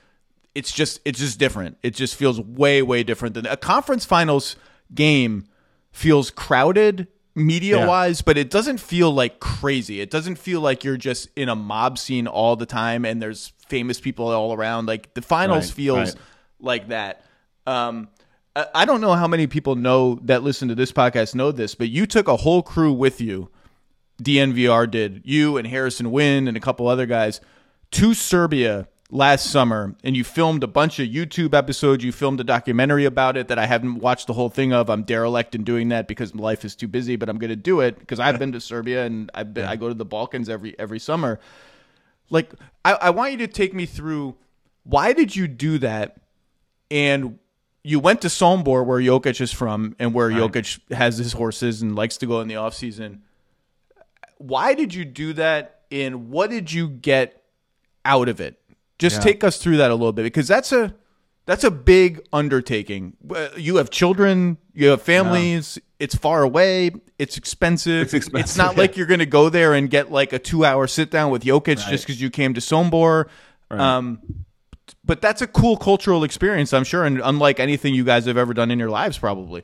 it's 0.55 0.73
just 0.73 1.01
it's 1.05 1.19
just 1.19 1.39
different. 1.39 1.79
It 1.83 1.95
just 1.95 2.15
feels 2.15 2.41
way 2.41 2.83
way 2.83 3.03
different 3.03 3.35
than 3.35 3.47
a 3.47 3.57
conference 3.57 4.05
finals 4.05 4.57
game 4.95 5.47
feels 5.91 6.31
crowded 6.31 7.09
media 7.35 7.87
wise, 7.87 8.21
yeah. 8.21 8.25
but 8.27 8.39
it 8.39 8.51
doesn't 8.51 8.79
feel 8.79 9.11
like 9.13 9.41
crazy. 9.41 10.01
It 10.01 10.11
doesn't 10.11 10.37
feel 10.37 10.61
like 10.61 10.85
you're 10.85 10.97
just 10.97 11.29
in 11.37 11.49
a 11.49 11.57
mob 11.57 11.99
scene 11.99 12.27
all 12.27 12.57
the 12.57 12.67
time 12.67 13.05
and 13.05 13.21
there's 13.21 13.53
famous 13.69 14.01
people 14.01 14.29
all 14.29 14.53
around. 14.53 14.87
Like 14.87 15.15
the 15.15 15.23
finals 15.23 15.67
right, 15.67 15.75
feels 15.75 16.15
right. 16.15 16.23
like 16.61 16.89
that. 16.89 17.25
Um, 17.67 18.09
I 18.73 18.85
don't 18.85 19.01
know 19.01 19.15
how 19.15 19.27
many 19.27 19.49
people 19.49 19.75
know 19.75 20.21
that 20.23 20.45
listen 20.45 20.69
to 20.69 20.77
this 20.77 20.93
podcast 20.93 21.35
know 21.35 21.51
this, 21.51 21.75
but 21.75 21.89
you 21.89 22.07
took 22.07 22.29
a 22.29 22.37
whole 22.37 22.63
crew 22.63 22.93
with 22.93 23.21
you. 23.21 23.51
DNVR 24.25 24.91
did 24.91 25.23
you 25.25 25.57
and 25.57 25.67
Harrison 25.67 26.11
Wind 26.11 26.49
and 26.49 26.57
a 26.57 26.61
couple 26.61 26.89
other 26.89 27.07
guys 27.07 27.41
to 27.93 28.15
Serbia 28.15 28.89
last 29.11 29.51
summer 29.51 29.95
and 30.03 30.17
you 30.17 30.25
filmed 30.25 30.65
a 30.65 30.67
bunch 30.67 30.99
of 30.99 31.09
YouTube 31.09 31.55
episodes. 31.55 32.03
You 32.03 32.11
filmed 32.11 32.41
a 32.41 32.45
documentary 32.45 33.05
about 33.05 33.37
it 33.37 33.49
that 33.49 33.59
I 33.59 33.67
haven't 33.67 34.01
watched 34.01 34.27
the 34.27 34.33
whole 34.33 34.49
thing 34.49 34.73
of. 34.73 34.91
I'm 34.91 35.05
derelict 35.05 35.55
in 35.55 35.63
doing 35.63 35.91
that 35.91 36.09
because 36.09 36.35
life 36.35 36.65
is 36.65 36.75
too 36.75 36.89
busy, 36.89 37.17
but 37.17 37.29
I'm 37.29 37.39
going 37.39 37.51
to 37.51 37.57
do 37.57 37.81
it 37.81 37.99
because 37.99 38.19
I've 38.19 38.39
been 38.39 38.53
to 38.53 38.61
Serbia 38.61 39.05
and 39.05 39.31
I've 39.35 39.55
been, 39.55 39.67
I 39.67 39.77
go 39.77 39.89
to 39.89 39.95
the 39.95 40.05
Balkans 40.05 40.49
every 40.49 40.77
every 40.79 40.99
summer. 40.99 41.39
Like 42.31 42.53
I, 42.85 42.95
I 42.95 43.11
want 43.11 43.33
you 43.33 43.39
to 43.39 43.47
take 43.47 43.75
me 43.75 43.87
through 43.87 44.37
why 44.83 45.13
did 45.13 45.37
you 45.37 45.47
do 45.47 45.79
that 45.79 46.17
and 46.91 47.39
you 47.85 48.01
went 48.01 48.23
to 48.23 48.29
Sombor 48.29 48.85
where 48.85 48.99
Jokic 48.99 49.41
is 49.41 49.53
from 49.53 49.95
and 49.99 50.15
where 50.15 50.29
right. 50.29 50.39
Jokic 50.39 50.81
has 50.93 51.19
his 51.19 51.35
horses 51.35 51.83
and 51.83 51.95
likes 51.95 52.17
to 52.17 52.27
go 52.27 52.41
in 52.41 52.49
the 52.49 52.57
off 52.57 52.75
season. 52.75 53.23
Why 54.47 54.75
did 54.75 54.93
you 54.93 55.05
do 55.05 55.33
that 55.35 55.81
and 55.91 56.31
what 56.31 56.51
did 56.51 56.71
you 56.71 56.89
get 56.89 57.43
out 58.05 58.29
of 58.29 58.41
it? 58.41 58.61
Just 58.99 59.17
yeah. 59.17 59.23
take 59.23 59.45
us 59.45 59.59
through 59.59 59.79
that 59.79 59.91
a 59.91 59.95
little 59.95 60.13
bit 60.13 60.23
because 60.25 60.47
that's 60.47 60.71
a 60.71 60.95
that's 61.47 61.65
a 61.65 61.71
big 61.71 62.27
undertaking. 62.33 63.17
You 63.57 63.77
have 63.77 63.91
children, 63.91 64.59
you 64.73 64.89
have 64.89 65.03
families. 65.03 65.77
Yeah. 65.77 65.83
It's 66.01 66.15
far 66.15 66.43
away. 66.43 66.91
It's 67.19 67.39
expensive. 67.39 68.03
It's 68.03 68.15
expensive. 68.15 68.45
It's 68.45 68.57
not 68.57 68.73
yeah. 68.77 68.83
like 68.83 68.97
you're 68.97 69.07
going 69.07 69.21
to 69.21 69.27
go 69.27 69.49
there 69.49 69.73
and 69.73 69.89
get 69.89 70.11
like 70.11 70.33
a 70.33 70.39
two 70.39 70.65
hour 70.65 70.87
sit 70.87 71.11
down 71.11 71.31
with 71.31 71.43
Jokic 71.45 71.79
right. 71.79 71.91
just 71.91 72.07
because 72.07 72.21
you 72.21 72.31
came 72.31 72.55
to 72.55 72.61
Sombor. 72.61 73.29
Right. 73.71 73.81
Um, 73.81 74.21
but 75.05 75.21
that's 75.21 75.41
a 75.41 75.47
cool 75.47 75.77
cultural 75.77 76.25
experience, 76.25 76.73
I'm 76.73 76.85
sure, 76.85 77.05
and 77.05 77.21
unlike 77.23 77.61
anything 77.61 77.95
you 77.95 78.05
guys 78.05 78.27
have 78.27 78.37
ever 78.37 78.53
done 78.53 78.71
in 78.71 78.79
your 78.79 78.91
lives, 78.91 79.19
probably. 79.19 79.63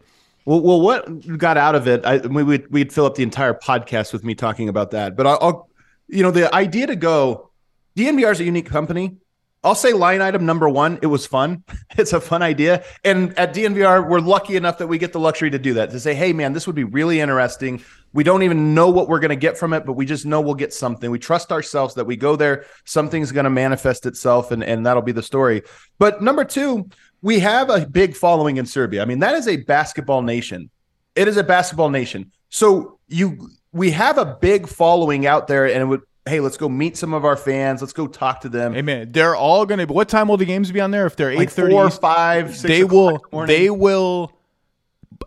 Well, 0.50 0.62
well, 0.62 0.80
what 0.80 1.38
got 1.38 1.56
out 1.56 1.76
of 1.76 1.86
it? 1.86 2.04
I, 2.04 2.16
we 2.16 2.42
would 2.42 2.72
we'd 2.72 2.92
fill 2.92 3.06
up 3.06 3.14
the 3.14 3.22
entire 3.22 3.54
podcast 3.54 4.12
with 4.12 4.24
me 4.24 4.34
talking 4.34 4.68
about 4.68 4.90
that. 4.90 5.16
But 5.16 5.28
I'll, 5.28 5.38
I'll 5.40 5.68
you 6.08 6.24
know, 6.24 6.32
the 6.32 6.52
idea 6.52 6.88
to 6.88 6.96
go 6.96 7.52
DNVR 7.96 8.32
is 8.32 8.40
a 8.40 8.44
unique 8.44 8.66
company. 8.66 9.18
I'll 9.62 9.76
say 9.76 9.92
line 9.92 10.20
item 10.20 10.46
number 10.46 10.68
one, 10.68 10.98
it 11.02 11.06
was 11.06 11.24
fun. 11.24 11.62
It's 11.96 12.12
a 12.12 12.20
fun 12.20 12.42
idea. 12.42 12.82
And 13.04 13.38
at 13.38 13.54
DNVR, 13.54 14.08
we're 14.08 14.18
lucky 14.18 14.56
enough 14.56 14.78
that 14.78 14.88
we 14.88 14.98
get 14.98 15.12
the 15.12 15.20
luxury 15.20 15.50
to 15.50 15.58
do 15.58 15.74
that, 15.74 15.90
to 15.90 16.00
say, 16.00 16.14
hey, 16.14 16.32
man, 16.32 16.52
this 16.52 16.66
would 16.66 16.76
be 16.76 16.84
really 16.84 17.20
interesting. 17.20 17.84
We 18.12 18.24
don't 18.24 18.42
even 18.42 18.74
know 18.74 18.90
what 18.90 19.08
we're 19.08 19.20
going 19.20 19.30
to 19.30 19.36
get 19.36 19.56
from 19.56 19.72
it, 19.72 19.86
but 19.86 19.92
we 19.92 20.04
just 20.04 20.26
know 20.26 20.40
we'll 20.40 20.54
get 20.54 20.72
something. 20.72 21.10
We 21.10 21.18
trust 21.18 21.52
ourselves 21.52 21.94
that 21.94 22.04
we 22.04 22.16
go 22.16 22.36
there, 22.36 22.66
something's 22.84 23.32
going 23.32 23.44
to 23.44 23.50
manifest 23.50 24.06
itself, 24.06 24.50
and, 24.50 24.64
and 24.64 24.84
that'll 24.84 25.02
be 25.02 25.12
the 25.12 25.22
story. 25.22 25.62
But 25.98 26.22
number 26.22 26.44
two, 26.44 26.88
we 27.22 27.38
have 27.40 27.70
a 27.70 27.86
big 27.86 28.16
following 28.16 28.56
in 28.56 28.66
Serbia. 28.66 29.02
I 29.02 29.04
mean, 29.04 29.20
that 29.20 29.34
is 29.34 29.46
a 29.46 29.56
basketball 29.56 30.22
nation. 30.22 30.70
It 31.14 31.28
is 31.28 31.36
a 31.36 31.44
basketball 31.44 31.90
nation. 31.90 32.32
So 32.48 32.98
you 33.08 33.50
we 33.72 33.90
have 33.92 34.18
a 34.18 34.24
big 34.40 34.66
following 34.66 35.26
out 35.26 35.46
there, 35.46 35.66
and 35.66 35.82
it 35.82 35.84
would 35.84 36.02
hey, 36.26 36.40
let's 36.40 36.56
go 36.56 36.68
meet 36.68 36.96
some 36.96 37.14
of 37.14 37.24
our 37.24 37.36
fans. 37.36 37.80
Let's 37.80 37.92
go 37.92 38.06
talk 38.06 38.40
to 38.42 38.48
them. 38.48 38.74
Hey 38.74 38.82
man, 38.82 39.12
they're 39.12 39.36
all 39.36 39.66
gonna. 39.66 39.86
What 39.86 40.08
time 40.08 40.28
will 40.28 40.36
the 40.36 40.44
games 40.44 40.70
be 40.70 40.80
on 40.80 40.90
there? 40.90 41.06
If 41.06 41.16
they're 41.16 41.30
eight 41.30 41.50
thirty, 41.50 41.74
like 41.74 41.92
four, 41.92 42.00
five, 42.00 42.62
they 42.62 42.84
will. 42.84 43.20
They 43.46 43.70
will. 43.70 44.32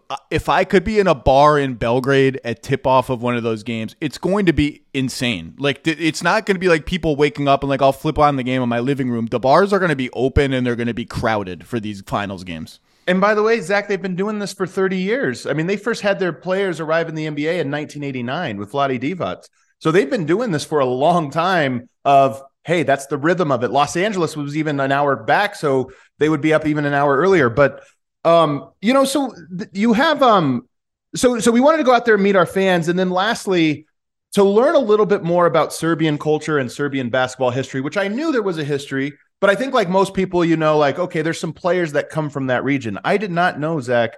Uh, 0.10 0.18
if 0.30 0.50
I 0.50 0.64
could 0.64 0.84
be 0.84 1.00
in 1.00 1.08
a 1.08 1.16
bar 1.16 1.58
in 1.58 1.76
Belgrade 1.76 2.40
at 2.44 2.62
tip 2.62 2.86
off 2.86 3.10
of 3.10 3.22
one 3.22 3.36
of 3.36 3.44
those 3.44 3.64
games, 3.64 3.96
it's 4.02 4.18
going 4.18 4.46
to 4.46 4.54
be 4.54 4.84
insane. 4.94 5.56
Like 5.58 5.88
it's 5.88 6.24
not 6.24 6.46
going 6.46 6.56
to 6.56 6.60
be 6.60 6.68
like 6.68 6.86
people 6.86 7.16
waking 7.16 7.48
up 7.48 7.64
and 7.64 7.70
like 7.70 7.82
I'll 7.82 7.92
flip 7.92 8.20
on 8.20 8.36
the 8.36 8.44
game 8.44 8.62
in 8.62 8.70
my 8.70 8.80
living 8.80 9.10
room. 9.10 9.28
The 9.28 9.40
bars 9.40 9.74
are 9.74 9.80
going 9.80 9.90
to 9.90 9.96
be 9.96 10.10
open 10.12 10.54
and 10.54 10.66
they're 10.66 10.76
going 10.76 10.88
to 10.88 10.94
be 10.94 11.06
crowded 11.06 11.66
for 11.66 11.80
these 11.80 12.02
finals 12.02 12.44
games. 12.44 12.80
And 13.08 13.20
by 13.20 13.34
the 13.34 13.44
way, 13.44 13.60
Zach, 13.60 13.88
they've 13.88 14.02
been 14.02 14.16
doing 14.16 14.40
this 14.40 14.54
for 14.54 14.66
30 14.66 14.98
years. 14.98 15.46
I 15.46 15.54
mean, 15.54 15.68
they 15.68 15.78
first 15.78 16.02
had 16.02 16.20
their 16.20 16.32
players 16.32 16.80
arrive 16.80 17.10
in 17.10 17.16
the 17.16 17.26
NBA 17.26 17.60
in 17.60 17.72
1989 17.72 18.58
with 18.58 18.72
Vlade 18.72 19.02
Divac. 19.02 19.44
So 19.80 19.92
they've 19.92 20.10
been 20.10 20.26
doing 20.26 20.52
this 20.52 20.64
for 20.64 20.80
a 20.80 20.86
long 20.86 21.30
time 21.32 21.90
of 22.06 22.42
hey, 22.66 22.84
that's 22.84 23.08
the 23.08 23.18
rhythm 23.18 23.52
of 23.52 23.64
it. 23.64 23.72
Los 23.72 23.98
Angeles 23.98 24.38
was 24.38 24.56
even 24.56 24.80
an 24.80 24.92
hour 24.92 25.16
back, 25.16 25.56
so 25.56 25.92
they 26.20 26.30
would 26.30 26.40
be 26.40 26.54
up 26.54 26.66
even 26.66 26.86
an 26.86 26.94
hour 26.94 27.18
earlier. 27.18 27.50
But 27.50 27.84
um, 28.24 28.70
you 28.82 28.94
know, 28.94 29.06
so 29.06 29.34
th- 29.58 29.70
you 29.74 29.94
have 29.94 30.24
um 30.24 30.68
so 31.16 31.40
so 31.40 31.52
we 31.52 31.60
wanted 31.60 31.78
to 31.78 31.84
go 31.84 31.94
out 31.94 32.06
there 32.06 32.16
and 32.16 32.24
meet 32.24 32.36
our 32.36 32.46
fans. 32.46 32.88
And 32.88 32.98
then 32.98 33.10
lastly, 33.10 33.86
to 34.34 34.44
learn 34.44 34.76
a 34.76 34.80
little 34.80 35.06
bit 35.06 35.24
more 35.24 35.46
about 35.46 35.74
Serbian 35.74 36.18
culture 36.18 36.58
and 36.58 36.72
Serbian 36.72 37.10
basketball 37.10 37.52
history, 37.52 37.82
which 37.82 37.98
I 37.98 38.08
knew 38.08 38.32
there 38.32 38.42
was 38.42 38.58
a 38.58 38.64
history, 38.64 39.14
but 39.40 39.50
I 39.50 39.56
think 39.56 39.74
like 39.74 39.90
most 39.90 40.14
people, 40.14 40.44
you 40.44 40.58
know, 40.58 40.78
like, 40.78 40.98
okay, 40.98 41.22
there's 41.22 41.40
some 41.40 41.54
players 41.54 41.92
that 41.92 42.10
come 42.10 42.30
from 42.30 42.48
that 42.48 42.64
region. 42.64 42.98
I 43.04 43.18
did 43.18 43.32
not 43.32 43.60
know, 43.60 43.80
Zach. 43.80 44.18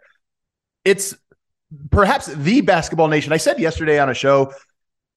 It's 0.86 1.16
perhaps 1.92 2.28
the 2.28 2.62
basketball 2.62 3.08
nation. 3.08 3.34
I 3.34 3.38
said 3.38 3.60
yesterday 3.60 4.00
on 4.00 4.10
a 4.10 4.14
show 4.14 4.54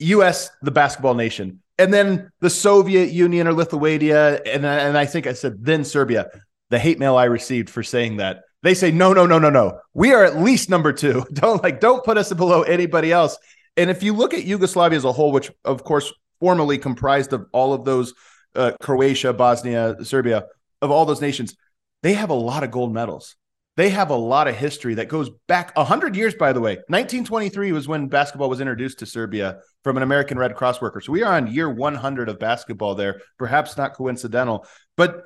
U.S. 0.00 0.50
the 0.62 0.70
basketball 0.70 1.14
nation, 1.14 1.62
and 1.78 1.92
then 1.92 2.30
the 2.40 2.50
Soviet 2.50 3.10
Union 3.10 3.46
or 3.46 3.52
Lithuania, 3.52 4.40
and 4.42 4.64
and 4.64 4.96
I 4.96 5.06
think 5.06 5.26
I 5.26 5.32
said 5.32 5.64
then 5.64 5.84
Serbia. 5.84 6.28
The 6.70 6.78
hate 6.78 6.98
mail 6.98 7.16
I 7.16 7.24
received 7.24 7.70
for 7.70 7.82
saying 7.82 8.18
that 8.18 8.42
they 8.62 8.74
say 8.74 8.90
no, 8.90 9.12
no, 9.12 9.26
no, 9.26 9.38
no, 9.38 9.50
no. 9.50 9.80
We 9.94 10.12
are 10.12 10.24
at 10.24 10.38
least 10.38 10.70
number 10.70 10.92
two. 10.92 11.24
Don't 11.32 11.62
like 11.62 11.80
don't 11.80 12.04
put 12.04 12.18
us 12.18 12.32
below 12.32 12.62
anybody 12.62 13.12
else. 13.12 13.36
And 13.76 13.90
if 13.90 14.02
you 14.02 14.12
look 14.12 14.34
at 14.34 14.44
Yugoslavia 14.44 14.96
as 14.96 15.04
a 15.04 15.12
whole, 15.12 15.30
which 15.30 15.50
of 15.64 15.84
course 15.84 16.12
formerly 16.40 16.78
comprised 16.78 17.32
of 17.32 17.46
all 17.52 17.72
of 17.72 17.84
those 17.84 18.14
uh, 18.56 18.72
Croatia, 18.80 19.32
Bosnia, 19.32 19.96
Serbia, 20.02 20.46
of 20.82 20.90
all 20.90 21.04
those 21.04 21.20
nations, 21.20 21.56
they 22.02 22.14
have 22.14 22.30
a 22.30 22.34
lot 22.34 22.64
of 22.64 22.70
gold 22.70 22.92
medals. 22.92 23.36
They 23.76 23.90
have 23.90 24.10
a 24.10 24.16
lot 24.16 24.48
of 24.48 24.56
history 24.56 24.94
that 24.94 25.08
goes 25.08 25.30
back 25.46 25.76
100 25.76 26.16
years, 26.16 26.34
by 26.34 26.52
the 26.52 26.60
way. 26.60 26.78
1923 26.88 27.70
was 27.70 27.86
when 27.86 28.08
basketball 28.08 28.48
was 28.48 28.60
introduced 28.60 28.98
to 28.98 29.06
Serbia 29.06 29.60
from 29.84 29.96
an 29.96 30.02
American 30.02 30.36
Red 30.36 30.56
Cross 30.56 30.80
worker. 30.80 31.00
So 31.00 31.12
we 31.12 31.22
are 31.22 31.34
on 31.34 31.52
year 31.52 31.70
100 31.70 32.28
of 32.28 32.40
basketball 32.40 32.96
there, 32.96 33.20
perhaps 33.38 33.76
not 33.76 33.94
coincidental. 33.94 34.66
But 34.96 35.22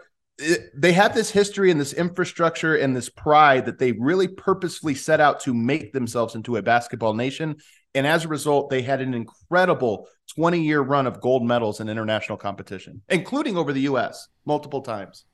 they 0.75 0.93
have 0.93 1.15
this 1.15 1.31
history 1.31 1.71
and 1.71 1.81
this 1.81 1.93
infrastructure 1.93 2.75
and 2.75 2.97
this 2.97 3.09
pride 3.09 3.67
that 3.67 3.79
they 3.79 3.93
really 3.93 4.29
purposefully 4.29 4.95
set 4.95 5.21
out 5.21 5.41
to 5.41 5.55
make 5.55 5.93
themselves 5.93 6.35
into 6.35 6.57
a 6.57 6.63
basketball 6.63 7.15
nation. 7.15 7.57
And 7.95 8.07
as 8.07 8.25
a 8.25 8.29
result, 8.29 8.71
they 8.71 8.83
had 8.83 9.01
an 9.01 9.15
incredible 9.15 10.09
20 10.35 10.63
year 10.63 10.81
run 10.81 11.07
of 11.07 11.21
gold 11.21 11.45
medals 11.45 11.81
in 11.81 11.89
international 11.89 12.39
competition, 12.39 13.03
including 13.09 13.57
over 13.57 13.73
the 13.73 13.83
U.S. 13.83 14.29
multiple 14.45 14.81
times. 14.81 15.25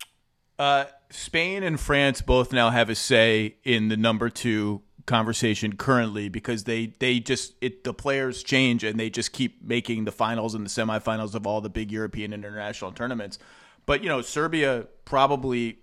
Uh, 0.59 0.86
Spain 1.11 1.62
and 1.62 1.78
France 1.78 2.20
both 2.20 2.53
now 2.53 2.70
have 2.70 2.90
a 2.90 2.94
say 2.94 3.57
in 3.62 3.88
the 3.88 3.96
number 3.96 4.28
two 4.28 4.82
conversation 5.07 5.74
currently 5.74 6.28
because 6.28 6.64
they 6.64 6.94
they 6.99 7.18
just 7.18 7.55
it 7.62 7.82
the 7.82 7.94
players 7.94 8.42
change 8.42 8.84
and 8.84 9.01
they 9.01 9.09
just 9.09 9.32
keep 9.32 9.64
making 9.64 10.05
the 10.05 10.12
finals 10.12 10.55
and 10.55 10.66
the 10.66 10.68
semifinals 10.68 11.34
of 11.34 11.46
all 11.46 11.62
the 11.62 11.70
big 11.70 11.90
European 11.90 12.34
international 12.34 12.92
tournaments. 12.92 13.38
But 13.89 14.03
you 14.03 14.11
know, 14.11 14.20
Serbia 14.20 14.86
probably 15.07 15.78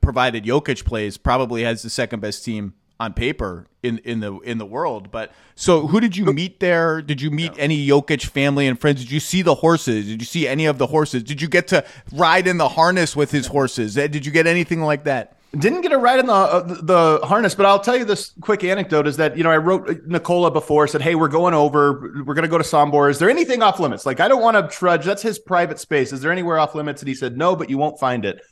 provided 0.00 0.44
Jokic 0.44 0.84
plays 0.84 1.16
probably 1.16 1.64
has 1.64 1.82
the 1.82 1.90
second 1.90 2.20
best 2.20 2.44
team 2.44 2.74
on 3.00 3.14
paper 3.14 3.66
in 3.82 3.98
in 3.98 4.20
the 4.20 4.38
in 4.38 4.58
the 4.58 4.64
world. 4.64 5.10
But 5.10 5.32
so 5.56 5.88
who 5.88 5.98
did 5.98 6.16
you 6.16 6.26
meet 6.26 6.60
there? 6.60 7.02
Did 7.02 7.20
you 7.20 7.32
meet 7.32 7.52
any 7.58 7.84
Jokic 7.84 8.26
family 8.26 8.68
and 8.68 8.80
friends? 8.80 9.00
Did 9.00 9.10
you 9.10 9.18
see 9.18 9.42
the 9.42 9.56
horses? 9.56 10.06
Did 10.06 10.20
you 10.20 10.26
see 10.26 10.46
any 10.46 10.66
of 10.66 10.78
the 10.78 10.86
horses? 10.86 11.24
Did 11.24 11.42
you 11.42 11.48
get 11.48 11.66
to 11.68 11.84
ride 12.12 12.46
in 12.46 12.58
the 12.58 12.68
harness 12.68 13.16
with 13.16 13.32
his 13.32 13.48
horses? 13.48 13.94
Did 13.94 14.24
you 14.24 14.30
get 14.30 14.46
anything 14.46 14.80
like 14.80 15.02
that? 15.04 15.37
Didn't 15.56 15.80
get 15.80 15.92
a 15.92 15.98
ride 15.98 16.18
in 16.18 16.26
the 16.26 16.32
uh, 16.32 16.60
the 16.82 17.20
harness, 17.24 17.54
but 17.54 17.64
I'll 17.64 17.80
tell 17.80 17.96
you 17.96 18.04
this 18.04 18.34
quick 18.42 18.62
anecdote: 18.64 19.06
is 19.06 19.16
that 19.16 19.34
you 19.34 19.42
know 19.42 19.50
I 19.50 19.56
wrote 19.56 20.06
Nikola 20.06 20.50
before, 20.50 20.86
said, 20.86 21.00
"Hey, 21.00 21.14
we're 21.14 21.28
going 21.28 21.54
over. 21.54 22.22
We're 22.26 22.34
going 22.34 22.42
to 22.42 22.48
go 22.48 22.58
to 22.58 22.64
Sombor. 22.64 23.10
Is 23.10 23.18
there 23.18 23.30
anything 23.30 23.62
off 23.62 23.80
limits? 23.80 24.04
Like 24.04 24.20
I 24.20 24.28
don't 24.28 24.42
want 24.42 24.58
to 24.58 24.76
trudge. 24.76 25.06
That's 25.06 25.22
his 25.22 25.38
private 25.38 25.78
space. 25.78 26.12
Is 26.12 26.20
there 26.20 26.30
anywhere 26.30 26.58
off 26.58 26.74
limits?" 26.74 27.00
And 27.00 27.08
he 27.08 27.14
said, 27.14 27.38
"No, 27.38 27.56
but 27.56 27.70
you 27.70 27.78
won't 27.78 27.98
find 27.98 28.26
it." 28.26 28.42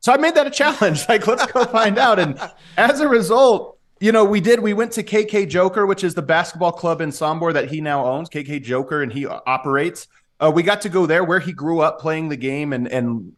So 0.00 0.10
I 0.10 0.16
made 0.16 0.34
that 0.36 0.46
a 0.46 0.50
challenge. 0.50 1.04
Like 1.08 1.26
let's 1.26 1.44
go 1.52 1.66
find 1.66 1.98
out. 1.98 2.18
And 2.18 2.40
as 2.78 3.00
a 3.00 3.08
result, 3.08 3.78
you 4.00 4.10
know, 4.10 4.24
we 4.24 4.40
did. 4.40 4.60
We 4.60 4.72
went 4.72 4.92
to 4.92 5.02
KK 5.02 5.50
Joker, 5.50 5.84
which 5.84 6.02
is 6.02 6.14
the 6.14 6.22
basketball 6.22 6.72
club 6.72 7.02
in 7.02 7.10
Sombor 7.10 7.52
that 7.52 7.70
he 7.70 7.82
now 7.82 8.06
owns, 8.06 8.30
KK 8.30 8.62
Joker, 8.62 9.02
and 9.02 9.12
he 9.12 9.26
operates. 9.26 10.08
Uh, 10.40 10.50
we 10.52 10.62
got 10.62 10.80
to 10.80 10.88
go 10.88 11.04
there 11.04 11.24
where 11.24 11.40
he 11.40 11.52
grew 11.52 11.80
up 11.80 12.00
playing 12.00 12.30
the 12.30 12.38
game 12.38 12.72
and 12.72 12.88
and 12.88 13.34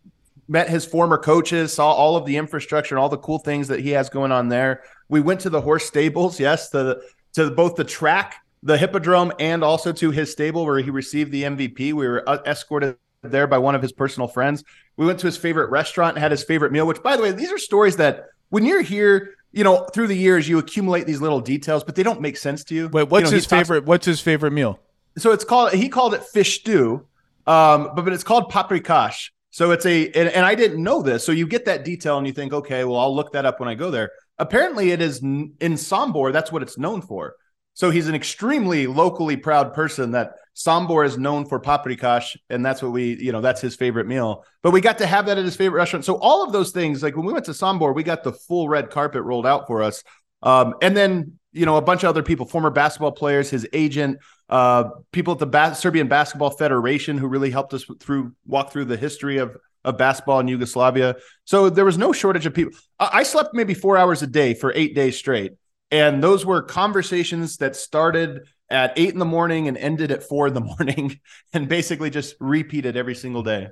met 0.49 0.69
his 0.69 0.85
former 0.85 1.19
coaches, 1.19 1.73
saw 1.73 1.93
all 1.93 2.17
of 2.17 2.27
the 2.27 2.37
infrastructure 2.37 2.95
and 2.95 3.03
all 3.03 3.09
the 3.09 3.19
cool 3.19 3.39
things 3.39 3.69
that 3.69 3.81
he 3.81 3.91
has 3.91 4.09
going 4.11 4.33
on 4.33 4.49
there. 4.49 4.83
We 5.09 5.21
went 5.21 5.41
to 5.41 5.51
the 5.51 5.61
horse 5.61 5.85
stables, 5.85 6.39
yes, 6.41 6.71
to 6.71 7.01
to 7.35 7.51
both 7.51 7.75
the 7.75 7.85
track, 7.85 8.37
the 8.63 8.79
hippodrome, 8.79 9.33
and 9.39 9.65
also 9.65 9.93
to 9.93 10.11
his 10.11 10.31
stable 10.31 10.65
where 10.65 10.79
he 10.79 10.91
received 10.91 11.33
the 11.33 11.43
MVP. 11.43 11.93
We 11.93 12.07
were 12.07 12.29
uh, 12.29 12.39
escorted 12.47 12.97
there 13.23 13.47
by 13.47 13.59
one 13.59 13.75
of 13.75 13.83
his 13.83 13.93
personal 13.93 14.29
friends. 14.29 14.63
We 14.97 15.07
went 15.07 15.19
to 15.21 15.27
his 15.27 15.37
favorite 15.37 15.71
restaurant 15.71 16.17
and 16.17 16.23
had 16.23 16.31
his 16.31 16.45
favorite 16.45 16.73
meal. 16.73 16.87
Which, 16.87 17.03
by 17.03 17.17
the 17.17 17.23
way, 17.23 17.33
these 17.33 17.51
are 17.51 17.59
stories 17.59 17.97
that 17.97 18.27
when 18.51 18.65
you're 18.65 18.83
here 18.83 19.35
you 19.55 19.63
know, 19.63 19.85
through 19.95 20.09
the 20.09 20.17
years 20.17 20.49
you 20.49 20.59
accumulate 20.59 21.07
these 21.07 21.21
little 21.21 21.41
details, 21.41 21.85
but 21.85 21.95
they 21.95 22.03
don't 22.03 22.21
make 22.21 22.37
sense 22.37 22.65
to 22.65 22.75
you. 22.75 22.89
Wait, 22.89 23.09
what's 23.09 23.27
you 23.27 23.31
know, 23.31 23.37
his 23.37 23.47
favorite? 23.47 23.81
Talks, 23.81 23.89
what's 23.89 24.07
his 24.07 24.21
favorite 24.21 24.51
meal? 24.51 24.81
So 25.17 25.31
it's 25.31 25.45
called. 25.45 25.73
He 25.73 25.89
called 25.89 26.13
it 26.13 26.25
fish 26.25 26.59
stew, 26.59 27.07
um, 27.47 27.93
but 27.95 28.05
but 28.05 28.13
it's 28.13 28.25
called 28.25 28.51
paprikash. 28.51 29.31
So 29.55 29.71
it's 29.71 29.87
a, 29.87 30.07
and, 30.07 30.29
and, 30.31 30.45
I 30.45 30.57
didn't 30.57 30.83
know 30.83 31.01
this. 31.01 31.23
So 31.23 31.31
you 31.31 31.47
get 31.47 31.67
that 31.67 31.85
detail 31.85 32.19
and 32.19 32.27
you 32.27 32.33
think, 32.33 32.53
okay, 32.53 32.83
well, 32.83 32.99
I'll 32.99 33.15
look 33.15 33.35
that 33.35 33.47
up 33.47 33.61
when 33.61 33.69
I 33.69 33.77
go 33.77 33.89
there. 33.89 34.11
Apparently, 34.37 34.91
it 34.91 35.01
is 35.01 35.21
in 35.21 35.55
Sombor. 35.61 36.33
That's 36.33 36.51
what 36.51 36.63
it's 36.63 36.77
known 36.77 37.01
for. 37.03 37.37
So 37.75 37.91
he's 37.91 38.09
an 38.09 38.17
extremely 38.17 38.89
locally 38.89 39.37
proud 39.37 39.73
person 39.73 40.11
that 40.11 40.33
Sombor 40.57 41.07
is 41.07 41.19
known 41.19 41.47
for 41.47 41.61
paprikash, 41.61 42.37
and 42.51 42.67
that's 42.67 42.83
what 42.83 42.91
we, 42.91 43.15
you 43.23 43.31
know, 43.31 43.41
that's 43.41 43.61
his 43.61 43.77
favorite 43.77 44.09
meal. 44.09 44.45
But 44.61 44.73
we 44.73 44.81
got 44.81 44.99
to 44.99 45.07
have 45.07 45.27
that 45.27 45.39
at 45.39 45.45
his 45.45 45.55
favorite 45.55 45.79
restaurant. 45.79 46.05
So 46.05 46.17
all 46.17 46.43
of 46.43 46.53
those 46.53 46.73
things, 46.73 47.01
like 47.01 47.15
when 47.17 47.25
we 47.25 47.33
went 47.33 47.45
to 47.45 47.53
Sombor, 47.53 47.95
we 47.95 48.03
got 48.03 48.25
the 48.25 48.33
full 48.33 48.69
red 48.69 48.91
carpet 48.91 49.23
rolled 49.23 49.47
out 49.47 49.69
for 49.69 49.85
us. 49.85 50.03
Um, 50.43 50.75
and 50.83 50.97
then, 50.97 51.39
you 51.53 51.65
know, 51.65 51.77
a 51.77 51.83
bunch 51.83 52.03
of 52.03 52.09
other 52.09 52.25
people, 52.25 52.45
former 52.45 52.71
basketball 52.71 53.13
players, 53.13 53.51
his 53.51 53.69
agent, 53.73 54.19
uh, 54.49 54.91
people 55.13 55.33
at 55.33 55.39
the 55.39 55.75
Serbian 55.75 56.09
Basketball 56.09 56.51
Federation 56.51 57.19
who 57.19 57.27
really 57.27 57.51
helped 57.51 57.75
us 57.75 57.85
through 58.01 58.33
walk 58.47 58.73
through 58.73 58.87
the 58.87 58.97
history 58.97 59.39
of 59.39 59.57
of 59.85 59.99
basketball 59.99 60.41
in 60.41 60.49
Yugoslavia. 60.49 61.17
So 61.45 61.69
there 61.69 61.85
was 61.85 61.99
no 61.99 62.13
shortage 62.13 62.47
of 62.47 62.55
people. 62.55 62.73
I, 62.99 63.11
I 63.13 63.23
slept 63.23 63.55
maybe 63.55 63.75
four 63.75 63.97
hours 63.97 64.23
a 64.23 64.27
day 64.27 64.55
for 64.55 64.73
eight 64.75 64.95
days 64.95 65.19
straight. 65.19 65.53
And 65.91 66.23
those 66.23 66.45
were 66.47 66.63
conversations 66.63 67.59
that 67.59 67.77
started 67.77 68.49
at 68.71 68.93
eight 68.97 69.11
in 69.11 69.19
the 69.19 69.25
morning 69.25 69.69
and 69.69 69.77
ended 69.77 70.11
at 70.11 70.23
four 70.23 70.47
in 70.47 70.55
the 70.55 70.61
morning 70.79 71.21
and 71.53 71.69
basically 71.69 72.11
just 72.11 72.35
repeated 72.41 72.97
every 72.97 73.15
single 73.15 73.43
day. 73.43 73.69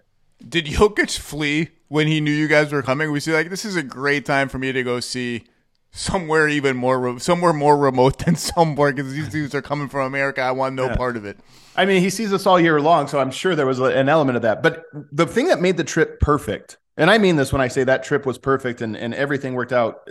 Did 0.46 0.66
Jokic 0.66 1.18
flee 1.18 1.70
when 1.88 2.08
he 2.08 2.20
knew 2.20 2.32
you 2.32 2.48
guys 2.48 2.72
were 2.72 2.82
coming? 2.82 3.10
We 3.10 3.20
see 3.20 3.32
like 3.32 3.48
this 3.48 3.64
is 3.64 3.76
a 3.76 3.82
great 3.82 4.26
time 4.26 4.48
for 4.48 4.58
me 4.58 4.72
to 4.72 4.82
go 4.82 5.00
see 5.00 5.44
somewhere 5.92 6.48
even 6.48 6.74
more 6.76 7.18
somewhere 7.20 7.52
more 7.52 7.76
remote 7.76 8.18
than 8.18 8.34
somewhere 8.36 8.92
because 8.92 9.12
these 9.12 9.28
dudes 9.28 9.54
are 9.54 9.62
coming 9.62 9.88
from 9.88 10.06
America. 10.06 10.40
I 10.40 10.50
want 10.50 10.74
no 10.74 10.86
yeah. 10.86 10.96
part 10.96 11.16
of 11.16 11.24
it. 11.24 11.38
I 11.76 11.84
mean, 11.86 12.02
he 12.02 12.10
sees 12.10 12.32
us 12.32 12.46
all 12.46 12.58
year 12.58 12.80
long, 12.80 13.08
so 13.08 13.18
I'm 13.18 13.30
sure 13.30 13.54
there 13.54 13.66
was 13.66 13.78
an 13.78 14.08
element 14.08 14.36
of 14.36 14.42
that. 14.42 14.62
But 14.62 14.84
the 14.92 15.26
thing 15.26 15.46
that 15.46 15.60
made 15.60 15.76
the 15.76 15.84
trip 15.84 16.20
perfect, 16.20 16.78
and 16.96 17.10
I 17.10 17.18
mean 17.18 17.36
this 17.36 17.52
when 17.52 17.62
I 17.62 17.68
say 17.68 17.84
that 17.84 18.04
trip 18.04 18.26
was 18.26 18.38
perfect 18.38 18.80
and, 18.82 18.96
and 18.96 19.14
everything 19.14 19.54
worked 19.54 19.72
out 19.72 20.08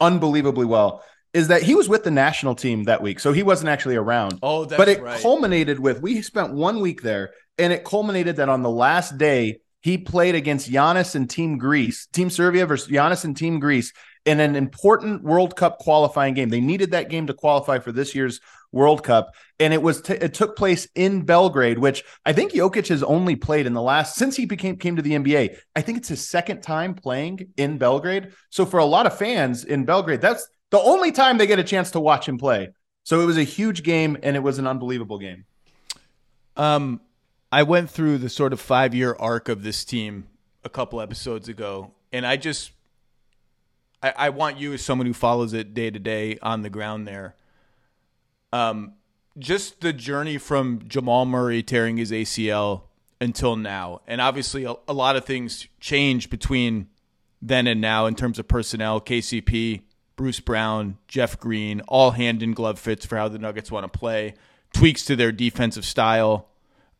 unbelievably 0.00 0.66
well, 0.66 1.02
is 1.32 1.48
that 1.48 1.62
he 1.62 1.74
was 1.74 1.88
with 1.88 2.04
the 2.04 2.10
national 2.10 2.54
team 2.54 2.84
that 2.84 3.02
week, 3.02 3.18
so 3.20 3.32
he 3.32 3.42
wasn't 3.42 3.68
actually 3.68 3.96
around. 3.96 4.38
Oh, 4.42 4.64
that's 4.64 4.78
but 4.78 4.88
it 4.88 5.02
right. 5.02 5.20
culminated 5.20 5.78
with 5.78 6.02
we 6.02 6.20
spent 6.22 6.52
one 6.52 6.80
week 6.80 7.02
there, 7.02 7.32
and 7.58 7.72
it 7.72 7.84
culminated 7.84 8.36
that 8.36 8.48
on 8.48 8.62
the 8.62 8.70
last 8.70 9.18
day 9.18 9.60
he 9.80 9.98
played 9.98 10.36
against 10.36 10.70
Giannis 10.70 11.16
and 11.16 11.28
Team 11.28 11.58
Greece, 11.58 12.06
Team 12.12 12.30
Serbia 12.30 12.66
versus 12.66 12.88
Giannis 12.88 13.24
and 13.24 13.36
Team 13.36 13.58
Greece 13.58 13.92
in 14.24 14.40
an 14.40 14.56
important 14.56 15.22
World 15.22 15.56
Cup 15.56 15.78
qualifying 15.78 16.34
game. 16.34 16.48
They 16.48 16.60
needed 16.60 16.92
that 16.92 17.10
game 17.10 17.26
to 17.26 17.34
qualify 17.34 17.78
for 17.78 17.92
this 17.92 18.14
year's 18.14 18.40
World 18.72 19.04
Cup, 19.04 19.34
and 19.60 19.74
it 19.74 19.82
was 19.82 20.00
t- 20.00 20.14
it 20.14 20.32
took 20.32 20.56
place 20.56 20.88
in 20.94 21.22
Belgrade, 21.26 21.78
which 21.78 22.04
I 22.24 22.32
think 22.32 22.52
Jokic 22.52 22.88
has 22.88 23.02
only 23.02 23.36
played 23.36 23.66
in 23.66 23.74
the 23.74 23.82
last 23.82 24.16
since 24.16 24.34
he 24.34 24.46
became 24.46 24.76
came 24.76 24.96
to 24.96 25.02
the 25.02 25.12
NBA. 25.12 25.56
I 25.76 25.82
think 25.82 25.98
it's 25.98 26.08
his 26.08 26.26
second 26.26 26.62
time 26.62 26.94
playing 26.94 27.52
in 27.58 27.76
Belgrade. 27.76 28.32
So 28.48 28.64
for 28.64 28.78
a 28.78 28.84
lot 28.84 29.06
of 29.06 29.16
fans 29.16 29.64
in 29.64 29.84
Belgrade, 29.84 30.22
that's 30.22 30.48
the 30.70 30.80
only 30.80 31.12
time 31.12 31.36
they 31.36 31.46
get 31.46 31.58
a 31.58 31.64
chance 31.64 31.90
to 31.90 32.00
watch 32.00 32.26
him 32.26 32.38
play. 32.38 32.70
So 33.04 33.20
it 33.20 33.26
was 33.26 33.36
a 33.36 33.42
huge 33.42 33.82
game 33.82 34.16
and 34.22 34.36
it 34.36 34.42
was 34.42 34.58
an 34.58 34.66
unbelievable 34.66 35.18
game. 35.18 35.44
Um, 36.56 37.00
I 37.50 37.64
went 37.64 37.90
through 37.90 38.18
the 38.18 38.30
sort 38.30 38.54
of 38.54 38.60
five 38.60 38.94
year 38.94 39.14
arc 39.18 39.50
of 39.50 39.62
this 39.62 39.84
team 39.84 40.28
a 40.64 40.70
couple 40.70 41.00
episodes 41.00 41.48
ago, 41.48 41.92
and 42.12 42.26
I 42.26 42.36
just 42.36 42.72
I, 44.02 44.14
I 44.16 44.28
want 44.30 44.58
you 44.58 44.72
as 44.72 44.82
someone 44.82 45.06
who 45.06 45.12
follows 45.12 45.52
it 45.52 45.74
day 45.74 45.90
to 45.90 45.98
day 45.98 46.38
on 46.42 46.62
the 46.62 46.70
ground 46.70 47.06
there. 47.06 47.34
Um, 48.52 48.94
just 49.38 49.80
the 49.80 49.92
journey 49.92 50.38
from 50.38 50.80
Jamal 50.86 51.24
Murray 51.24 51.62
tearing 51.62 51.96
his 51.96 52.10
ACL 52.10 52.82
until 53.20 53.56
now, 53.56 54.00
and 54.06 54.20
obviously 54.20 54.64
a, 54.64 54.74
a 54.88 54.92
lot 54.92 55.16
of 55.16 55.24
things 55.24 55.68
change 55.80 56.28
between 56.28 56.88
then 57.40 57.66
and 57.66 57.80
now 57.80 58.06
in 58.06 58.14
terms 58.14 58.38
of 58.38 58.48
personnel. 58.48 59.00
KCP 59.00 59.82
Bruce 60.16 60.40
Brown, 60.40 60.98
Jeff 61.08 61.38
Green, 61.38 61.80
all 61.82 62.12
hand 62.12 62.42
in 62.42 62.52
glove 62.52 62.78
fits 62.78 63.06
for 63.06 63.16
how 63.16 63.28
the 63.28 63.38
Nuggets 63.38 63.72
want 63.72 63.90
to 63.90 63.98
play, 63.98 64.34
tweaks 64.72 65.04
to 65.06 65.16
their 65.16 65.32
defensive 65.32 65.84
style, 65.84 66.48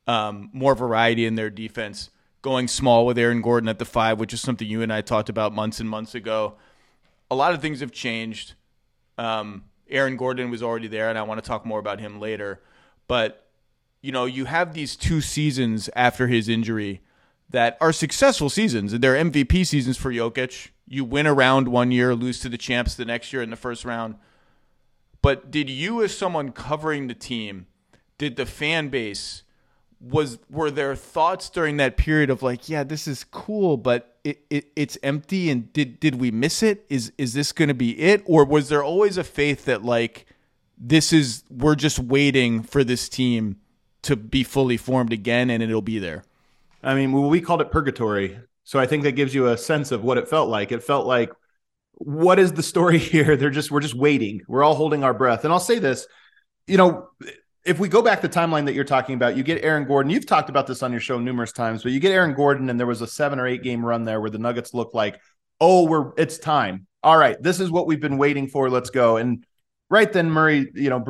um, 0.06 0.50
more 0.52 0.74
variety 0.74 1.26
in 1.26 1.34
their 1.34 1.50
defense, 1.50 2.10
going 2.40 2.66
small 2.66 3.06
with 3.06 3.18
Aaron 3.18 3.42
Gordon 3.42 3.68
at 3.68 3.78
the 3.78 3.84
five, 3.84 4.18
which 4.18 4.32
is 4.32 4.40
something 4.40 4.66
you 4.66 4.82
and 4.82 4.92
I 4.92 5.02
talked 5.02 5.28
about 5.28 5.52
months 5.52 5.78
and 5.78 5.88
months 5.88 6.14
ago. 6.14 6.54
A 7.32 7.34
lot 7.34 7.54
of 7.54 7.60
things 7.62 7.80
have 7.80 7.92
changed. 7.92 8.54
Um, 9.18 9.64
Aaron 9.88 10.16
Gordon 10.16 10.50
was 10.50 10.62
already 10.62 10.88
there, 10.88 11.08
and 11.08 11.18
I 11.18 11.22
want 11.22 11.42
to 11.42 11.46
talk 11.46 11.66
more 11.66 11.78
about 11.78 12.00
him 12.00 12.20
later. 12.20 12.60
But, 13.08 13.46
you 14.00 14.12
know, 14.12 14.24
you 14.24 14.46
have 14.46 14.74
these 14.74 14.96
two 14.96 15.20
seasons 15.20 15.90
after 15.94 16.28
his 16.28 16.48
injury 16.48 17.02
that 17.50 17.76
are 17.80 17.92
successful 17.92 18.48
seasons. 18.48 18.92
They're 18.98 19.14
MVP 19.14 19.66
seasons 19.66 19.96
for 19.96 20.10
Jokic 20.12 20.68
you 20.92 21.06
win 21.06 21.24
a 21.24 21.32
round 21.32 21.68
one 21.68 21.90
year, 21.90 22.14
lose 22.14 22.38
to 22.40 22.50
the 22.50 22.58
champs 22.58 22.94
the 22.94 23.06
next 23.06 23.32
year 23.32 23.40
in 23.40 23.48
the 23.48 23.56
first 23.56 23.82
round. 23.82 24.16
But 25.22 25.50
did 25.50 25.70
you, 25.70 26.02
as 26.02 26.16
someone 26.16 26.52
covering 26.52 27.06
the 27.06 27.14
team, 27.14 27.66
did 28.18 28.36
the 28.36 28.44
fan 28.44 28.88
base 28.88 29.42
was 30.00 30.38
were 30.50 30.70
there 30.70 30.94
thoughts 30.94 31.48
during 31.48 31.78
that 31.78 31.96
period 31.96 32.28
of 32.28 32.42
like, 32.42 32.68
yeah, 32.68 32.84
this 32.84 33.08
is 33.08 33.24
cool, 33.24 33.78
but 33.78 34.11
it, 34.24 34.44
it 34.50 34.72
it's 34.76 34.98
empty, 35.02 35.50
and 35.50 35.72
did 35.72 36.00
did 36.00 36.16
we 36.16 36.30
miss 36.30 36.62
it? 36.62 36.84
Is 36.88 37.12
is 37.18 37.34
this 37.34 37.52
going 37.52 37.68
to 37.68 37.74
be 37.74 37.98
it, 38.00 38.22
or 38.24 38.44
was 38.44 38.68
there 38.68 38.82
always 38.82 39.16
a 39.16 39.24
faith 39.24 39.64
that 39.64 39.84
like 39.84 40.26
this 40.78 41.12
is 41.12 41.44
we're 41.50 41.74
just 41.74 41.98
waiting 41.98 42.62
for 42.62 42.84
this 42.84 43.08
team 43.08 43.56
to 44.02 44.16
be 44.16 44.42
fully 44.44 44.76
formed 44.76 45.12
again, 45.12 45.50
and 45.50 45.62
it'll 45.62 45.82
be 45.82 45.98
there? 45.98 46.24
I 46.82 46.94
mean, 46.94 47.12
we 47.12 47.40
called 47.40 47.60
it 47.60 47.70
purgatory. 47.70 48.40
So 48.64 48.78
I 48.78 48.86
think 48.86 49.02
that 49.04 49.12
gives 49.12 49.34
you 49.34 49.48
a 49.48 49.58
sense 49.58 49.92
of 49.92 50.02
what 50.02 50.18
it 50.18 50.28
felt 50.28 50.48
like. 50.48 50.72
It 50.72 50.82
felt 50.82 51.06
like, 51.06 51.32
what 51.94 52.38
is 52.38 52.52
the 52.52 52.62
story 52.62 52.98
here? 52.98 53.36
They're 53.36 53.50
just, 53.50 53.70
we're 53.70 53.80
just 53.80 53.94
waiting. 53.94 54.42
We're 54.48 54.64
all 54.64 54.74
holding 54.74 55.04
our 55.04 55.14
breath. 55.14 55.44
And 55.44 55.52
I'll 55.52 55.60
say 55.60 55.78
this, 55.78 56.06
you 56.66 56.76
know, 56.76 57.08
if 57.64 57.78
we 57.78 57.88
go 57.88 58.02
back 58.02 58.20
the 58.20 58.28
timeline 58.28 58.66
that 58.66 58.74
you're 58.74 58.84
talking 58.84 59.14
about, 59.14 59.36
you 59.36 59.42
get 59.42 59.62
Aaron 59.62 59.84
Gordon. 59.84 60.10
You've 60.10 60.26
talked 60.26 60.48
about 60.48 60.66
this 60.66 60.82
on 60.82 60.90
your 60.90 61.00
show 61.00 61.18
numerous 61.18 61.52
times, 61.52 61.82
but 61.82 61.92
you 61.92 62.00
get 62.00 62.12
Aaron 62.12 62.34
Gordon, 62.34 62.70
and 62.70 62.78
there 62.78 62.86
was 62.86 63.02
a 63.02 63.06
seven 63.06 63.38
or 63.38 63.46
eight 63.46 63.62
game 63.62 63.84
run 63.84 64.04
there 64.04 64.20
where 64.20 64.30
the 64.30 64.38
Nuggets 64.38 64.74
looked 64.74 64.94
like, 64.94 65.20
oh, 65.60 65.86
we're 65.86 66.12
it's 66.16 66.38
time. 66.38 66.86
All 67.02 67.16
right, 67.16 67.40
this 67.40 67.60
is 67.60 67.70
what 67.70 67.86
we've 67.86 68.00
been 68.00 68.18
waiting 68.18 68.48
for. 68.48 68.68
Let's 68.68 68.90
go. 68.90 69.16
And 69.16 69.44
right 69.90 70.12
then, 70.12 70.30
Murray, 70.30 70.70
you 70.74 70.90
know, 70.90 71.00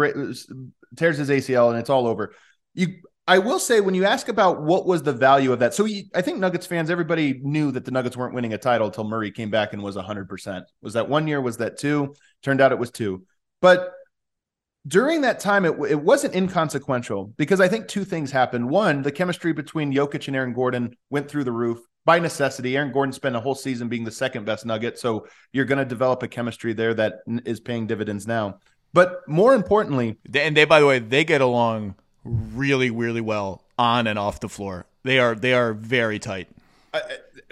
tears 0.97 1.19
his 1.19 1.31
ACL, 1.31 1.70
and 1.70 1.79
it's 1.79 1.91
all 1.91 2.07
over. 2.07 2.35
You, 2.74 2.89
I 3.27 3.39
will 3.39 3.59
say, 3.59 3.81
when 3.81 3.95
you 3.95 4.05
ask 4.05 4.29
about 4.29 4.62
what 4.62 4.87
was 4.87 5.03
the 5.03 5.12
value 5.12 5.53
of 5.53 5.61
that, 5.61 5.74
so 5.74 5.87
I 6.15 6.23
think 6.23 6.39
Nuggets 6.39 6.66
fans, 6.66 6.91
everybody 6.91 7.41
knew 7.43 7.70
that 7.73 7.85
the 7.85 7.91
Nuggets 7.93 8.16
weren't 8.16 8.35
winning 8.35 8.53
a 8.53 8.59
title 8.59 8.89
until 8.89 9.05
Murray 9.05 9.31
came 9.31 9.51
back 9.51 9.73
and 9.73 9.83
was 9.83 9.97
100%. 9.97 10.65
Was 10.83 10.95
that 10.95 11.09
one 11.09 11.27
year? 11.27 11.41
Was 11.41 11.59
that 11.59 11.79
two? 11.79 12.15
Turned 12.43 12.61
out 12.61 12.73
it 12.73 12.79
was 12.79 12.91
two. 12.91 13.24
But 13.61 13.93
during 14.86 15.20
that 15.20 15.38
time, 15.38 15.64
it, 15.64 15.74
it 15.88 16.00
wasn't 16.00 16.34
inconsequential 16.34 17.32
because 17.36 17.60
I 17.60 17.68
think 17.68 17.86
two 17.86 18.04
things 18.04 18.30
happened. 18.30 18.68
One, 18.68 19.02
the 19.02 19.12
chemistry 19.12 19.52
between 19.52 19.92
Jokic 19.92 20.26
and 20.26 20.36
Aaron 20.36 20.52
Gordon 20.52 20.96
went 21.10 21.28
through 21.28 21.44
the 21.44 21.52
roof 21.52 21.78
by 22.04 22.18
necessity. 22.18 22.76
Aaron 22.76 22.92
Gordon 22.92 23.12
spent 23.12 23.36
a 23.36 23.40
whole 23.40 23.54
season 23.54 23.88
being 23.88 24.04
the 24.04 24.10
second 24.10 24.44
best 24.44 24.66
Nugget, 24.66 24.98
so 24.98 25.26
you're 25.52 25.64
going 25.64 25.78
to 25.78 25.84
develop 25.84 26.22
a 26.22 26.28
chemistry 26.28 26.72
there 26.72 26.94
that 26.94 27.20
is 27.44 27.60
paying 27.60 27.86
dividends 27.86 28.26
now. 28.26 28.59
But 28.92 29.26
more 29.28 29.54
importantly, 29.54 30.18
and 30.34 30.56
they, 30.56 30.64
by 30.64 30.80
the 30.80 30.86
way, 30.86 30.98
they 30.98 31.24
get 31.24 31.40
along 31.40 31.94
really, 32.24 32.90
really 32.90 33.20
well 33.20 33.64
on 33.78 34.06
and 34.06 34.18
off 34.18 34.40
the 34.40 34.48
floor. 34.48 34.86
They 35.04 35.18
are 35.18 35.34
they 35.34 35.54
are 35.54 35.72
very 35.72 36.18
tight. 36.18 36.48
Uh, 36.92 37.00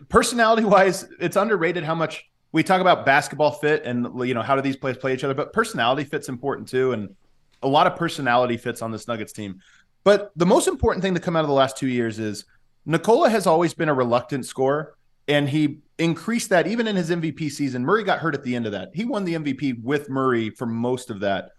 personality 0.08 0.64
wise, 0.64 1.08
it's 1.18 1.36
underrated 1.36 1.84
how 1.84 1.94
much 1.94 2.24
we 2.52 2.62
talk 2.62 2.80
about 2.80 3.06
basketball 3.06 3.52
fit 3.52 3.84
and 3.84 4.26
you 4.26 4.34
know 4.34 4.42
how 4.42 4.56
do 4.56 4.62
these 4.62 4.76
players 4.76 4.98
play 4.98 5.14
each 5.14 5.24
other, 5.24 5.34
but 5.34 5.52
personality 5.52 6.04
fit's 6.04 6.28
important 6.28 6.68
too, 6.68 6.92
and 6.92 7.14
a 7.62 7.68
lot 7.68 7.86
of 7.86 7.96
personality 7.96 8.56
fits 8.56 8.82
on 8.82 8.90
this 8.90 9.06
Nuggets 9.08 9.32
team. 9.32 9.60
But 10.04 10.30
the 10.36 10.46
most 10.46 10.66
important 10.66 11.02
thing 11.02 11.14
to 11.14 11.20
come 11.20 11.36
out 11.36 11.42
of 11.44 11.48
the 11.48 11.54
last 11.54 11.76
two 11.76 11.88
years 11.88 12.18
is 12.18 12.44
Nikola 12.86 13.28
has 13.28 13.46
always 13.46 13.74
been 13.74 13.88
a 13.88 13.94
reluctant 13.94 14.46
scorer, 14.46 14.94
and 15.28 15.48
he 15.48 15.80
increased 15.98 16.48
that 16.50 16.66
even 16.66 16.86
in 16.86 16.96
his 16.96 17.10
MVP 17.10 17.50
season. 17.50 17.84
Murray 17.84 18.02
got 18.02 18.18
hurt 18.18 18.34
at 18.34 18.42
the 18.42 18.56
end 18.56 18.66
of 18.66 18.72
that. 18.72 18.90
He 18.94 19.04
won 19.04 19.24
the 19.24 19.34
MVP 19.34 19.82
with 19.82 20.08
Murray 20.08 20.50
for 20.50 20.66
most 20.66 21.10
of 21.10 21.20
that. 21.20 21.50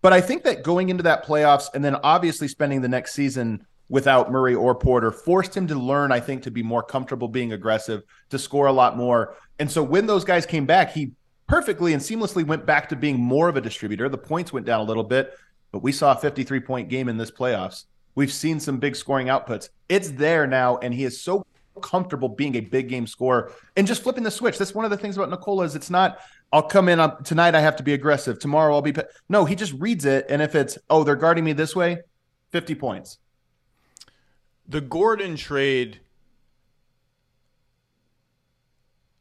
But 0.00 0.12
I 0.12 0.20
think 0.20 0.42
that 0.44 0.64
going 0.64 0.88
into 0.88 1.02
that 1.04 1.24
playoffs 1.24 1.68
and 1.74 1.84
then 1.84 1.96
obviously 2.02 2.48
spending 2.48 2.80
the 2.80 2.88
next 2.88 3.12
season 3.12 3.64
without 3.88 4.32
Murray 4.32 4.54
or 4.54 4.74
Porter 4.74 5.12
forced 5.12 5.54
him 5.54 5.66
to 5.68 5.74
learn, 5.74 6.10
I 6.10 6.18
think, 6.18 6.42
to 6.44 6.50
be 6.50 6.62
more 6.62 6.82
comfortable 6.82 7.28
being 7.28 7.52
aggressive, 7.52 8.02
to 8.30 8.38
score 8.38 8.66
a 8.66 8.72
lot 8.72 8.96
more. 8.96 9.36
And 9.58 9.70
so 9.70 9.82
when 9.82 10.06
those 10.06 10.24
guys 10.24 10.46
came 10.46 10.64
back, 10.64 10.92
he 10.92 11.12
perfectly 11.52 11.92
and 11.92 12.00
seamlessly 12.00 12.46
went 12.46 12.64
back 12.64 12.88
to 12.88 12.96
being 12.96 13.20
more 13.20 13.46
of 13.46 13.56
a 13.56 13.60
distributor. 13.60 14.08
The 14.08 14.16
points 14.16 14.54
went 14.54 14.64
down 14.64 14.80
a 14.80 14.84
little 14.84 15.04
bit, 15.04 15.38
but 15.70 15.82
we 15.82 15.92
saw 15.92 16.12
a 16.12 16.16
53 16.16 16.60
point 16.60 16.88
game 16.88 17.10
in 17.10 17.18
this 17.18 17.30
playoffs. 17.30 17.84
We've 18.14 18.32
seen 18.32 18.58
some 18.58 18.78
big 18.78 18.96
scoring 18.96 19.26
outputs. 19.26 19.68
It's 19.90 20.12
there 20.12 20.46
now, 20.46 20.78
and 20.78 20.94
he 20.94 21.04
is 21.04 21.20
so 21.20 21.44
comfortable 21.82 22.30
being 22.30 22.54
a 22.54 22.60
big 22.60 22.88
game 22.88 23.06
scorer 23.06 23.52
and 23.76 23.86
just 23.86 24.02
flipping 24.02 24.24
the 24.24 24.30
switch. 24.30 24.56
That's 24.56 24.74
one 24.74 24.86
of 24.86 24.90
the 24.90 24.96
things 24.96 25.18
about 25.18 25.28
Nikola 25.28 25.64
is 25.64 25.76
it's 25.76 25.90
not 25.90 26.20
I'll 26.54 26.62
come 26.62 26.88
in 26.88 26.98
on 27.00 27.22
tonight 27.22 27.54
I 27.54 27.60
have 27.60 27.76
to 27.76 27.82
be 27.82 27.92
aggressive. 27.92 28.38
Tomorrow 28.38 28.72
I'll 28.74 28.82
be 28.82 28.94
No, 29.28 29.44
he 29.44 29.54
just 29.54 29.74
reads 29.74 30.06
it 30.06 30.24
and 30.30 30.40
if 30.40 30.54
it's 30.54 30.78
oh 30.88 31.04
they're 31.04 31.16
guarding 31.16 31.44
me 31.44 31.52
this 31.52 31.76
way, 31.76 31.98
50 32.50 32.74
points. 32.76 33.18
The 34.68 34.80
Gordon 34.80 35.36
trade 35.36 36.00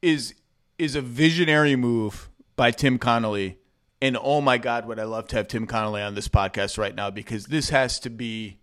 is 0.02 0.34
is 0.82 0.96
a 0.96 1.02
visionary 1.02 1.76
move 1.76 2.28
by 2.56 2.72
Tim 2.72 2.98
Connolly. 2.98 3.60
And 4.02 4.18
oh 4.20 4.42
my 4.42 4.58
God, 4.58 4.88
would 4.88 4.98
I 4.98 5.04
love 5.04 5.28
to 5.28 5.36
have 5.36 5.48
Tim 5.48 5.68
Connolly 5.68 6.02
on 6.02 6.16
this 6.16 6.28
podcast 6.28 6.80
right 6.80 6.96
now 6.96 7.12
because 7.12 7.46
this 7.46 7.70
has 7.70 8.00
to 8.00 8.10
be 8.10 8.58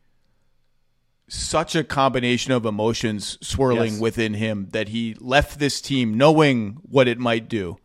such 1.29 1.77
a 1.77 1.85
combination 1.85 2.51
of 2.51 2.67
emotions 2.67 3.39
swirling 3.41 3.93
yes. 3.93 4.01
within 4.01 4.35
him 4.35 4.67
that 4.73 4.89
he 4.89 5.15
left 5.21 5.61
this 5.61 5.81
team 5.81 6.19
knowing 6.19 6.79
what 6.83 7.07
it 7.07 7.21
might 7.21 7.49
do 7.49 7.77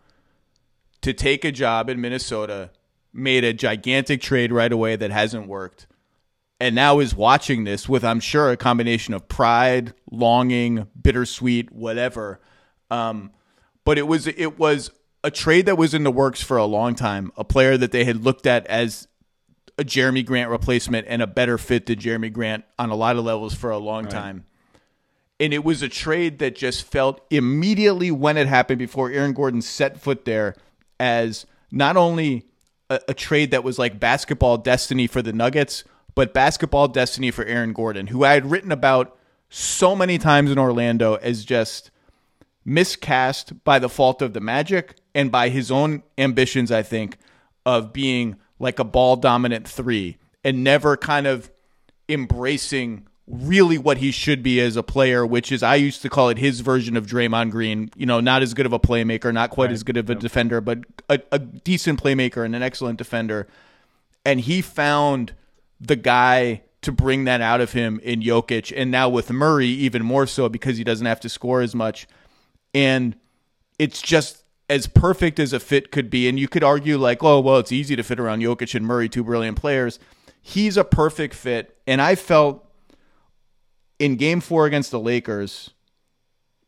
to 1.01 1.13
take 1.13 1.45
a 1.45 1.51
job 1.51 1.87
in 1.87 2.01
Minnesota, 2.01 2.71
made 3.13 3.43
a 3.43 3.53
gigantic 3.53 4.19
trade 4.19 4.51
right 4.51 4.71
away 4.71 4.95
that 4.95 5.11
hasn't 5.11 5.47
worked, 5.47 5.85
and 6.59 6.73
now 6.73 6.97
is 6.97 7.13
watching 7.13 7.65
this 7.65 7.87
with, 7.87 8.03
I'm 8.03 8.19
sure, 8.19 8.49
a 8.49 8.57
combination 8.57 9.13
of 9.13 9.27
pride, 9.27 9.93
longing, 10.09 10.87
bittersweet, 10.99 11.71
whatever. 11.71 12.41
Um, 12.89 13.29
but 13.85 13.97
it 13.97 14.07
was 14.07 14.27
it 14.27 14.57
was 14.57 14.91
a 15.23 15.31
trade 15.31 15.65
that 15.65 15.77
was 15.77 15.93
in 15.93 16.03
the 16.03 16.11
works 16.11 16.41
for 16.43 16.57
a 16.57 16.65
long 16.65 16.95
time. 16.95 17.31
A 17.37 17.43
player 17.43 17.77
that 17.77 17.91
they 17.91 18.03
had 18.03 18.23
looked 18.23 18.45
at 18.45 18.67
as 18.67 19.07
a 19.77 19.83
Jerami 19.83 20.25
Grant 20.25 20.49
replacement 20.49 21.07
and 21.09 21.21
a 21.21 21.27
better 21.27 21.57
fit 21.57 21.85
to 21.87 21.95
Jerami 21.95 22.31
Grant 22.31 22.65
on 22.77 22.89
a 22.89 22.95
lot 22.95 23.15
of 23.15 23.25
levels 23.25 23.53
for 23.53 23.71
a 23.71 23.77
long 23.77 24.03
right. 24.03 24.11
time. 24.11 24.45
And 25.39 25.53
it 25.53 25.63
was 25.63 25.81
a 25.81 25.89
trade 25.89 26.39
that 26.39 26.55
just 26.55 26.83
felt 26.83 27.21
immediately 27.29 28.11
when 28.11 28.37
it 28.37 28.47
happened 28.47 28.79
before 28.79 29.11
Aaron 29.11 29.33
Gordon 29.33 29.61
set 29.61 29.99
foot 29.99 30.25
there 30.25 30.55
as 30.99 31.45
not 31.71 31.97
only 31.97 32.45
a, 32.89 32.99
a 33.09 33.13
trade 33.13 33.51
that 33.51 33.63
was 33.63 33.79
like 33.79 33.99
basketball 33.99 34.57
destiny 34.57 35.07
for 35.07 35.21
the 35.21 35.33
Nuggets, 35.33 35.83
but 36.15 36.33
basketball 36.33 36.87
destiny 36.87 37.31
for 37.31 37.43
Aaron 37.45 37.73
Gordon, 37.73 38.07
who 38.07 38.23
I 38.23 38.33
had 38.33 38.49
written 38.51 38.71
about 38.71 39.17
so 39.49 39.95
many 39.95 40.17
times 40.17 40.51
in 40.51 40.59
Orlando 40.59 41.15
as 41.15 41.43
just 41.43 41.89
miscast 42.65 43.63
by 43.63 43.79
the 43.79 43.89
fault 43.89 44.21
of 44.21 44.33
the 44.33 44.39
Magic 44.39 44.95
and 45.13 45.31
by 45.31 45.49
his 45.49 45.71
own 45.71 46.03
ambitions, 46.17 46.71
I 46.71 46.83
think, 46.83 47.17
of 47.65 47.93
being 47.93 48.37
like 48.59 48.79
a 48.79 48.83
ball 48.83 49.15
dominant 49.15 49.67
three 49.67 50.17
and 50.43 50.63
never 50.63 50.97
kind 50.97 51.27
of 51.27 51.51
embracing 52.09 53.07
really 53.27 53.77
what 53.77 53.97
he 53.97 54.11
should 54.11 54.43
be 54.43 54.59
as 54.59 54.75
a 54.75 54.83
player, 54.83 55.25
which 55.25 55.51
is 55.51 55.63
I 55.63 55.75
used 55.75 56.01
to 56.01 56.09
call 56.09 56.29
it 56.29 56.37
his 56.37 56.59
version 56.59 56.97
of 56.97 57.05
Draymond 57.05 57.51
Green. 57.51 57.89
You 57.95 58.05
know, 58.05 58.19
not 58.19 58.41
as 58.41 58.53
good 58.53 58.65
of 58.65 58.73
a 58.73 58.79
playmaker, 58.79 59.33
not 59.33 59.49
quite 59.49 59.65
right. 59.65 59.73
as 59.73 59.83
good 59.83 59.97
of 59.97 60.09
a 60.09 60.13
yep. 60.13 60.21
defender, 60.21 60.61
but 60.61 60.79
a, 61.09 61.19
a 61.31 61.39
decent 61.39 62.01
playmaker 62.01 62.45
and 62.45 62.55
an 62.55 62.61
excellent 62.61 62.97
defender. 62.97 63.47
And 64.25 64.41
he 64.41 64.61
found 64.61 65.33
the 65.79 65.95
guy 65.95 66.63
to 66.81 66.91
bring 66.91 67.23
that 67.23 67.39
out 67.39 67.61
of 67.61 67.71
him 67.71 67.99
in 68.03 68.21
Jokic, 68.21 68.73
and 68.75 68.91
now 68.91 69.07
with 69.07 69.31
Murray 69.31 69.67
even 69.67 70.03
more 70.03 70.27
so 70.27 70.49
because 70.49 70.77
he 70.77 70.83
doesn't 70.83 71.05
have 71.05 71.21
to 71.21 71.29
score 71.29 71.61
as 71.61 71.73
much. 71.73 72.07
And 72.73 73.15
it's 73.77 74.01
just 74.01 74.43
as 74.69 74.87
perfect 74.87 75.39
as 75.39 75.53
a 75.53 75.59
fit 75.59 75.91
could 75.91 76.09
be. 76.09 76.27
And 76.27 76.39
you 76.39 76.47
could 76.47 76.63
argue 76.63 76.97
like, 76.97 77.23
oh 77.23 77.39
well, 77.39 77.57
it's 77.57 77.71
easy 77.71 77.95
to 77.95 78.03
fit 78.03 78.19
around 78.19 78.41
Jokic 78.41 78.75
and 78.75 78.85
Murray, 78.85 79.09
two 79.09 79.23
brilliant 79.23 79.57
players. 79.57 79.99
He's 80.41 80.75
a 80.75 80.83
perfect 80.83 81.33
fit, 81.33 81.77
and 81.87 82.01
I 82.01 82.15
felt 82.15 82.67
in 83.97 84.17
Game 84.17 84.41
Four 84.41 84.65
against 84.65 84.91
the 84.91 84.99
Lakers. 84.99 85.69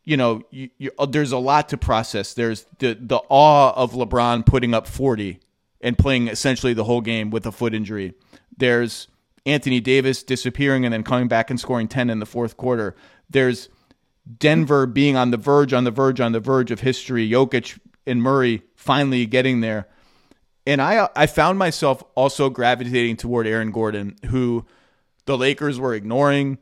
You 0.04 0.16
know, 0.16 0.42
you, 0.50 0.70
you, 0.78 0.92
uh, 0.98 1.06
there's 1.06 1.32
a 1.32 1.38
lot 1.38 1.68
to 1.70 1.76
process. 1.76 2.32
There's 2.32 2.64
the 2.78 2.96
the 2.98 3.20
awe 3.28 3.72
of 3.74 3.92
LeBron 3.92 4.46
putting 4.46 4.72
up 4.72 4.86
40 4.86 5.40
and 5.80 5.98
playing 5.98 6.28
essentially 6.28 6.72
the 6.72 6.84
whole 6.84 7.00
game 7.00 7.30
with 7.30 7.44
a 7.44 7.52
foot 7.52 7.74
injury. 7.74 8.14
There's 8.56 9.08
Anthony 9.44 9.80
Davis 9.80 10.22
disappearing 10.22 10.84
and 10.84 10.92
then 10.92 11.02
coming 11.02 11.28
back 11.28 11.50
and 11.50 11.60
scoring 11.60 11.86
10 11.86 12.08
in 12.08 12.18
the 12.18 12.26
fourth 12.26 12.56
quarter. 12.56 12.96
There's 13.28 13.68
Denver 14.38 14.86
being 14.86 15.16
on 15.16 15.30
the 15.30 15.36
verge, 15.36 15.72
on 15.72 15.84
the 15.84 15.90
verge, 15.90 16.20
on 16.20 16.32
the 16.32 16.40
verge 16.40 16.70
of 16.70 16.80
history. 16.80 17.28
Jokic 17.28 17.78
and 18.06 18.22
Murray 18.22 18.62
finally 18.74 19.26
getting 19.26 19.60
there. 19.60 19.86
And 20.66 20.82
I 20.82 21.08
I 21.14 21.26
found 21.26 21.58
myself 21.58 22.02
also 22.14 22.50
gravitating 22.50 23.16
toward 23.16 23.46
Aaron 23.46 23.70
Gordon, 23.70 24.16
who 24.26 24.66
the 25.26 25.38
Lakers 25.38 25.78
were 25.78 25.94
ignoring 25.94 26.58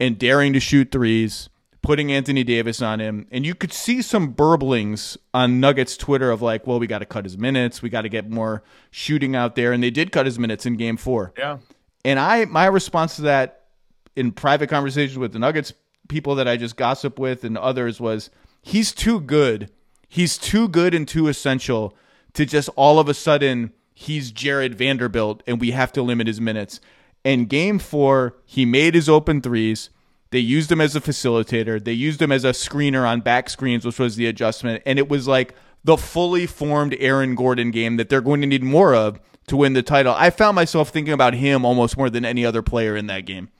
and 0.00 0.18
daring 0.18 0.52
to 0.52 0.60
shoot 0.60 0.90
threes, 0.90 1.48
putting 1.82 2.10
Anthony 2.12 2.44
Davis 2.44 2.80
on 2.80 3.00
him. 3.00 3.26
And 3.30 3.44
you 3.44 3.54
could 3.54 3.72
see 3.72 4.02
some 4.02 4.34
burblings 4.34 5.16
on 5.34 5.60
Nuggets 5.60 5.96
Twitter 5.96 6.30
of 6.30 6.42
like, 6.42 6.66
well, 6.66 6.78
we 6.78 6.86
got 6.86 6.98
to 6.98 7.06
cut 7.06 7.24
his 7.24 7.36
minutes. 7.36 7.82
We 7.82 7.90
got 7.90 8.02
to 8.02 8.08
get 8.08 8.30
more 8.30 8.62
shooting 8.90 9.36
out 9.36 9.54
there. 9.54 9.72
And 9.72 9.82
they 9.82 9.90
did 9.90 10.12
cut 10.12 10.26
his 10.26 10.38
minutes 10.38 10.66
in 10.66 10.76
game 10.76 10.96
four. 10.96 11.32
Yeah. 11.38 11.58
And 12.04 12.18
I, 12.18 12.44
my 12.46 12.66
response 12.66 13.16
to 13.16 13.22
that 13.22 13.64
in 14.14 14.32
private 14.32 14.68
conversations 14.68 15.18
with 15.18 15.32
the 15.32 15.38
Nuggets 15.38 15.72
people 16.08 16.34
that 16.36 16.48
I 16.48 16.56
just 16.56 16.76
gossip 16.76 17.18
with 17.18 17.44
and 17.44 17.56
others 17.56 18.00
was 18.00 18.30
he's 18.62 18.92
too 18.92 19.20
good. 19.20 19.70
He's 20.08 20.38
too 20.38 20.68
good 20.68 20.94
and 20.94 21.06
too 21.06 21.28
essential 21.28 21.94
to 22.34 22.46
just 22.46 22.68
all 22.76 22.98
of 22.98 23.08
a 23.08 23.14
sudden 23.14 23.72
he's 23.94 24.30
Jarred 24.30 24.74
Vanderbilt 24.74 25.42
and 25.46 25.60
we 25.60 25.70
have 25.72 25.92
to 25.92 26.02
limit 26.02 26.26
his 26.26 26.40
minutes. 26.40 26.80
In 27.24 27.46
game 27.46 27.78
four, 27.78 28.36
he 28.44 28.64
made 28.64 28.94
his 28.94 29.08
open 29.08 29.40
threes. 29.40 29.90
They 30.30 30.38
used 30.38 30.70
him 30.70 30.80
as 30.80 30.94
a 30.94 31.00
facilitator. 31.00 31.82
They 31.82 31.92
used 31.92 32.20
him 32.20 32.30
as 32.30 32.44
a 32.44 32.50
screener 32.50 33.08
on 33.08 33.20
back 33.20 33.48
screens, 33.48 33.84
which 33.84 33.98
was 33.98 34.16
the 34.16 34.26
adjustment. 34.26 34.82
And 34.86 34.98
it 34.98 35.08
was 35.08 35.26
like 35.26 35.54
the 35.82 35.96
fully 35.96 36.46
formed 36.46 36.96
Aaron 36.98 37.34
Gordon 37.34 37.70
game 37.70 37.96
that 37.96 38.08
they're 38.08 38.20
going 38.20 38.40
to 38.42 38.46
need 38.46 38.62
more 38.62 38.94
of 38.94 39.20
to 39.46 39.56
win 39.56 39.72
the 39.72 39.82
title. 39.82 40.14
I 40.16 40.30
found 40.30 40.56
myself 40.56 40.90
thinking 40.90 41.14
about 41.14 41.34
him 41.34 41.64
almost 41.64 41.96
more 41.96 42.10
than 42.10 42.24
any 42.24 42.44
other 42.44 42.62
player 42.62 42.96
in 42.96 43.06
that 43.06 43.20
game. 43.20 43.50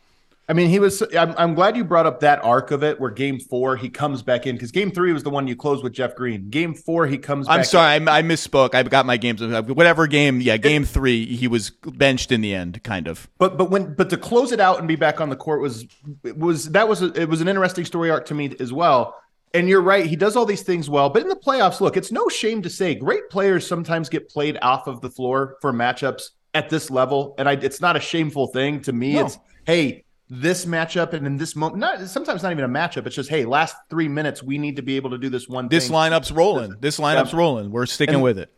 I 0.48 0.52
mean, 0.52 0.68
he 0.68 0.78
was. 0.78 1.02
I'm, 1.16 1.35
I'm 1.36 1.55
glad 1.55 1.77
you 1.77 1.82
brought 1.82 2.06
up 2.06 2.20
that 2.20 2.44
arc 2.44 2.70
of 2.70 2.85
it, 2.85 3.01
where 3.01 3.10
Game 3.10 3.40
Four 3.40 3.77
he 3.77 3.89
comes 3.89 4.23
back 4.23 4.47
in 4.47 4.55
because 4.55 4.70
Game 4.70 4.93
Three 4.93 5.12
was 5.12 5.24
the 5.24 5.31
one 5.31 5.48
you 5.48 5.56
closed 5.56 5.82
with 5.82 5.93
Jeff 5.93 6.14
Green. 6.14 6.51
Game 6.51 6.73
Four 6.73 7.06
he 7.09 7.18
comes. 7.18 7.48
I'm 7.48 7.64
sorry, 7.64 7.97
in. 7.97 8.06
I, 8.06 8.18
I 8.18 8.23
misspoke. 8.23 8.74
I 8.74 8.85
got 8.85 9.06
my 9.06 9.16
games. 9.16 9.43
Uh, 9.43 9.62
whatever 9.62 10.06
game, 10.06 10.40
yeah, 10.40 10.56
game 10.56 10.85
three, 10.85 11.27
he 11.27 11.48
was 11.48 11.70
benched 11.70 12.31
in 12.31 12.43
the 12.43 12.55
end, 12.55 12.82
kind 12.85 13.09
of. 13.09 13.28
But 13.39 13.59
but 13.59 13.70
when 13.70 13.94
but 13.94 14.09
to 14.10 14.16
close 14.16 14.52
it 14.52 14.60
out 14.60 14.78
and 14.78 14.86
be 14.86 14.94
back 14.94 15.20
on 15.20 15.31
the 15.31 15.36
court 15.36 15.60
was 15.60 15.85
was 16.36 16.70
that 16.70 16.86
was 16.86 17.02
a, 17.02 17.06
it 17.20 17.28
was 17.28 17.40
an 17.40 17.48
interesting 17.48 17.85
story 17.85 18.10
arc 18.10 18.27
to 18.27 18.35
me 18.35 18.55
as 18.60 18.73
well. 18.73 19.16
And 19.52 19.68
you're 19.68 19.82
right, 19.82 20.06
he 20.06 20.16
does 20.16 20.36
all 20.36 20.44
these 20.44 20.62
things 20.62 20.89
well. 20.89 21.09
But 21.09 21.23
in 21.23 21.28
the 21.28 21.36
playoffs, 21.36 21.81
look, 21.81 21.97
it's 21.97 22.12
no 22.12 22.28
shame 22.28 22.62
to 22.62 22.70
say 22.70 22.94
great 22.94 23.31
players 23.31 23.66
sometimes 23.66 24.09
get 24.09 24.28
played 24.28 24.59
off 24.60 24.86
of 24.86 25.01
the 25.01 25.10
floor 25.10 25.56
for 25.60 25.73
matchups 25.73 26.31
at 26.55 26.70
this 26.70 26.90
level, 26.90 27.35
and 27.39 27.48
I, 27.48 27.52
it's 27.52 27.81
not 27.81 27.97
a 27.97 28.01
shameful 28.01 28.48
thing 28.48 28.81
to 28.82 28.93
me. 28.93 29.14
No. 29.14 29.27
It's 29.27 29.39
hey, 29.66 30.05
this 30.28 30.65
matchup 30.65 31.12
and 31.12 31.27
in 31.27 31.36
this 31.36 31.55
moment, 31.55 31.78
not 31.78 32.01
sometimes 32.09 32.43
not 32.43 32.51
even 32.53 32.65
a 32.65 32.69
matchup. 32.69 33.07
It's 33.07 33.15
just 33.15 33.31
hey, 33.31 33.44
last 33.44 33.77
three 33.90 34.09
minutes 34.09 34.43
we 34.43 34.59
need 34.59 34.77
to 34.77 34.82
be 34.82 34.97
able 34.97 35.11
to 35.11 35.19
do 35.19 35.28
this 35.28 35.48
one. 35.48 35.69
This 35.69 35.89
thing. 35.89 35.97
lineup's 35.97 36.32
rolling. 36.32 36.74
This 36.81 36.98
lineup's 36.98 37.32
Yeah. 37.32 37.39
rolling. 37.39 37.70
We're 37.70 37.86
sticking 37.86 38.16
And- 38.16 38.24
with 38.24 38.39
it. 38.39 38.53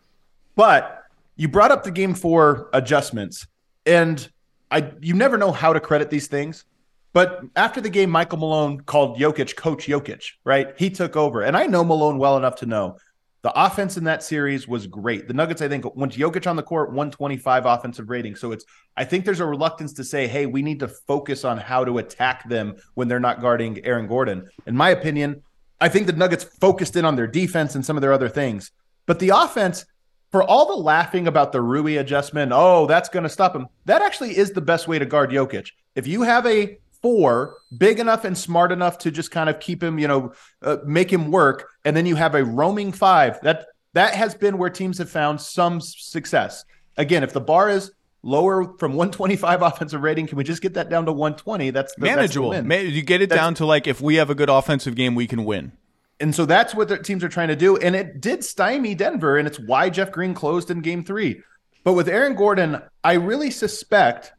But 0.56 1.04
you 1.36 1.48
brought 1.48 1.70
up 1.70 1.84
the 1.84 1.90
game 1.90 2.14
four 2.14 2.68
adjustments, 2.72 3.46
and 3.86 4.28
I 4.70 4.92
you 5.00 5.14
never 5.14 5.36
know 5.38 5.52
how 5.52 5.72
to 5.72 5.80
credit 5.80 6.10
these 6.10 6.26
things. 6.26 6.64
But 7.12 7.40
after 7.56 7.80
the 7.80 7.88
game, 7.90 8.10
Michael 8.10 8.38
Malone 8.38 8.80
called 8.82 9.18
Jokic 9.18 9.56
Coach 9.56 9.86
Jokic, 9.86 10.22
right? 10.44 10.68
He 10.76 10.90
took 10.90 11.16
over. 11.16 11.40
And 11.42 11.56
I 11.56 11.66
know 11.66 11.82
Malone 11.82 12.18
well 12.18 12.36
enough 12.36 12.56
to 12.56 12.66
know 12.66 12.96
the 13.42 13.52
offense 13.54 13.96
in 13.96 14.04
that 14.04 14.22
series 14.22 14.66
was 14.66 14.86
great. 14.86 15.28
The 15.28 15.34
Nuggets, 15.34 15.62
I 15.62 15.68
think, 15.68 15.84
went 15.94 16.12
Jokic 16.12 16.48
on 16.48 16.56
the 16.56 16.62
court, 16.62 16.88
125 16.88 17.66
offensive 17.66 18.10
rating. 18.10 18.34
So 18.34 18.50
it's 18.50 18.64
I 18.96 19.04
think 19.04 19.24
there's 19.24 19.40
a 19.40 19.46
reluctance 19.46 19.92
to 19.94 20.04
say, 20.04 20.26
hey, 20.26 20.46
we 20.46 20.60
need 20.60 20.80
to 20.80 20.88
focus 20.88 21.44
on 21.44 21.56
how 21.56 21.84
to 21.84 21.98
attack 21.98 22.48
them 22.48 22.76
when 22.94 23.06
they're 23.06 23.20
not 23.20 23.40
guarding 23.40 23.84
Aaron 23.84 24.08
Gordon. 24.08 24.48
In 24.66 24.76
my 24.76 24.90
opinion, 24.90 25.42
I 25.80 25.88
think 25.88 26.06
the 26.06 26.12
Nuggets 26.12 26.44
focused 26.44 26.96
in 26.96 27.04
on 27.04 27.14
their 27.14 27.28
defense 27.28 27.76
and 27.76 27.86
some 27.86 27.96
of 27.96 28.00
their 28.00 28.12
other 28.12 28.28
things. 28.28 28.72
But 29.06 29.20
the 29.20 29.30
offense, 29.30 29.86
for 30.32 30.42
all 30.42 30.66
the 30.66 30.82
laughing 30.82 31.28
about 31.28 31.52
the 31.52 31.62
Rui 31.62 31.96
adjustment, 31.96 32.50
oh, 32.52 32.86
that's 32.86 33.08
going 33.08 33.22
to 33.22 33.28
stop 33.28 33.54
him. 33.54 33.68
That 33.84 34.02
actually 34.02 34.36
is 34.36 34.50
the 34.50 34.60
best 34.60 34.88
way 34.88 34.98
to 34.98 35.06
guard 35.06 35.30
Jokic. 35.30 35.70
If 35.94 36.08
you 36.08 36.22
have 36.22 36.44
a 36.46 36.78
four 37.02 37.56
big 37.76 38.00
enough 38.00 38.24
and 38.24 38.36
smart 38.36 38.72
enough 38.72 38.98
to 38.98 39.10
just 39.10 39.30
kind 39.30 39.48
of 39.48 39.60
keep 39.60 39.82
him, 39.82 39.98
you 39.98 40.08
know, 40.08 40.32
uh, 40.62 40.78
make 40.84 41.12
him 41.12 41.30
work, 41.30 41.68
and 41.84 41.96
then 41.96 42.06
you 42.06 42.16
have 42.16 42.34
a 42.34 42.44
roaming 42.44 42.92
five, 42.92 43.40
that 43.42 43.66
that 43.94 44.14
has 44.14 44.34
been 44.34 44.58
where 44.58 44.70
teams 44.70 44.98
have 44.98 45.10
found 45.10 45.40
some 45.40 45.80
success. 45.80 46.64
Again, 46.96 47.22
if 47.22 47.32
the 47.32 47.40
bar 47.40 47.70
is 47.70 47.92
lower 48.22 48.76
from 48.78 48.92
125 48.92 49.62
offensive 49.62 50.02
rating, 50.02 50.26
can 50.26 50.36
we 50.36 50.44
just 50.44 50.60
get 50.60 50.74
that 50.74 50.90
down 50.90 51.06
to 51.06 51.12
120? 51.12 51.70
That's 51.70 51.94
the, 51.94 52.00
that's 52.00 52.10
the 52.10 52.16
Manageable. 52.16 52.62
Ma- 52.62 52.74
you 52.76 53.02
get 53.02 53.22
it 53.22 53.28
That's- 53.28 53.44
down 53.44 53.54
to 53.54 53.66
like 53.66 53.86
if 53.86 54.00
we 54.00 54.16
have 54.16 54.30
a 54.30 54.34
good 54.34 54.50
offensive 54.50 54.94
game, 54.94 55.14
we 55.14 55.26
can 55.26 55.44
win. 55.44 55.72
And 56.20 56.34
so 56.34 56.46
that's 56.46 56.74
what 56.74 56.88
the 56.88 56.98
teams 56.98 57.22
are 57.22 57.28
trying 57.28 57.48
to 57.48 57.56
do. 57.56 57.76
And 57.76 57.94
it 57.94 58.20
did 58.20 58.44
stymie 58.44 58.96
Denver, 58.96 59.36
and 59.38 59.46
it's 59.46 59.60
why 59.60 59.88
Jeff 59.88 60.10
Green 60.10 60.34
closed 60.34 60.68
in 60.70 60.80
game 60.80 61.04
three. 61.04 61.42
But 61.84 61.92
with 61.92 62.08
Aaron 62.08 62.34
Gordon, 62.34 62.82
I 63.04 63.14
really 63.14 63.52
suspect 63.52 64.32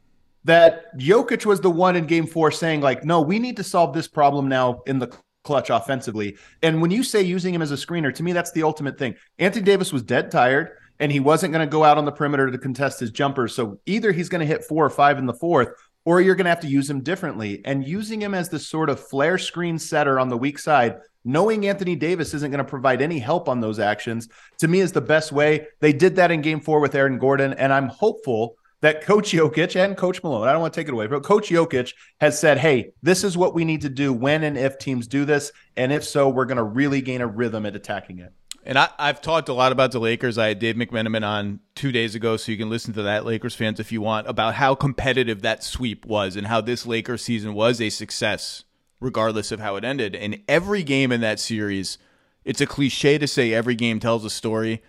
that 0.44 0.96
Jokic 0.98 1.44
was 1.44 1.60
the 1.60 1.70
one 1.70 1.96
in 1.96 2.06
game 2.06 2.26
four 2.26 2.50
saying, 2.50 2.80
like, 2.80 3.04
no, 3.04 3.20
we 3.20 3.38
need 3.38 3.56
to 3.58 3.64
solve 3.64 3.92
this 3.92 4.08
problem 4.08 4.48
now 4.48 4.80
in 4.86 4.98
the 4.98 5.14
clutch 5.44 5.70
offensively. 5.70 6.36
And 6.62 6.80
when 6.82 6.90
you 6.90 7.02
say 7.02 7.22
using 7.22 7.54
him 7.54 7.62
as 7.62 7.72
a 7.72 7.76
screener, 7.76 8.14
to 8.14 8.22
me, 8.22 8.32
that's 8.32 8.52
the 8.52 8.62
ultimate 8.62 8.98
thing. 8.98 9.14
Anthony 9.38 9.64
Davis 9.64 9.92
was 9.92 10.02
dead 10.02 10.30
tired, 10.30 10.70
and 10.98 11.10
he 11.10 11.20
wasn't 11.20 11.52
going 11.52 11.66
to 11.66 11.70
go 11.70 11.84
out 11.84 11.98
on 11.98 12.04
the 12.04 12.12
perimeter 12.12 12.50
to 12.50 12.58
contest 12.58 13.00
his 13.00 13.10
jumpers. 13.10 13.54
So 13.54 13.80
either 13.86 14.12
he's 14.12 14.28
going 14.28 14.40
to 14.40 14.46
hit 14.46 14.64
four 14.64 14.84
or 14.84 14.90
five 14.90 15.18
in 15.18 15.26
the 15.26 15.34
fourth, 15.34 15.68
or 16.04 16.20
you're 16.20 16.34
going 16.34 16.44
to 16.44 16.50
have 16.50 16.60
to 16.60 16.68
use 16.68 16.88
him 16.88 17.02
differently. 17.02 17.62
And 17.64 17.86
using 17.86 18.20
him 18.20 18.34
as 18.34 18.48
this 18.48 18.68
sort 18.68 18.90
of 18.90 19.00
flare 19.00 19.38
screen 19.38 19.78
setter 19.78 20.18
on 20.18 20.28
the 20.28 20.36
weak 20.36 20.58
side, 20.58 20.98
knowing 21.24 21.66
Anthony 21.66 21.96
Davis 21.96 22.32
isn't 22.32 22.50
going 22.50 22.64
to 22.64 22.70
provide 22.70 23.02
any 23.02 23.18
help 23.18 23.48
on 23.48 23.60
those 23.60 23.78
actions, 23.78 24.28
to 24.58 24.68
me 24.68 24.80
is 24.80 24.92
the 24.92 25.00
best 25.00 25.32
way. 25.32 25.66
They 25.80 25.92
did 25.92 26.16
that 26.16 26.30
in 26.30 26.40
game 26.40 26.60
four 26.60 26.80
with 26.80 26.94
Aaron 26.94 27.18
Gordon, 27.18 27.52
and 27.54 27.72
I'm 27.72 27.88
hopeful 27.88 28.56
that 28.80 29.02
Coach 29.02 29.32
Jokic 29.32 29.76
and 29.76 29.96
Coach 29.96 30.22
Malone, 30.22 30.48
I 30.48 30.52
don't 30.52 30.60
want 30.60 30.72
to 30.72 30.80
take 30.80 30.88
it 30.88 30.94
away, 30.94 31.06
but 31.06 31.22
Coach 31.22 31.50
Jokic 31.50 31.92
has 32.20 32.38
said, 32.38 32.58
hey, 32.58 32.92
this 33.02 33.24
is 33.24 33.36
what 33.36 33.54
we 33.54 33.64
need 33.64 33.82
to 33.82 33.88
do 33.88 34.12
when 34.12 34.42
and 34.42 34.56
if 34.56 34.78
teams 34.78 35.06
do 35.06 35.24
this. 35.24 35.52
And 35.76 35.92
if 35.92 36.04
so, 36.04 36.28
we're 36.28 36.46
going 36.46 36.56
to 36.56 36.62
really 36.62 37.00
gain 37.02 37.20
a 37.20 37.26
rhythm 37.26 37.66
at 37.66 37.76
attacking 37.76 38.18
it. 38.18 38.32
And 38.64 38.78
I, 38.78 38.88
I've 38.98 39.22
talked 39.22 39.48
a 39.48 39.54
lot 39.54 39.72
about 39.72 39.92
the 39.92 40.00
Lakers. 40.00 40.36
I 40.36 40.48
had 40.48 40.58
Dave 40.58 40.76
McMenamin 40.76 41.26
on 41.26 41.60
two 41.74 41.92
days 41.92 42.14
ago, 42.14 42.36
so 42.36 42.52
you 42.52 42.58
can 42.58 42.68
listen 42.68 42.92
to 42.94 43.02
that, 43.02 43.24
Lakers 43.24 43.54
fans, 43.54 43.80
if 43.80 43.90
you 43.90 44.00
want, 44.00 44.28
about 44.28 44.54
how 44.54 44.74
competitive 44.74 45.42
that 45.42 45.64
sweep 45.64 46.04
was 46.04 46.36
and 46.36 46.46
how 46.46 46.60
this 46.60 46.84
Lakers 46.84 47.22
season 47.22 47.54
was 47.54 47.80
a 47.80 47.88
success, 47.88 48.64
regardless 49.00 49.50
of 49.50 49.60
how 49.60 49.76
it 49.76 49.84
ended. 49.84 50.14
And 50.14 50.40
every 50.46 50.82
game 50.82 51.10
in 51.10 51.22
that 51.22 51.40
series, 51.40 51.96
it's 52.44 52.60
a 52.60 52.66
cliche 52.66 53.16
to 53.16 53.26
say 53.26 53.54
every 53.54 53.74
game 53.74 53.98
tells 53.98 54.24
a 54.26 54.30
story. 54.30 54.82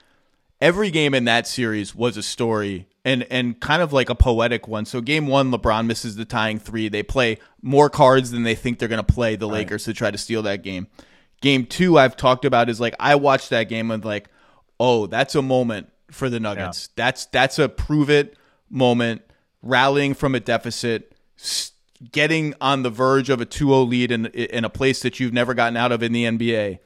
Every 0.62 0.92
game 0.92 1.14
in 1.16 1.26
that 1.26 1.48
series 1.48 1.96
was 1.96 2.18
a 2.18 2.24
story 2.24 2.88
and 3.04 3.24
and 3.32 3.60
kind 3.60 3.82
of 3.82 3.92
like 3.94 4.10
a 4.10 4.16
poetic 4.16 4.68
one. 4.68 4.86
So 4.86 5.02
game 5.02 5.28
one, 5.28 5.52
LeBron 5.52 5.88
misses 5.88 6.16
the 6.16 6.26
tying 6.26 6.60
three. 6.60 6.88
They 6.88 7.04
play 7.04 7.38
more 7.62 7.90
cards 7.90 8.32
than 8.32 8.44
they 8.44 8.56
think 8.56 8.80
they're 8.80 8.88
going 8.88 9.04
to 9.04 9.14
play 9.14 9.36
the 9.36 9.48
Lakers 9.48 9.86
to 9.86 9.94
try 9.94 10.12
to 10.12 10.18
steal 10.18 10.44
that 10.44 10.62
game. 10.64 10.88
Game 11.42 11.66
two, 11.66 11.98
I've 11.98 12.16
talked 12.16 12.46
about 12.46 12.70
is 12.70 12.80
like 12.80 12.96
I 13.00 13.16
watched 13.16 13.50
that 13.50 13.64
game 13.64 13.90
and 13.90 14.06
like, 14.06 14.30
oh, 14.80 15.08
that's 15.08 15.34
a 15.34 15.42
moment 15.42 15.90
for 16.12 16.30
the 16.30 16.40
Nuggets. 16.40 16.90
That's 16.96 17.26
that's 17.28 17.58
a 17.58 17.68
prove 17.68 18.10
it 18.10 18.38
moment, 18.70 19.22
rallying 19.64 20.14
from 20.14 20.36
a 20.36 20.40
deficit, 20.40 21.16
getting 22.12 22.54
on 22.62 22.84
the 22.84 22.90
verge 22.90 23.30
of 23.30 23.42
a 23.42 23.46
2-0 23.46 23.90
lead 23.90 24.12
in 24.12 24.28
in 24.28 24.64
a 24.64 24.70
place 24.70 25.02
that 25.02 25.20
you've 25.20 25.34
never 25.34 25.54
gotten 25.56 25.76
out 25.76 25.92
of 25.92 26.04
in 26.04 26.12
the 26.12 26.26
NBA, 26.26 26.80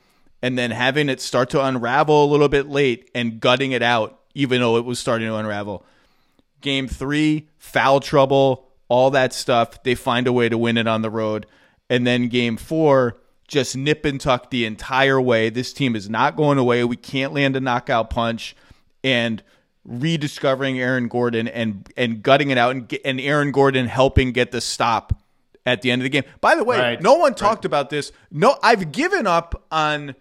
and 0.46 0.60
then 0.60 0.70
having 0.70 1.10
it 1.10 1.20
start 1.20 1.50
to 1.50 1.66
unravel 1.66 2.24
a 2.24 2.30
little 2.30 2.48
bit 2.50 2.70
late 2.70 3.10
and 3.16 3.40
gutting 3.40 3.72
it 3.72 3.82
out, 3.82 4.20
even 4.36 4.62
though 4.62 4.78
it 4.78 4.86
was 4.86 5.00
starting 5.00 5.28
to 5.28 5.36
unravel. 5.36 5.84
Game 6.62 6.88
three, 6.88 7.48
foul 7.58 8.00
trouble, 8.00 8.70
all 8.88 9.10
that 9.10 9.34
stuff. 9.34 9.82
They 9.82 9.96
find 9.96 10.28
a 10.28 10.32
way 10.32 10.48
to 10.48 10.56
win 10.56 10.78
it 10.78 10.88
on 10.88 11.02
the 11.02 11.10
road. 11.10 11.48
And 11.90 12.06
then 12.06 12.28
game 12.28 12.58
four, 12.58 13.18
just 13.48 13.76
nip 13.76 14.06
and 14.06 14.22
tuck 14.22 14.52
the 14.52 14.66
entire 14.66 15.20
way. 15.20 15.50
This 15.50 15.74
team 15.74 15.96
is 15.96 16.12
not 16.12 16.36
going 16.36 16.60
away. 16.60 16.84
We 16.84 16.96
can't 16.96 17.34
land 17.34 17.56
a 17.56 17.60
knockout 17.60 18.12
punch. 18.12 18.56
And 19.04 19.42
rediscovering 19.84 20.80
Aaron 20.80 21.08
Gordon 21.08 21.48
and 21.48 21.92
and 21.98 22.22
gutting 22.22 22.52
it 22.52 22.58
out 22.58 22.72
and 22.76 22.98
and 23.04 23.20
Aaron 23.20 23.52
Gordon 23.52 23.88
helping 23.88 24.32
get 24.32 24.52
the 24.52 24.62
stop 24.62 25.14
at 25.66 25.82
the 25.82 25.90
end 25.90 26.02
of 26.02 26.04
the 26.04 26.10
game. 26.10 26.24
By 26.42 26.56
the 26.56 26.64
way, 26.64 26.78
Right. 26.78 27.02
no 27.02 27.16
one 27.16 27.34
talked 27.34 27.66
about 27.66 27.90
this. 27.90 28.12
No, 28.32 28.58
I've 28.62 28.92
given 28.92 29.26
up 29.28 29.64
on 29.72 30.16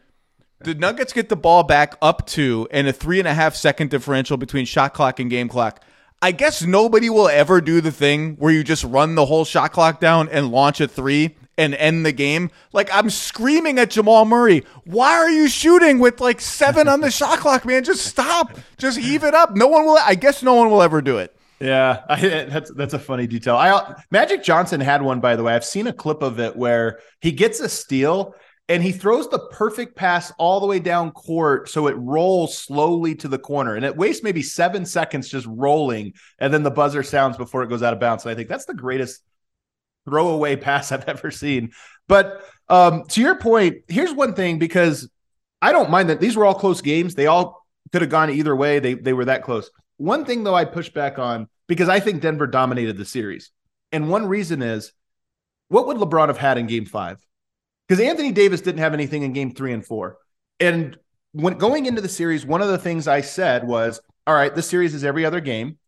the 0.65 0.75
Nuggets 0.75 1.13
get 1.13 1.29
the 1.29 1.37
ball 1.37 1.63
back 1.63 1.97
up 2.01 2.27
to 2.29 2.67
and 2.71 2.89
a 2.89 2.93
three 2.93 3.19
and 3.19 3.29
a 3.29 3.35
half 3.35 3.55
second 3.55 3.91
differential 3.91 4.37
between 4.37 4.65
shot 4.65 4.95
clock 4.95 5.21
and 5.21 5.31
game 5.31 5.49
clock. 5.49 5.85
I 6.23 6.33
guess 6.33 6.63
nobody 6.63 7.11
will 7.11 7.29
ever 7.29 7.61
do 7.61 7.83
the 7.83 7.93
thing 7.93 8.37
where 8.37 8.53
you 8.53 8.65
just 8.65 8.83
run 8.85 9.15
the 9.15 9.27
whole 9.27 9.45
shot 9.45 9.73
clock 9.73 10.01
down 10.01 10.29
and 10.31 10.51
launch 10.51 10.81
a 10.81 10.89
three 10.89 11.37
and 11.59 11.75
end 11.75 12.05
the 12.07 12.13
game. 12.13 12.51
Like 12.73 12.89
I'm 12.93 13.11
screaming 13.11 13.79
at 13.79 13.91
Jamal 13.91 14.25
Murray, 14.25 14.65
why 14.85 15.13
are 15.13 15.31
you 15.31 15.49
shooting 15.49 15.99
with 15.99 16.21
like 16.21 16.41
seven 16.41 16.89
on 16.89 17.01
the 17.01 17.11
shot 17.13 17.41
clock, 17.41 17.67
man? 17.67 17.85
Just 17.85 18.07
stop. 18.07 18.57
Just 18.79 18.99
heave 18.99 19.23
it 19.23 19.35
up. 19.35 19.55
No 19.55 19.67
one 19.67 19.85
will 19.85 19.99
I 19.99 20.15
guess 20.15 20.43
no 20.43 20.55
one 20.55 20.71
will 20.71 20.83
ever 20.83 21.03
do 21.03 21.19
it. 21.19 21.37
Yeah, 21.61 22.03
I, 22.09 22.21
that's 22.21 22.73
that's 22.73 22.95
a 22.95 22.99
funny 22.99 23.27
detail. 23.27 23.57
I 23.57 23.95
Magic 24.11 24.43
Johnson 24.43 24.81
had 24.81 25.03
one 25.03 25.21
by 25.21 25.37
the 25.37 25.43
way. 25.43 25.55
I've 25.55 25.65
seen 25.65 25.87
a 25.87 25.93
clip 25.93 26.23
of 26.23 26.41
it 26.41 26.57
where 26.57 27.01
he 27.21 27.33
gets 27.33 27.61
a 27.61 27.69
steal 27.69 28.35
and 28.69 28.83
he 28.83 28.93
throws 28.93 29.29
the 29.29 29.39
perfect 29.51 29.95
pass 29.95 30.33
all 30.39 30.61
the 30.61 30.67
way 30.67 30.79
down 30.79 31.11
court 31.11 31.69
so 31.69 31.87
it 31.87 31.97
rolls 31.99 32.57
slowly 32.57 33.15
to 33.17 33.29
the 33.29 33.39
corner 33.39 33.75
and 33.75 33.85
it 33.85 33.97
wastes 33.97 34.23
maybe 34.23 34.43
7 34.43 34.87
seconds 34.87 35.29
just 35.29 35.47
rolling 35.47 36.15
and 36.39 36.53
then 36.53 36.63
the 36.63 36.71
buzzer 36.71 37.03
sounds 37.03 37.37
before 37.37 37.63
it 37.63 37.69
goes 37.69 37.83
out 37.83 37.93
of 37.93 38.01
bounds. 38.01 38.25
And 38.25 38.33
I 38.33 38.35
think 38.35 38.49
that's 38.49 38.65
the 38.65 38.75
greatest 38.75 39.23
throwaway 40.07 40.57
pass 40.57 40.93
I've 40.93 41.09
ever 41.09 41.31
seen. 41.31 41.73
But 42.09 42.43
um, 42.69 43.05
to 43.09 43.21
your 43.21 43.37
point, 43.37 43.79
here's 43.89 44.13
one 44.13 44.35
thing 44.35 44.59
because 44.59 45.09
I 45.61 45.73
don't 45.73 45.91
mind 45.91 46.11
that 46.11 46.21
these 46.21 46.37
were 46.37 46.45
all 46.45 46.55
close 46.55 46.81
games. 46.81 47.15
They 47.15 47.27
all 47.27 47.67
could 47.93 48.03
have 48.03 48.11
gone 48.11 48.31
either 48.31 48.57
way. 48.57 48.79
They 48.79 48.95
they 48.95 49.13
were 49.13 49.27
that 49.27 49.43
close. 49.43 49.71
One 49.97 50.25
thing 50.25 50.45
though 50.45 50.55
I 50.55 50.65
push 50.65 50.89
back 50.89 51.19
on 51.19 51.49
because 51.67 51.89
I 51.89 52.01
think 52.01 52.23
Denver 52.23 52.47
dominated 52.47 52.97
the 52.97 53.05
series. 53.05 53.51
And 53.93 54.11
one 54.11 54.27
reason 54.27 54.63
is 54.63 54.93
what 55.69 55.87
would 55.87 55.97
LeBron 55.99 56.29
have 56.29 56.39
had 56.39 56.59
in 56.59 56.67
game 56.67 56.85
5? 56.85 57.25
Because 57.89 58.01
Anthony 58.03 58.33
Davis 58.33 58.61
didn't 58.61 58.81
have 58.81 58.95
anything 58.95 59.23
in 59.23 59.33
game 59.33 59.55
3 59.55 59.73
and 59.73 59.87
4. 59.87 60.17
And 60.61 60.97
when 61.33 61.59
going 61.59 61.87
into 61.87 62.01
the 62.01 62.09
series, 62.09 62.47
one 62.47 62.63
of 62.63 62.69
the 62.69 62.79
things 62.79 63.07
I 63.09 63.21
said 63.21 63.67
was, 63.67 64.01
all 64.27 64.35
right, 64.35 64.55
this 64.55 64.69
series 64.69 64.95
is 64.95 65.05
every 65.05 65.25
other 65.25 65.41
game. 65.41 65.79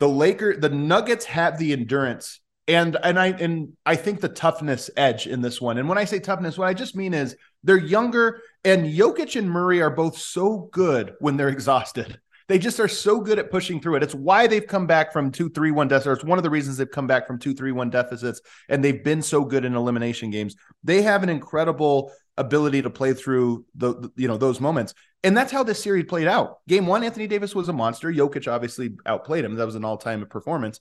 The 0.00 0.08
Laker, 0.08 0.56
the 0.56 0.68
Nuggets 0.68 1.24
have 1.26 1.58
the 1.58 1.72
endurance 1.72 2.40
and 2.68 2.96
and 3.02 3.18
I 3.18 3.28
and 3.28 3.76
I 3.84 3.96
think 3.96 4.20
the 4.20 4.28
toughness 4.28 4.90
edge 4.96 5.26
in 5.26 5.40
this 5.40 5.60
one. 5.60 5.78
And 5.78 5.88
when 5.88 5.98
I 5.98 6.04
say 6.04 6.18
toughness, 6.18 6.58
what 6.58 6.68
I 6.68 6.74
just 6.74 6.96
mean 6.96 7.14
is 7.14 7.36
they're 7.62 7.76
younger, 7.76 8.40
and 8.64 8.86
Jokic 8.86 9.36
and 9.36 9.50
Murray 9.50 9.80
are 9.82 9.90
both 9.90 10.18
so 10.18 10.68
good 10.72 11.14
when 11.20 11.36
they're 11.36 11.48
exhausted. 11.56 12.20
They 12.48 12.58
just 12.58 12.78
are 12.78 12.88
so 12.88 13.20
good 13.20 13.38
at 13.38 13.50
pushing 13.50 13.80
through 13.80 13.96
it. 13.96 14.02
It's 14.04 14.14
why 14.14 14.46
they've 14.46 14.66
come 14.66 14.86
back 14.86 15.12
from 15.12 15.32
two, 15.32 15.50
three, 15.50 15.72
one 15.72 15.88
deficits. 15.88 16.20
It's 16.20 16.24
one 16.24 16.38
of 16.38 16.44
the 16.44 16.50
reasons 16.50 16.76
they've 16.76 16.90
come 16.90 17.08
back 17.08 17.26
from 17.26 17.38
two, 17.38 17.54
three, 17.54 17.72
one 17.72 17.90
deficits, 17.90 18.40
and 18.68 18.84
they've 18.84 19.02
been 19.02 19.22
so 19.22 19.44
good 19.44 19.64
in 19.64 19.74
elimination 19.74 20.30
games. 20.30 20.54
They 20.84 21.02
have 21.02 21.22
an 21.22 21.28
incredible 21.28 22.12
ability 22.36 22.82
to 22.82 22.90
play 22.90 23.14
through 23.14 23.64
the, 23.74 24.10
you 24.16 24.28
know 24.28 24.36
those 24.36 24.60
moments. 24.60 24.94
And 25.24 25.36
that's 25.36 25.50
how 25.50 25.64
this 25.64 25.82
series 25.82 26.04
played 26.04 26.28
out. 26.28 26.58
Game 26.68 26.86
one 26.86 27.02
anthony 27.02 27.26
davis 27.26 27.54
was 27.54 27.68
a 27.68 27.72
monster. 27.72 28.12
Jokic 28.12 28.50
obviously 28.50 28.94
outplayed 29.06 29.44
him. 29.44 29.56
That 29.56 29.66
was 29.66 29.74
an 29.74 29.84
all-time 29.84 30.24
performance. 30.26 30.78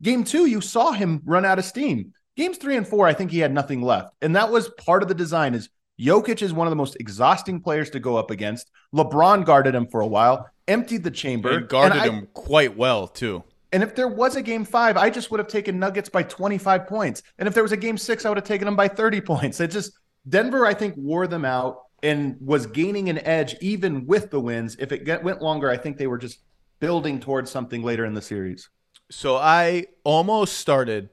Game 0.00 0.24
two 0.24 0.46
you 0.46 0.60
saw 0.60 0.92
him 0.92 1.20
run 1.24 1.44
out 1.44 1.58
of 1.58 1.64
steam. 1.64 2.12
Games 2.36 2.56
three 2.56 2.76
and 2.76 2.88
four 2.88 3.06
i 3.06 3.12
think 3.12 3.30
he 3.30 3.40
had 3.40 3.52
nothing 3.52 3.82
left. 3.82 4.14
And 4.22 4.36
that 4.36 4.50
was 4.50 4.70
part 4.70 5.02
of 5.02 5.08
the 5.08 5.14
design 5.14 5.54
is 5.54 5.68
jokic 6.00 6.40
is 6.40 6.52
one 6.52 6.66
of 6.66 6.70
the 6.70 6.76
most 6.76 6.96
exhausting 6.98 7.60
players 7.60 7.90
to 7.90 8.00
go 8.00 8.16
up 8.16 8.30
against. 8.30 8.70
Lebron 8.94 9.44
guarded 9.44 9.74
him 9.74 9.88
for 9.88 10.00
a 10.00 10.06
while 10.06 10.48
emptied 10.68 11.02
the 11.04 11.10
chamber 11.10 11.50
And 11.58 11.68
guarded 11.68 11.98
and 12.02 12.10
I- 12.10 12.14
him 12.14 12.28
quite 12.32 12.76
well 12.76 13.06
too. 13.08 13.44
and 13.72 13.82
if 13.82 13.94
there 13.94 14.08
was 14.08 14.36
a 14.36 14.42
game 14.42 14.64
five, 14.64 14.96
I 14.96 15.10
just 15.10 15.30
would 15.30 15.38
have 15.40 15.48
taken 15.48 15.78
Nuggets 15.78 16.08
by 16.08 16.22
25 16.22 16.86
points. 16.86 17.22
And 17.38 17.48
if 17.48 17.54
there 17.54 17.62
was 17.62 17.72
a 17.72 17.76
game 17.76 17.96
six, 17.98 18.24
I 18.24 18.28
would 18.28 18.38
have 18.38 18.46
taken 18.46 18.66
them 18.66 18.76
by 18.76 18.88
30 18.88 19.20
points. 19.20 19.60
It 19.60 19.70
just, 19.70 19.92
Denver, 20.28 20.64
I 20.66 20.74
think, 20.74 20.94
wore 20.96 21.26
them 21.26 21.44
out 21.44 21.82
and 22.02 22.36
was 22.40 22.66
gaining 22.66 23.08
an 23.08 23.18
edge 23.26 23.54
even 23.60 24.06
with 24.06 24.30
the 24.30 24.40
wins. 24.40 24.76
If 24.78 24.92
it 24.92 25.04
get, 25.04 25.22
went 25.24 25.40
longer, 25.40 25.70
I 25.70 25.76
think 25.76 25.96
they 25.98 26.06
were 26.06 26.18
just 26.18 26.40
building 26.80 27.18
towards 27.20 27.50
something 27.50 27.82
later 27.82 28.04
in 28.04 28.14
the 28.14 28.22
series. 28.22 28.68
So 29.10 29.36
I 29.36 29.86
almost 30.04 30.56
started 30.58 31.10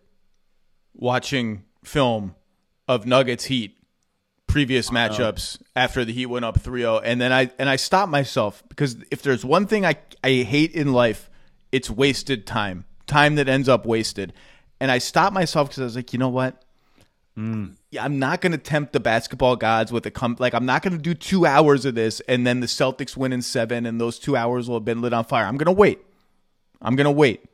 watching 0.94 1.64
film 1.84 2.36
of 2.88 3.06
Nuggets 3.06 3.46
Heat 3.46 3.78
previous 4.50 4.90
matchups 4.90 5.62
after 5.76 6.04
the 6.04 6.12
Heat 6.12 6.26
went 6.26 6.44
up 6.44 6.60
3-0 6.60 7.02
and 7.04 7.22
then 7.22 7.32
I 7.32 7.52
and 7.58 7.70
I 7.70 7.76
stopped 7.76 8.12
myself 8.12 8.64
because 8.68 8.98
if 9.12 9.22
there's 9.22 9.46
one 9.46 9.68
thing 9.68 9.86
I 9.86 9.96
I 10.24 10.44
hate 10.44 10.74
in 10.74 10.92
life 10.92 11.30
it's 11.72 11.90
wasted 11.90 12.46
time 12.46 12.86
time 13.06 13.36
that 13.36 13.48
ends 13.48 13.70
up 13.70 13.86
wasted. 13.86 14.34
And 14.82 14.92
I 14.92 14.98
stopped 14.98 15.34
myself 15.34 15.70
because 15.70 15.82
I 15.82 15.84
was 15.86 15.96
like 15.96 16.14
you 16.14 16.20
know 16.20 16.30
what? 16.30 16.64
Mm. 17.38 17.76
Yeah, 17.92 18.04
I'm 18.04 18.20
not 18.20 18.42
going 18.42 18.52
to 18.52 18.58
tempt 18.58 18.92
the 18.92 19.00
basketball 19.00 19.56
gods 19.56 19.92
with 19.92 20.06
a 20.06 20.12
com- 20.12 20.36
like 20.40 20.54
I'm 20.54 20.66
not 20.66 20.82
going 20.82 20.94
to 20.94 21.02
do 21.02 21.14
2 21.14 21.46
hours 21.46 21.86
of 21.86 21.96
this 21.96 22.20
and 22.22 22.46
then 22.46 22.60
the 22.60 22.68
Celtics 22.68 23.16
win 23.16 23.32
in 23.32 23.42
7 23.42 23.86
and 23.86 24.02
those 24.02 24.20
2 24.20 24.36
hours 24.36 24.68
will 24.68 24.78
have 24.78 24.86
been 24.86 25.02
lit 25.02 25.14
on 25.14 25.24
fire. 25.24 25.46
I'm 25.46 25.58
going 25.58 25.68
to 25.68 25.72
wait. 25.72 26.00
I'm 26.82 26.96
going 26.96 27.06
to 27.06 27.12
wait. 27.12 27.46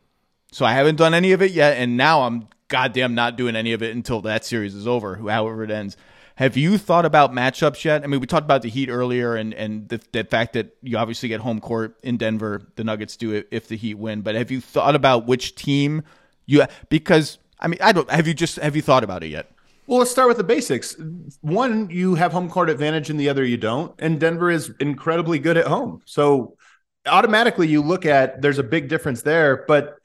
So 0.52 0.66
I 0.66 0.72
haven't 0.72 0.96
done 0.96 1.14
any 1.14 1.34
of 1.34 1.42
it 1.42 1.52
yet, 1.52 1.78
and 1.78 1.98
now 1.98 2.22
I'm 2.22 2.48
goddamn 2.70 3.14
not 3.14 3.36
doing 3.36 3.58
any 3.58 3.74
of 3.74 3.84
it 3.84 3.94
until 3.94 4.22
that 4.22 4.46
series 4.46 4.74
is 4.74 4.88
over, 4.88 5.18
however 5.18 5.64
it 5.66 5.72
ends. 5.72 5.98
Have 6.36 6.58
you 6.58 6.78
thought 6.78 7.06
about 7.06 7.32
matchups 7.32 7.84
yet? 7.86 8.04
I 8.04 8.08
mean, 8.08 8.20
we 8.20 8.28
talked 8.28 8.44
about 8.44 8.62
the 8.62 8.70
Heat 8.70 8.90
earlier, 8.90 9.36
and 9.36 9.54
and 9.54 9.88
the, 9.88 10.02
the 10.12 10.24
fact 10.26 10.54
that 10.54 10.76
you 10.82 10.98
obviously 10.98 11.30
get 11.30 11.40
home 11.40 11.62
court 11.62 11.98
in 12.04 12.18
Denver, 12.18 12.62
the 12.76 12.84
Nuggets 12.84 13.16
do 13.16 13.32
it 13.32 13.48
if 13.52 13.70
the 13.70 13.78
Heat 13.78 13.96
win. 13.96 14.22
But 14.22 14.36
have 14.36 14.52
you 14.52 14.60
thought 14.60 14.96
about 14.96 15.26
which 15.26 15.56
team 15.56 16.04
you? 16.46 16.66
Because 16.90 17.38
I 17.60 17.68
mean, 17.68 17.80
I 17.82 17.94
don't. 17.94 18.10
Have 18.10 18.28
you 18.28 18.34
just 18.34 18.58
have 18.58 18.76
you 18.76 18.82
thought 18.82 19.04
about 19.04 19.24
it 19.24 19.28
yet? 19.28 19.50
Well, 19.88 20.00
let's 20.00 20.12
start 20.12 20.28
with 20.28 20.38
the 20.38 20.44
basics. 20.44 20.96
One, 21.42 21.90
you 21.90 22.16
have 22.16 22.32
home 22.34 22.50
court 22.50 22.70
advantage, 22.70 23.10
and 23.10 23.20
the 23.20 23.30
other 23.30 23.46
you 23.46 23.58
don't. 23.58 23.94
And 24.00 24.20
Denver 24.20 24.52
is 24.52 24.74
incredibly 24.80 25.40
good 25.40 25.58
at 25.58 25.68
home. 25.68 26.02
So 26.06 26.58
automatically 27.06 27.68
you 27.68 27.82
look 27.82 28.06
at 28.06 28.42
there's 28.42 28.60
a 28.60 28.64
big 28.64 28.90
difference 28.90 29.22
there. 29.22 29.64
But 29.68 29.96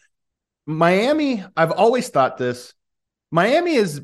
Miami, 0.66 1.43
I've 1.57 1.73
always 1.73 2.09
thought 2.09 2.39
this 2.39 2.74
Miami 3.31 3.74
is 3.74 4.02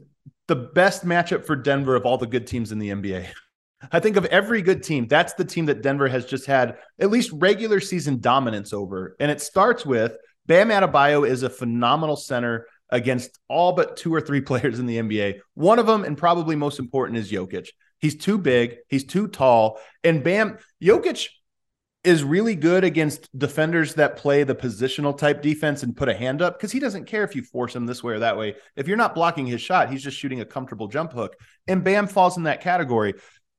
the 0.49 0.57
best 0.57 1.05
matchup 1.05 1.45
for 1.45 1.57
Denver 1.57 1.97
of 1.97 2.05
all 2.05 2.19
the 2.19 2.27
good 2.27 2.47
teams 2.47 2.73
in 2.73 2.79
the 2.79 2.91
NBA. 2.91 3.27
I 3.93 4.01
think 4.01 4.17
of 4.17 4.25
every 4.27 4.63
good 4.63 4.83
team, 4.83 5.07
that's 5.07 5.35
the 5.35 5.45
team 5.45 5.67
that 5.67 5.83
Denver 5.83 6.09
has 6.09 6.25
just 6.25 6.47
had 6.47 6.79
at 6.99 7.11
least 7.11 7.31
regular 7.33 7.81
season 7.81 8.21
dominance 8.21 8.73
over. 8.73 9.17
And 9.21 9.31
it 9.31 9.41
starts 9.41 9.85
with 9.85 10.17
Bam 10.47 10.69
Adebayo 10.69 11.29
is 11.29 11.43
a 11.43 11.51
phenomenal 11.51 12.17
center 12.17 12.67
against 12.91 13.39
all 13.49 13.73
but 13.73 13.97
two 13.97 14.15
or 14.15 14.21
three 14.21 14.41
players 14.43 14.79
in 14.79 14.87
the 14.87 14.99
NBA. 14.99 15.41
One 15.55 15.79
of 15.79 15.87
them, 15.87 16.05
and 16.05 16.17
probably 16.17 16.57
most 16.57 16.79
important, 16.79 17.19
is 17.19 17.31
Jokic. 17.31 17.69
He's 17.99 18.17
too 18.17 18.39
big, 18.39 18.77
he's 18.89 19.05
too 19.05 19.27
tall, 19.27 19.81
and 20.05 20.23
Bam 20.23 20.59
Jokic 20.83 21.29
is 22.07 22.23
really 22.23 22.55
good 22.55 22.85
against 22.85 23.29
defenders 23.37 23.95
that 23.95 24.17
play 24.17 24.45
the 24.45 24.55
positional 24.55 25.17
type 25.17 25.43
defense 25.43 25.83
and 25.83 25.97
put 25.97 26.09
a 26.09 26.15
hand 26.15 26.41
up 26.41 26.57
because 26.57 26.71
he 26.71 26.79
doesn't 26.79 27.07
care 27.07 27.25
if 27.25 27.35
you 27.35 27.43
force 27.43 27.75
him 27.75 27.85
this 27.85 28.03
way 28.03 28.15
or 28.15 28.21
that 28.21 28.39
way. 28.39 28.55
If 28.77 28.87
you're 28.87 28.97
not 28.97 29.15
blocking 29.15 29.47
his 29.47 29.61
shot, 29.61 29.91
he's 29.91 30.03
just 30.03 30.17
shooting 30.17 30.41
a 30.41 30.45
comfortable 30.45 30.87
jump 30.87 31.13
hook. 31.13 31.37
And 31.67 31.83
Bam 31.83 32.07
falls 32.07 32.37
in 32.37 32.45
that 32.45 32.61
category. 32.61 33.15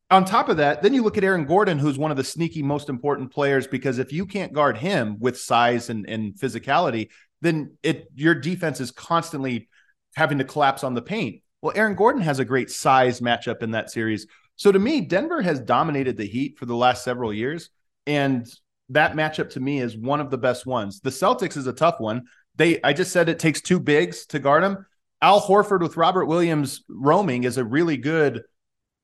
On 0.10 0.24
top 0.24 0.48
of 0.48 0.58
that, 0.58 0.82
then 0.82 0.94
you 0.94 1.04
look 1.04 1.18
at 1.18 1.26
Aaron 1.26 1.46
Gordon, 1.46 1.78
who's 1.78 1.98
one 1.98 2.12
of 2.12 2.18
the 2.18 2.24
sneaky 2.24 2.64
most 2.64 2.88
important 2.88 3.34
players 3.34 3.68
because 3.68 4.00
if 4.00 4.14
you 4.14 4.26
can't 4.26 4.54
guard 4.54 4.78
him 4.78 5.18
with 5.20 5.38
size 5.38 5.90
and, 5.90 6.08
and 6.08 6.34
physicality, 6.36 7.10
then 7.42 7.76
it 7.84 8.08
your 8.16 8.34
defense 8.34 8.80
is 8.80 8.92
constantly 8.92 9.68
having 10.16 10.38
to 10.38 10.46
collapse 10.46 10.86
on 10.86 10.94
the 10.94 11.02
paint. 11.02 11.42
Well, 11.62 11.74
Aaron 11.76 11.96
Gordon 11.96 12.22
has 12.22 12.40
a 12.40 12.46
great 12.46 12.70
size 12.70 13.20
matchup 13.20 13.62
in 13.62 13.72
that 13.72 13.92
series. 13.92 14.26
So 14.56 14.72
to 14.72 14.80
me, 14.80 15.02
Denver 15.02 15.42
has 15.42 15.60
dominated 15.60 16.16
the 16.16 16.26
Heat 16.26 16.58
for 16.58 16.66
the 16.66 16.76
last 16.76 17.04
several 17.04 17.34
years. 17.34 17.70
And 18.08 18.48
that 18.90 19.14
matchup 19.14 19.52
to 19.52 19.60
me 19.60 19.80
is 19.80 19.98
one 19.98 20.22
of 20.22 20.32
the 20.32 20.38
best 20.38 20.66
ones. 20.66 21.02
The 21.02 21.10
Celtics 21.10 21.58
is 21.58 21.68
a 21.68 21.74
tough 21.74 22.00
one. 22.00 22.24
They 22.56 22.82
I 22.82 22.94
just 22.94 23.12
said 23.12 23.30
it 23.30 23.38
takes 23.38 23.62
two 23.62 23.80
bigs 23.80 24.26
to 24.28 24.40
guard 24.40 24.64
them. 24.64 24.86
Al 25.22 25.42
Horford 25.42 25.82
with 25.82 25.98
Robert 25.98 26.26
Williams 26.26 26.84
roaming 26.88 27.44
is 27.44 27.58
a 27.58 27.66
really 27.66 27.98
good, 27.98 28.44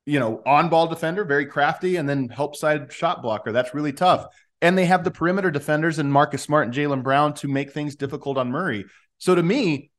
you 0.05 0.19
know, 0.19 0.41
on-ball 0.45 0.87
defender, 0.87 1.25
very 1.25 1.45
crafty, 1.45 1.97
and 1.97 2.07
then 2.07 2.29
help 2.29 2.55
side 2.55 2.91
shot 2.93 3.21
blocker. 3.21 3.51
That's 3.51 3.73
really 3.73 3.93
tough. 3.93 4.27
And 4.61 4.77
they 4.77 4.85
have 4.85 5.03
the 5.03 5.11
perimeter 5.11 5.51
defenders 5.51 5.99
and 5.99 6.11
Marcus 6.11 6.41
Smart 6.41 6.67
and 6.67 6.73
Jaylen 6.73 7.03
Brown 7.03 7.33
to 7.35 7.47
make 7.47 7.71
things 7.71 7.95
difficult 7.95 8.37
on 8.37 8.51
Murray. 8.51 8.85
So 9.17 9.35
to 9.35 9.43
me, 9.43 9.91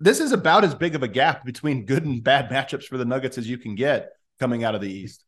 this 0.00 0.18
is 0.18 0.32
about 0.32 0.64
as 0.64 0.74
big 0.74 0.96
of 0.96 1.04
a 1.04 1.08
gap 1.08 1.44
between 1.44 1.86
good 1.86 2.04
and 2.04 2.24
bad 2.24 2.48
matchups 2.50 2.84
for 2.84 2.98
the 2.98 3.04
Nuggets 3.04 3.38
as 3.38 3.48
you 3.48 3.58
can 3.58 3.76
get 3.76 4.10
coming 4.40 4.64
out 4.64 4.74
of 4.74 4.80
the 4.80 4.92
East. 4.92 5.24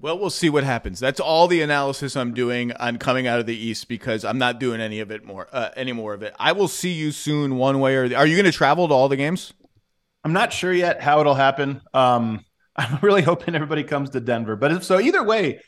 Well, 0.00 0.18
we'll 0.18 0.30
see 0.30 0.50
what 0.50 0.64
happens. 0.64 1.00
That's 1.00 1.20
all 1.20 1.46
the 1.46 1.62
analysis 1.62 2.16
I'm 2.16 2.34
doing 2.34 2.72
on 2.72 2.98
coming 2.98 3.26
out 3.26 3.40
of 3.40 3.46
the 3.46 3.56
East 3.56 3.88
because 3.88 4.24
I'm 4.24 4.38
not 4.38 4.60
doing 4.60 4.80
any 4.80 5.00
of 5.00 5.10
it 5.10 5.24
more, 5.24 5.48
uh, 5.52 5.70
any 5.76 5.92
more 5.92 6.12
of 6.12 6.22
it. 6.22 6.34
I 6.38 6.52
will 6.52 6.68
see 6.68 6.92
you 6.92 7.10
soon, 7.10 7.56
one 7.56 7.80
way 7.80 7.96
or 7.96 8.08
the. 8.08 8.16
Are 8.16 8.26
you 8.26 8.36
going 8.36 8.50
to 8.50 8.56
travel 8.56 8.88
to 8.88 8.94
all 8.94 9.08
the 9.08 9.16
games? 9.16 9.54
I'm 10.24 10.32
not 10.32 10.52
sure 10.52 10.72
yet 10.72 11.00
how 11.00 11.20
it'll 11.20 11.34
happen. 11.34 11.80
Um, 11.92 12.44
I'm 12.76 12.98
really 13.02 13.22
hoping 13.22 13.54
everybody 13.54 13.84
comes 13.84 14.10
to 14.10 14.20
Denver. 14.20 14.56
But 14.56 14.72
if 14.72 14.84
so, 14.84 14.98
either 14.98 15.22
way, 15.22 15.60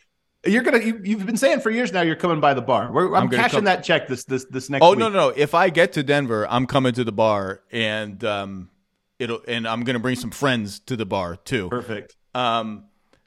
you're 0.45 0.63
gonna. 0.63 0.81
You, 0.81 1.01
you've 1.03 1.25
been 1.25 1.37
saying 1.37 1.61
for 1.61 1.71
years 1.71 1.93
now 1.93 2.03
you're 2.03 2.17
coming 2.17 2.41
by 2.41 2.55
the 2.55 2.63
bar. 2.63 2.91
We're, 2.93 3.15
I'm, 3.15 3.25
I'm 3.25 3.29
cashing 3.29 3.59
come- 3.59 3.65
that 3.65 3.85
check 3.85 4.09
this 4.09 4.25
this 4.25 4.45
this 4.47 4.69
next. 4.69 4.83
Oh 4.83 4.91
week. 4.91 4.99
no, 4.99 5.09
no, 5.09 5.29
no! 5.29 5.35
If 5.37 5.55
I 5.55 5.71
get 5.71 5.93
to 5.95 6.03
Denver, 6.03 6.47
I'm 6.51 6.67
coming 6.67 6.93
to 6.95 7.05
the 7.05 7.13
bar, 7.13 7.63
and 7.71 8.23
um, 8.25 8.71
it'll, 9.19 9.41
and 9.47 9.67
I'm 9.67 9.85
going 9.85 9.95
to 9.95 10.01
bring 10.01 10.17
some 10.17 10.31
friends 10.31 10.81
to 10.81 10.97
the 10.97 11.07
bar 11.07 11.37
too. 11.37 11.69
Perfect. 11.69 12.17
Um, 12.35 12.85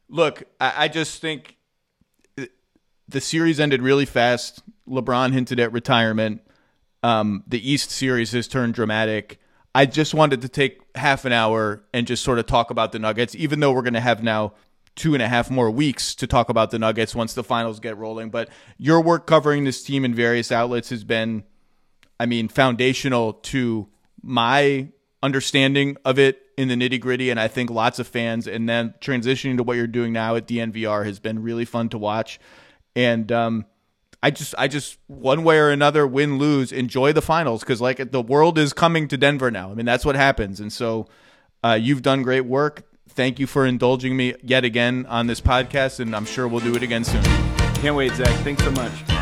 look, 0.09 0.43
I, 0.59 0.73
I 0.77 0.87
just 0.87 1.21
think 1.21 1.55
the 3.07 3.21
series 3.21 3.59
ended 3.59 3.81
really 3.81 4.05
fast. 4.05 4.61
LeBron 4.87 5.33
hinted 5.33 5.59
at 5.59 5.71
retirement. 5.71 6.41
Um, 7.01 7.43
the 7.47 7.71
East 7.71 7.91
series 7.91 8.31
has 8.33 8.47
turned 8.47 8.73
dramatic. 8.73 9.39
I 9.73 9.85
just 9.85 10.13
wanted 10.13 10.41
to 10.41 10.49
take 10.49 10.81
half 10.95 11.25
an 11.25 11.31
hour 11.31 11.83
and 11.93 12.05
just 12.07 12.23
sort 12.23 12.39
of 12.39 12.45
talk 12.45 12.71
about 12.71 12.91
the 12.91 12.99
Nuggets, 12.99 13.35
even 13.35 13.59
though 13.59 13.71
we're 13.71 13.83
going 13.83 13.93
to 13.93 13.99
have 13.99 14.23
now 14.23 14.53
two 14.95 15.13
and 15.13 15.23
a 15.23 15.27
half 15.27 15.49
more 15.49 15.71
weeks 15.71 16.13
to 16.15 16.27
talk 16.27 16.49
about 16.49 16.71
the 16.71 16.79
Nuggets 16.79 17.15
once 17.15 17.33
the 17.33 17.43
finals 17.43 17.79
get 17.79 17.97
rolling. 17.97 18.29
But 18.29 18.49
your 18.77 19.01
work 19.01 19.27
covering 19.27 19.63
this 19.63 19.81
team 19.83 20.03
in 20.03 20.13
various 20.13 20.51
outlets 20.51 20.89
has 20.89 21.03
been, 21.03 21.43
I 22.19 22.25
mean, 22.25 22.47
foundational 22.47 23.33
to 23.33 23.87
my 24.21 24.89
understanding 25.23 25.97
of 26.03 26.19
it 26.19 26.41
in 26.59 26.67
the 26.67 26.75
nitty 26.75 26.99
gritty. 26.99 27.29
And 27.29 27.39
I 27.39 27.47
think 27.47 27.69
lots 27.69 27.99
of 27.99 28.07
fans, 28.07 28.45
and 28.45 28.67
then 28.67 28.93
transitioning 28.99 29.55
to 29.57 29.63
what 29.63 29.77
you're 29.77 29.87
doing 29.87 30.11
now 30.11 30.35
at 30.35 30.45
DNVR 30.45 31.05
has 31.05 31.17
been 31.17 31.41
really 31.41 31.63
fun 31.63 31.87
to 31.89 31.97
watch. 31.97 32.37
And, 32.95 33.31
um, 33.31 33.65
I 34.21 34.31
just, 34.31 34.53
I 34.57 34.67
just, 34.67 34.97
one 35.07 35.45
way 35.45 35.57
or 35.57 35.69
another, 35.69 36.05
win, 36.05 36.37
lose, 36.37 36.73
enjoy 36.73 37.13
the 37.13 37.21
finals 37.21 37.61
because, 37.61 37.79
like, 37.79 38.11
the 38.11 38.21
world 38.21 38.57
is 38.57 38.73
coming 38.73 39.07
to 39.07 39.15
Denver 39.15 39.49
now. 39.49 39.71
I 39.71 39.73
mean, 39.73 39.85
that's 39.85 40.03
what 40.03 40.15
happens. 40.15 40.59
And 40.59 40.73
so, 40.73 41.07
uh, 41.63 41.79
you've 41.79 42.01
done 42.01 42.23
great 42.23 42.45
work. 42.45 42.83
Thank 43.07 43.39
you 43.39 43.47
for 43.47 43.65
indulging 43.65 44.17
me 44.17 44.35
yet 44.43 44.65
again 44.65 45.05
on 45.07 45.27
this 45.27 45.39
podcast, 45.39 46.01
and 46.01 46.13
I'm 46.13 46.25
sure 46.25 46.49
we'll 46.49 46.59
do 46.59 46.75
it 46.75 46.83
again 46.83 47.05
soon. 47.05 47.23
Can't 47.75 47.95
wait, 47.95 48.11
Zach. 48.11 48.27
Thanks 48.43 48.61
so 48.61 48.71
much. 48.71 49.18